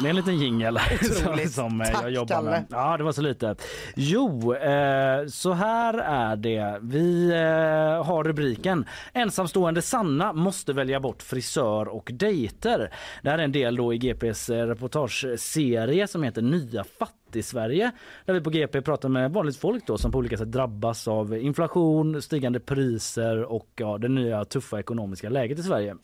Det 0.00 0.06
är 0.06 0.10
en 0.10 0.16
liten 0.16 0.38
jingel 0.38 0.78
som, 1.02 1.38
som 1.48 1.80
eh, 1.80 1.86
Tack, 1.86 2.02
jag 2.02 2.10
jobbar 2.10 2.34
Kalle. 2.34 2.50
med. 2.50 2.64
Ja, 2.70 2.96
det 2.96 3.04
var 3.04 3.12
så 3.12 3.22
lite. 3.22 3.56
Jo, 3.96 4.54
eh, 4.54 5.26
så 5.26 5.52
här 5.52 5.94
är 5.98 6.36
det. 6.36 6.78
Vi 6.82 7.30
eh, 7.30 8.04
har 8.06 8.24
rubriken 8.24 8.84
Ensamstående 9.12 9.82
Sanna 9.82 10.32
måste 10.32 10.72
välja 10.72 11.00
bort 11.00 11.22
frisör 11.22 11.88
och 11.88 12.10
dejter. 12.14 12.92
Det 13.22 13.30
här 13.30 13.38
är 13.38 13.42
en 13.42 13.52
del 13.52 13.76
då 13.76 13.94
i 13.94 13.98
GPs 13.98 14.50
eh, 14.50 14.66
reportageserie 14.66 16.06
som 16.06 16.22
heter 16.22 16.42
Nya 16.42 16.84
Fattig-Sverige 16.84 17.92
där 18.24 18.34
vi 18.34 18.40
på 18.40 18.50
GP 18.50 18.82
pratar 18.82 19.08
med 19.08 19.32
vanligt 19.32 19.56
folk 19.56 19.86
då 19.86 19.98
som 19.98 20.12
på 20.12 20.18
olika 20.18 20.36
sätt 20.36 20.52
drabbas 20.52 21.08
av 21.08 21.38
inflation, 21.38 22.22
stigande 22.22 22.60
priser 22.60 23.42
och 23.52 23.68
ja, 23.76 23.98
det 23.98 24.08
nya 24.08 24.44
tuffa 24.44 24.78
ekonomiska 24.78 25.28
läget 25.28 25.58
i 25.58 25.62
Sverige. 25.62 25.96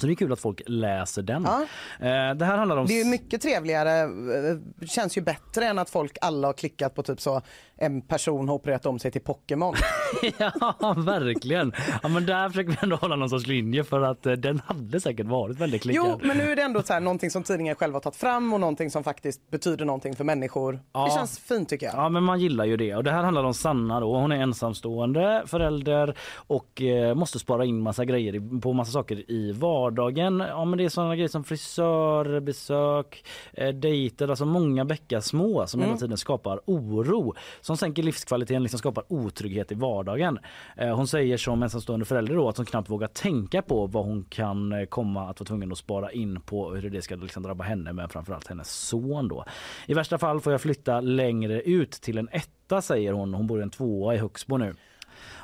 Så 0.00 0.06
det 0.06 0.12
är 0.12 0.14
kul 0.14 0.32
att 0.32 0.40
folk 0.40 0.62
läser 0.66 1.22
den. 1.22 1.42
Ja. 1.46 1.60
Eh, 2.06 2.34
Det 2.34 2.44
här 2.44 2.56
handlar 2.58 2.76
om... 2.76 2.86
Det 2.86 3.00
är 3.00 3.04
mycket 3.04 3.42
trevligare, 3.42 4.00
eh, 4.02 4.86
känns 4.86 5.18
ju 5.18 5.20
bättre 5.22 5.64
än 5.64 5.78
att 5.78 5.90
folk 5.90 6.18
alla 6.20 6.48
har 6.48 6.52
klickat 6.52 6.94
på 6.94 7.02
typ 7.02 7.20
så 7.20 7.42
en 7.76 8.02
person 8.02 8.48
har 8.48 8.54
opererat 8.54 8.86
om 8.86 8.98
sig 8.98 9.10
till 9.10 9.20
Pokémon. 9.20 9.74
ja, 10.38 10.94
verkligen. 10.98 11.72
Ja, 12.02 12.08
men 12.08 12.26
där 12.26 12.48
försöker 12.48 12.70
vi 12.70 12.76
ändå 12.82 12.96
hålla 12.96 13.16
någon 13.16 13.30
sorts 13.30 13.46
linje 13.46 13.84
för 13.84 14.00
att 14.02 14.26
eh, 14.26 14.32
den 14.32 14.60
hade 14.66 15.00
säkert 15.00 15.26
varit 15.26 15.58
väldigt 15.58 15.82
klickad. 15.82 16.06
Jo, 16.06 16.20
men 16.28 16.36
nu 16.38 16.52
är 16.52 16.56
det 16.56 16.62
ändå 16.62 16.82
så 16.82 16.92
här, 16.92 17.00
någonting 17.00 17.30
som 17.30 17.42
tidningen 17.42 17.74
själv 17.74 17.94
har 17.94 18.00
tagit 18.00 18.16
fram 18.16 18.52
och 18.52 18.60
någonting 18.60 18.90
som 18.90 19.04
faktiskt 19.04 19.50
betyder 19.50 19.84
någonting 19.84 20.16
för 20.16 20.24
människor. 20.24 20.80
Ja. 20.92 21.04
Det 21.04 21.10
känns 21.10 21.38
fint 21.38 21.68
tycker 21.68 21.86
jag. 21.86 21.94
Ja 21.94 22.08
men 22.08 22.22
man 22.22 22.40
gillar 22.40 22.64
ju 22.64 22.76
det 22.76 22.94
och 22.94 23.04
det 23.04 23.10
här 23.10 23.22
handlar 23.22 23.44
om 23.44 23.54
Sanna 23.54 24.00
då. 24.00 24.16
Hon 24.16 24.32
är 24.32 24.36
ensamstående 24.36 25.42
förälder 25.46 26.14
och 26.34 26.82
eh, 26.82 27.14
måste 27.14 27.38
spara 27.38 27.64
in 27.64 27.80
massa 27.80 28.04
grejer 28.04 28.60
på 28.60 28.72
massa 28.72 28.92
saker 28.92 29.30
i 29.30 29.52
vardagen. 29.52 29.87
Ja 30.40 30.64
men 30.64 30.78
det 30.78 30.84
är 30.84 30.88
sådana 30.88 31.16
grejer 31.16 31.28
som 31.28 31.44
frisörbesök, 31.44 33.24
eh, 33.52 33.68
dejter, 33.68 34.28
alltså 34.28 34.44
många 34.44 34.84
bäckar 34.84 35.20
små 35.20 35.66
som 35.66 35.80
hela 35.80 35.96
tiden 35.96 36.16
skapar 36.16 36.60
oro. 36.64 37.34
Som 37.60 37.76
sänker 37.76 38.02
livskvaliteten, 38.02 38.62
liksom 38.62 38.78
skapar 38.78 39.04
otrygghet 39.08 39.72
i 39.72 39.74
vardagen. 39.74 40.38
Eh, 40.76 40.96
hon 40.96 41.08
säger 41.08 41.36
som 41.36 41.62
ensamstående 41.62 42.06
förälder 42.06 42.34
då 42.34 42.48
att 42.48 42.56
hon 42.56 42.66
knappt 42.66 42.90
vågar 42.90 43.08
tänka 43.08 43.62
på 43.62 43.86
vad 43.86 44.04
hon 44.04 44.24
kan 44.24 44.72
eh, 44.72 44.84
komma 44.84 45.20
att 45.20 45.40
vara 45.40 45.46
tvungen 45.46 45.72
att 45.72 45.78
spara 45.78 46.12
in 46.12 46.40
på 46.40 46.74
hur 46.74 46.90
det 46.90 47.02
ska 47.02 47.16
liksom 47.16 47.42
drabba 47.42 47.64
henne 47.64 47.92
men 47.92 48.08
framförallt 48.08 48.46
hennes 48.46 48.70
son 48.70 49.28
då. 49.28 49.44
I 49.86 49.94
värsta 49.94 50.18
fall 50.18 50.40
får 50.40 50.52
jag 50.52 50.60
flytta 50.60 51.00
längre 51.00 51.62
ut 51.62 51.90
till 51.90 52.18
en 52.18 52.28
etta 52.32 52.82
säger 52.82 53.12
hon. 53.12 53.34
Hon 53.34 53.46
bor 53.46 53.60
i 53.60 53.62
en 53.62 53.70
tvåa 53.70 54.14
i 54.14 54.18
Högsbo 54.18 54.56
nu. 54.56 54.74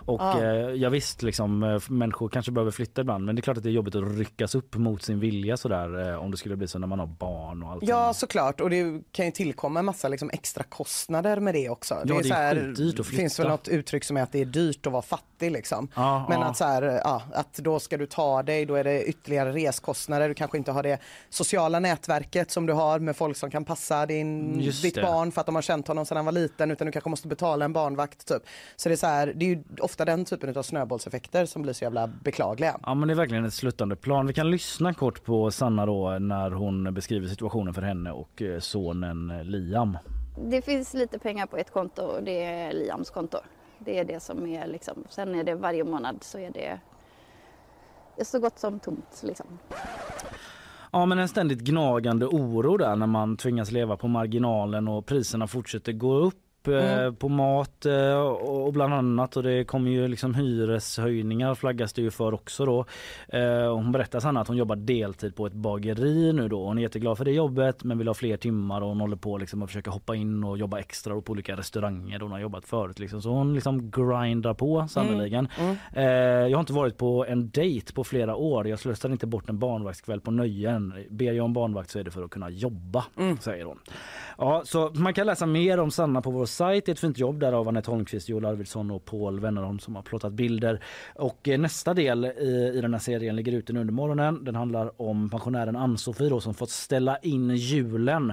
Och 0.07 0.21
Ja. 0.21 0.43
eh, 0.43 0.47
jag 0.55 0.91
visst, 0.91 1.23
liksom, 1.23 1.63
eh, 1.63 1.81
människor 1.89 2.29
kanske 2.29 2.53
behöver 2.53 2.71
flytta 2.71 3.01
ibland 3.01 3.25
men 3.25 3.35
det 3.37 3.41
är 3.41 3.43
klart 3.43 3.57
att 3.57 3.63
det 3.63 3.69
är 3.69 3.73
jobbigt 3.73 3.95
att 3.95 4.19
ryckas 4.19 4.55
upp 4.55 4.75
mot 4.77 5.03
sin 5.03 5.21
vilja 5.21 5.57
sådär 5.57 6.11
eh, 6.13 6.17
om 6.23 6.31
det 6.31 6.37
skulle 6.37 6.57
bli 6.57 6.69
så 6.69 6.79
när 6.79 6.87
man 6.87 6.99
har 6.99 7.07
barn 7.07 7.63
och 7.63 7.71
allting. 7.73 7.89
Ja 7.89 8.15
såklart 8.15 8.61
och 8.61 8.71
det 8.71 9.03
kan 9.13 9.27
ju 9.27 9.33
tillkomma 9.33 9.79
en 9.79 9.85
massa 9.85 10.09
liksom 10.09 10.31
extra 10.33 10.63
kostnader 10.65 11.41
med 11.41 11.55
det 11.55 11.69
också. 11.69 12.03
det 12.05 12.15
är 12.15 12.23
så 12.23 12.35
här, 12.35 12.55
skitdyrt 12.55 13.01
att 13.01 13.07
finns 13.07 13.39
väl 13.41 13.49
något 13.49 13.69
uttryck 13.69 14.05
som 14.05 14.17
är 14.17 14.23
att 14.23 14.33
det 14.33 14.41
är 14.41 14.45
dyrt 14.45 14.87
att 14.87 14.93
vara 14.93 15.03
fattig 15.03 15.51
liksom. 15.51 15.89
Ja, 15.95 16.27
Men 16.29 16.41
ja. 16.41 16.47
att 16.47 16.57
så 16.57 16.65
här, 16.65 16.83
ja, 16.83 17.23
att 17.33 17.55
då 17.55 17.81
ska 17.81 17.97
du 17.97 18.07
ta 18.07 18.43
dig, 18.43 18.67
då 18.67 18.75
är 18.75 18.85
det 18.85 19.05
ytterligare 19.05 19.53
reskostnader. 19.53 20.29
Du 20.29 20.35
kanske 20.35 20.59
inte 20.59 20.73
har 20.73 20.83
det 20.83 20.99
sociala 21.31 21.81
nätverket 21.81 22.51
som 22.51 22.67
du 22.67 22.73
har 22.73 22.99
med 22.99 23.17
folk 23.17 23.37
som 23.37 23.51
kan 23.51 23.65
passa 23.65 24.07
din, 24.07 24.61
Just 24.61 24.83
ditt 24.83 24.95
det. 24.95 25.03
barn 25.03 25.33
för 25.33 25.41
att 25.41 25.47
de 25.47 25.55
har 25.55 25.63
känt 25.63 25.89
honom 25.89 26.07
sedan 26.07 26.17
han 26.17 26.25
var 26.25 26.33
liten 26.33 26.71
utan 26.71 26.87
du 26.87 26.93
kanske 26.93 27.11
måste 27.11 27.29
betala 27.29 27.65
en 27.65 27.73
barnvakt 27.73 28.27
typ. 28.29 28.43
Så 28.77 28.89
det 28.89 28.95
är 28.95 28.97
så 28.97 29.07
här, 29.07 29.33
det 29.37 29.45
är 29.45 29.49
ju 29.49 29.63
ofta 29.81 29.94
den 29.97 30.25
typen 30.25 30.57
av 30.57 30.63
snöbollseffekter 30.63 31.47
som 31.47 31.63
blir 31.63 31.73
så 31.73 31.85
jävla 31.85 32.07
beklagliga. 32.07 32.79
Ja 32.83 32.95
men 32.95 33.09
det 33.09 33.15
är 33.15 33.17
verkligen 33.17 33.45
ett 33.45 33.55
sluttande 33.55 33.97
plan. 33.97 34.27
Vi 34.27 34.33
kan 34.33 34.51
lyssna 34.51 34.95
kort 34.95 35.25
på 35.25 35.51
Sanna 35.51 35.87
då 35.87 36.19
när 36.19 36.51
hon 36.51 36.95
beskriver 36.95 37.29
situationen 37.29 37.75
för 37.75 37.83
henne 37.83 38.11
och 38.11 38.43
eh, 38.43 38.61
sonen 38.61 39.31
eh, 39.31 39.45
Liam. 39.45 39.99
Det 40.51 40.63
finns 40.63 40.95
lite 40.95 41.19
pengar 41.19 41.47
på 41.47 41.57
ett 41.57 41.71
konto 41.73 42.03
och 42.03 42.23
det 42.23 42.45
är 42.45 42.73
Liams 42.73 43.11
konto. 43.11 43.39
Det 43.79 43.99
är 43.99 44.05
det 44.05 44.23
som 44.23 44.47
är 44.47 44.67
liksom, 44.67 45.05
sen 45.09 45.35
är 45.35 45.45
det 45.45 45.55
varje 45.55 45.85
månad 45.85 46.17
så 46.21 46.39
är 46.39 46.51
det, 46.51 46.79
det 48.17 48.21
är 48.21 48.25
så 48.25 48.39
gott 48.39 48.59
som 48.59 48.81
tomt 48.81 49.23
liksom. 49.23 49.47
Ja 50.93 51.07
men 51.07 51.19
en 51.19 51.29
ständigt 51.29 51.61
gnagande 51.61 52.27
oro 52.27 52.77
där 52.77 52.97
när 52.97 53.07
man 53.07 53.37
tvingas 53.37 53.71
leva 53.71 53.97
på 53.97 54.09
marginalen 54.09 54.89
och 54.89 55.07
priserna 55.07 55.47
fortsätter 55.47 55.93
gå 55.93 56.15
upp 56.15 56.44
eh, 56.69 57.13
på 57.13 57.29
mat 57.29 57.87
eh, 57.87 58.19
och 58.21 58.73
bland 58.73 58.95
annat 58.95 59.37
och 59.37 59.43
det 59.43 59.65
kommer 59.65 59.91
ju 59.91 60.09
liksom 60.09 60.35
hyreshöjningar 60.35 61.55
flaggas 61.55 61.93
det 61.93 62.03
ju 62.03 62.11
för 62.11 62.35
också 62.35 62.65
då. 62.65 62.85
Eh, 63.29 63.75
Hon 63.75 63.93
berättar 63.93 64.21
Sanna 64.21 64.41
att 64.41 64.49
hon 64.49 64.57
jobbar 64.57 64.77
deltid 64.77 65.37
på 65.37 65.47
ett 65.47 65.53
bageri 65.53 66.33
nu 66.33 66.49
då. 66.49 66.65
Hon 66.67 66.79
är 66.79 66.83
jätteglad 66.83 67.19
för 67.19 67.25
det 67.25 67.33
jobbet 67.33 67.85
men 67.85 67.99
vill 67.99 68.07
ha 68.09 68.15
fler 68.15 68.37
timmar 68.37 68.81
och 68.81 68.89
hon 68.89 69.01
håller 69.01 69.17
på 69.17 69.39
liksom 69.39 69.63
att 69.63 69.69
försöka 69.69 69.91
hoppa 69.91 70.15
in 70.15 70.45
och 70.45 70.59
jobba 70.59 70.79
extra 70.79 71.21
på 71.21 71.33
olika 71.33 71.57
restauranger 71.57 72.21
hon 72.21 72.33
har 72.33 72.39
jobbat 72.39 72.65
förut 72.65 72.99
liksom. 72.99 73.23
Så 73.23 73.31
hon 73.31 73.55
liksom 73.55 73.91
grindar 73.91 74.55
på 74.55 74.87
sannerligen. 74.89 75.49
Eh, 75.93 76.03
jag 76.05 76.57
har 76.57 76.61
inte 76.61 76.73
varit 76.73 76.97
på 76.99 77.27
en 77.29 77.51
dejt 77.51 77.93
på 77.93 78.05
flera 78.05 78.37
år. 78.37 78.69
Jag 78.69 78.79
slösar 78.79 79.11
inte 79.11 79.27
bort 79.27 79.49
en 79.49 79.59
barnvaktskväll 79.59 80.21
på 80.21 80.31
nöjen. 80.31 80.93
Ber 81.11 81.33
jag 81.33 81.45
om 81.45 81.53
barnvakt 81.53 81.91
så 81.91 81.99
är 81.99 82.05
det 82.05 82.11
för 82.11 82.23
att 82.23 82.31
kunna 82.31 82.51
jobba, 82.51 83.05
säger 83.41 83.65
hon. 83.65 83.79
Ja, 84.39 84.63
så 84.65 84.91
man 84.95 85.15
kan 85.15 85.27
läsa 85.27 85.47
mer 85.47 85.81
om 85.81 85.91
Sanna 85.91 86.23
på 86.23 86.31
vår 86.31 86.47
sajt. 86.55 86.87
Det 86.87 86.91
är 86.91 86.95
ett 86.95 87.01
fint 87.01 87.19
jobb 87.19 87.41
där 87.41 87.53
av 87.53 87.69
Anette 87.69 87.91
Holmqvist, 87.91 88.29
Joel 88.29 88.45
Arvidsson 88.45 88.91
och 88.91 89.05
Paul 89.05 89.41
Wennerholm 89.41 89.79
som 89.79 89.97
har 89.97 90.03
plottat 90.03 90.33
bilder. 90.33 90.81
Och 91.15 91.49
eh, 91.49 91.59
nästa 91.59 91.95
del 91.95 92.25
i, 92.25 92.73
i 92.75 92.81
den 92.81 92.95
här 92.95 93.01
serien 93.01 93.37
ligger 93.37 93.53
ute 93.53 93.73
nu 93.73 93.81
under 93.81 93.95
morgonen. 93.95 94.45
Den 94.45 94.55
handlar 94.55 95.03
om 95.03 95.31
pensionären 95.31 95.77
Ann-Sofie 95.77 96.41
som 96.41 96.55
fått 96.55 96.71
ställa 96.71 97.19
in 97.19 97.51
julen. 97.51 98.33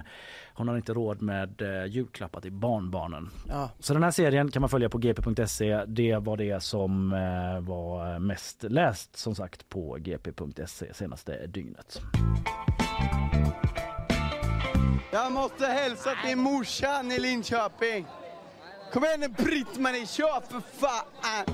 Hon 0.53 0.67
har 0.67 0.77
inte 0.77 0.93
råd 0.93 1.21
med 1.21 1.61
eh, 1.61 1.85
julklappar 1.85 2.41
till 2.41 2.51
barnbarnen. 2.51 3.29
Ja. 3.49 3.69
Så 3.79 3.93
den 3.93 4.03
här 4.03 4.11
serien 4.11 4.51
kan 4.51 4.61
man 4.61 4.69
följa 4.69 4.89
på 4.89 4.97
gp.se. 4.97 5.85
Det 5.87 6.15
var 6.15 6.37
det 6.37 6.63
som 6.63 7.13
eh, 7.13 7.67
var 7.67 8.19
mest 8.19 8.63
läst 8.63 9.17
som 9.17 9.35
sagt 9.35 9.69
på 9.69 9.97
gp.se 9.99 10.93
senaste 10.93 11.47
dygnet. 11.47 12.01
Jag 15.13 15.31
måste 15.31 15.65
hälsa 15.65 16.15
till 16.25 16.37
morsan 16.37 17.11
i 17.11 17.19
Linköping. 17.19 18.07
Kom 18.93 19.05
igen 19.05 19.19
nu 19.19 19.27
Britt-Marie, 19.27 20.07
kör 20.07 20.41
för 20.49 20.61
fan! 20.79 21.45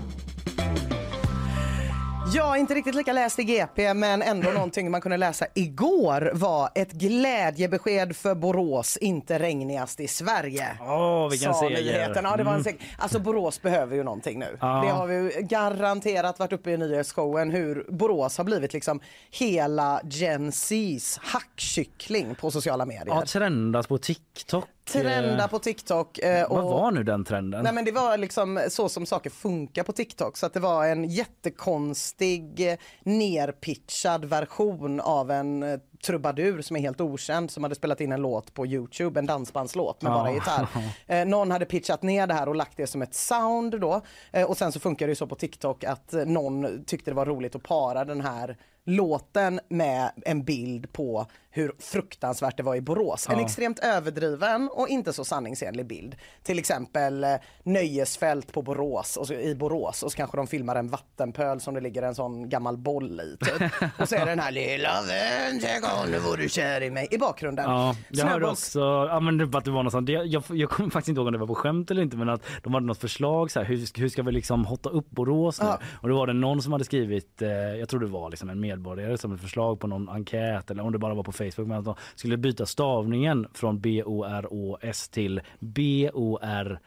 Ja, 2.34 2.58
inte 2.58 2.74
riktigt 2.74 2.96
lika 2.96 3.14
läst 3.14 3.40
i 3.40 3.44
GP 3.44 3.94
men 3.94 4.22
ändå 4.22 4.50
någonting 4.52 4.92
man 4.92 5.02
kunde 5.02 5.18
läsa 5.18 5.46
igår 5.54 6.32
var 6.34 6.70
ett 6.76 6.92
glädjebesked 6.92 8.16
för 8.16 8.36
Borås, 8.36 8.98
inte 8.98 9.40
regnigast 9.40 10.00
i 10.00 10.08
Sverige. 10.08 10.68
Åh, 10.82 11.30
vilken 11.30 11.54
seger. 11.54 12.12
Ja, 12.24 12.38
det 12.38 12.44
var 12.44 12.54
en 12.54 12.64
seg- 12.64 12.82
Alltså 12.98 13.20
Borås 13.20 13.62
behöver 13.62 13.96
ju 13.96 14.04
någonting 14.04 14.40
nu. 14.40 14.58
Ja. 14.62 14.68
Det 14.86 14.90
har 14.92 15.08
vi 15.08 15.16
ju 15.16 15.32
garanterat 15.42 16.40
varit 16.40 16.54
uppe 16.54 16.72
i 16.72 16.78
nyhetsshowen 16.78 17.52
hur 17.52 17.86
Borås 17.90 18.38
har 18.38 18.46
blivit 18.46 18.74
liksom 18.74 19.00
hela 19.32 20.02
Gen 20.04 20.52
Z's 20.52 21.20
hackkyckling 21.22 22.36
på 22.36 22.52
sociala 22.52 22.86
medier. 22.86 23.08
Ja, 23.16 23.26
trendas 23.26 23.88
på 23.88 23.98
TikTok. 23.98 24.66
Trenda 24.92 25.44
Eh, 25.44 25.48
på 25.50 25.60
TikTok. 25.60 26.18
eh, 26.20 26.44
Och... 26.44 26.56
Vad 26.58 26.66
var 26.66 26.92
nu 26.92 27.04
den 27.04 27.24
trenden? 27.24 27.64
Nej 27.64 27.74
men 27.74 27.86
det 27.86 27.92
var 27.92 28.18
liksom 28.18 28.62
så 28.70 28.90
som 28.90 29.06
saker 29.06 29.30
funkar 29.30 29.84
på 29.84 29.92
TikTok 29.92 30.38
så 30.38 30.46
att 30.46 30.54
det 30.54 30.60
var 30.60 30.86
en 30.86 31.04
jättekonstig 31.04 32.78
nerpitchad 33.04 34.26
version 34.26 35.00
av 35.00 35.32
en 35.32 35.64
eh, 35.64 35.80
trubadur 36.06 36.62
som 36.62 36.76
är 36.76 36.80
helt 36.82 37.02
okänd 37.02 37.52
som 37.52 37.64
hade 37.64 37.76
spelat 37.76 38.02
in 38.02 38.12
en 38.12 38.22
låt 38.22 38.54
på 38.54 38.66
Youtube, 38.68 39.20
en 39.20 39.26
dansbandslåt 39.26 40.02
med 40.02 40.12
bara 40.12 40.30
Ja. 40.30 40.34
gitarr. 40.34 40.68
Eh, 41.08 41.26
någon 41.26 41.52
hade 41.52 41.66
pitchat 41.66 42.04
ner 42.04 42.28
det 42.28 42.34
här 42.34 42.50
och 42.50 42.56
lagt 42.56 42.78
det 42.78 42.88
som 42.88 43.02
ett 43.02 43.16
sound 43.16 43.82
då 43.82 44.02
eh, 44.32 44.44
och 44.50 44.58
sen 44.58 44.72
så 44.72 44.80
funkar 44.80 45.08
det 45.08 45.12
ju 45.12 45.16
så 45.16 45.28
på 45.28 45.36
TikTok 45.36 45.84
att 45.84 46.14
någon 46.26 46.84
tyckte 46.86 47.12
det 47.12 47.16
var 47.16 47.26
roligt 47.26 47.56
att 47.56 47.64
para 47.64 48.06
den 48.06 48.22
här 48.22 48.58
låten 48.86 49.60
med 49.70 50.12
en 50.26 50.44
bild 50.44 50.94
på 50.94 51.26
hur 51.58 51.72
fruktansvärt 51.80 52.58
det 52.58 52.64
var 52.64 52.76
i 52.76 52.82
Borås. 52.82 53.28
En 53.30 53.40
extremt 53.40 53.80
överdriven 53.80 54.70
och 54.74 54.88
inte 54.88 55.14
så 55.14 55.26
sanningsenlig 55.26 55.88
bild. 55.88 56.16
Till 56.44 56.60
exempel 56.60 57.24
eh, 57.24 57.30
nöjesfält 57.64 58.52
på 58.54 58.62
Borås 58.62 59.18
och 59.18 59.28
så, 59.28 59.34
i 59.34 59.56
Borås 59.56 60.04
och 60.04 60.12
så 60.12 60.18
kanske 60.18 60.38
de 60.38 60.48
filmar 60.48 60.76
en 60.76 60.88
vattenpöl 60.90 61.60
som 61.60 61.74
det 61.74 61.82
ligger 61.82 62.02
en 62.02 62.16
sån 62.16 62.50
gammal 62.50 62.78
boll 62.78 63.22
i. 63.22 63.38
Typ. 63.46 63.72
Och 64.00 64.10
så 64.10 64.16
är 64.16 64.20
det 64.20 64.32
den 64.32 64.40
här 64.40 64.52
lilla 64.52 65.02
vän, 65.08 65.60
tänk 65.64 65.84
om 66.06 66.12
du 66.12 66.20
vore 66.20 66.50
kär 66.50 66.84
i 66.84 66.90
mig 66.90 67.08
i 67.12 67.18
bakgrunden. 67.18 67.66
Ja, 67.70 67.96
jag 68.10 68.26
hörde 68.26 68.46
Snöbolls- 68.46 68.52
också 68.52 68.80
ja, 69.10 69.20
men 69.20 69.38
det, 69.38 69.58
att 69.58 69.66
det 69.66 69.72
var 69.72 69.84
något 69.84 69.92
sånt. 69.92 70.10
Jag, 70.10 70.28
jag, 70.28 70.44
jag 70.50 70.70
kommer 70.70 70.90
faktiskt 70.90 71.10
inte 71.10 71.20
ihåg 71.20 71.28
om 71.28 71.34
det 71.34 71.40
var 71.40 71.48
på 71.48 71.56
skämt 71.56 71.92
eller 71.92 72.02
inte 72.02 72.18
men 72.18 72.30
att 72.30 72.44
de 72.64 72.74
hade 72.74 72.86
något 72.86 72.98
förslag 72.98 73.52
så 73.52 73.60
här, 73.60 73.66
hur, 73.68 73.86
ska- 73.86 74.02
hur 74.02 74.10
ska 74.10 74.24
vi 74.24 74.32
liksom 74.32 74.66
hotta 74.66 74.90
upp 74.90 75.10
Borås 75.10 75.62
nu? 75.62 75.68
Ja. 75.68 75.80
Och 76.02 76.10
då 76.10 76.16
var 76.18 76.28
det 76.28 76.34
någon 76.34 76.62
som 76.62 76.72
hade 76.72 76.84
skrivit, 76.86 77.42
eh, 77.42 77.50
jag 77.50 77.90
tror 77.90 78.00
det 78.00 78.08
var 78.08 78.30
liksom 78.30 78.50
en 78.50 78.60
medborgare 78.60 79.18
som 79.18 79.34
ett 79.34 79.42
förslag 79.42 79.80
på 79.80 79.88
någon 79.88 80.10
enkät 80.10 80.72
eller 80.72 80.84
om 80.84 80.92
det 80.92 80.98
bara 81.00 81.14
var 81.14 81.24
på 81.24 81.32
Facebook 81.32 81.47
men 81.58 81.72
att 81.72 81.86
de 81.86 81.96
skulle 82.16 82.38
byta 82.38 82.66
stavningen 82.66 83.48
från 83.54 83.80
B-O-R-O-S 83.80 85.10
till 85.10 85.42
B-O-R 85.60 86.80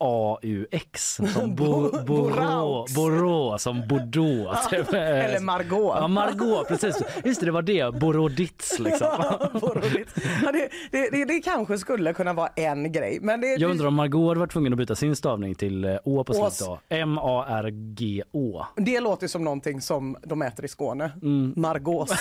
A-U-X 0.00 1.20
som 1.34 1.54
bo, 1.56 1.90
Bo- 1.90 2.04
Borå. 2.04 2.86
Borå 2.94 3.58
som 3.58 3.82
Bordeaux. 3.88 4.68
typ. 4.70 4.92
Eller 4.92 5.40
Margot. 5.40 5.96
Ja, 6.00 6.08
Margot, 6.08 6.68
precis. 6.68 7.02
Just 7.24 7.40
det, 7.40 7.46
det 7.46 7.52
var 7.52 7.62
det. 7.62 7.94
Borodits 8.00 8.78
liksom. 8.78 9.08
Roligt. 9.52 10.08
Ja, 10.44 10.52
det, 10.52 10.68
det, 11.10 11.24
det, 11.24 11.40
kanske 11.40 11.78
skulle 11.78 12.12
kunna 12.14 12.32
vara 12.32 12.48
en 12.56 12.92
grej. 12.92 13.18
Men 13.22 13.40
det, 13.40 13.46
Jag 13.46 13.70
undrar 13.70 13.86
om 13.86 13.94
Margot 13.94 14.28
hade 14.28 14.40
varit 14.40 14.52
tvungen 14.52 14.72
att 14.72 14.78
byta 14.78 14.94
sin 14.94 15.16
stavning 15.16 15.54
till 15.54 15.84
eh, 15.84 15.96
Å 16.04 16.24
på 16.24 16.34
slutet. 16.34 16.78
M-A-R-G-Å. 16.88 18.66
det 18.76 19.00
låter 19.00 19.28
som 19.28 19.44
någonting 19.44 19.80
som 19.80 20.16
de 20.22 20.42
äter 20.42 20.64
i 20.64 20.68
Skåne. 20.68 21.10
Mm. 21.22 21.52
Margaux. 21.56 22.12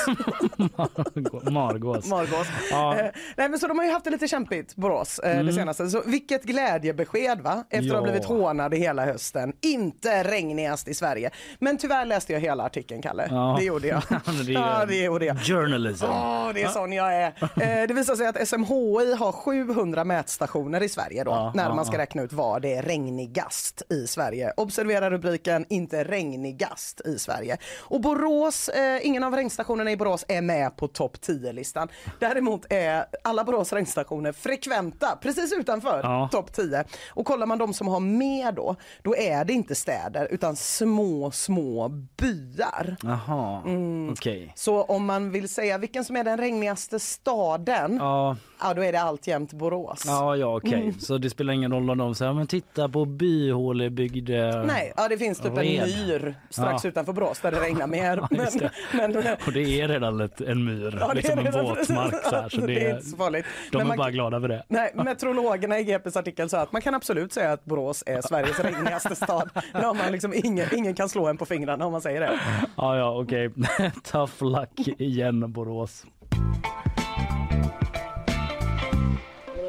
Margås. 1.51 2.07
Margaux. 2.09 2.49
Ja. 2.71 2.95
Eh, 2.99 3.11
nej, 3.37 3.49
men 3.49 3.59
så 3.59 3.67
de 3.67 3.77
har 3.77 3.85
ju 3.85 3.91
haft 3.91 4.05
det 4.05 4.11
lite 4.11 4.27
kämpigt, 4.27 4.75
Borås, 4.75 5.19
eh, 5.19 5.43
det 5.43 5.53
senaste. 5.53 5.89
Så 5.89 6.01
vilket 6.05 6.43
glädjebesked 6.43 7.41
va? 7.41 7.63
Efter 7.71 7.87
att 7.89 7.91
ha 7.91 7.97
Ja. 7.97 8.01
blivit 8.01 8.25
hånade 8.25 8.77
hela 8.77 9.05
hösten. 9.05 9.53
Inte 9.61 10.23
regnigast 10.23 10.87
i 10.87 10.93
Sverige. 10.93 11.29
Men 11.59 11.77
tyvärr 11.77 12.05
läste 12.05 12.33
jag 12.33 12.39
hela 12.39 12.63
artikeln, 12.63 13.01
Kalle. 13.01 13.27
Ja. 13.29 13.55
Det 13.59 13.65
gjorde 13.65 13.87
jag. 13.87 14.01
Det 14.45 14.51
ja, 14.51 14.85
det 14.87 15.03
gjorde 15.03 15.25
jag. 15.25 15.39
Journalism. 15.45 16.05
Åh, 16.05 16.49
det 16.53 16.63
är 16.63 16.67
sån 16.67 16.93
jag 16.93 17.13
är. 17.15 17.33
Eh, 17.59 17.87
det 17.87 17.93
visar 17.93 18.15
sig 18.15 18.27
att 18.27 18.47
SMHI 18.47 19.13
har 19.19 19.31
700 19.31 20.03
mätstationer 20.03 20.83
i 20.83 20.89
Sverige 20.89 21.23
då, 21.23 21.31
Ja, 21.31 21.51
när 21.55 21.63
ja, 21.63 21.75
man 21.75 21.85
ska 21.85 21.95
ja. 21.95 22.01
räkna 22.01 22.21
ut 22.21 22.33
var 22.33 22.59
det 22.59 22.73
är 22.73 22.81
regnigast 22.81 23.81
i 23.89 24.07
Sverige. 24.07 24.53
Observera 24.57 25.09
rubriken 25.11 25.65
inte 25.69 26.03
regnigast 26.03 27.01
i 27.05 27.19
Sverige. 27.19 27.57
Och 27.79 28.01
Borås, 28.01 28.69
eh, 28.69 29.07
ingen 29.07 29.23
av 29.23 29.35
regnstationerna 29.35 29.91
i 29.91 29.97
Borås 29.97 30.25
är 30.27 30.41
med 30.41 30.77
på 30.77 30.87
topp 30.87 31.17
10-listan. 31.21 31.87
Däremot 32.19 32.65
är 32.69 33.05
alla 33.23 33.43
Borås 33.43 33.73
regnstationer 33.73 34.31
frekventa, 34.31 35.17
precis 35.21 35.53
utanför 35.53 35.99
Ja. 36.03 36.29
topp 36.31 36.53
10. 36.53 36.83
Och 37.09 37.25
kollar 37.25 37.45
man 37.45 37.58
de 37.59 37.73
som 37.73 37.87
har 37.87 37.99
med 37.99 38.53
då, 38.55 38.75
då 39.03 39.15
är 39.15 39.45
det 39.45 39.53
inte 39.53 39.75
städer 39.75 40.27
utan 40.31 40.55
små, 40.55 41.31
små 41.31 41.89
byar. 42.17 42.95
Jaha, 43.03 43.61
Mm. 43.65 44.09
okej. 44.11 44.51
Så 44.55 44.83
om 44.83 45.05
man 45.05 45.31
vill 45.31 45.49
säga 45.49 45.77
vilken 45.77 46.03
som 46.05 46.15
är 46.15 46.23
den 46.23 46.37
regnigaste 46.37 46.99
staden, 46.99 47.97
ja, 47.99 48.35
Ja, 48.61 48.73
då 48.73 48.83
är 48.83 48.91
det 48.91 49.01
alltjämt 49.01 49.53
Borås. 49.53 50.03
ja, 50.05 50.35
ja 50.35 50.55
okej. 50.57 50.81
Mm. 50.81 50.99
Så 50.99 51.17
det 51.17 51.29
spelar 51.29 51.53
ingen 51.53 51.71
roll 51.71 51.89
om 51.89 51.97
de 51.97 52.15
säger 52.15 52.33
men 52.33 52.47
titta 52.47 52.89
på 52.89 53.05
byhålebygd. 53.05 54.29
Nej, 54.65 54.93
ja, 54.97 55.07
det 55.07 55.17
finns 55.17 55.37
typ 55.39 55.47
en 55.51 55.55
Red. 55.57 55.87
myr 55.87 56.35
strax 56.49 56.83
Ja. 56.83 56.87
utanför 56.89 57.13
Borås 57.13 57.39
där 57.41 57.51
det 57.51 57.59
regnar 57.59 57.87
mer. 57.87 58.27
just 58.31 58.61
Men, 58.93 59.11
det. 59.11 59.21
men, 59.23 59.35
Och 59.47 59.53
det 59.53 59.81
är 59.81 59.87
redan 59.87 60.21
ett, 60.21 60.41
en 60.41 60.65
myr, 60.65 60.97
ja, 60.99 61.07
det 61.07 61.13
liksom 61.13 61.39
en 61.39 61.45
våtmark. 61.45 62.23
Så, 62.23 62.35
här, 62.35 62.49
så 62.49 62.61
det 62.61 62.67
det, 62.73 62.85
är 62.85 62.95
inte 62.95 63.05
så 63.05 63.17
farligt. 63.17 63.45
de 63.71 63.77
Men 63.77 63.81
är 63.85 63.87
man- 63.87 63.97
bara 63.97 64.11
glada 64.11 64.41
för 64.41 64.47
det. 64.47 64.63
Nej, 64.67 64.91
meteorologerna 64.95 65.79
i 65.79 65.83
GPs 65.83 66.17
artikel 66.17 66.49
sa 66.49 66.59
att 66.59 66.71
man 66.71 66.81
kan 66.81 66.95
absolut 66.95 67.33
säga 67.33 67.48
att 67.53 67.65
Borås 67.65 68.03
är 68.05 68.21
Sveriges 68.21 68.59
regnigaste 68.59 69.15
stad. 69.15 69.49
Har 69.73 69.93
man 69.93 70.11
liksom 70.11 70.33
ingen, 70.33 70.67
ingen 70.75 70.93
kan 70.93 71.09
slå 71.09 71.27
en 71.27 71.37
på 71.37 71.45
fingrarna 71.45 71.85
om 71.85 71.91
man 71.91 72.01
säger 72.01 72.21
det. 72.21 72.39
Ja, 72.77 72.97
ja, 72.97 73.21
okej. 73.21 73.49
Tough 74.03 74.43
luck 74.43 74.87
igen, 75.01 75.51
Borås. 75.51 76.05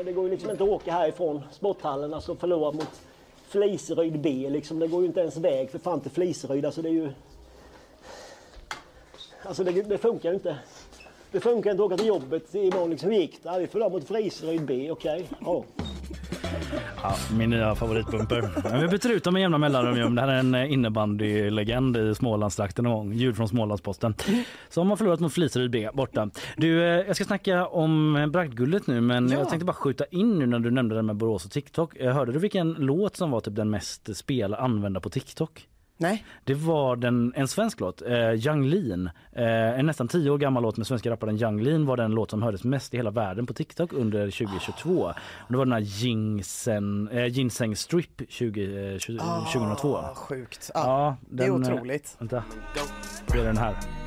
Det 0.05 0.13
går 0.13 0.25
ju 0.25 0.31
liksom 0.31 0.51
inte 0.51 0.65
att 0.65 0.71
åka 0.71 0.93
härifrån 0.93 1.43
sporthallen 1.51 2.15
alltså 2.15 2.37
förlora 2.37 2.73
mot 2.73 3.01
Fliseryd 3.49 4.21
B. 4.21 4.47
Liksom. 4.51 4.79
Det 4.79 4.89
går 4.89 5.01
ju 5.01 5.07
inte 5.07 5.21
ens 5.21 5.37
väg 5.37 5.71
för 5.71 5.79
fan 5.79 6.01
till 6.01 6.11
Fliseryd. 6.11 6.65
Alltså 6.65 6.83
det 6.83 6.89
är 6.89 6.93
ju... 6.93 7.11
Alltså 9.43 9.65
det, 9.65 9.83
det 9.83 9.99
funkar 9.99 10.29
ju 10.29 10.35
inte. 10.35 10.59
Det 11.33 11.41
funkar 11.41 11.71
inte 11.71 11.83
att 11.83 11.87
åka 11.87 11.97
till 11.97 12.07
jobbet 12.07 12.55
imorgon. 12.55 12.91
Liksom. 12.91 13.11
Hur 13.11 13.19
gick 13.19 13.43
det? 13.43 13.59
Vi 13.59 13.67
förlorade 13.67 13.95
mot 13.95 14.07
Fliseryd 14.07 14.67
B. 14.67 14.91
Okej. 14.91 15.29
Ja. 15.41 15.65
Ja, 17.03 17.15
min 17.39 17.51
nya 17.51 17.75
favoritbumper. 17.75 18.51
Vi 18.81 18.89
byter 18.89 19.11
ut 19.11 19.25
dem 19.25 19.35
med 19.35 19.41
jämna 19.43 19.59
mellanrum. 19.59 20.15
Det 20.15 20.21
här 20.21 20.29
är 20.29 20.39
en 20.39 20.55
eh, 20.55 20.73
innebandylegend 20.73 21.97
i 21.97 22.15
Smålandstrakten 22.15 22.85
någon 22.85 22.93
gång. 22.95 23.13
Ljud 23.13 23.37
från 23.37 23.49
Smålandsposten. 23.49 24.15
Som 24.69 24.91
har 24.91 24.97
förlorat 24.97 25.21
mot 25.21 25.33
Fliseryd 25.33 25.71
B 25.71 25.89
borta. 25.95 26.31
Du, 26.57 26.83
eh, 26.83 27.07
jag 27.07 27.17
ska 27.17 27.25
snacka 27.25 27.67
om 27.67 28.27
bragdguldet 28.33 28.87
nu 28.87 29.01
men 29.01 29.29
Ja. 29.29 29.39
jag 29.39 29.49
tänkte 29.49 29.65
bara 29.67 29.73
skjuta 29.73 30.05
in 30.11 30.39
nu 30.39 30.47
när 30.47 30.59
du 30.59 30.71
nämnde 30.71 30.95
det 30.95 31.03
med 31.03 31.17
Borås 31.17 31.45
och 31.45 31.51
TikTok. 31.51 31.97
Eh, 31.97 32.13
Hörde 32.15 32.33
du 32.33 32.39
vilken 32.39 32.73
låt 32.73 33.17
som 33.17 33.31
var 33.31 33.41
typ 33.41 33.57
den 33.57 33.71
mest 33.71 34.17
spelade 34.17 34.63
använda 34.63 35.01
på 35.01 35.11
TikTok? 35.11 35.67
Nej. 36.01 36.25
Det 36.45 36.55
var 36.55 36.97
den, 36.97 37.33
en 37.37 37.49
svensk 37.49 37.81
låt, 37.81 38.03
eh, 38.03 38.33
Young 38.47 38.65
Lean. 38.67 39.11
Eh, 39.33 39.79
en 39.79 39.87
nästan 39.87 40.09
tio 40.09 40.31
år 40.31 40.39
gammal 40.39 40.63
låt 40.63 40.77
med 40.77 40.87
svenska 40.87 41.11
rapparen 41.11 41.37
Young 41.43 41.63
Lean 41.63 41.87
var 41.87 41.97
den 41.97 42.11
låt 42.11 42.31
som 42.31 42.43
hördes 42.43 42.65
mest 42.65 42.95
i 42.95 42.97
hela 42.97 43.11
världen 43.11 43.47
på 43.47 43.53
TikTok 43.53 43.93
under 43.93 44.31
2022. 44.31 44.91
Och 45.01 45.15
det 45.49 45.57
var 45.57 45.65
den 45.65 45.73
här 45.73 45.81
Ginseng, 45.81 47.09
eh, 47.09 47.27
Ginseng 47.27 47.77
Strip 47.77 48.23
20, 48.29 48.93
eh, 48.93 48.99
20, 48.99 49.19
2002. 49.53 49.97
Ah, 49.97 50.15
sjukt. 50.15 50.71
Ja, 50.75 50.81
Ja, 50.85 51.17
det 51.31 51.45
är 51.45 51.51
den, 51.53 51.65
eh, 51.65 51.73
otroligt. 51.73 52.17
Vänta, 52.19 52.45
det 53.27 53.39
är 53.39 53.45
den 53.45 53.57
här. 53.57 54.00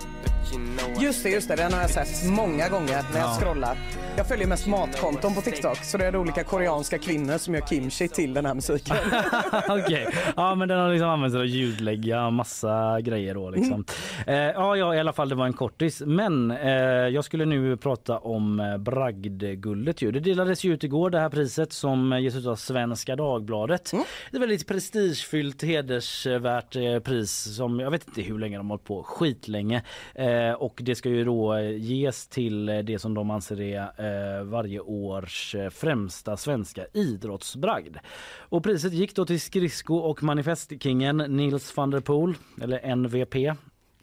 Just 1.02 1.24
det, 1.24 1.30
just 1.30 1.48
det. 1.48 1.56
Den 1.56 1.74
har 1.74 1.82
jag 1.82 1.90
sett 1.90 2.30
många 2.32 2.70
gånger 2.70 3.02
när 3.14 3.20
jag 3.20 3.30
Ja. 3.30 3.38
scrollar. 3.42 3.78
Jag 4.18 4.28
följer 4.28 4.48
mest 4.48 4.68
matkonton 4.68 5.36
på 5.36 5.42
TikTok 5.42 5.78
så 5.84 5.98
det 5.98 6.06
är 6.06 6.16
olika 6.16 6.44
koreanska 6.44 6.98
kvinnor 6.98 7.38
som 7.38 7.54
gör 7.56 7.62
kimchi 7.62 8.08
till 8.08 8.34
den 8.34 8.46
här 8.46 8.54
musiken. 8.54 8.96
Okej, 9.70 10.08
ja 10.36 10.56
men 10.56 10.68
den 10.68 10.80
har 10.80 10.90
liksom 10.90 11.10
använts 11.10 11.34
till 11.36 11.42
att 11.42 11.50
ljudlägga 11.50 12.30
massa 12.30 13.02
grejer 13.02 13.34
då 13.34 13.50
liksom. 13.50 13.86
Eh, 14.28 14.36
ja, 14.36 14.76
ja 14.76 14.96
i 14.96 15.00
alla 15.00 15.14
fall 15.14 15.30
det 15.30 15.36
var 15.36 15.46
en 15.46 15.54
kortis. 15.54 16.02
Men 16.06 16.52
eh, 16.52 16.72
jag 17.08 17.24
skulle 17.26 17.46
nu 17.46 17.78
prata 17.78 18.18
om 18.18 18.60
eh, 18.60 18.78
bragdguldet 18.78 20.02
ju. 20.02 20.12
Det 20.12 20.20
delades 20.20 20.64
ju 20.64 20.74
ut 20.74 20.84
igår 20.84 21.10
det 21.10 21.20
här 21.20 21.30
priset 21.30 21.74
som 21.74 22.20
ges 22.22 22.36
ut 22.36 22.46
av 22.46 22.56
Svenska 22.56 23.16
Dagbladet. 23.16 23.92
Det 24.32 24.38
är 24.38 24.40
väldigt 24.42 24.68
prestigefyllt 24.68 25.64
hedersvärt 25.64 26.76
eh, 26.76 27.00
pris 27.00 27.56
som 27.56 27.80
jag 27.80 27.92
vet 27.92 28.08
inte 28.08 28.22
hur 28.22 28.40
länge 28.40 28.58
de 28.58 28.66
har 28.70 28.78
hållit 28.78 28.84
på, 28.88 29.04
skitlänge. 29.04 29.84
Eh, 30.16 30.26
Eh, 30.44 30.54
och 30.54 30.82
det 30.84 30.96
ska 30.96 31.10
ju 31.10 31.24
då 31.24 31.60
ges 31.60 32.28
till 32.28 32.66
det 32.66 33.00
som 33.00 33.14
de 33.14 33.32
anser 33.32 33.62
är 33.62 33.80
eh, 33.80 34.44
varje 34.44 34.80
års 34.80 35.56
eh, 35.56 35.70
främsta 35.70 36.38
svenska 36.38 36.86
idrottsbragd. 36.94 37.98
Och 38.40 38.64
priset 38.64 38.94
gick 38.94 39.16
då 39.16 39.26
till 39.26 39.42
skridsko 39.42 39.96
och 39.96 40.24
manifestkingen 40.24 41.18
Nils 41.18 41.78
van 41.78 41.90
der 41.90 42.00
Poel, 42.00 42.34
eller 42.62 42.96
NVP. 42.96 43.36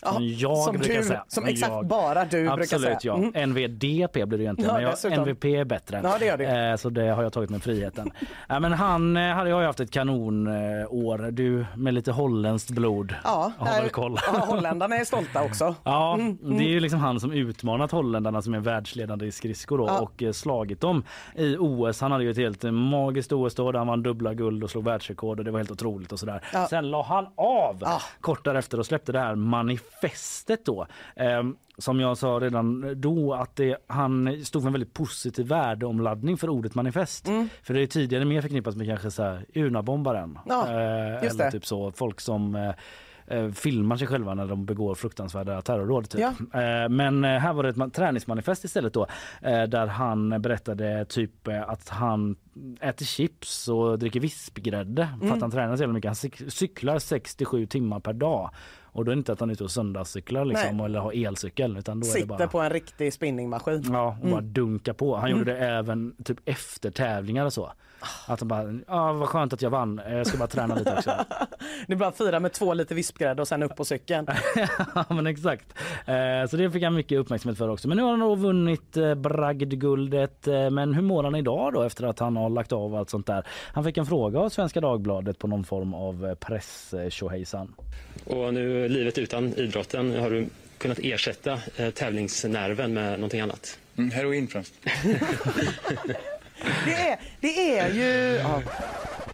Som 0.03 0.17
jag 0.29 0.57
som 0.59 0.77
brukar 0.77 0.95
du, 0.95 1.03
säga. 1.03 1.25
Som 1.29 1.45
exakt 1.45 1.73
jag. 1.73 1.87
bara 1.87 2.25
du 2.25 2.29
brukar 2.49 2.57
säga. 2.65 2.93
Absolut 2.95 3.05
ja. 3.05 3.17
Mm. 3.17 3.51
NVDP 3.51 4.13
blir 4.13 4.39
det 4.39 4.45
ju 4.45 4.51
inte 4.51 4.63
Ja, 4.63 4.73
men 4.73 4.83
jag, 4.83 4.93
dessutom. 4.93 5.23
NVP 5.23 5.45
är 5.45 5.65
bättre. 5.65 6.01
Ja, 6.05 6.17
det 6.19 6.27
gör 6.27 6.37
det. 6.37 6.69
Eh, 6.71 6.77
så 6.77 6.91
det 6.91 7.09
har 7.09 7.23
jag 7.23 7.33
tagit 7.33 7.51
med 7.51 7.63
friheten. 7.63 8.11
ja, 8.49 8.61
men 8.61 8.73
han 8.73 9.17
eh, 9.17 9.23
hade 9.35 9.51
ju 9.51 9.57
haft 9.57 9.81
ett 9.81 9.91
kanonår. 9.91 11.31
Du 11.31 11.67
med 11.77 11.95
lite 11.95 12.13
holländskt 12.13 12.71
blod 12.71 13.15
Ja, 13.25 13.53
har 13.59 13.67
där- 13.67 13.81
väl 13.81 13.91
koll. 13.91 14.19
ja, 14.33 14.39
holländarna 14.39 14.97
är 14.97 15.05
stolta 15.05 15.43
också. 15.45 15.75
Ja, 15.85 16.15
Mm, 16.15 16.39
det 16.59 16.65
är 16.65 16.69
ju 16.69 16.81
liksom 16.81 17.01
han 17.01 17.21
som 17.21 17.33
utmanat 17.33 17.91
holländarna 17.91 18.43
som 18.43 18.55
är 18.55 18.59
världsledande 18.61 19.27
i 19.27 19.33
skridskor 19.33 19.79
då, 19.79 19.87
Ja. 19.87 20.01
och 20.01 20.23
eh, 20.23 20.33
slagit 20.33 20.81
dem 20.81 21.03
i 21.37 21.57
OS. 21.59 22.01
Han 22.01 22.13
hade 22.13 22.25
ju 22.25 22.31
ett 22.31 22.37
helt 22.37 22.65
eh, 22.65 22.71
magiskt 22.71 23.33
OS 23.33 23.55
då 23.55 23.73
där 23.73 23.79
han 23.79 23.89
vann 23.89 24.03
dubbla 24.03 24.35
guld 24.35 24.65
och 24.65 24.71
slog 24.71 24.85
världsrekord 24.85 25.39
och 25.39 25.45
det 25.45 25.51
var 25.51 25.59
helt 25.59 25.71
otroligt 25.71 26.13
och 26.13 26.19
sådär. 26.19 26.45
Ja. 26.53 26.67
Sen 26.71 26.91
la 26.91 27.03
han 27.03 27.27
av 27.37 27.77
Ja. 27.81 28.01
kort 28.21 28.45
därefter 28.45 28.79
och 28.79 28.87
släppte 28.87 29.13
det 29.13 29.19
här 29.21 29.35
manifestet 29.35 29.90
då. 30.65 30.87
Ehm, 31.17 31.57
som 31.79 32.01
jag 32.01 32.19
sa 32.19 32.29
redan 32.29 32.95
då 33.01 33.35
att 33.35 33.57
det, 33.57 33.77
han 33.87 34.45
stod 34.45 34.63
för 34.63 34.67
en 34.69 34.73
väldigt 34.73 34.95
positiv 34.95 35.47
värdeomladdning 35.49 36.37
för 36.37 36.49
ordet 36.49 36.75
manifest. 36.75 37.29
Mm. 37.29 37.49
För 37.63 37.75
det 37.75 37.83
är 37.83 37.87
tidigare 37.87 38.25
mer 38.25 38.41
förknippat 38.41 38.77
med 38.77 38.87
kanske 38.87 39.11
så 39.11 39.23
här 39.23 39.45
urnabombaren. 39.55 40.39
Ja, 40.49 40.67
Eh, 40.69 41.17
eller 41.17 41.45
det. 41.45 41.51
typ 41.51 41.67
så 41.67 41.93
folk 41.93 42.21
som 42.21 42.55
eh, 42.55 42.73
eh, 43.27 43.51
filmar 43.51 43.97
sig 43.97 44.07
själva 44.07 44.35
när 44.35 44.47
de 44.47 44.67
begår 44.67 44.95
fruktansvärda 44.95 45.63
terrordåd. 45.63 46.09
Typ. 46.11 46.21
Ja. 46.21 46.61
Eh, 46.61 46.89
men 46.89 47.25
eh, 47.25 47.31
här 47.39 47.53
var 47.53 47.63
det 47.63 47.69
ett 47.69 47.77
ma- 47.77 47.91
träningsmanifest 47.91 48.65
istället 48.65 48.95
då 48.95 49.07
eh, 49.43 49.63
där 49.63 49.87
han 49.87 50.43
berättade 50.43 51.05
typ 51.05 51.49
eh, 51.49 51.69
att 51.71 51.89
han 51.89 52.37
äter 52.81 53.07
chips 53.07 53.69
och 53.69 53.99
dricker 53.99 54.21
vispgrädde 54.21 55.09
för 55.19 55.25
Mm. 55.27 55.33
att 55.35 55.41
han 55.41 55.51
tränar 55.51 55.77
så 55.77 55.87
mycket. 55.87 56.09
Han 56.09 56.15
cyk- 56.15 56.51
cyklar 56.51 56.99
67 56.99 57.67
timmar 57.67 58.01
per 58.01 58.13
dag. 58.13 58.51
Och 58.93 59.05
då 59.05 59.11
är 59.11 59.15
det 59.15 59.19
inte 59.19 59.33
att 59.33 59.41
han 59.41 59.51
är 59.51 59.53
ute 59.55 59.65
och 59.65 59.71
söndagscyklar 59.71 60.45
liksom, 60.45 60.77
Nej. 60.77 60.87
eller 60.87 60.99
har 60.99 61.27
elcykel 61.27 61.77
utan 61.77 62.01
då 62.01 62.07
är 62.07 62.09
det 62.09 62.13
Sitter 62.13 62.27
bara 62.27 62.49
på 62.49 62.61
en 62.61 62.71
riktig 62.71 63.13
spinningmaskin. 63.13 63.85
Ja, 63.93 64.17
och 64.23 64.29
bara 64.29 64.41
dunka 64.41 64.95
på. 64.95 65.17
Han 65.17 65.31
gjorde 65.31 65.45
det 65.45 65.59
även 65.59 66.15
typ 66.25 66.39
efter 66.45 66.91
tävlingar 66.91 67.45
och 67.45 67.53
så. 67.53 67.73
Att 68.27 68.41
han 68.41 68.49
bara, 68.49 68.81
ja 68.87 69.13
vad 69.13 69.29
skönt 69.29 69.53
att 69.53 69.63
jag 69.63 69.71
vann, 69.71 70.01
jag 70.11 70.27
ska 70.27 70.39
bara 70.39 70.49
träna 70.49 70.75
lite 70.75 70.93
också. 70.97 71.11
Det 71.87 71.93
är 71.93 71.97
bara 71.97 72.13
fira 72.13 72.41
med 72.41 72.53
två 72.53 72.75
liter 72.75 72.95
vispgrädde 72.95 73.43
och 73.43 73.49
sen 73.49 73.63
upp 73.63 73.77
på 73.77 73.85
cykeln. 73.85 74.27
ja 74.95 75.05
men 75.09 75.27
exakt. 75.27 75.75
Eh, 76.07 76.49
så 76.51 76.57
det 76.57 76.71
fick 76.71 76.83
han 76.83 76.95
mycket 76.95 77.19
uppmärksamhet 77.19 77.59
för 77.59 77.69
också. 77.69 77.89
Men 77.89 77.97
nu 77.97 78.03
har 78.03 78.11
han 78.11 78.21
då 78.21 78.35
vunnit 78.35 78.97
eh, 78.97 79.15
bragdguldet. 79.15 80.49
Eh, 80.49 80.71
men 80.71 80.95
hur 80.95 81.03
mår 81.03 81.25
han 81.25 81.35
idag 81.35 81.73
då 81.73 81.83
efter 81.83 82.05
att 82.05 82.19
han 82.19 82.37
har 82.37 82.51
lagt 82.51 82.73
av 82.73 82.95
allt 82.95 83.11
sånt 83.11 83.27
där? 83.27 83.47
Han 83.73 83.85
fick 83.85 83.97
en 83.97 84.07
fråga 84.07 84.41
av 84.41 84.49
Svenska 84.49 84.81
Dagbladet 84.81 85.39
på 85.39 85.47
någon 85.47 85.65
form 85.65 85.95
av 85.95 86.35
press. 86.35 86.95
Och 88.25 88.55
nu 88.55 88.80
livet 88.89 89.19
utan 89.19 89.55
idrotten, 89.55 90.15
har 90.21 90.31
du 90.31 90.47
kunnat 90.79 90.99
ersätta 91.03 91.61
eh, 91.77 91.91
tävlingsnerven 91.91 92.95
med 92.95 93.13
någonting 93.13 93.41
annat? 93.41 93.79
Mm, 93.99 94.11
heroin 94.11 94.49
främst. 94.49 94.75
Det 96.85 96.93
är, 96.93 97.19
det 97.41 97.79
är 97.79 97.95
ju... 97.95 98.39
Ja. 98.39 98.63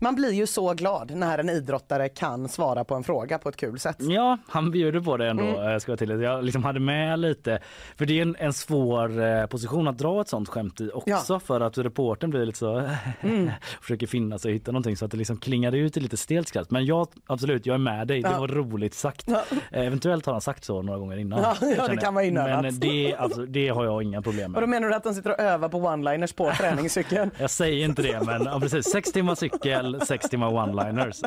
Man 0.01 0.15
blir 0.15 0.33
ju 0.33 0.47
så 0.47 0.75
glad 0.75 1.11
när 1.11 1.39
en 1.39 1.49
idrottare 1.51 2.09
kan 2.09 2.49
svara 2.49 2.85
på 2.85 2.95
en 2.95 3.05
fråga 3.05 3.39
på 3.39 3.49
ett 3.49 3.57
kul 3.57 3.79
sätt. 3.79 3.97
Ja, 3.99 4.39
han 4.49 4.71
bjuder 4.71 5.01
på 5.01 5.17
det 5.17 5.29
ändå. 5.29 5.43
Mm. 5.45 5.73
eh, 5.73 5.79
Ska 5.79 5.93
jag, 5.93 5.99
till. 5.99 6.21
jag 6.21 6.45
liksom 6.45 6.65
hade 6.65 6.81
med 6.81 7.19
lite, 7.19 7.59
för 7.97 8.07
det 8.07 8.19
är 8.19 8.23
en, 8.23 8.37
en 8.39 8.53
svår 8.53 9.21
eh, 9.23 9.47
position 9.47 9.89
att 9.89 9.99
dra 9.99 10.21
ett 10.21 10.29
sånt 10.29 10.49
skämt 10.49 10.81
i 10.81 10.91
också 10.95 11.33
Ja. 11.35 11.41
för 11.41 11.61
att 11.61 11.79
reporten 11.79 12.31
blir 12.31 12.47
lite 12.47 12.59
så 12.59 12.89
Mm. 13.21 13.51
försöker 13.81 14.07
finna 14.07 14.39
sig 14.39 14.49
och 14.51 14.55
hitta 14.55 14.73
någonting 14.73 14.97
så 14.97 15.05
att 15.05 15.11
det 15.11 15.17
liksom 15.17 15.37
klingar 15.37 15.73
ut 15.75 15.97
i 15.97 16.01
lite 16.01 16.17
stelt 16.17 16.49
skratt. 16.49 16.71
Men 16.71 16.85
jag 16.87 17.09
absolut, 17.27 17.67
jag 17.67 17.75
är 17.75 17.79
med 17.79 18.09
dig. 18.09 18.23
Det 18.23 18.29
Ja. 18.31 18.41
var 18.41 18.49
roligt 18.49 18.95
sagt. 18.95 19.25
Ja. 19.29 19.43
Eh, 19.73 19.87
Eventuellt 19.87 20.27
har 20.27 20.33
han 20.33 20.41
sagt 20.41 20.65
så 20.65 20.83
några 20.83 20.99
gånger 20.99 21.17
innan. 21.17 21.41
Ja, 21.43 21.55
ja, 21.77 21.89
det 21.89 21.97
kan 21.97 22.15
vara 22.15 22.25
inövat. 22.25 22.63
Men 22.63 22.81
det, 22.81 23.15
alltså, 23.17 23.47
det 23.47 23.69
har 23.69 23.85
jag 23.85 24.03
inga 24.03 24.23
problem 24.23 24.55
Och 24.55 24.61
då 24.61 24.67
med. 24.67 24.77
menar 24.81 24.89
du 24.89 24.95
att 24.95 25.05
han 25.05 25.15
sitter 25.15 25.31
och 25.31 25.41
övar 25.41 25.69
på 25.69 25.79
one-liners 25.79 26.37
på 26.37 26.53
träningscykeln? 26.59 27.31
Jag 27.39 27.51
säger 27.51 27.85
inte 27.85 28.03
det, 28.03 28.21
men 28.27 28.43
ja, 28.45 28.61
precis. 28.61 28.85
Sex 28.91 29.13
timmar 29.13 29.35
cykel, 29.35 29.76
sex 30.07 30.29
timmar 30.29 30.49
one-liners 30.51 31.23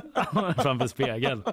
framför 0.61 0.87
spegeln. 0.87 1.43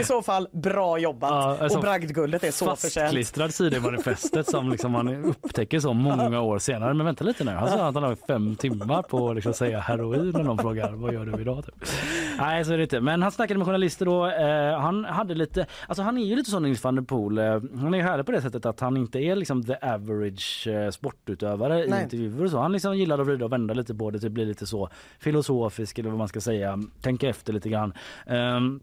I 0.00 0.04
så 0.04 0.22
fall, 0.22 0.48
bra 0.52 0.98
jobbat. 0.98 1.30
Ja, 1.30 1.56
alltså, 1.60 1.78
och 1.78 1.84
bragdguldet 1.84 2.44
är 2.44 2.50
så 2.50 2.76
förtjänt. 2.76 3.04
fastklistrad 3.04 3.54
sida 3.54 3.76
i 3.76 3.80
manifestet 3.80 4.50
som 4.50 4.70
liksom 4.70 4.92
man 4.92 5.24
upptäcker 5.24 5.80
så 5.80 5.92
många 5.92 6.40
år 6.40 6.58
senare. 6.58 6.94
Men 6.94 7.06
vänta 7.06 7.24
lite 7.24 7.44
nu, 7.44 7.50
han 7.50 7.68
sa 7.68 7.88
att 7.88 7.94
han 7.94 8.02
har 8.02 8.14
fem 8.26 8.56
timmar 8.56 9.02
på 9.02 9.28
att 9.30 9.34
liksom 9.34 9.52
säga 9.52 9.80
heroin 9.80 10.30
när 10.30 10.42
någon 10.42 10.58
frågar 10.58 10.92
vad 10.92 11.14
gör 11.14 11.26
du 11.26 11.40
idag? 11.40 11.64
Typ. 11.64 11.74
Nej 12.38 12.64
så 12.64 12.72
är 12.72 12.76
det 12.76 12.82
inte. 12.82 13.00
Men 13.00 13.22
han 13.22 13.32
snackade 13.32 13.58
med 13.58 13.66
journalister 13.66 14.06
då. 14.06 14.26
Eh, 14.26 14.80
han 14.80 15.04
hade 15.04 15.34
lite, 15.34 15.66
alltså 15.88 16.02
han 16.02 16.18
är 16.18 16.24
ju 16.24 16.36
lite 16.36 16.50
sån 16.50 16.62
Nils 16.62 16.84
van 16.84 16.94
der 16.94 17.02
Poel. 17.02 17.38
Eh, 17.38 17.44
han 17.80 17.94
är 17.94 17.98
ju 17.98 18.04
härlig 18.04 18.26
på 18.26 18.32
det 18.32 18.42
sättet 18.42 18.66
att 18.66 18.80
han 18.80 18.96
inte 18.96 19.18
är 19.18 19.36
liksom 19.36 19.64
the 19.64 19.74
average 19.82 20.66
eh, 20.66 20.90
sportutövare 20.90 21.84
i 21.84 21.88
Nej. 21.90 22.02
intervjuer 22.02 22.44
och 22.44 22.50
så. 22.50 22.58
Han 22.58 22.72
liksom 22.72 22.96
gillar 22.96 23.18
att 23.18 23.26
vrida 23.26 23.44
och 23.44 23.52
vända 23.52 23.74
lite 23.74 23.94
på 23.94 24.10
det, 24.10 24.18
typ 24.18 24.32
bli 24.32 24.44
lite 24.44 24.66
så 24.66 24.88
filosofisk 25.46 25.98
eller 25.98 26.08
vad 26.10 26.18
man 26.18 26.28
ska 26.28 26.40
säga. 26.40 26.78
Tänka 27.02 27.28
efter 27.28 27.52
lite 27.52 27.68
grann. 27.68 27.92
Ehm, 28.26 28.80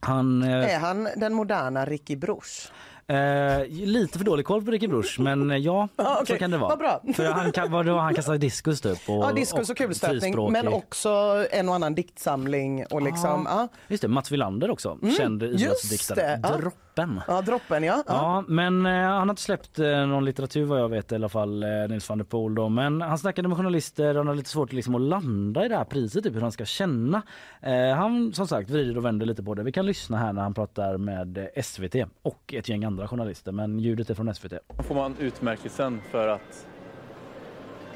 han, 0.00 0.42
eh, 0.42 0.74
Är 0.74 0.78
han 0.78 1.08
den 1.16 1.34
moderna 1.34 1.84
Ricky 1.84 2.16
Bruch? 2.16 2.70
Eh, 3.06 3.66
lite 3.68 4.18
för 4.18 4.24
dålig 4.24 4.46
koll 4.46 4.64
på 4.64 4.70
Ricky 4.70 4.88
Bruch 4.88 5.20
men 5.20 5.50
eh, 5.50 5.56
ja, 5.56 5.88
Ja, 5.96 6.18
okej. 6.22 6.34
så 6.34 6.38
kan 6.38 6.50
det 6.50 6.58
vara. 6.58 6.76
Bra. 6.76 7.02
För 7.14 7.24
han, 7.24 7.52
kan, 7.52 7.70
vad 7.72 7.86
det 7.86 7.92
var, 7.92 8.00
han 8.00 8.14
kastade 8.14 8.38
diskus 8.38 8.80
typ. 8.80 8.98
Och, 9.08 9.14
Ja, 9.24 9.32
diskus 9.32 9.70
och 9.70 9.76
kulstötning, 9.76 10.20
frispråkig. 10.20 10.52
men 10.52 10.68
också 10.68 11.10
en 11.50 11.68
och 11.68 11.74
annan 11.74 11.94
diktsamling 11.94 12.86
och 12.90 13.02
liksom, 13.02 13.46
ja. 13.50 13.68
Just 13.88 14.02
det, 14.02 14.08
Mats 14.08 14.30
Wilander 14.30 14.70
också, 14.70 14.98
känd 15.18 15.42
Mm, 15.42 15.52
just 15.52 15.64
idrottsdiktare. 15.64 16.20
det, 16.20 16.40
ja. 16.42 16.48
Droppen. 16.94 17.20
Ja, 17.28 17.42
droppen 17.42 17.82
ja. 17.84 18.02
ja. 18.06 18.14
Ja, 18.14 18.44
men 18.48 18.86
eh, 18.86 18.92
han 18.92 19.12
har 19.12 19.30
inte 19.30 19.42
släppt 19.42 19.78
eh, 19.78 20.06
någon 20.06 20.24
litteratur 20.24 20.64
vad 20.64 20.80
jag 20.80 20.88
vet 20.88 21.12
i 21.12 21.14
alla 21.14 21.28
fall, 21.28 21.62
eh, 21.62 21.68
Nils 21.88 22.08
van 22.08 22.18
der 22.18 22.24
Poel 22.24 22.54
då. 22.54 22.68
Men 22.68 23.00
han 23.00 23.18
snackade 23.18 23.48
med 23.48 23.56
journalister 23.56 24.08
och 24.08 24.16
han 24.16 24.26
har 24.26 24.34
lite 24.34 24.50
svårt 24.50 24.72
liksom, 24.72 24.94
att 24.94 25.00
landa 25.00 25.64
i 25.64 25.68
det 25.68 25.76
här 25.76 25.84
priset, 25.84 26.24
typ 26.24 26.34
hur 26.34 26.40
han 26.40 26.52
ska 26.52 26.64
känna. 26.64 27.22
Eh, 27.60 27.96
han 27.96 28.32
som 28.32 28.48
sagt 28.48 28.70
vrider 28.70 28.96
och 28.98 29.04
vänder 29.04 29.26
lite 29.26 29.42
på 29.42 29.54
det. 29.54 29.62
Vi 29.62 29.72
kan 29.72 29.86
lyssna 29.86 30.18
här 30.18 30.32
när 30.32 30.42
han 30.42 30.54
pratar 30.54 30.96
med 30.96 31.38
eh, 31.38 31.62
SVT 31.62 31.94
och 32.22 32.54
ett 32.54 32.68
gäng 32.68 32.84
andra 32.84 33.08
journalister. 33.08 33.52
Men 33.52 33.78
ljudet 33.78 34.10
är 34.10 34.14
från 34.14 34.34
SVT. 34.34 34.52
får 34.78 34.94
man 34.94 35.16
utmärkelsen 35.18 36.00
för 36.10 36.28
att 36.28 36.66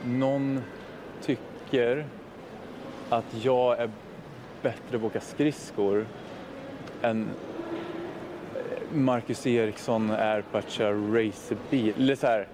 någon 0.04 0.60
tycker 1.22 2.06
att 3.08 3.24
jag 3.42 3.78
är 3.78 3.90
bättre 4.62 4.98
på 4.98 5.06
att 5.06 5.12
åka 5.12 5.20
skridskor 5.20 6.06
än 7.02 7.28
Marcus 8.94 9.46
Eriksson 9.46 10.10
är 10.10 10.42
på 10.42 10.58
att 10.58 10.70
köra 10.70 10.92
racerbil. 10.94 11.94
Eller 11.98 12.16
så 12.16 12.26
här, 12.26 12.48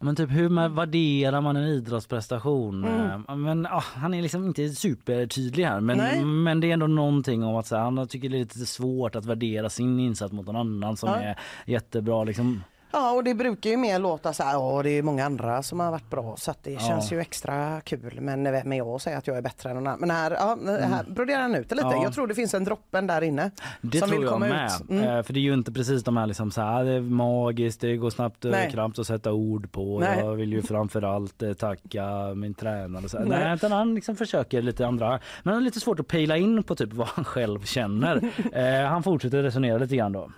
Men 0.00 0.16
typ 0.16 0.30
hur 0.30 0.48
man 0.48 0.74
värderar 0.74 1.40
man 1.40 1.56
en 1.56 1.64
idrottsprestation? 1.68 2.84
Eh, 2.84 3.36
Men 3.36 3.66
ah, 3.66 3.84
han 3.94 4.14
är 4.14 4.22
liksom 4.22 4.44
inte 4.44 4.68
supertydlig 4.68 5.64
här 5.64 5.80
men, 5.80 5.96
Nej. 5.98 6.24
men 6.24 6.60
det 6.60 6.66
är 6.66 6.72
ändå 6.72 6.86
någonting 6.86 7.44
om 7.44 7.56
att 7.56 7.66
så 7.66 7.76
här, 7.76 7.82
han 7.82 8.08
tycker 8.08 8.28
det 8.28 8.36
är 8.36 8.38
lite 8.38 8.66
svårt 8.66 9.16
att 9.16 9.24
värdera 9.24 9.68
sin 9.70 10.00
insats 10.00 10.32
mot 10.32 10.46
någon 10.46 10.56
annan 10.56 10.96
som 10.96 11.08
Ja. 11.08 11.16
är 11.16 11.38
jättebra 11.66 12.24
liksom. 12.24 12.62
Ja, 12.92 13.12
och 13.12 13.24
det 13.24 13.34
brukar 13.34 13.70
ju 13.70 13.76
mer 13.76 13.98
låta 13.98 14.32
så 14.32 14.42
här, 14.42 14.52
ja 14.52 14.80
det 14.82 14.90
är 14.90 15.02
många 15.02 15.24
andra 15.24 15.62
som 15.62 15.80
har 15.80 15.90
varit 15.90 16.10
bra 16.10 16.34
så 16.38 16.50
att 16.50 16.58
det 16.64 16.80
känns 16.80 17.12
ju 17.12 17.20
extra 17.20 17.80
kul. 17.80 18.18
Men 18.20 18.44
vem 18.44 18.72
är 18.72 18.76
jag 18.76 18.88
att 18.88 19.02
säga 19.02 19.18
att 19.18 19.26
jag 19.26 19.36
är 19.36 19.42
bättre 19.42 19.68
än 19.70 19.76
någon 19.76 19.86
annan? 19.86 20.00
Men 20.00 20.10
här, 20.10 20.30
ja, 20.30 20.58
här 20.66 21.04
broderar 21.10 21.40
han 21.40 21.54
ut 21.54 21.68
det 21.68 21.74
lite. 21.74 21.88
Ja. 21.88 22.02
Jag 22.02 22.14
tror 22.14 22.26
det 22.26 22.34
finns 22.34 22.54
en 22.54 22.64
droppen 22.64 23.06
där 23.06 23.22
inne 23.22 23.50
Det 23.80 23.98
som 23.98 24.08
tror 24.08 24.18
vill 24.18 24.24
jag 24.24 24.32
komma 24.32 24.46
med. 24.48 24.66
ut. 24.80 24.90
Mm. 24.90 25.04
Eh, 25.16 25.22
För 25.22 25.32
det 25.32 25.38
är 25.40 25.42
ju 25.42 25.54
inte 25.54 25.72
precis 25.72 26.04
de 26.04 26.16
här 26.16 26.26
liksom 26.26 26.50
så 26.50 26.60
här, 26.60 26.84
det 26.84 26.92
är 26.92 27.00
magiskt, 27.00 27.80
det 27.80 27.96
går 27.96 28.10
snabbt 28.10 28.44
Nej. 28.44 28.52
överkrampt 28.52 28.98
att 28.98 29.06
sätta 29.06 29.32
ord 29.32 29.72
på. 29.72 29.98
Nej. 30.00 30.18
Jag 30.18 30.34
vill 30.34 30.52
ju 30.52 30.62
framförallt 30.62 31.42
eh, 31.42 31.52
tacka 31.52 32.34
min 32.34 32.54
tränare. 32.54 33.04
och 33.04 33.10
Så. 33.10 33.18
Nej. 33.18 33.28
Nej. 33.28 33.54
utan 33.54 33.72
han 33.72 33.94
liksom 33.94 34.16
försöker 34.16 34.62
lite 34.62 34.86
andra. 34.86 35.08
Men 35.08 35.18
han 35.44 35.54
har 35.54 35.60
lite 35.60 35.80
svårt 35.80 36.00
att 36.00 36.08
pejla 36.08 36.36
in 36.36 36.62
på 36.62 36.74
typ 36.74 36.92
vad 36.92 37.06
han 37.08 37.24
själv 37.24 37.64
känner. 37.64 38.16
eh, 38.82 38.88
han 38.88 39.02
fortsätter 39.02 39.42
resonera 39.42 39.78
lite 39.78 39.96
grann 39.96 40.12
då. 40.12 40.30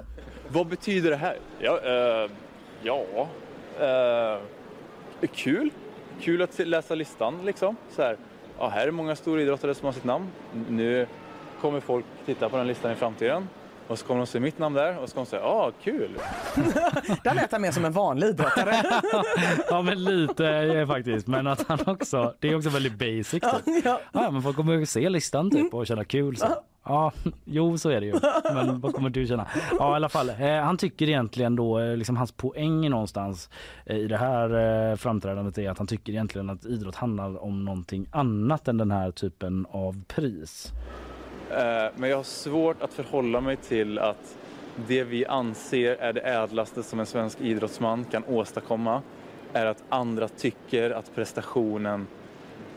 Vad 0.53 0.67
betyder 0.67 1.11
det 1.11 1.17
här? 1.17 1.37
Ja, 1.59 1.81
eh, 1.85 2.31
ja. 2.83 3.29
eh, 3.81 5.29
kul. 5.35 5.71
Kul 6.21 6.43
att 6.43 6.59
läsa 6.59 6.95
listan 6.95 7.39
liksom. 7.45 7.77
Så 7.91 8.03
här, 8.03 8.17
ja, 8.59 8.69
här 8.69 8.87
är 8.87 8.91
många 8.91 9.17
stora 9.17 9.43
idrottare 9.43 9.75
som 9.75 9.85
har 9.87 9.93
sitt 9.93 10.05
namn. 10.05 10.27
Nu 10.69 11.07
kommer 11.61 11.81
folk 11.81 12.05
titta 12.27 12.49
på 12.49 12.57
den 12.57 12.67
listan 12.67 12.93
i 12.93 12.95
framtiden. 12.95 13.49
Och 13.89 13.99
så 13.99 14.07
kommer 14.07 14.21
de 14.21 14.27
se 14.27 14.41
mitt 14.41 14.59
namn 14.59 14.75
där 14.75 14.99
och 14.99 15.09
så 15.09 15.15
kommer 15.15 15.25
de 15.25 15.31
säga, 15.31 15.43
ja 15.43 15.49
ah, 15.49 15.73
kul. 15.83 16.11
Där 17.25 17.35
lät 17.35 17.53
han 17.53 17.63
mer 17.63 17.71
som 17.71 17.85
en 17.85 17.93
vanlig 17.93 18.27
idrottare. 18.27 18.83
Ja 19.69 19.83
men 19.83 20.05
lite 20.05 20.49
eh, 20.49 20.87
faktiskt. 20.87 21.27
Men 21.27 21.47
att 21.47 21.69
han 21.69 21.79
också, 21.87 22.35
det 22.41 22.49
är 22.49 22.57
också 22.57 22.71
väldigt 22.71 22.99
basic. 22.99 23.31
Typ. 23.31 23.43
Ja. 23.85 24.01
Ja, 24.13 24.31
men 24.31 24.43
folk 24.43 24.57
kommer 24.57 24.73
ju 24.73 24.87
se 24.87 25.09
listan 25.09 25.51
typ 25.51 25.75
och 25.75 25.87
känna 25.87 26.05
kul. 26.05 26.37
Så. 26.37 26.47
Ja, 26.85 27.13
jo 27.45 27.79
så 27.79 27.91
är 27.91 28.01
det 28.01 28.07
ju. 28.07 28.15
Men 28.55 28.81
vad 28.81 28.95
kommer 28.95 29.11
du 29.11 29.27
känna? 29.27 29.47
Ja 29.79 29.93
i 29.93 29.97
alla 29.97 30.09
fall. 30.09 30.29
Eh, 30.31 30.57
han 30.57 30.77
tycker 30.77 31.09
egentligen 31.09 31.57
då, 31.57 31.79
eh, 31.81 31.97
liksom 31.97 32.17
hans 32.17 32.33
poäng 32.33 32.91
någonstans 32.91 33.51
eh, 33.87 33.97
i 33.97 34.07
det 34.07 34.17
här 34.17 34.91
eh, 34.91 34.97
framträdandet 34.97 35.59
är 35.59 35.71
att 35.71 35.79
han 35.79 35.87
tycker 35.87 36.13
egentligen 36.13 36.51
att 36.51 36.65
idrott 36.67 36.95
handlar 36.95 37.43
om 37.45 37.65
någonting 37.65 38.07
annat 38.11 38.69
än 38.69 38.79
den 38.79 38.91
här 38.91 39.11
typen 39.11 39.67
av 39.71 40.03
pris. 40.09 40.73
Eh, 41.51 41.91
Men 41.97 42.11
jag 42.11 42.17
har 42.17 42.25
svårt 42.25 42.83
att 42.83 42.93
förhålla 42.95 43.41
mig 43.41 43.57
till 43.57 43.99
att 43.99 44.37
det 44.89 45.05
vi 45.05 45.27
anser 45.27 45.97
är 45.97 46.13
det 46.13 46.21
ädlaste 46.21 46.83
som 46.83 47.01
en 47.01 47.07
svensk 47.07 47.41
idrottsman 47.41 48.05
kan 48.05 48.25
åstadkomma 48.25 49.03
är 49.53 49.67
att 49.67 49.83
andra 49.89 50.29
tycker 50.29 50.91
att 50.91 51.15
prestationen 51.15 52.07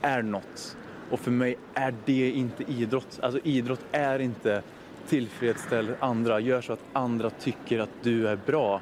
är 0.01 0.21
något. 0.21 0.77
Och 1.09 1.19
för 1.19 1.31
mig 1.31 1.57
är 1.73 1.93
det 2.05 2.31
inte 2.31 2.63
idrott. 2.63 3.19
Alltså 3.21 3.39
idrott 3.43 3.85
är 3.91 4.19
inte 4.19 4.63
tillfredsställ 5.07 5.95
andra, 5.99 6.39
gör 6.39 6.61
så 6.61 6.73
att 6.73 6.83
andra 6.93 7.29
tycker 7.29 7.79
att 7.79 7.89
du 8.01 8.27
är 8.27 8.35
bra. 8.35 8.81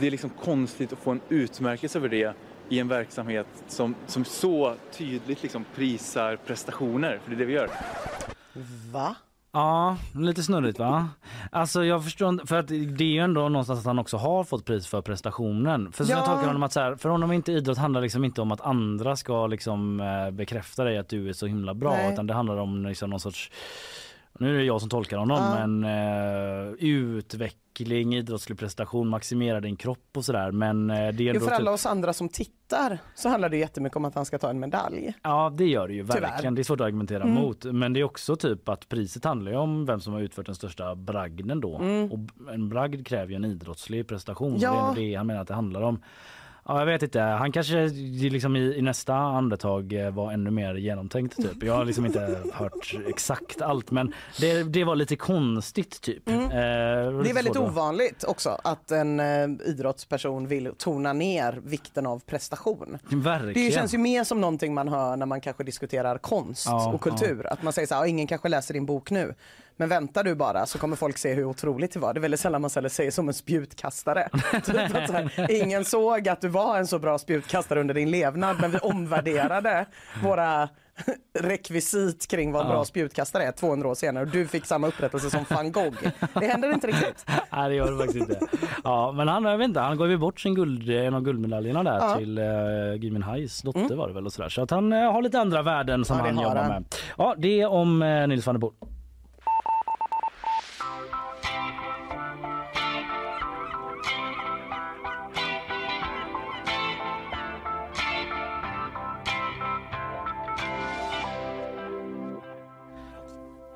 Det 0.00 0.06
är 0.06 0.10
liksom 0.10 0.30
konstigt 0.30 0.92
att 0.92 0.98
få 0.98 1.10
en 1.10 1.20
utmärkelse 1.28 1.98
över 1.98 2.08
det 2.08 2.34
i 2.68 2.78
en 2.78 2.88
verksamhet 2.88 3.46
som, 3.68 3.94
som 4.06 4.24
så 4.24 4.74
tydligt 4.92 5.42
liksom 5.42 5.64
prisar 5.74 6.36
prestationer, 6.36 7.20
för 7.24 7.30
det 7.30 7.36
är 7.36 7.38
det 7.38 7.44
vi 7.44 7.52
gör. 7.52 7.70
Va? 8.92 9.16
Ja, 9.54 9.96
lite 10.14 10.42
snurrigt 10.42 10.78
va? 10.78 11.08
Alltså 11.52 11.84
jag 11.84 12.04
förstår 12.04 12.46
för 12.46 12.56
att 12.58 12.68
det 12.68 13.04
är 13.04 13.08
ju 13.08 13.18
ändå 13.18 13.48
någonstans 13.48 13.80
att 13.80 13.86
han 13.86 13.98
också 13.98 14.16
har 14.16 14.44
fått 14.44 14.64
pris 14.64 14.86
för 14.86 15.02
prestationen. 15.02 15.92
För 15.92 16.04
så 16.04 16.12
Ja. 16.12 16.16
jag 16.16 16.26
tolkar 16.26 16.46
honom 16.46 16.62
att 16.62 16.72
så 16.72 16.80
här, 16.80 16.96
för 16.96 17.08
honom 17.08 17.32
inte 17.32 17.52
idrott 17.52 17.78
handlar 17.78 18.00
liksom 18.00 18.24
inte 18.24 18.42
om 18.42 18.52
att 18.52 18.60
andra 18.60 19.16
ska 19.16 19.46
liksom 19.46 20.00
eh, 20.00 20.30
bekräfta 20.30 20.84
dig 20.84 20.98
att 20.98 21.08
du 21.08 21.28
är 21.28 21.32
så 21.32 21.46
himla 21.46 21.74
bra 21.74 21.90
Nej. 21.92 22.12
utan 22.12 22.26
det 22.26 22.34
handlar 22.34 22.56
om 22.56 22.86
liksom 22.86 23.10
någon 23.10 23.20
sorts 23.20 23.50
nu 24.38 24.54
är 24.54 24.58
det 24.58 24.64
jag 24.64 24.80
som 24.80 24.90
tolkar 24.90 25.16
honom 25.18 25.38
Ja. 25.40 25.66
men 25.66 25.84
eh, 25.84 26.72
utveckling, 26.78 28.14
idrottslig 28.14 28.58
prestation, 28.58 29.08
maximera 29.08 29.60
din 29.60 29.76
kropp 29.76 30.08
och 30.16 30.24
sådär 30.24 30.50
men 30.50 30.90
eh, 30.90 30.96
det 30.96 31.02
är 31.04 31.12
Jo, 31.20 31.28
ändå 31.30 31.40
för 31.40 31.50
alla 31.50 31.58
typ, 31.70 31.74
oss 31.74 31.86
andra 31.86 32.12
som 32.12 32.28
tittar 32.28 32.98
så 33.14 33.28
handlar 33.28 33.48
det 33.48 33.56
jättemycket 33.56 33.96
om 33.96 34.04
att 34.04 34.14
han 34.14 34.24
ska 34.24 34.38
ta 34.38 34.50
en 34.50 34.60
medalj. 34.60 35.14
Ja 35.22 35.52
det 35.56 35.64
gör 35.66 35.88
det 35.88 35.94
ju 35.94 36.02
Tyvärr. 36.06 36.20
verkligen. 36.20 36.54
Det 36.54 36.62
är 36.62 36.64
svårt 36.64 36.80
att 36.80 36.86
argumentera 36.86 37.22
Mm. 37.22 37.34
mot. 37.34 37.64
Men 37.64 37.92
det 37.92 38.00
är 38.00 38.04
också 38.04 38.36
typ 38.36 38.68
att 38.68 38.88
priset 38.88 39.24
handlar 39.24 39.52
ju 39.52 39.58
om 39.58 39.86
vem 39.86 40.00
som 40.00 40.12
har 40.12 40.20
utfört 40.20 40.46
den 40.46 40.54
största 40.54 40.94
bragden 40.94 41.60
då. 41.60 41.78
Mm. 41.78 42.12
Och 42.12 42.18
en 42.54 42.68
bragd 42.68 43.06
kräver 43.06 43.30
ju 43.30 43.36
en 43.36 43.44
idrottslig 43.44 44.06
prestation. 44.08 44.56
Ja. 44.60 44.92
Det 44.96 45.02
är 45.02 45.08
det 45.08 45.14
han 45.14 45.26
menar 45.26 45.40
att 45.40 45.48
det 45.48 45.54
handlar 45.54 45.82
om. 45.82 46.02
Ja, 46.66 46.78
jag 46.78 46.86
vet 46.86 47.02
inte. 47.02 47.20
Han 47.20 47.52
kanske 47.52 47.86
liksom 48.30 48.56
i, 48.56 48.74
i 48.76 48.82
nästa 48.82 49.14
andetag 49.14 49.92
eh, 49.92 50.10
var 50.10 50.32
ännu 50.32 50.50
mer 50.50 50.74
genomtänkt. 50.74 51.36
Typ. 51.36 51.62
Jag 51.62 51.74
har 51.74 51.84
liksom 51.84 52.06
inte 52.06 52.38
hört 52.52 52.94
exakt 53.08 53.62
allt 53.62 53.90
men 53.90 54.12
det, 54.40 54.62
det 54.62 54.84
var 54.84 54.96
lite 54.96 55.16
konstigt 55.16 56.00
typ. 56.00 56.28
Eh, 56.28 56.34
Mm. 56.34 56.48
Det 57.16 57.22
lite 57.22 57.30
är 57.30 57.34
väldigt 57.34 57.56
ovanligt 57.56 58.24
också 58.24 58.58
att 58.64 58.90
en 58.90 59.20
eh, 59.20 59.48
idrottsperson 59.66 60.46
vill 60.48 60.72
tona 60.78 61.12
ner 61.12 61.60
vikten 61.64 62.06
av 62.06 62.18
prestation. 62.26 62.98
Verkligen. 63.10 63.68
Det 63.68 63.74
känns 63.74 63.94
ju 63.94 63.98
mer 63.98 64.24
som 64.24 64.40
någonting 64.40 64.74
man 64.74 64.88
hör 64.88 65.16
när 65.16 65.26
man 65.26 65.40
kanske 65.40 65.64
diskuterar 65.64 66.18
konst 66.18 66.66
Ja, 66.66 66.92
och 66.92 67.00
kultur. 67.00 67.46
Att 67.52 67.62
man 67.62 67.72
säger 67.72 67.88
så 67.88 67.94
här, 67.94 68.02
"Ja, 68.02 68.06
ingen 68.06 68.26
kanske 68.26 68.48
läser 68.48 68.74
din 68.74 68.86
bok 68.86 69.10
nu. 69.10 69.34
Men 69.76 69.88
väntar 69.88 70.24
du 70.24 70.34
bara 70.34 70.66
så 70.66 70.78
kommer 70.78 70.96
folk 70.96 71.18
se 71.18 71.34
hur 71.34 71.44
otroligt 71.44 71.92
det 71.92 72.00
var. 72.00 72.14
Det 72.14 72.18
är 72.18 72.22
väldigt 72.22 72.40
sällan 72.40 72.60
man 72.60 72.70
sig 72.70 73.10
som 73.12 73.28
en 73.28 73.34
spjutkastare. 73.34 74.28
typ 74.52 74.94
att 74.94 75.06
så 75.06 75.12
här, 75.12 75.50
ingen 75.62 75.84
såg 75.84 76.28
att 76.28 76.40
du 76.40 76.48
var 76.48 76.78
en 76.78 76.86
så 76.86 76.98
bra 76.98 77.18
spjutkastare 77.18 77.80
under 77.80 77.94
din 77.94 78.10
levnad 78.10 78.56
men 78.60 78.70
vi 78.70 78.78
omvärderade 78.78 79.86
våra 80.22 80.68
rekvisit 81.38 82.26
kring 82.30 82.52
vad 82.52 82.62
en 82.62 82.68
bra 82.68 82.84
spjutkastare 82.84 83.42
är 83.44 83.52
200 83.52 83.88
år 83.88 83.94
senare 83.94 84.24
och 84.24 84.30
du 84.30 84.46
fick 84.46 84.64
samma 84.66 84.86
upprättelse 84.86 85.30
som 85.30 85.44
van 85.50 85.72
Gogh. 85.72 86.08
Det 86.34 86.46
händer 86.46 86.72
inte 86.72 86.86
riktigt. 86.86 87.26
Nej 87.52 87.68
det 87.68 87.74
gör 87.74 87.92
det 87.92 87.98
faktiskt 87.98 88.16
inte. 88.30 88.40
Ja 88.84 89.12
men 89.12 89.28
han, 89.28 89.44
jag 89.44 89.58
vet 89.58 89.64
inte, 89.68 89.80
han 89.80 89.96
gav 89.98 90.10
ju 90.10 90.16
bort 90.18 90.40
sin 90.40 90.54
guld, 90.54 90.90
en 90.90 91.14
av 91.14 91.22
guldmedaljerna 91.22 91.82
där 91.82 91.98
Ja. 91.98 92.16
till 92.16 92.38
uh, 92.38 92.94
Gui 92.94 93.10
Minhais 93.10 93.62
dotter 93.62 93.94
var 93.96 94.08
det 94.08 94.14
väl 94.14 94.26
och 94.26 94.32
sådär. 94.32 94.48
Så 94.48 94.62
att 94.62 94.70
han 94.70 94.92
eh, 94.92 95.12
har 95.12 95.22
lite 95.22 95.40
andra 95.40 95.62
värden 95.62 96.04
som 96.04 96.18
Ja, 96.18 96.24
han 96.24 96.34
jobbar 96.36 96.56
han. 96.56 96.68
med. 96.68 96.84
Ja 97.18 97.34
det 97.38 97.64
om 97.66 98.02
uh, 98.02 98.26
Nils 98.26 98.46
van 98.46 98.54
der 98.54 98.60
Poel. 98.60 98.72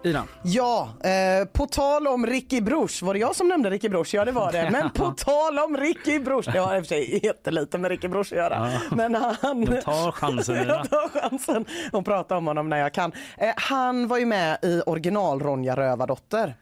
Ina. 0.04 0.24
Ja, 0.42 0.88
eh, 1.04 1.48
på 1.52 1.66
tal 1.66 2.06
om 2.06 2.26
Ricky 2.26 2.60
Bruch, 2.60 3.02
var 3.02 3.14
det 3.14 3.20
jag 3.20 3.36
som 3.36 3.48
nämnde 3.48 3.70
Ricky 3.70 3.88
Bruch? 3.88 4.14
Ja 4.14 4.24
det 4.24 4.32
var 4.32 4.52
det. 4.52 4.70
Men 4.70 4.90
på 4.90 5.10
tal 5.16 5.58
om 5.58 5.76
Ricky 5.76 6.18
Bruch, 6.18 6.44
det 6.52 6.58
har 6.58 6.76
i 6.76 6.80
och 6.80 6.82
för 6.82 6.88
sig 6.88 7.26
jättelite 7.26 7.78
med 7.78 7.90
Ricky 7.90 8.08
Bruch 8.08 8.32
att 8.32 8.38
göra. 8.38 8.72
Ja. 8.72 8.96
Men 8.96 9.14
han... 9.14 9.60
Men 9.60 9.82
ta 9.82 10.12
chansen 10.12 10.56
Ina. 10.56 10.64
Jag 10.66 10.90
tar 10.90 11.20
chansen 11.20 11.64
att 11.92 12.04
prata 12.04 12.36
om 12.36 12.46
honom 12.46 12.68
när 12.68 12.78
jag 12.78 12.94
kan. 12.94 13.12
Eh, 13.36 13.52
han 13.56 14.08
var 14.08 14.18
ju 14.18 14.26
med 14.26 14.58
i 14.62 14.82
original 14.86 15.40
Ronja 15.40 15.76
Rövardotter. 15.76 16.54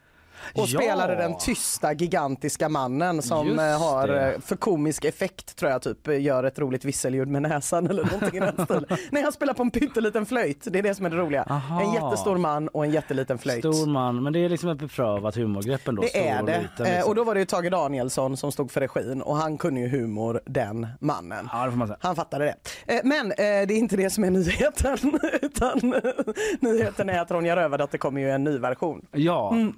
Och 0.55 0.67
Ja. 0.67 0.79
spelade 0.81 1.15
den 1.17 1.39
tysta 1.39 1.93
gigantiska 1.93 2.69
mannen 2.69 3.23
som 3.23 3.47
Just 3.47 3.59
eh, 3.61 3.65
har 3.83 4.09
det. 4.09 4.33
eh, 4.35 4.41
för 4.41 4.57
komisk 4.57 5.05
effekt 5.05 5.57
tror 5.57 5.71
jag 5.71 5.83
typ 5.83 6.09
eh, 6.09 6.21
gör 6.23 6.45
ett 6.45 6.59
roligt 6.59 6.85
visselljud 6.85 7.29
med 7.29 7.43
näsan 7.43 7.87
eller 7.91 8.05
någonting 8.05 8.37
i 8.37 8.41
den 8.41 8.65
stilen. 8.65 8.85
Nej 9.11 9.23
han 9.23 9.33
spelar 9.33 9.55
på 9.55 9.63
en 9.63 9.71
pytteliten 9.71 10.27
flöjt, 10.27 10.67
det 10.71 10.79
är 10.79 10.83
det 10.83 10.95
som 10.95 11.07
är 11.07 11.11
det 11.11 11.17
roliga. 11.17 11.43
Aha. 11.51 11.81
En 11.83 11.93
jättestor 11.93 12.37
man 12.37 12.69
och 12.69 12.85
en 12.85 12.91
jätteliten 12.91 13.39
flöjt. 13.39 13.59
Stor 13.75 13.87
man, 13.87 14.23
men 14.23 14.33
det 14.33 14.45
är 14.45 14.49
liksom 14.49 14.69
ett 14.69 14.79
beprövat 14.79 15.37
humorgrepp 15.37 15.89
ändå. 15.89 16.03
Det 16.03 16.09
stor 16.09 16.21
är 16.21 16.41
och 16.41 16.47
det. 16.47 16.59
liten, 16.63 16.87
Eh, 16.87 16.93
liksom. 16.93 17.11
Och 17.11 17.15
då 17.17 17.25
var 17.25 17.35
det 17.35 17.41
ju 17.41 17.47
Tage 17.47 17.71
Danielsson 17.71 18.37
som 18.37 18.53
stod 18.53 18.71
för 18.71 18.81
regin 18.81 19.23
och 19.23 19.37
han 19.37 19.59
kunde 19.59 19.81
ju 19.81 19.89
humor 19.89 20.41
den 20.47 20.87
mannen. 21.01 21.49
Ja 21.53 21.71
man. 21.71 21.95
Han 22.01 22.17
fattade 22.17 22.45
det. 22.85 23.03
Men 23.05 23.29
det 23.29 23.45
är 23.45 23.71
inte 23.73 23.97
det 23.97 24.11
som 24.11 24.25
är 24.25 24.31
nyheten 24.31 25.21
utan 25.43 25.95
nyheten 26.61 27.09
är 27.09 27.21
att 27.21 27.31
Ronja 27.31 27.57
Rövardotter 27.57 27.99
kommer 27.99 28.21
ju 28.21 28.31
en 28.31 28.45
ny 28.45 28.59
version 28.59 29.07
Ja, 29.13 29.51
Mm. 29.53 29.75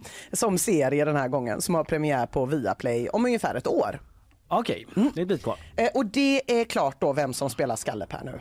Som 0.48 0.58
serie 0.58 1.04
den 1.04 1.16
här 1.16 1.28
gången 1.28 1.60
som 1.60 1.74
har 1.74 1.84
premiär 1.84 2.26
på 2.26 2.46
Viaplay 2.46 3.08
om 3.08 3.24
ungefär 3.24 3.54
ett 3.54 3.66
år. 3.66 4.00
okej. 4.48 4.86
Mm. 4.96 5.10
Det 5.14 5.20
är 5.20 5.22
ett 5.22 5.28
bit 5.28 5.42
kvar. 5.42 5.56
Eh, 5.76 5.88
Och 5.94 6.06
det 6.06 6.60
är 6.60 6.64
klart 6.64 7.00
då 7.00 7.12
vem 7.12 7.32
som 7.34 7.50
spelar 7.50 7.76
Skallepär 7.76 8.20
nu. 8.24 8.40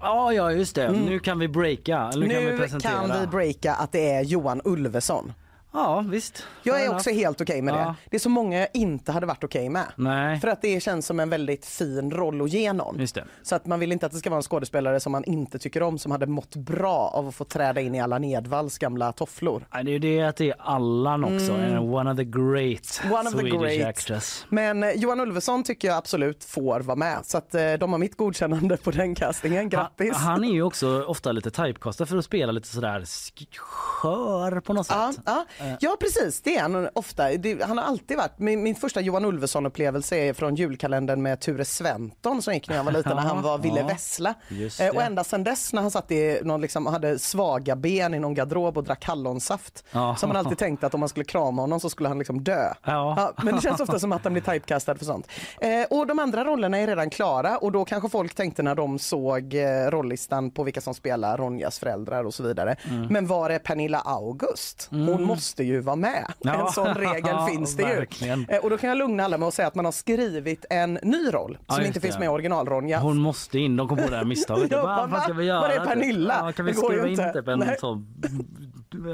Ja, 0.00 0.32
ja 0.32 0.52
just 0.52 0.74
det. 0.74 0.92
Nu 0.92 1.18
kan 1.18 1.38
vi 1.38 1.48
breaka. 1.48 2.10
Nu, 2.14 2.28
kan 2.28 2.44
vi 2.44 2.50
Mm. 2.50 2.80
Kan 2.80 3.20
vi 3.20 3.26
breaka 3.26 3.74
att 3.74 3.92
det 3.92 4.10
är 4.10 4.22
Johan 4.24 4.60
Ulveson. 4.64 5.32
Ja 5.72 6.04
visst. 6.08 6.44
Jag 6.62 6.84
är 6.84 6.94
också 6.94 7.10
helt 7.10 7.40
okej 7.40 7.62
med 7.62 7.74
Ja. 7.74 7.78
det. 7.78 7.94
Det 8.10 8.16
är 8.16 8.20
så 8.20 8.28
många 8.28 8.58
jag 8.58 8.68
inte 8.74 9.12
hade 9.12 9.26
varit 9.26 9.44
okej 9.44 9.68
med. 9.68 9.84
Nej, 9.96 10.40
För 10.40 10.48
att 10.48 10.62
det 10.62 10.80
känns 10.82 11.06
som 11.06 11.20
en 11.20 11.30
väldigt 11.30 11.66
fin 11.66 12.10
roll 12.10 12.42
att 12.42 12.50
ge 12.52 12.72
någon. 12.72 13.06
Så 13.42 13.54
att 13.54 13.66
man 13.66 13.80
vill 13.80 13.92
inte 13.92 14.06
att 14.06 14.12
det 14.12 14.18
ska 14.18 14.30
vara 14.30 14.36
en 14.38 14.42
skådespelare 14.42 15.00
som 15.00 15.12
man 15.12 15.24
inte 15.24 15.58
tycker 15.58 15.82
om 15.82 15.98
som 15.98 16.12
hade 16.12 16.26
mått 16.26 16.56
bra 16.56 17.10
av 17.14 17.28
att 17.28 17.34
få 17.34 17.44
träda 17.44 17.80
in 17.80 17.94
i 17.94 18.00
alla 18.00 18.18
Nedvalls 18.18 18.78
gamla 18.78 19.12
tofflor. 19.12 19.66
Nej, 19.72 19.84
Det 19.84 19.90
är 19.90 19.92
ju 19.92 19.98
det 19.98 20.22
att 20.22 20.36
det 20.36 20.48
är 20.50 20.54
Allan 20.58 21.24
också. 21.24 21.52
En 21.52 21.78
One 21.78 22.10
of 22.10 22.16
the 22.16 22.24
great 22.24 23.00
Mm. 23.04 23.12
One 23.18 23.28
of 23.28 23.34
the 23.34 23.48
great. 23.76 23.88
actress. 23.88 24.46
Men 24.48 24.82
eh, 24.82 24.90
Johan 24.90 25.20
Ulveson 25.20 25.62
tycker 25.64 25.88
jag 25.88 25.96
absolut 25.96 26.44
får 26.44 26.80
vara 26.80 26.96
med. 26.96 27.18
Så 27.22 27.38
att 27.38 27.54
eh, 27.54 27.72
de 27.72 27.92
har 27.92 27.98
mitt 27.98 28.16
godkännande 28.16 28.76
på 28.76 28.90
den 28.90 29.14
castingen. 29.14 29.68
Grattis! 29.68 30.12
Han, 30.14 30.22
han 30.32 30.44
är 30.44 30.52
ju 30.52 30.62
också 30.62 31.02
ofta 31.06 31.32
lite 31.32 31.50
typecastad 31.50 32.06
för 32.06 32.16
att 32.16 32.24
spela 32.24 32.52
lite 32.52 32.68
sådär 32.68 33.00
sk- 33.00 33.56
skör 33.58 34.60
på 34.60 34.72
något 34.72 34.86
Ja, 34.90 35.12
sätt. 35.12 35.22
ja. 35.26 35.44
Eh. 35.60 35.72
ja 35.80 35.96
precis, 36.00 36.40
det 36.42 36.56
är 36.56 36.62
han 36.62 36.88
ofta. 36.92 37.28
Det, 37.28 37.62
han 37.62 37.78
har 37.78 37.84
alltid 37.84 38.16
varit, 38.16 38.38
min, 38.38 38.62
min 38.62 38.74
första 38.74 39.00
Johan 39.00 39.24
Ulveson 39.24 39.66
upplevelse 39.66 40.16
är 40.16 40.32
från 40.32 40.54
julkalendern 40.54 41.22
med 41.22 41.40
Ture 41.40 41.64
Sventon 41.64 42.42
som 42.42 42.54
gick 42.54 42.68
när 42.68 42.76
jag 42.76 42.84
var 42.84 42.92
liten 42.92 43.16
när 43.16 43.22
han 43.22 43.42
var 43.42 43.58
Ville 43.58 43.80
Ja, 43.80 43.86
Vessla. 43.86 44.34
Eh, 44.80 44.88
Och 44.88 45.02
ända 45.02 45.24
sedan 45.24 45.44
dess 45.44 45.72
när 45.72 45.82
han 45.82 45.90
satt 45.90 46.10
i 46.10 46.40
någon 46.44 46.60
liksom, 46.60 46.86
hade 46.86 47.18
svaga 47.18 47.76
ben 47.76 48.14
i 48.14 48.18
någon 48.18 48.34
garderob 48.34 48.76
och 48.78 48.84
drack 48.84 49.04
hallonsaft 49.04 49.84
Ja. 49.92 50.16
så 50.16 50.26
man 50.26 50.36
alltid 50.36 50.58
tänkt 50.58 50.84
att 50.84 50.94
om 50.94 51.00
man 51.00 51.08
skulle 51.08 51.24
krama 51.24 51.62
honom 51.62 51.80
så 51.80 51.90
skulle 51.90 52.08
han 52.08 52.18
liksom 52.18 52.44
dö. 52.44 52.72
Ja. 52.84 53.32
men 53.42 53.54
det 53.54 53.60
känns 53.62 53.80
ofta 53.80 53.98
som 53.98 54.12
att 54.12 54.24
han 54.24 54.32
blir 54.32 54.42
typecastad 54.42 54.94
för 54.94 55.04
sånt. 55.04 55.28
Eh, 55.60 55.98
och 55.98 56.06
de 56.06 56.18
andra 56.18 56.44
rollerna 56.44 56.78
är 56.78 56.86
redan 56.86 57.10
klara 57.10 57.58
och 57.58 57.72
då 57.72 57.84
kanske 57.84 58.08
folk 58.08 58.34
tänkte 58.34 58.62
när 58.62 58.74
de 58.74 58.98
såg 58.98 59.54
eh, 59.54 59.90
rollistan 59.90 60.50
på 60.50 60.62
vilka 60.64 60.80
som 60.80 60.94
spelar 60.94 61.36
Ronjas 61.36 61.78
föräldrar 61.78 62.24
och 62.24 62.34
så 62.34 62.42
vidare. 62.42 62.76
Mm. 62.90 63.06
Men 63.10 63.26
var 63.26 63.50
är 63.50 63.58
Pernilla 63.58 63.78
Pernilla 63.78 64.00
August. 64.00 64.86
Hon 64.90 65.22
måste 65.24 65.47
ju 65.56 65.80
vara 65.80 65.96
med. 65.96 66.32
Ja. 66.38 66.66
En 66.66 66.72
sån 66.72 66.94
regel 66.94 67.36
finns 67.50 67.76
det 67.76 67.82
ju. 67.82 67.88
Verkligen. 67.94 68.46
Eh, 68.48 68.58
Och 68.58 68.70
då 68.70 68.78
kan 68.78 68.88
jag 68.88 68.98
lugna 68.98 69.24
alla 69.24 69.38
med 69.38 69.48
att 69.48 69.54
säga 69.54 69.68
att 69.68 69.74
man 69.74 69.84
har 69.84 69.92
skrivit 69.92 70.64
en 70.70 70.98
ny 71.02 71.30
roll 71.30 71.58
Ja, 71.66 71.74
som 71.74 71.82
just 71.84 71.86
inte 71.86 72.00
finns 72.00 72.18
med 72.18 72.26
i 72.26 72.28
original-Ronja. 72.28 72.98
Hon 72.98 73.18
måste 73.18 73.58
in, 73.58 73.76
de 73.76 73.88
kom 73.88 73.98
på 73.98 74.10
det 74.10 74.16
här 74.16 74.24
misstaget. 74.24 74.70
Ja, 74.70 74.82
Vad 74.82 75.10
fan 75.10 75.20
ska 75.22 75.32
vi 75.32 75.44
göra? 75.44 75.60
var 75.60 75.68
är 75.68 75.86
Pernilla? 75.86 76.34
Ja, 76.46 76.52
kan 76.52 76.64
vi 76.66 76.72
ju 76.72 76.78
skriva 76.78 77.04
in 77.06 77.10
inte. 77.12 77.32
typ 77.32 77.48
en 77.48 77.58
Nej. 77.58 77.76
sån 77.80 78.06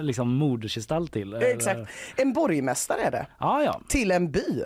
liksom 0.02 0.34
modersgestalt 0.36 1.12
till? 1.12 1.34
eller? 1.34 1.46
Exakt. 1.54 1.90
En 2.16 2.32
borgmästare 2.32 3.00
är 3.00 3.10
det. 3.10 3.26
Ja, 3.40 3.62
ja. 3.62 3.80
Till 3.88 4.10
en 4.10 4.30
by. 4.30 4.62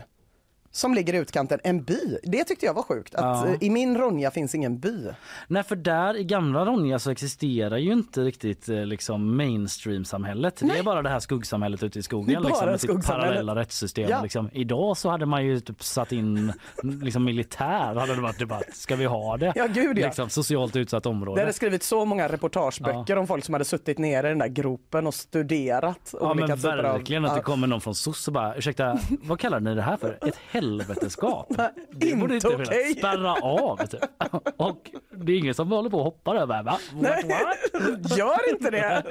Som 0.79 0.95
ligger 0.95 1.15
i 1.15 1.17
utkanten. 1.17 1.61
En 1.65 1.83
by. 1.83 2.19
Det 2.23 2.45
tyckte 2.45 2.67
jag 2.67 2.75
var 2.75 2.83
sjukt. 2.83 3.15
Att 3.15 3.25
Ja. 3.25 3.47
eh, 3.47 3.55
I 3.61 3.71
min 3.71 3.99
Ronja 3.99 4.31
finns 4.31 4.55
ingen 4.55 4.79
by. 4.79 5.07
Nej 5.49 5.63
för 5.63 5.77
där 5.77 6.17
i 6.17 6.25
gamla 6.25 6.65
Ronja 6.65 6.99
så 6.99 7.11
existerar 7.11 7.77
ju 7.77 7.93
inte 7.93 8.21
riktigt 8.21 8.69
eh, 8.69 8.85
liksom 8.87 9.37
mainstream-samhället. 9.37 10.61
Det 10.65 10.79
är 10.79 10.83
bara 10.83 11.03
det 11.03 11.09
här 11.09 11.21
skuggsamhället 11.21 11.83
ute 11.83 11.99
i 11.99 12.01
Det 12.01 12.03
skogen 12.03 12.43
liksom, 12.43 12.67
med 12.67 12.81
sitt 12.81 12.91
skuggsamhället. 12.91 13.27
parallella 13.29 13.55
rättssystem. 13.55 14.11
Ja. 14.11 14.23
Liksom. 14.23 14.51
Idag 14.53 14.97
så 14.97 15.09
hade 15.11 15.27
man 15.27 15.45
ju 15.47 15.61
typ 15.61 15.83
satt 15.83 16.13
in 16.13 16.53
liksom 17.03 17.25
militär, 17.25 17.95
hade 17.95 18.15
det 18.15 18.21
varit 18.21 18.39
debatt. 18.39 18.65
Ska 18.73 18.97
vi 18.97 19.05
ha 19.05 19.37
det? 19.37 19.53
Ja, 19.57 19.67
gud, 19.67 19.99
ja. 19.99 20.07
Liksom, 20.07 20.29
socialt 20.29 20.77
utsatt 20.77 21.03
Det 21.03 21.09
område. 21.09 21.41
hade 21.41 21.53
skrivit 21.53 21.83
så 21.83 22.05
många 22.05 22.29
reportageböcker 22.29 23.19
om 23.19 23.27
folk 23.27 23.45
som 23.45 23.53
hade 23.55 23.65
suttit 23.65 23.99
nere 23.99 24.27
i 24.27 24.31
den 24.31 24.39
där 24.39 24.49
gropen 24.49 25.07
och 25.07 25.15
studerat 25.15 26.15
Ja 26.21 26.35
men 26.35 26.57
verkligen 26.57 27.25
av... 27.25 27.31
att 27.31 27.37
det 27.37 27.41
Ja. 27.41 27.43
kommer 27.43 27.67
någon 27.67 27.81
från 27.81 27.95
SOS 27.95 28.29
och 28.29 28.35
bara 28.35 28.55
ursäkta 28.57 28.99
vad 29.23 29.41
kallar 29.41 29.61
ni 29.61 29.75
det 29.75 29.83
här 29.83 29.97
för? 29.97 30.19
Ett 30.29 30.37
helveteskap? 30.69 31.53
Det 31.91 32.17
borde 32.17 32.35
inte 32.35 32.49
okej. 32.49 32.95
spärra 32.99 33.33
av. 33.35 33.87
Typ. 33.87 34.01
Och 34.57 34.91
det 35.11 35.33
är 35.33 35.39
ingen 35.39 35.55
som 35.55 35.73
håller 35.73 35.91
på 35.91 35.99
och 35.99 36.05
hoppar 36.05 36.37
över. 36.37 36.63
Va? 36.63 36.79
What, 36.95 37.25
what? 37.25 38.17
Gör 38.19 38.51
inte 38.51 38.71
det! 38.71 39.03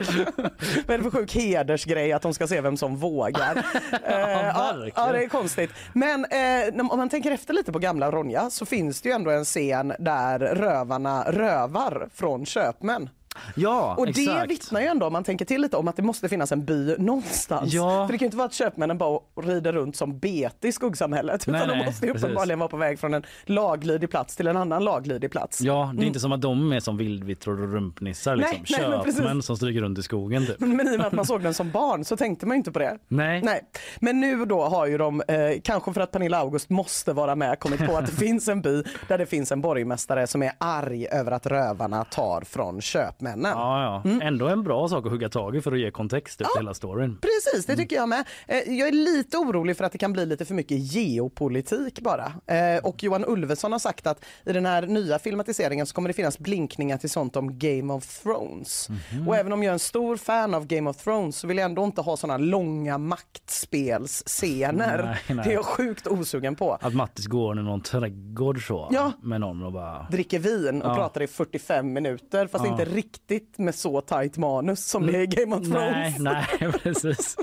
Vad 0.87 0.93
är 0.93 0.97
det 0.97 1.03
för 1.03 1.11
sjuk 1.11 1.35
hedersgrej 1.35 2.13
att 2.13 2.21
de 2.21 2.33
ska 2.33 2.47
se 2.47 2.61
vem 2.61 2.77
som 2.77 2.95
vågar? 2.95 3.65
Ja, 3.91 3.99
verkligen. 4.09 4.91
ja, 4.95 5.11
det 5.11 5.23
är 5.23 5.29
konstigt. 5.29 5.71
Men 5.93 6.25
eh, 6.25 6.91
om 6.91 6.97
man 6.97 7.09
tänker 7.09 7.31
efter 7.31 7.53
lite 7.53 7.71
på 7.71 7.79
gamla 7.79 8.11
Ronja 8.11 8.49
så 8.49 8.65
finns 8.65 9.01
det 9.01 9.09
ju 9.09 9.15
ändå 9.15 9.31
en 9.31 9.45
scen 9.45 9.93
där 9.99 10.39
rövarna 10.39 11.23
rövar 11.31 12.09
från 12.13 12.45
köpmän. 12.45 13.09
Ja, 13.55 13.95
Och 13.97 14.05
det 14.05 14.11
exakt. 14.11 14.51
vittnar 14.51 14.81
ju 14.81 14.87
ändå, 14.87 15.05
om 15.05 15.13
man 15.13 15.23
tänker 15.23 15.45
till 15.45 15.61
lite, 15.61 15.77
om 15.77 15.87
att 15.87 15.95
det 15.95 16.03
måste 16.03 16.29
finnas 16.29 16.51
en 16.51 16.65
by 16.65 16.95
någonstans. 16.97 17.73
Ja. 17.73 18.07
För 18.07 18.13
det 18.13 18.17
kan 18.17 18.25
ju 18.25 18.27
inte 18.27 18.37
vara 18.37 18.45
att 18.47 18.53
köpmännen 18.53 18.97
bara 18.97 19.19
rider 19.41 19.73
runt 19.73 19.95
som 19.95 20.19
bete 20.19 20.67
i 20.67 20.71
skuggsamhället. 20.71 21.47
Nej, 21.47 21.55
utan 21.61 21.69
de 21.69 21.77
nej, 21.77 21.85
måste 21.85 22.05
ju 22.05 22.11
uppenbarligen 22.11 22.59
vara 22.59 22.69
på 22.69 22.77
väg 22.77 22.99
från 22.99 23.13
en 23.13 23.23
laglydig 23.45 24.09
plats 24.09 24.35
till 24.35 24.47
en 24.47 24.57
annan 24.57 24.83
laglydig 24.83 25.31
plats. 25.31 25.61
Ja, 25.61 25.93
det 25.95 26.03
är 26.03 26.07
inte 26.07 26.19
som 26.19 26.31
att 26.31 26.41
de 26.41 26.71
är 26.71 26.79
som 26.79 26.97
vildvittror 26.97 27.61
och 27.63 27.73
rumpnissar. 27.73 28.35
Liksom. 28.35 28.57
Nej. 28.69 29.05
Köpmän 29.15 29.41
som 29.41 29.57
stryker 29.57 29.81
runt 29.81 29.99
i 29.99 30.03
skogen. 30.03 30.45
Typ. 30.45 30.59
Men 30.59 30.87
i 30.87 30.95
och 30.95 30.97
med 30.97 31.07
att 31.07 31.13
man 31.13 31.25
såg 31.33 31.41
den 31.43 31.53
som 31.53 31.71
barn 31.71 32.05
så 32.05 32.17
tänkte 32.17 32.45
man 32.45 32.57
inte 32.57 32.71
på 32.71 32.79
det. 32.79 32.97
Nej. 33.07 33.41
Nej. 33.43 33.61
Men 33.99 34.19
nu 34.19 34.45
då 34.45 34.61
har 34.63 34.85
ju 34.85 34.97
de, 34.97 35.21
eh, 35.27 35.35
kanske 35.63 35.93
för 35.93 36.01
att 36.01 36.11
Pernilla 36.11 36.37
August 36.37 36.69
måste 36.69 37.13
vara 37.13 37.35
med, 37.35 37.59
kommit 37.59 37.85
på 37.85 37.97
att 37.97 38.05
det 38.05 38.11
finns 38.17 38.47
en 38.47 38.61
by 38.61 38.83
där 39.07 39.17
det 39.17 39.25
finns 39.25 39.51
en 39.51 39.61
borgmästare 39.61 40.27
som 40.27 40.43
är 40.43 40.51
arg 40.57 41.07
över 41.07 41.31
att 41.31 41.45
rövarna 41.45 42.03
tar 42.03 42.41
från 42.41 42.81
köpmännen. 43.27 43.51
Ja, 43.51 43.83
ja. 43.83 44.01
Mm. 44.09 44.21
Ändå 44.21 44.47
en 44.47 44.63
bra 44.63 44.87
sak 44.87 45.05
att 45.05 45.11
hugga 45.11 45.29
tag 45.29 45.55
i 45.55 45.61
för 45.61 45.71
att 45.71 45.79
ge 45.79 45.91
kontext 45.91 46.37
till 46.37 46.47
hela 46.57 46.73
storyn. 46.73 47.17
Precis, 47.21 47.65
det 47.65 47.75
tycker 47.75 47.95
jag 47.95 48.09
med. 48.09 48.23
Eh, 48.47 48.57
Jag 48.57 48.87
är 48.87 48.91
lite 48.91 49.37
orolig 49.37 49.77
för 49.77 49.83
att 49.83 49.91
det 49.91 49.97
kan 49.97 50.13
bli 50.13 50.25
lite 50.25 50.45
för 50.45 50.53
mycket 50.53 50.93
geopolitik 50.93 51.99
bara. 52.01 52.31
Eh, 52.45 52.77
Och 52.83 53.03
Johan 53.03 53.25
Ulveson 53.27 53.71
har 53.71 53.79
sagt 53.79 54.07
att 54.07 54.25
i 54.45 54.53
den 54.53 54.65
här 54.65 54.81
nya 54.81 55.19
filmatiseringen 55.19 55.85
så 55.85 55.95
kommer 55.95 56.09
det 56.09 56.13
finnas 56.13 56.39
blinkningar 56.39 56.97
till 56.97 57.09
sånt 57.09 57.35
om 57.35 57.59
Game 57.59 57.93
of 57.93 58.23
Thrones. 58.23 58.89
Mhm. 58.89 59.27
Och 59.27 59.35
även 59.35 59.53
om 59.53 59.63
jag 59.63 59.69
är 59.69 59.73
en 59.73 59.79
stor 59.79 60.17
fan 60.17 60.53
av 60.53 60.67
Game 60.67 60.89
of 60.89 60.97
Thrones 60.97 61.37
så 61.37 61.47
vill 61.47 61.57
jag 61.57 61.65
ändå 61.65 61.83
inte 61.83 62.01
ha 62.01 62.17
såna 62.17 62.37
långa 62.37 62.97
maktspelsscener. 62.97 65.03
Nej, 65.03 65.17
nej. 65.35 65.45
Det 65.45 65.51
är 65.51 65.53
jag 65.53 65.65
sjukt 65.65 66.07
osugen 66.07 66.55
på. 66.55 66.77
Att 66.81 66.93
Mattis 66.93 67.27
går 67.27 67.59
i 67.59 67.63
någon 67.63 67.81
trädgård 67.81 68.67
så 68.67 68.87
Ja. 68.91 69.11
med 69.21 69.41
någon 69.41 69.63
och 69.63 69.71
bara... 69.71 70.07
dricker 70.11 70.39
vin 70.39 70.81
och 70.81 70.91
Ja. 70.91 70.95
pratar 70.95 71.21
i 71.21 71.27
45 71.27 71.93
minuter 71.93 72.47
fast 72.47 72.65
Ja. 72.65 72.71
inte 72.71 72.85
riktigt 72.85 73.16
med 73.57 73.75
så 73.75 74.01
tajt 74.01 74.37
manus 74.37 74.85
som 74.85 75.05
det 75.07 75.17
är 75.17 75.21
i 75.21 75.27
Game 75.27 75.55
of 75.55 75.67
Nej, 75.67 76.13
Thrones. 76.13 76.19
nej 76.59 76.71
precis. 76.83 77.35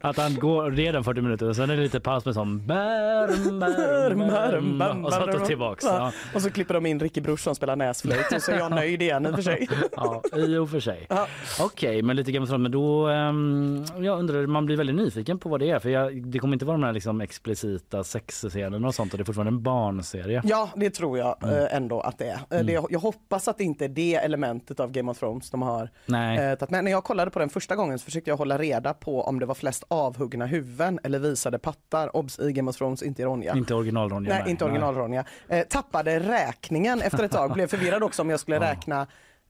Att 0.00 0.16
han 0.16 0.34
går 0.34 0.70
redan 0.70 1.04
40 1.04 1.20
minuter 1.20 1.48
och 1.48 1.56
sen 1.56 1.70
är 1.70 1.76
det 1.76 1.82
lite 1.82 2.00
paus 2.00 2.24
med 2.24 2.34
sån 2.34 2.66
bärm, 2.66 3.58
bärm, 3.60 4.18
bärm, 4.18 4.78
bärm, 4.78 5.04
och 5.04 5.12
så 5.12 5.20
tar 5.20 5.46
tillbaks. 5.46 5.84
Ja. 5.84 6.12
Och 6.34 6.42
så 6.42 6.50
klipper 6.50 6.74
de 6.74 6.86
in 6.86 7.00
Ricky 7.00 7.20
Bruch 7.20 7.40
som 7.40 7.54
spelar 7.54 7.76
näsflöjt 7.76 8.32
och 8.32 8.42
så 8.42 8.52
är 8.52 8.58
jag 8.58 8.70
nöjd 8.70 9.02
igen 9.02 9.26
i 9.26 9.30
och 9.30 9.34
för 9.34 9.42
sig. 9.42 9.68
Ja, 9.96 10.22
i 10.36 10.56
och 10.56 10.70
för 10.70 10.80
sig. 10.80 11.06
Ja. 11.08 11.26
Okej, 11.60 12.02
men 12.02 12.16
lite 12.16 12.32
Game 12.32 12.42
of 12.44 12.48
Thrones, 12.50 12.62
men 12.62 12.72
då 12.72 13.08
um, 13.08 13.84
jag 13.98 14.18
undrar, 14.18 14.46
man 14.46 14.66
blir 14.66 14.76
väldigt 14.76 14.96
nyfiken 14.96 15.38
på 15.38 15.48
vad 15.48 15.60
det 15.60 15.70
är 15.70 15.78
för 15.78 15.88
jag, 15.90 16.26
det 16.26 16.38
kommer 16.38 16.52
inte 16.54 16.64
vara 16.64 16.76
de 16.76 16.82
här 16.84 16.92
liksom 16.92 17.20
explicita 17.20 18.04
sexscenerna 18.04 18.88
och 18.88 18.94
sånt 18.94 19.12
och 19.12 19.18
det 19.18 19.22
är 19.22 19.24
fortfarande 19.24 19.50
en 19.50 19.62
barnserie. 19.62 20.42
Ja, 20.44 20.70
det 20.76 20.90
tror 20.90 21.18
jag 21.18 21.28
Mm. 21.42 21.54
eh, 21.56 21.74
ändå 21.76 22.00
att 22.00 22.18
det 22.18 22.24
är. 22.50 22.58
Eh, 22.58 22.64
Det, 22.64 22.82
jag 22.90 22.98
hoppas 23.00 23.48
att 23.48 23.58
det 23.58 23.64
inte 23.64 23.84
är 23.84 23.88
det 23.88 24.14
elementet 24.14 24.80
av 24.80 24.90
Game 24.92 25.10
of 25.10 25.17
Thrones 25.18 25.50
de 25.50 25.62
har 25.62 25.90
Nej. 26.06 26.38
eh, 26.38 26.54
tagit 26.58 26.70
med. 26.70 26.84
När 26.84 26.90
jag 26.90 27.04
kollade 27.04 27.30
på 27.30 27.38
den 27.38 27.48
första 27.48 27.76
gången 27.76 27.98
så 27.98 28.04
försökte 28.04 28.30
jag 28.30 28.36
hålla 28.36 28.58
reda 28.58 28.94
på 28.94 29.22
om 29.22 29.38
det 29.38 29.46
var 29.46 29.54
flest 29.54 29.84
avhuggna 29.88 30.46
huvuden 30.46 30.98
eller 31.02 31.18
visade 31.18 31.58
pattar. 31.58 32.16
Obs 32.16 32.38
i 32.38 32.52
Game 32.52 32.70
of 32.70 32.76
Thrones, 32.76 33.02
inte 33.02 33.22
i 33.22 33.24
Ronja. 33.24 33.56
Inte 33.56 33.74
original 33.74 34.10
Ronja. 34.10 34.34
Nej, 34.34 34.50
inte 34.50 34.64
original 34.64 34.94
Ronja. 34.94 35.24
Eh, 35.48 35.66
tappade 35.66 36.20
räkningen 36.20 37.02
efter 37.02 37.24
ett 37.24 37.32
tag. 37.32 37.52
Blev 37.52 37.66
förvirrad 37.66 38.02
också 38.02 38.22
om 38.22 38.30
jag 38.30 38.40
skulle 38.40 38.60
räkna 38.60 39.06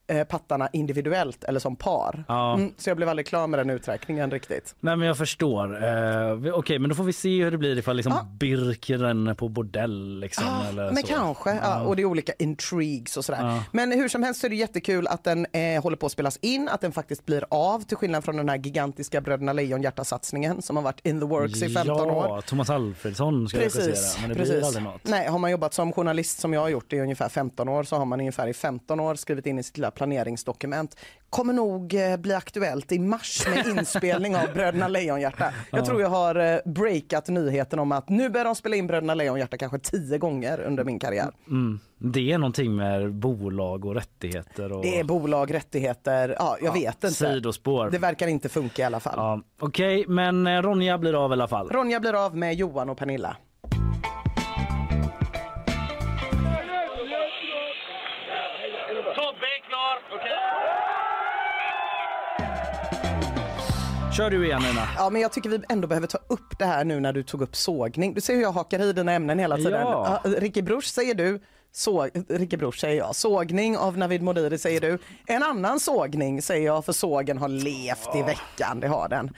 eh, 0.08 0.24
pattarna 0.24 0.68
individuellt 0.72 1.44
eller 1.44 1.60
som 1.60 1.76
par. 1.76 2.24
Ja. 2.28 2.54
Mm, 2.54 2.72
så 2.76 2.90
jag 2.90 2.96
blev 2.96 3.08
aldrig 3.08 3.26
klar 3.26 3.46
med 3.46 3.58
den 3.58 3.70
uträkningen 3.70 4.30
riktigt. 4.30 4.74
Nej 4.80 4.96
men 4.96 5.06
jag 5.08 5.18
förstår. 5.18 5.84
Eh, 5.84 6.54
Okej 6.54 6.78
men 6.78 6.88
då 6.88 6.94
får 6.94 7.04
vi 7.04 7.12
se 7.12 7.44
hur 7.44 7.50
det 7.50 7.58
blir 7.58 7.78
ifall 7.78 7.96
liksom 7.96 8.12
Birk 8.40 8.90
ränner 8.90 9.34
på 9.34 9.48
bordell 9.48 10.20
liksom. 10.20 10.44
eller 10.68 10.88
Ah, 10.88 10.92
men 10.92 11.02
så. 11.02 11.06
kanske, 11.06 11.54
ja. 11.54 11.80
och 11.80 11.96
det 11.96 12.02
är 12.02 12.06
olika 12.06 12.32
intrigues 12.38 13.16
och 13.16 13.24
sådär. 13.24 13.42
Ja. 13.42 13.64
Men 13.72 13.92
hur 13.92 14.08
som 14.08 14.22
helst 14.22 14.40
så 14.40 14.46
är 14.46 14.50
det 14.50 14.56
jättekul 14.56 15.06
att 15.06 15.24
den 15.24 15.46
eh, 15.52 15.82
håller 15.82 15.96
på 15.96 16.06
att 16.06 16.12
spelas 16.12 16.36
in, 16.36 16.68
att 16.68 16.80
den 16.80 16.92
faktiskt 16.92 17.26
blir 17.26 17.44
av 17.50 17.80
till 17.80 17.96
skillnad 17.96 18.24
från 18.24 18.36
den 18.36 18.48
här 18.48 18.56
gigantiska 18.56 19.20
Bröderna 19.20 19.52
Lejonhjärta-satsningen 19.52 20.62
som 20.62 20.76
har 20.76 20.82
varit 20.82 21.06
in 21.06 21.20
the 21.20 21.26
works 21.26 21.62
i 21.62 21.68
15 21.68 21.86
ja, 21.86 22.04
år. 22.04 22.40
Thomas 22.40 22.70
Alfredsson 22.70 23.48
ska 23.48 23.58
Precis, 23.58 24.18
men 24.20 24.28
det 24.28 24.34
blir 24.34 24.44
precis. 24.44 24.64
aldrig 24.64 24.84
något. 24.84 25.00
Nej, 25.04 25.28
har 25.28 25.38
man 25.38 25.50
jobbat 25.50 25.74
som 25.74 25.92
journalist 25.92 26.40
som 26.40 26.52
jag 26.52 26.60
har 26.60 26.68
gjort 26.68 26.92
i 26.92 27.00
ungefär 27.00 27.28
15 27.28 27.68
år 27.68 27.82
så 27.82 27.96
har 27.96 28.04
man 28.04 28.20
ungefär 28.20 28.46
i 28.46 28.54
15 28.54 29.00
år 29.00 29.14
skrivit 29.14 29.46
in 29.46 29.58
i 29.58 29.62
sitt 29.62 29.76
lilla 29.76 29.90
planeringsdokument. 29.98 30.96
Kommer 31.30 31.52
nog 31.52 31.94
eh, 31.94 32.16
bli 32.16 32.34
aktuellt 32.34 32.92
i 32.92 32.98
mars 32.98 33.46
med 33.48 33.66
inspelning 33.78 34.36
av 34.36 34.52
Bröderna 34.54 34.88
Lejonhjärta. 34.88 35.52
Jag 35.70 35.80
Ja. 35.80 35.84
tror 35.86 36.00
jag 36.00 36.08
har 36.08 36.34
eh, 36.34 36.58
breakat 36.64 37.28
nyheten 37.28 37.78
om 37.78 37.92
att 37.92 38.08
nu 38.08 38.28
börjar 38.30 38.44
de 38.44 38.54
spela 38.54 38.76
in 38.76 38.86
Bröderna 38.86 39.14
Lejonhjärta 39.14 39.56
kanske 39.56 39.78
tio 39.78 40.18
gånger 40.18 40.60
under 40.60 40.84
min 40.84 40.98
karriär. 40.98 41.30
Mm. 41.48 41.80
Det 41.98 42.32
är 42.32 42.38
någonting 42.38 42.76
med 42.76 43.14
bolag 43.14 43.84
och 43.84 43.94
rättigheter. 43.94 44.72
Och... 44.72 44.82
Det 44.82 45.00
är 45.00 45.04
bolag, 45.04 45.54
rättigheter, 45.54 46.36
ja 46.38 46.56
jag 46.62 46.72
vet 46.72 46.94
inte. 47.04 47.10
Sidospår. 47.10 47.90
Det 47.90 47.98
verkar 47.98 48.26
inte 48.26 48.48
funka 48.48 48.82
i 48.82 48.84
alla 48.84 49.00
fall. 49.00 49.14
Ja, 49.16 49.42
Okej, 49.60 50.04
men 50.08 50.46
eh, 50.46 50.62
Ronja 50.62 50.98
blir 50.98 51.24
av 51.24 51.30
i 51.30 51.32
alla 51.32 51.48
fall. 51.48 51.68
Ronja 51.68 52.00
blir 52.00 52.24
av 52.26 52.36
med 52.36 52.54
Johan 52.54 52.90
och 52.90 52.98
Pernilla. 52.98 53.36
Kör 64.16 64.30
du 64.30 64.46
igen 64.46 64.62
Nina. 64.62 64.88
Ja, 64.96 65.10
men 65.10 65.22
jag 65.22 65.32
tycker 65.32 65.50
vi 65.50 65.60
ändå 65.68 65.88
behöver 65.88 66.06
ta 66.06 66.18
upp 66.28 66.58
det 66.58 66.64
här 66.64 66.84
nu 66.84 67.00
när 67.00 67.12
du 67.12 67.22
tog 67.22 67.42
upp 67.42 67.56
sågning. 67.56 68.14
Du 68.14 68.20
ser 68.20 68.34
hur 68.34 68.42
jag 68.42 68.52
hakar 68.52 68.80
i 68.80 68.92
dina 68.92 69.12
ämnen 69.12 69.38
hela 69.38 69.56
tiden. 69.56 69.80
Ja. 69.80 70.20
Ja, 70.24 70.30
Ricky 70.30 70.62
Bruch 70.62 70.84
säger 70.84 71.14
du. 71.14 71.40
Så, 71.72 72.08
Ricky 72.28 72.56
Bruch 72.56 72.80
säger 72.80 72.96
jag. 72.96 73.16
Sågning 73.16 73.76
av 73.76 73.98
Navid 73.98 74.22
Modiri 74.22 74.58
säger 74.58 74.80
du. 74.80 74.98
En 75.26 75.42
annan 75.42 75.80
sågning 75.80 76.42
säger 76.42 76.66
jag 76.66 76.84
för 76.84 76.92
sågen 76.92 77.38
har 77.38 77.48
levt 77.48 78.16
i 78.16 78.22
veckan. 78.22 78.80
Det 78.80 78.88
har 78.88 79.08
den. 79.08 79.30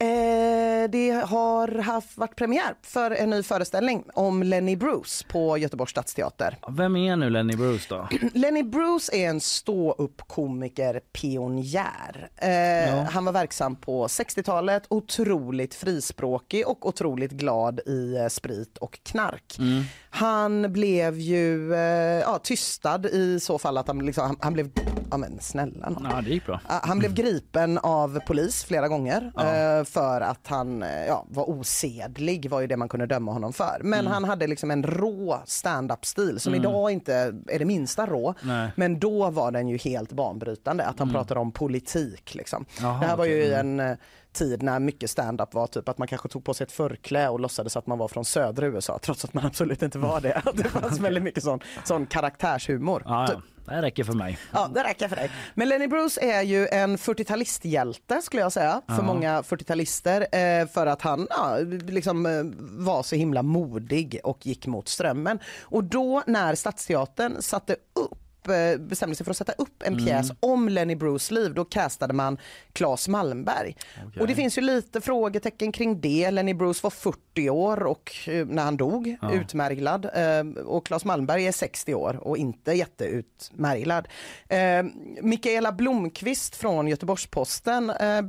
Eh, 0.00 0.90
det 0.90 1.10
har 1.10 1.78
haft, 1.78 2.16
varit 2.18 2.36
premiär 2.36 2.74
för 2.82 3.10
en 3.10 3.30
ny 3.30 3.42
föreställning 3.42 4.04
om 4.14 4.42
Lenny 4.42 4.76
Bruce 4.76 5.24
på 5.28 5.58
Göteborgs 5.58 5.90
stadsteater. 5.90 6.58
Vem 6.68 6.96
är 6.96 7.16
nu 7.16 7.30
Lenny 7.30 7.56
Bruce 7.56 7.86
då? 7.88 8.08
Lenny 8.34 8.62
Bruce 8.62 9.16
är 9.16 9.28
en 9.28 9.40
ståuppkomiker 9.40 11.00
pionjär. 11.12 12.28
Eh, 12.36 13.04
Han 13.04 13.24
var 13.24 13.32
verksam 13.32 13.76
på 13.76 14.06
60-talet, 14.06 14.82
otroligt 14.88 15.74
frispråkig 15.74 16.68
och 16.68 16.86
otroligt 16.88 17.30
glad 17.32 17.80
i 17.86 18.16
eh, 18.16 18.28
sprit 18.28 18.78
och 18.78 19.00
knark. 19.02 19.56
Han 20.12 20.72
blev 20.72 21.18
ju 21.18 21.74
eh, 21.74 21.80
ja, 22.20 22.38
tystad 22.42 23.06
i 23.06 23.40
så 23.40 23.58
fall 23.58 23.78
att 23.78 23.86
han, 23.86 23.98
liksom, 23.98 24.26
han, 24.26 24.36
han 24.40 24.52
blev, 24.52 24.70
ja 25.10 25.16
men 25.16 25.40
snälla 25.40 25.90
nån. 25.90 26.06
Ja, 26.10 26.20
det 26.20 26.30
gick 26.30 26.46
bra. 26.46 26.60
Han 26.66 26.98
blev 26.98 27.14
gripen 27.14 27.78
av 27.78 28.20
polis 28.26 28.64
flera 28.64 28.88
gånger 28.88 29.32
Ja. 29.36 29.54
eh, 29.78 29.84
för 29.84 30.20
att 30.20 30.46
han 30.46 30.82
eh, 30.82 31.06
ja, 31.06 31.26
var 31.30 31.50
osedlig 31.50 32.50
var 32.50 32.60
ju 32.60 32.66
det 32.66 32.76
man 32.76 32.88
kunde 32.88 33.06
döma 33.06 33.32
honom 33.32 33.52
för. 33.52 33.80
Men 33.82 34.00
Mm. 34.00 34.12
han 34.12 34.24
hade 34.24 34.46
liksom 34.46 34.70
en 34.70 34.82
rå 34.82 35.42
stand-up 35.46 36.06
stil 36.06 36.40
som 36.40 36.54
Mm. 36.54 36.64
idag 36.64 36.90
inte 36.90 37.14
är 37.48 37.58
det 37.58 37.64
minsta 37.64 38.06
rå. 38.06 38.34
Nej. 38.42 38.70
Men 38.76 38.98
då 38.98 39.30
var 39.30 39.50
den 39.52 39.68
ju 39.68 39.76
helt 39.78 40.12
banbrytande 40.12 40.84
att 40.84 40.98
han 40.98 41.08
Mm. 41.08 41.14
pratade 41.20 41.40
om 41.40 41.52
politik. 41.52 42.34
Liksom. 42.34 42.64
Jaha, 42.80 43.00
det 43.00 43.06
här 43.06 43.16
var 43.16 43.24
ju 43.24 43.52
Mm. 43.54 43.80
en 43.80 43.96
tid 44.32 44.62
när 44.62 44.78
mycket 44.80 45.10
stand-up 45.10 45.54
var 45.54 45.66
typ 45.66 45.88
att 45.88 45.98
man 45.98 46.08
kanske 46.08 46.28
tog 46.28 46.44
på 46.44 46.54
sig 46.54 46.64
ett 46.64 46.72
förklä 46.72 47.28
och 47.28 47.40
låtsades 47.40 47.76
att 47.76 47.86
man 47.86 47.98
var 47.98 48.08
från 48.08 48.24
södra 48.24 48.66
USA 48.66 48.98
trots 49.02 49.24
att 49.24 49.34
man 49.34 49.46
absolut 49.46 49.82
inte 49.82 49.98
var 49.98 50.20
det. 50.20 50.42
Det 50.54 50.64
fanns 50.68 50.98
väldigt 51.00 51.22
mycket 51.22 51.42
sån, 51.44 51.60
sån 51.84 52.06
karaktärshumor. 52.06 53.02
Ja, 53.06 53.26
Typ. 53.26 53.36
ja. 53.36 53.42
Det 53.74 53.82
räcker 53.82 54.04
för 54.04 54.12
mig. 54.12 54.38
Ja, 54.52 54.70
det 54.74 54.84
räcker 54.84 55.08
för 55.08 55.16
dig. 55.16 55.30
Men 55.54 55.68
Lenny 55.68 55.86
Bruce 55.86 56.20
är 56.20 56.42
ju 56.42 56.66
en 56.68 56.96
40-talisthjälte 56.96 58.20
skulle 58.22 58.42
jag 58.42 58.52
säga 58.52 58.82
för 58.86 58.94
Ja. 58.94 59.02
många 59.02 59.42
40-talister 59.42 60.20
eh, 60.60 60.66
för 60.68 60.86
att 60.86 61.02
han 61.02 61.26
ja, 61.30 61.56
liksom, 61.88 62.26
eh, 62.26 62.32
var 62.84 63.02
så 63.02 63.16
himla 63.16 63.42
modig 63.42 64.20
och 64.24 64.46
gick 64.46 64.66
mot 64.66 64.88
strömmen. 64.88 65.38
Och 65.62 65.84
då 65.84 66.22
när 66.26 66.54
Stadsteatern 66.54 67.42
satte 67.42 67.72
upp 67.94 68.18
bestämde 68.78 69.16
sig 69.16 69.24
för 69.24 69.30
att 69.30 69.36
sätta 69.36 69.52
upp 69.52 69.82
en 69.82 69.92
Mm. 69.92 70.04
pjäs 70.06 70.30
om 70.40 70.68
Lenny 70.68 70.94
Bruce 70.94 71.34
liv, 71.34 71.54
då 71.54 71.64
castade 71.64 72.14
man 72.14 72.38
Claes 72.72 73.08
Malmberg. 73.08 73.76
Och 74.20 74.26
det 74.26 74.34
finns 74.34 74.58
ju 74.58 74.62
lite 74.62 75.00
frågetecken 75.00 75.72
kring 75.72 76.00
det. 76.00 76.30
Lenny 76.30 76.54
Bruce 76.54 76.80
var 76.82 76.90
40 76.90 77.50
år 77.50 77.82
och 77.86 78.12
eh, 78.28 78.46
när 78.46 78.62
han 78.62 78.76
dog, 78.76 79.16
Ja. 79.22 79.32
utmärglad. 79.32 80.04
Eh, 80.14 80.62
och 80.64 80.86
Claes 80.86 81.04
Malmberg 81.04 81.46
är 81.46 81.52
60 81.52 81.94
år 81.94 82.16
och 82.22 82.36
inte 82.36 82.72
jätteutmärglad. 82.72 84.08
Eh, 84.48 84.82
Mikaela 85.22 85.72
Blomqvist 85.72 86.56
från 86.56 86.88
Göteborgs-Posten 86.88 87.90
eh, 87.90 88.22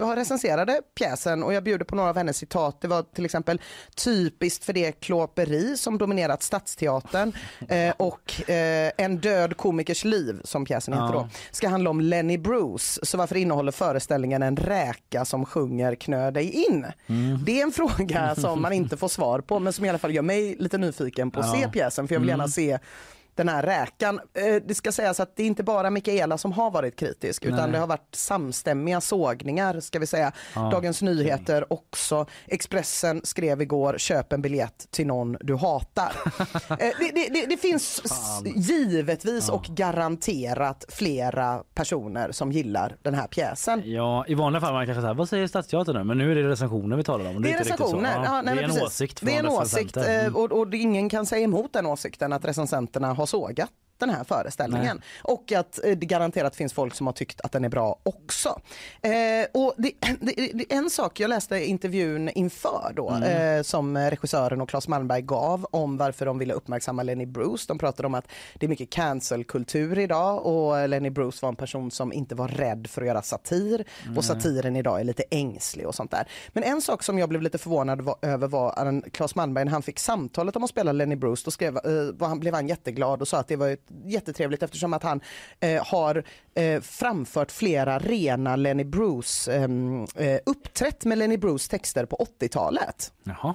har 0.00 0.16
recenserade 0.16 0.80
pjäsen 0.98 1.42
och 1.42 1.52
jag 1.54 1.64
bjuder 1.64 1.84
på 1.84 1.94
några 1.96 2.10
av 2.10 2.16
hennes 2.16 2.36
citat. 2.36 2.80
Det 2.80 2.88
var 2.88 3.02
till 3.02 3.24
exempel 3.24 3.60
typiskt 4.04 4.64
för 4.64 4.72
det 4.72 4.92
klåperi 4.92 5.76
som 5.76 5.98
dominerat 5.98 6.42
Stadsteatern 6.42 7.32
eh, 7.68 7.94
och 7.96 8.50
eh, 8.50 8.92
En 8.96 9.18
död 9.18 9.56
komikers 9.68 10.04
liv 10.04 10.40
som 10.44 10.64
pjäsen 10.64 10.94
heter 10.94 11.12
då 11.12 11.28
ska 11.50 11.68
handla 11.68 11.90
om 11.90 12.00
Lenny 12.00 12.38
Bruce. 12.38 13.00
Så 13.06 13.18
varför 13.18 13.36
innehåller 13.36 13.72
föreställningen 13.72 14.42
en 14.42 14.56
räka 14.56 15.24
som 15.24 15.44
sjunger 15.44 15.94
Knö 15.94 16.30
dig 16.30 16.50
in? 16.66 16.86
Mm. 17.06 17.44
Det 17.44 17.60
är 17.60 17.62
en 17.62 17.72
fråga 17.72 18.34
som 18.38 18.62
man 18.62 18.72
inte 18.72 18.96
får 18.96 19.08
svar 19.08 19.40
på 19.40 19.58
men 19.58 19.72
som 19.72 19.84
i 19.84 19.88
alla 19.88 19.98
fall 19.98 20.14
gör 20.14 20.22
mig 20.22 20.56
lite 20.58 20.78
nyfiken 20.78 21.30
på 21.30 21.40
att 21.40 21.50
se 21.60 21.68
pjäsen 21.68 22.08
för 22.08 22.14
jag 22.14 22.20
vill 22.20 22.28
gärna 22.28 22.44
Mm. 22.44 22.50
se 22.52 22.78
den 23.38 23.48
här 23.48 23.62
räkan. 23.62 24.20
Eh, 24.34 24.62
Det 24.66 24.74
ska 24.74 24.92
sägas 24.92 25.20
att 25.20 25.36
det 25.36 25.42
är 25.42 25.46
inte 25.46 25.62
bara 25.62 25.90
Mikaela 25.90 26.38
som 26.38 26.52
har 26.52 26.70
varit 26.70 26.96
kritisk 26.96 27.44
utan 27.44 27.58
Nej. 27.58 27.70
det 27.72 27.78
har 27.78 27.86
varit 27.86 28.14
samstämmiga 28.14 29.00
sågningar 29.00 29.80
ska 29.80 29.98
vi 29.98 30.06
säga. 30.06 30.32
Ja, 30.54 30.70
Dagens 30.72 31.02
Nyheter 31.02 31.72
också. 31.72 32.26
Expressen 32.46 33.20
skrev 33.24 33.62
igår 33.62 33.94
köp 33.98 34.32
en 34.32 34.42
biljett 34.42 34.86
till 34.90 35.06
någon 35.06 35.36
du 35.40 35.56
hatar. 35.56 36.12
Eh, 36.70 36.76
det, 36.78 37.10
det, 37.14 37.28
det, 37.32 37.46
det 37.48 37.56
finns 37.56 38.00
s- 38.04 38.42
givetvis 38.56 39.48
och 39.48 39.64
garanterat 39.64 40.84
flera 40.88 41.62
personer 41.74 42.32
som 42.32 42.52
gillar 42.52 42.96
den 43.02 43.14
här 43.14 43.26
pjäsen. 43.26 43.82
Ja, 43.84 44.24
i 44.28 44.34
vanliga 44.34 44.60
fall 44.60 44.72
man 44.72 44.86
kanske 44.86 45.02
säger 45.02 45.14
vad 45.14 45.28
säger 45.28 45.46
Stadsteatern 45.46 45.96
nu? 45.96 46.04
Men 46.04 46.18
nu 46.18 46.30
är 46.32 46.34
det 46.34 46.48
recensioner 46.48 46.96
vi 46.96 47.04
talar 47.04 47.30
om. 47.30 47.42
Det 47.42 47.52
är 47.52 47.64
så. 47.64 47.70
recensioner. 47.72 48.12
Ja, 48.16 48.22
Ja, 48.24 48.42
nej, 48.42 48.54
det 48.54 48.60
är 48.60 48.64
en 48.64 48.70
precis. 48.70 48.82
åsikt 48.86 49.18
Det 49.22 49.34
är 49.34 49.38
en 49.38 49.48
åsikt 49.48 49.96
recensenter. 49.96 50.14
eh, 50.14 50.18
Mm. 50.28 50.36
och, 50.36 50.52
och 50.52 50.74
ingen 50.74 51.08
kan 51.08 51.26
säga 51.26 51.44
emot 51.44 51.72
den 51.72 51.86
åsikten 51.86 52.32
att 52.32 52.44
recensenterna 52.44 53.12
har 53.12 53.26
sågat 53.28 53.72
den 53.98 54.10
här 54.10 54.24
föreställningen. 54.24 55.02
Och 55.22 55.52
att 55.52 55.84
eh, 55.84 55.96
det 55.98 56.06
garanterat 56.06 56.56
finns 56.56 56.72
folk 56.72 56.94
som 56.94 57.06
har 57.06 57.12
tyckt 57.14 57.40
att 57.40 57.52
den 57.52 57.64
är 57.64 57.68
bra 57.68 57.96
också. 58.02 58.60
Eh, 59.02 59.12
och 59.54 59.74
det, 59.76 59.92
det, 60.20 60.50
det, 60.54 60.72
en 60.72 60.90
sak, 60.90 61.20
jag 61.20 61.28
läste 61.28 61.64
intervjun 61.64 62.28
inför 62.28 62.92
då 62.96 63.08
Mm. 63.10 63.56
eh, 63.58 63.62
som 63.62 63.98
regissören 63.98 64.60
och 64.60 64.68
Claes 64.68 64.88
Malmberg 64.88 65.22
gav 65.22 65.66
om 65.70 65.96
varför 65.96 66.26
de 66.26 66.38
ville 66.38 66.54
uppmärksamma 66.54 67.02
Lenny 67.02 67.26
Bruce. 67.26 67.64
De 67.68 67.78
pratade 67.78 68.06
om 68.06 68.14
att 68.14 68.28
det 68.58 68.66
är 68.66 68.68
mycket 68.70 68.90
cancelkultur 68.90 69.98
idag 69.98 70.46
och 70.46 70.88
Lenny 70.88 71.10
Bruce 71.10 71.38
var 71.42 71.48
en 71.48 71.56
person 71.56 71.90
som 71.90 72.12
inte 72.12 72.34
var 72.34 72.48
rädd 72.48 72.86
för 72.90 73.02
att 73.02 73.08
göra 73.08 73.22
satir 73.22 73.84
Nej. 74.06 74.16
och 74.16 74.24
satiren 74.24 74.76
idag 74.76 75.00
är 75.00 75.04
lite 75.04 75.22
ängslig 75.30 75.86
och 75.86 75.94
sånt 75.94 76.10
där. 76.10 76.28
Men 76.48 76.62
en 76.62 76.82
sak 76.82 77.02
som 77.02 77.18
jag 77.18 77.28
blev 77.28 77.42
lite 77.42 77.58
förvånad 77.58 78.00
va- 78.00 78.16
över 78.22 78.48
var 78.48 78.72
att 78.76 79.12
Claes 79.12 79.34
Malmberg 79.34 79.64
när 79.64 79.72
han 79.72 79.82
fick 79.82 79.98
samtalet 79.98 80.56
om 80.56 80.64
att 80.64 80.70
spela 80.70 80.92
Lenny 80.92 81.16
Bruce 81.16 81.42
då 81.44 81.50
skrev, 81.50 81.76
eh, 81.76 81.82
var 82.14 82.28
han, 82.28 82.40
blev 82.40 82.54
han 82.54 82.68
jätteglad 82.68 83.20
och 83.22 83.28
sa 83.28 83.38
att 83.38 83.48
det 83.48 83.56
var 83.56 83.68
ett, 83.68 83.87
jättetrevligt 84.04 84.62
eftersom 84.62 84.92
att 84.92 85.02
han 85.02 85.20
eh, 85.60 85.86
har 85.86 86.24
eh, 86.54 86.80
framfört 86.80 87.52
flera 87.52 87.98
rena 87.98 88.56
Lenny 88.56 88.84
Bruce, 88.84 89.52
ehm, 89.52 90.06
eh, 90.14 90.38
uppträtt 90.46 91.04
med 91.04 91.18
Lenny 91.18 91.36
Bruce 91.36 91.70
texter 91.70 92.04
på 92.04 92.16
80-talet. 92.40 93.12
Jaha. 93.22 93.54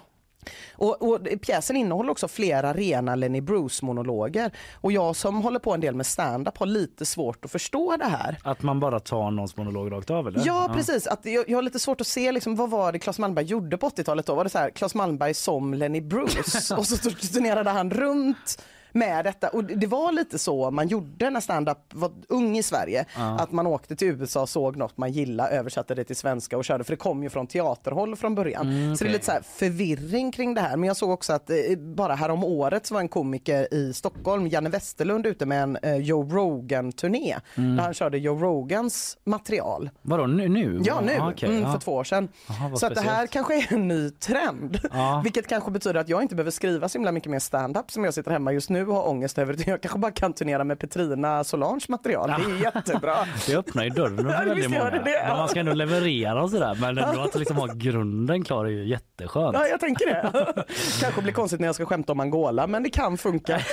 Och, 0.74 1.02
och 1.02 1.28
pjäsen 1.42 1.76
innehåller 1.76 2.12
också 2.12 2.28
flera 2.28 2.74
rena 2.74 3.16
Lenny 3.16 3.42
Bruce-monologer. 3.42 4.52
Och 4.74 4.92
jag 4.92 5.16
som 5.16 5.42
håller 5.42 5.60
på 5.60 5.74
en 5.74 5.80
del 5.80 5.96
med 5.96 6.06
stand-up 6.06 6.58
har 6.58 6.66
lite 6.66 7.06
svårt 7.06 7.46
att 7.46 7.52
förstå 7.52 7.98
det 7.98 8.06
här. 8.06 8.38
Att 8.44 8.62
man 8.62 8.80
bara 8.80 9.00
tar 9.00 9.32
någons 9.32 9.58
monolog 9.58 9.92
rakt 9.92 10.10
av 10.10 10.28
eller? 10.28 10.42
Ja, 10.46 10.72
precis. 10.74 11.08
Att 11.08 11.26
jag, 11.26 11.50
jag 11.50 11.58
har 11.58 11.62
lite 11.62 11.80
svårt 11.80 12.02
att 12.02 12.08
se 12.08 12.32
liksom, 12.32 12.56
vad 12.56 12.70
var 12.70 12.92
det 12.92 13.00
Claes 13.00 13.20
Malmberg 13.20 13.46
gjorde 13.46 13.78
på 13.78 13.90
80-talet 13.90 14.26
då? 14.26 14.36
Var 14.36 14.44
det 14.44 14.50
så 14.50 14.58
här, 14.58 14.70
Claes 14.70 14.96
Malmberg 14.96 15.34
som 15.34 15.74
Lenny 15.74 16.02
Bruce 16.02 16.76
och 16.78 16.88
så 16.88 16.98
turnerade 17.10 17.70
han 17.70 17.92
runt 17.92 18.64
med 18.94 19.26
detta. 19.26 19.50
Och 19.50 19.64
det 19.64 19.88
var 19.88 20.12
lite 20.12 20.40
så 20.40 20.72
man 20.72 20.88
gjorde 20.88 21.30
när 21.30 21.40
stand-up 21.40 21.78
var 21.94 22.12
ung 22.30 22.58
i 22.58 22.64
Sverige. 22.64 23.06
Ja. 23.16 23.40
Att 23.40 23.52
man 23.52 23.68
åkte 23.68 23.96
till 23.96 24.08
USA, 24.08 24.48
såg 24.48 24.76
något 24.76 24.98
man 24.98 25.12
gillade, 25.12 25.50
översatte 25.50 25.96
det 25.96 26.04
till 26.04 26.16
svenska 26.16 26.58
och 26.58 26.66
körde. 26.66 26.84
För 26.84 26.92
det 26.94 26.98
kom 26.98 27.24
ju 27.24 27.30
från 27.30 27.48
teaterhåll 27.48 28.16
från 28.16 28.36
början. 28.36 28.70
Mm, 28.70 28.96
Så 28.96 29.04
det 29.04 29.10
är 29.10 29.14
lite 29.14 29.26
så 29.26 29.32
här 29.32 29.42
förvirring 29.42 30.32
kring 30.32 30.54
det 30.54 30.62
här. 30.62 30.78
Men 30.78 30.88
jag 30.88 30.98
såg 30.98 31.10
också 31.10 31.34
att 31.34 31.50
eh, 31.50 31.56
bara 31.78 32.16
här 32.16 32.30
om 32.30 32.44
året 32.44 32.86
så 32.86 32.94
var 32.94 33.02
en 33.02 33.08
komiker 33.10 33.74
i 33.74 33.94
Stockholm, 33.94 34.48
Janne 34.48 34.70
Westerlund, 34.70 35.26
ute 35.26 35.46
med 35.46 35.64
en 35.64 35.78
eh, 35.82 35.96
Joe 35.96 36.24
Rogan-turné. 36.30 37.36
Mm. 37.56 37.76
Där 37.76 37.84
han 37.84 37.94
körde 37.94 38.18
Joe 38.18 38.38
Rogans 38.40 39.18
material. 39.24 39.90
Vadå 40.02 40.28
nu? 40.28 40.50
nu? 40.50 40.82
Ja, 40.86 41.02
nu. 41.02 41.18
Ah, 41.20 41.32
okej, 41.32 41.58
mm. 41.58 41.72
För 41.72 41.80
två 41.80 41.94
år 41.94 42.04
sedan. 42.04 42.30
Aha, 42.50 42.76
så 42.76 42.86
att 42.86 42.96
det 42.96 43.02
här 43.02 43.28
kanske 43.28 43.56
är 43.58 43.74
en 43.74 43.88
ny 43.88 44.10
trend. 44.10 44.80
Ja. 44.92 45.22
Vilket 45.24 45.48
kanske 45.48 45.72
betyder 45.72 46.00
att 46.00 46.10
jag 46.10 46.22
inte 46.22 46.36
behöver 46.36 46.52
skriva 46.52 46.90
så 46.90 46.98
himla 46.98 47.12
mycket 47.12 47.32
mer 47.32 47.40
stand-up 47.40 47.92
som 47.92 48.04
jag 48.04 48.14
sitter 48.14 48.32
hemma 48.32 48.52
just 48.52 48.70
nu 48.70 48.83
har 48.92 49.08
ångest 49.08 49.38
över. 49.38 49.54
Utan 49.54 49.72
Jag 49.72 49.82
kanske 49.82 50.00
bara 50.00 50.12
kan 50.12 50.34
turnera 50.34 50.64
med 50.64 50.80
Petrina 50.80 51.44
Solange 51.44 51.86
material. 51.90 52.30
Det 52.30 52.34
är 52.54 52.64
jättebra. 52.76 53.16
Det 53.48 53.56
öppnar 53.56 53.84
ju 53.84 53.90
dörren 53.90 54.18
för 54.18 54.24
väldigt 54.24 54.70
många. 54.70 54.90
det. 54.90 55.02
Men 55.28 55.38
man 55.38 55.48
ska 55.50 55.60
ändå 55.60 55.74
leverera 55.74 56.44
och 56.44 56.50
sådär. 56.50 56.78
Men 56.82 56.98
ändå 56.98 57.22
att 57.22 57.36
liksom 57.36 57.58
ha 57.58 57.66
grunden 57.74 58.44
klar 58.44 58.66
är 58.66 58.70
ju 58.70 58.88
jätteskönt. 58.88 59.54
Ja, 59.60 59.68
jag 59.68 59.80
tänker 59.80 60.06
det. 60.06 60.54
kanske 61.02 61.22
blir 61.22 61.34
konstigt 61.34 61.60
när 61.60 61.68
jag 61.68 61.76
ska 61.76 61.86
skämta 61.86 62.12
om 62.12 62.20
Angola, 62.20 62.68
men 62.68 62.84
det 62.84 62.90
kan 62.90 63.18
funka. 63.18 63.60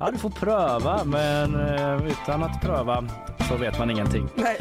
Ja, 0.00 0.08
du 0.12 0.18
får 0.18 0.30
pröva, 0.30 1.04
men 1.04 1.54
eh, 1.54 2.06
utan 2.06 2.42
att 2.42 2.60
pröva 2.62 3.04
så 3.48 3.56
vet 3.56 3.78
man 3.78 3.90
ingenting. 3.90 4.28
Nej. 4.34 4.56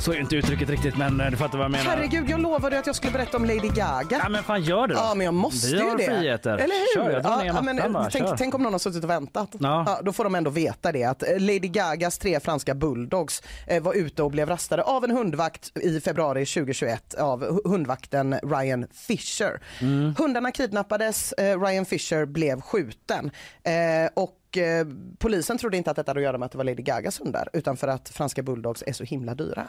Så 0.00 0.12
är 0.12 0.20
inte 0.20 0.36
uttrycket 0.36 0.70
riktigt, 0.70 0.96
men 0.96 1.20
eh, 1.20 1.30
du 1.30 1.36
fattar 1.36 1.58
vad 1.58 1.64
jag 1.64 1.70
menar. 1.70 1.84
Herregud, 1.84 2.30
jag 2.30 2.40
lovade 2.40 2.78
att 2.78 2.86
jag 2.86 2.96
skulle 2.96 3.12
berätta 3.12 3.36
om 3.36 3.44
Lady 3.44 3.68
Gaga. 3.68 4.20
Ja, 4.22 4.28
men 4.28 4.42
fan 4.42 4.62
gör 4.62 4.86
det 4.86 4.94
då. 4.94 5.00
Ja, 5.00 5.14
men 5.14 5.24
jag 5.24 5.34
måste 5.34 5.66
Vi 5.66 5.72
ju 5.82 5.88
har 5.88 5.96
det. 5.98 6.04
friheter. 6.04 6.50
Eller 6.50 6.96
hur? 6.96 7.02
Kör, 7.04 7.10
jag 7.10 7.22
drar 7.22 7.36
ner 7.44 7.52
mattan 7.74 7.92
bara, 7.92 8.10
tänk, 8.10 8.26
kör. 8.28 8.36
tänk 8.36 8.54
om 8.54 8.62
någon 8.62 8.72
har 8.72 8.78
suttit 8.78 9.04
och 9.04 9.10
väntat. 9.10 9.48
Ja. 9.60 10.00
Då 10.02 10.12
får 10.12 10.24
de 10.24 10.34
ändå 10.34 10.50
veta 10.50 10.92
det 10.92 11.04
att 11.04 11.22
eh, 11.22 11.28
Lady 11.40 11.58
Gagas 11.58 12.18
tre 12.18 12.40
franska 12.40 12.74
bulldogs 12.74 13.42
eh, 13.66 13.82
var 13.82 13.94
ute 13.94 14.22
och 14.22 14.30
blev 14.30 14.48
rastade 14.48 14.82
av 14.82 15.04
en 15.04 15.10
hundvakt 15.10 15.78
i 15.78 16.00
februari 16.00 16.46
2021 16.46 17.14
av 17.14 17.44
hu- 17.44 17.68
hundvakten 17.68 18.34
Ryan 18.42 18.86
Fisher. 18.94 19.60
Mm. 19.80 20.14
Hundarna 20.18 20.50
kidnappades, 20.50 21.32
eh, 21.32 21.60
Ryan 21.60 21.84
Fisher 21.84 22.24
blev 22.26 22.60
skjuten 22.60 23.30
eh, 23.64 23.72
och 24.14 24.34
eh, 24.56 24.86
polisen 25.18 25.58
trodde 25.58 25.76
inte 25.76 25.90
att 25.90 25.96
detta 25.96 26.10
hade 26.10 26.20
att 26.20 26.24
göra 26.24 26.38
med 26.38 26.46
att 26.46 26.52
det 26.52 26.58
var 26.58 26.64
Lady 26.64 26.82
Gagas 26.82 27.20
hundar 27.20 27.48
utan 27.52 27.76
för 27.76 27.88
att 27.88 28.08
franska 28.08 28.42
bulldogs 28.42 28.84
är 28.86 28.92
så 28.92 29.04
himla 29.04 29.34
dyra. 29.34 29.68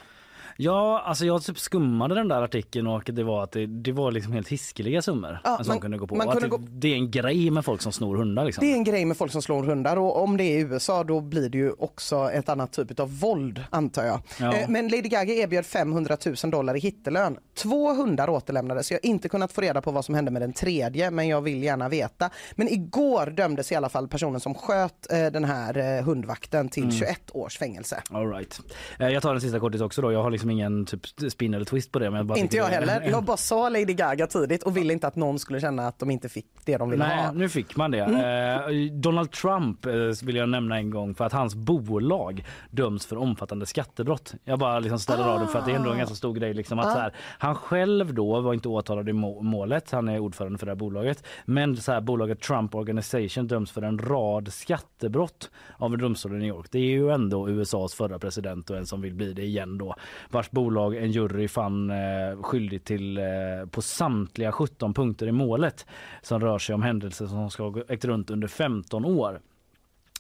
Ja, 0.62 1.02
alltså 1.06 1.26
jag 1.26 1.44
typ 1.44 1.60
skummade 1.60 2.16
den 2.16 2.28
där 2.28 2.42
artikeln 2.42 2.88
och 2.88 3.04
det 3.14 3.24
var 3.24 3.44
att 3.44 3.52
det, 3.52 3.66
det 3.66 3.92
var 3.92 4.12
liksom 4.12 4.34
helt 4.34 4.48
hiskeliga 4.48 5.02
summor 5.02 5.40
Ja, 5.44 5.58
sån 5.58 5.68
man- 5.68 5.80
kunde 5.80 5.98
gå 5.98 6.08
på. 6.08 6.16
man 6.16 6.28
kunde 6.28 6.42
det, 6.42 6.50
gå- 6.50 6.58
det 6.70 6.88
är 6.88 6.96
en 6.96 7.12
grej 7.12 7.52
med 7.52 7.66
folk 7.66 7.82
som 7.82 7.92
snor 7.92 8.18
hundar 8.18 8.46
liksom. 8.46 8.66
Det 8.66 8.72
är 8.72 8.76
en 8.76 8.84
grej 8.84 9.06
med 9.06 9.18
folk 9.18 9.32
som 9.32 9.42
slår 9.42 9.64
hundar 9.64 9.98
och 9.98 10.24
om 10.24 10.38
det 10.38 10.44
är 10.44 10.58
i 10.58 10.62
USA 10.62 11.04
då 11.04 11.22
blir 11.22 11.50
det 11.50 11.58
ju 11.58 11.72
också 11.72 12.32
ett 12.32 12.50
annat 12.50 12.72
typ 12.74 13.00
av 13.00 13.20
våld 13.20 13.64
antar 13.70 14.04
jag. 14.04 14.20
Ja. 14.40 14.54
Eh, 14.56 14.70
Men 14.70 14.88
Lady 14.88 15.02
Gaga 15.10 15.34
erbjöd 15.34 15.66
500 15.66 16.18
000 16.44 16.52
dollar 16.52 16.76
i 16.76 16.80
hittelön. 16.80 17.38
Två 17.58 17.94
hundar 17.94 18.30
återlämnades. 18.30 18.92
Jag 18.92 19.00
har 19.04 19.10
inte 19.10 19.30
kunnat 19.30 19.52
få 19.52 19.62
reda 19.62 19.82
på 19.82 19.92
vad 19.92 20.06
som 20.06 20.16
hände 20.16 20.32
med 20.32 20.42
den 20.42 20.54
tredje 20.54 21.12
men 21.12 21.28
jag 21.28 21.42
vill 21.42 21.64
gärna 21.64 21.90
veta. 21.90 22.30
Men 22.56 22.68
igår 22.68 23.26
dömdes 23.30 23.72
i 23.72 23.76
alla 23.76 23.90
fall 23.90 24.08
personen 24.08 24.40
som 24.40 24.54
sköt 24.56 25.12
eh, 25.12 25.26
den 25.26 25.44
här 25.46 25.98
eh, 25.98 26.04
hundvakten 26.06 26.70
till 26.70 26.84
Mm. 26.84 26.96
21 26.96 27.22
års 27.34 27.58
fängelse. 27.58 28.04
All 28.12 28.30
right. 28.32 28.60
Jag 28.98 29.22
tar 29.22 29.36
en 29.36 29.42
sista 29.42 29.60
kortis 29.60 29.82
också 29.82 30.02
då. 30.02 30.12
Jag 30.12 30.24
har 30.24 30.32
liksom 30.32 30.49
liksom 30.50 30.70
ingen 30.70 30.86
typ 30.86 31.32
spin 31.32 31.54
eller 31.54 31.66
twist 31.66 31.92
på 31.92 32.00
det. 32.00 32.10
Men 32.10 32.18
jag 32.18 32.26
bara 32.26 32.38
Inte 32.40 32.58
jag 32.58 32.66
heller. 32.66 33.02
Jag 33.12 33.24
bara 33.30 33.38
sa 33.38 33.70
Lady 33.70 33.94
Gaga 33.94 34.28
tidigt 34.28 34.64
och 34.64 34.78
ville 34.78 34.94
inte 34.94 35.08
att 35.08 35.16
någon 35.16 35.40
skulle 35.40 35.60
känna 35.60 35.88
att 35.88 36.00
de 36.00 36.12
inte 36.12 36.30
fick 36.30 36.46
det 36.66 36.78
de 36.78 36.90
ville 36.90 37.08
Nej, 37.08 37.26
ha. 37.26 37.32
nu 37.32 37.50
fick 37.50 37.76
man 37.76 37.92
det. 37.92 38.00
Mm. 38.00 38.90
Eh, 38.90 38.94
Donald 38.94 39.32
Trump 39.32 39.86
eh, 39.86 39.94
vill 40.24 40.36
jag 40.36 40.50
nämna 40.50 40.78
en 40.78 40.90
gång 40.90 41.16
för 41.16 41.26
att 41.26 41.34
hans 41.34 41.56
bolag 41.56 42.44
döms 42.72 43.06
för 43.06 43.18
omfattande 43.18 43.66
skattebrott. 43.66 44.34
Jag 44.44 44.60
bara 44.60 44.80
liksom 44.80 45.00
ställer 45.00 45.24
av 45.28 45.40
det 45.40 45.48
för 45.48 45.60
att 45.60 45.66
det 45.66 45.72
är 45.72 45.76
ändå 45.76 45.92
en 45.92 45.98
ganska 45.98 46.16
stor 46.16 46.34
grej. 46.34 46.54
Liksom 46.54 46.80
att 46.80 46.86
Ah. 46.86 46.94
så 46.94 47.00
här, 47.00 47.14
han 47.40 47.56
själv 47.56 48.14
då 48.14 48.42
var 48.42 48.54
inte 48.54 48.70
åtalad 48.70 49.10
i 49.10 49.14
må- 49.14 49.42
målet, 49.42 49.92
han 49.92 50.10
är 50.10 50.20
ordförande 50.20 50.58
för 50.60 50.66
det 50.66 50.76
bolaget. 50.76 51.24
Men 51.46 51.78
så 51.78 51.92
här, 51.92 52.02
bolaget 52.02 52.42
Trump 52.42 52.76
Organization 52.76 53.48
döms 53.48 53.72
för 53.72 53.82
en 53.82 54.00
rad 54.00 54.54
skattebrott 54.54 55.52
av 55.78 55.94
en 55.94 56.00
domstol 56.00 56.36
i 56.36 56.38
New 56.38 56.48
York. 56.48 56.66
Det 56.72 56.80
är 56.80 56.84
ju 56.90 57.12
ändå 57.12 57.50
USAs 57.50 57.94
förra 57.94 58.20
president 58.20 58.70
och 58.70 58.78
en 58.78 58.86
som 58.86 59.02
vill 59.02 59.14
bli 59.16 59.34
det 59.34 59.44
igen 59.44 59.78
då. 59.78 59.96
Vars 60.40 60.52
bolag 60.52 60.96
en 60.96 61.12
jury 61.12 61.48
fann 61.48 61.90
eh, 61.90 62.42
skyldig 62.42 62.84
till 62.84 63.18
eh, 63.18 63.24
på 63.72 63.82
samtliga 63.82 64.52
17 64.52 64.94
punkter 64.94 65.28
i 65.28 65.32
målet 65.32 65.86
som 66.22 66.42
rör 66.42 66.60
sig 66.60 66.76
om 66.76 66.82
händelser 66.82 67.28
som 67.28 67.50
ska 67.50 67.70
ha 67.70 67.82
ägt 67.90 68.06
runt 68.06 68.30
under 68.30 68.48
15 68.48 69.06
år. 69.06 69.40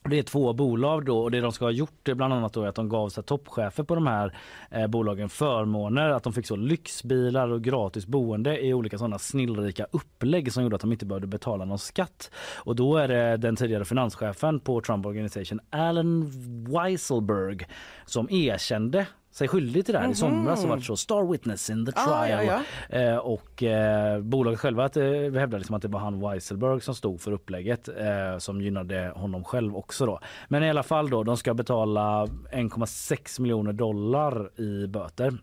Det 0.03 0.19
är 0.19 0.23
två 0.23 0.53
bolag 0.53 1.05
då 1.05 1.19
och 1.19 1.31
det 1.31 1.41
de 1.41 1.51
ska 1.51 1.65
ha 1.65 1.71
gjort 1.71 2.07
är 2.07 2.13
bland 2.13 2.33
annat 2.33 2.53
då 2.53 2.65
att 2.65 2.75
de 2.75 2.89
gav 2.89 3.09
sig 3.09 3.23
toppchefer 3.23 3.83
på 3.83 3.95
de 3.95 4.07
här 4.07 4.37
eh, 4.71 4.87
bolagen 4.87 5.29
förmåner, 5.29 6.09
att 6.09 6.23
de 6.23 6.33
fick 6.33 6.47
så 6.47 6.55
lyxbilar 6.55 7.49
och 7.49 7.63
gratis 7.63 8.05
boende 8.05 8.65
i 8.65 8.73
olika 8.73 8.97
sådana 8.97 9.19
snillrika 9.19 9.87
upplägg 9.91 10.53
som 10.53 10.63
gjorde 10.63 10.75
att 10.75 10.81
de 10.81 10.91
inte 10.91 11.05
behövde 11.05 11.27
betala 11.27 11.65
någon 11.65 11.79
skatt. 11.79 12.31
Och 12.57 12.75
då 12.75 12.97
är 12.97 13.07
det 13.07 13.37
den 13.37 13.55
tidigare 13.55 13.85
finanschefen 13.85 14.59
på 14.59 14.81
Trump 14.81 15.05
Organization, 15.05 15.59
Alan 15.69 16.31
Weisselberg, 16.67 17.67
som 18.05 18.29
erkände 18.29 19.07
sig 19.39 19.47
skyldig 19.47 19.85
till 19.85 19.93
det 19.93 19.99
här 19.99 20.09
i 20.11 20.15
somras 20.15 20.63
och 20.63 20.69
varit 20.69 20.83
så 20.85 20.97
star 20.97 21.31
witness 21.31 21.69
in 21.69 21.85
the 21.85 21.91
Mhm. 21.95 22.09
Ah, 22.11 22.25
trial. 22.25 22.45
ja, 22.45 22.61
Eh, 22.99 23.17
och 23.17 23.63
eh, 23.63 24.19
bolaget 24.21 24.59
själva 24.59 24.85
att, 24.85 24.97
eh, 24.97 25.03
hävdar 25.03 25.57
liksom 25.57 25.75
att 25.75 25.81
det 25.81 25.87
var 25.87 25.99
han 25.99 26.19
Weisselberg 26.29 26.81
som 26.81 26.95
stod 26.95 27.21
för 27.21 27.31
upplägget 27.31 27.87
eh, 27.87 28.37
som 28.37 28.61
gynnade 28.61 29.11
honom 29.15 29.43
själv 29.43 29.75
också 29.75 30.05
då. 30.05 30.19
Men 30.47 30.63
i 30.63 30.69
alla 30.69 30.83
fall 30.83 31.09
då, 31.09 31.23
de 31.23 31.37
ska 31.37 31.53
betala 31.53 32.27
1,6 32.51 33.39
miljoner 33.41 33.73
dollar 33.73 34.59
i 34.61 34.87
böter. 34.87 35.37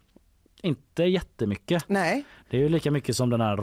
Inte 0.62 1.04
jättemycket. 1.04 1.84
Nej. 1.88 2.24
Det 2.50 2.56
är 2.56 2.60
ju 2.60 2.68
lika 2.68 2.90
mycket 2.90 3.16
som 3.16 3.30
den 3.30 3.40
här 3.40 3.56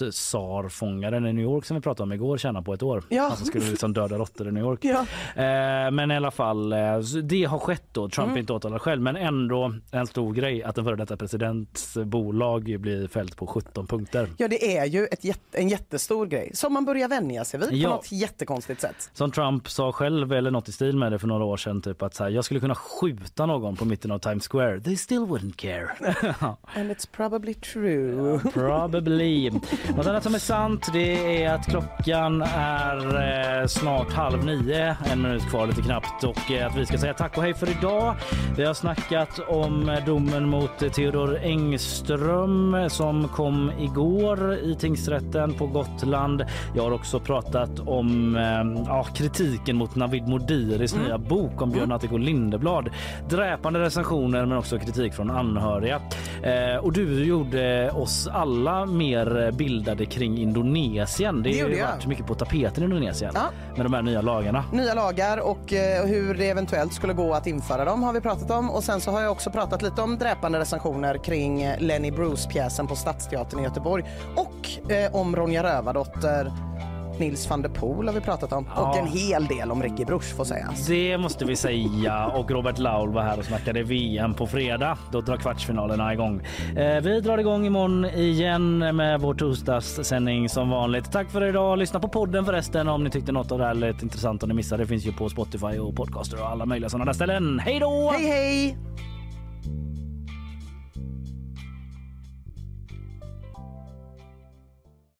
råttsarfångaren 0.00 1.26
i 1.26 1.32
New 1.32 1.44
York 1.44 1.64
som 1.64 1.74
vi 1.74 1.80
pratade 1.80 2.02
om 2.02 2.12
igår 2.12 2.38
tjänar 2.38 2.62
på 2.62 2.74
ett 2.74 2.82
år. 2.82 3.02
Ja. 3.08 3.22
Han 3.22 3.36
som 3.36 3.46
skulle 3.46 3.70
liksom 3.70 3.92
döda 3.92 4.18
råttor 4.18 4.48
i 4.48 4.52
New 4.52 4.62
York. 4.64 4.80
Ja. 4.94 5.00
Eh, 5.42 5.90
men 5.90 6.10
i 6.10 6.16
alla 6.16 6.30
fall, 6.30 6.72
eh, 6.72 6.98
det 7.22 7.44
har 7.44 7.58
skett 7.58 7.82
då. 7.92 8.08
Trump 8.08 8.36
är 8.36 8.40
inte 8.40 8.52
åtalad 8.52 8.82
själv 8.82 9.02
men 9.02 9.16
ändå 9.16 9.74
en 9.90 10.06
stor 10.06 10.32
grej 10.32 10.62
att 10.62 10.78
en 10.78 10.84
före 10.84 10.96
detta 10.96 11.16
presidents 11.16 11.94
bolag 12.04 12.76
blir 12.80 13.08
fällt 13.08 13.36
på 13.36 13.46
17 13.46 13.86
punkter. 13.86 14.28
Ja, 14.36 14.48
det 14.48 14.76
är 14.76 14.84
ju 14.86 15.06
ett 15.06 15.24
jätte, 15.24 15.58
en 15.58 15.68
jättestor 15.68 16.26
grej 16.26 16.50
som 16.54 16.72
man 16.72 16.84
börjar 16.84 17.08
vänja 17.08 17.44
sig 17.44 17.60
vid 17.60 17.72
Ja. 17.72 17.88
på 17.88 17.94
något 17.96 18.12
jättekonstigt 18.12 18.80
sätt. 18.80 19.10
Som 19.12 19.30
Trump 19.30 19.68
sa 19.68 19.92
själv 19.92 20.32
eller 20.32 20.50
något 20.50 20.68
i 20.68 20.72
stil 20.72 20.96
med 20.96 21.12
det 21.12 21.18
för 21.18 21.26
några 21.28 21.44
år 21.44 21.56
sedan 21.56 21.82
typ 21.82 22.02
att 22.02 22.14
så 22.14 22.24
här, 22.24 22.30
jag 22.30 22.44
skulle 22.44 22.60
kunna 22.60 22.74
skjuta 22.74 23.46
någon 23.46 23.76
på 23.76 23.84
mitten 23.84 24.10
av 24.10 24.18
Times 24.18 24.48
Square. 24.48 24.80
They 24.80 24.96
still 24.96 25.18
wouldn't 25.26 25.56
care. 25.56 25.88
And 26.74 26.90
it's 26.90 27.08
probably 27.12 27.54
true. 27.54 28.40
Probably. 28.52 29.50
Något 29.88 30.06
annat 30.06 30.22
som 30.22 30.34
är 30.34 30.38
sant 30.38 30.90
det 30.92 31.42
är 31.42 31.54
att 31.54 31.66
klockan 31.66 32.42
är 32.56 32.96
eh, 33.60 33.66
snart 33.66 34.12
halv 34.12 34.44
nio, 34.44 34.96
en 35.12 35.22
minut 35.22 35.50
kvar 35.50 35.66
lite 35.66 35.82
knappt 35.82 36.24
och 36.24 36.50
eh, 36.52 36.66
att 36.66 36.76
vi 36.76 36.86
ska 36.86 36.98
säga 36.98 37.14
tack 37.14 37.36
och 37.36 37.42
hej 37.42 37.54
för 37.54 37.70
idag. 37.70 38.14
Vi 38.56 38.64
har 38.64 38.74
snackat 38.74 39.38
om 39.48 39.88
eh, 39.88 40.04
domen 40.04 40.48
mot 40.48 40.78
Theodor 40.94 41.38
Engström 41.42 42.74
eh, 42.74 42.88
som 42.88 43.28
kom 43.28 43.72
igår 43.78 44.54
i 44.54 44.74
tingsrätten 44.74 45.52
på 45.52 45.66
Gotland. 45.66 46.44
Jag 46.76 46.82
har 46.82 46.90
också 46.90 47.20
pratat 47.20 47.80
om 47.80 48.36
eh, 48.36 48.84
ja, 48.86 49.06
kritiken 49.14 49.76
mot 49.76 49.96
Navid 49.96 50.28
Modiris 50.28 50.94
nya 50.94 51.18
bok 51.18 51.62
om 51.62 51.70
Björn 51.70 51.92
Attic 51.92 52.10
och 52.10 52.20
Lindeblad. 52.20 52.90
Dräpande 53.28 53.80
recensioner 53.80 54.46
men 54.46 54.58
också 54.58 54.78
kritik 54.78 55.14
från 55.14 55.30
anhöriga. 55.30 56.00
Eh, 56.42 56.76
och 56.76 56.92
du 56.92 57.24
gjorde 57.24 57.90
oss 57.90 58.28
alla 58.32 58.86
mer 58.86 59.52
bildade 59.52 59.73
kring 60.10 60.38
Indonesien. 60.38 61.42
Det 61.42 61.50
Det 61.50 61.60
har 61.60 61.68
ju 61.68 61.76
jag. 61.76 61.86
varit 61.86 62.06
mycket 62.06 62.26
på 62.26 62.34
tapeten 62.34 62.82
i 62.82 62.86
Indonesien 62.86 63.30
Ja. 63.34 63.40
med 63.76 63.84
de 63.86 63.94
här 63.94 64.02
nya 64.02 64.20
lagarna. 64.20 64.64
Nya 64.72 64.94
lagar 64.94 65.38
och 65.38 65.72
eh, 65.72 66.04
hur 66.06 66.34
det 66.34 66.50
eventuellt 66.50 66.92
skulle 66.92 67.12
gå 67.12 67.34
att 67.34 67.46
införa 67.46 67.84
dem 67.84 68.02
har 68.02 68.12
vi 68.12 68.20
pratat 68.20 68.50
om. 68.50 68.70
Och 68.70 68.84
sen 68.84 69.00
så 69.00 69.10
har 69.10 69.20
jag 69.22 69.32
också 69.32 69.50
pratat 69.50 69.82
lite 69.82 70.02
om 70.02 70.18
dräpande 70.18 70.58
recensioner 70.58 71.18
kring 71.24 71.62
eh, 71.62 71.80
Lenny 71.80 72.10
Bruce-pjäsen 72.10 72.86
på 72.86 72.96
Stadsteatern 72.96 73.60
i 73.60 73.62
Göteborg. 73.62 74.04
Och 74.36 74.90
eh, 74.92 75.14
om 75.14 75.36
Ronja 75.36 75.62
Rövardotter, 75.62 76.52
Nils 77.18 77.50
van 77.50 77.62
der 77.62 77.68
Poel 77.68 78.06
har 78.08 78.14
vi 78.14 78.20
pratat 78.20 78.52
om. 78.52 78.64
Och 78.64 78.72
Ja. 78.76 78.98
en 78.98 79.06
hel 79.06 79.46
del 79.46 79.70
om 79.70 79.82
Ricky 79.82 80.04
Bruch 80.04 80.36
får 80.36 80.44
sägas. 80.44 80.86
Det 80.86 81.18
måste 81.18 81.44
vi 81.44 81.56
säga. 81.56 82.26
Och 82.26 82.50
Robert 82.50 82.78
Laul 82.78 83.12
var 83.12 83.22
här 83.22 83.38
och 83.38 83.44
snackade 83.44 83.82
VM 83.82 84.34
på 84.34 84.46
fredag. 84.46 84.98
Då 85.12 85.20
drar 85.20 85.36
kvartsfinalerna 85.36 86.12
igång. 86.12 86.40
Eh, 86.76 87.00
vi 87.02 87.20
drar 87.20 87.38
igång 87.38 87.66
imorgon 87.66 88.04
igen 88.04 88.78
med 88.96 89.20
vår 89.20 89.34
torsdagssändning 89.34 90.48
som 90.48 90.70
vanligt. 90.70 91.12
Tack 91.12 91.30
för 91.30 91.44
idag. 91.48 91.78
Lyssna 91.78 92.00
på 92.00 92.08
podden 92.08 92.44
förresten 92.44 92.88
om 92.88 93.04
ni 93.04 93.10
tyckte 93.10 93.32
något 93.32 93.52
av 93.52 93.58
det 93.58 93.64
här 93.64 93.74
lät 93.74 94.02
intressant 94.02 94.42
och 94.42 94.48
ni 94.48 94.54
missade. 94.54 94.82
Det 94.82 94.86
finns 94.86 95.06
ju 95.06 95.12
på 95.12 95.28
Spotify 95.28 95.78
och 95.78 95.96
podcaster 95.96 96.40
och 96.42 96.48
alla 96.48 96.66
möjliga 96.66 96.88
sådana 96.90 97.04
där 97.04 97.12
ställen. 97.12 97.58
Hej 97.58 97.80
då! 97.80 98.10
Hej 98.18 98.26
hej! 98.26 98.76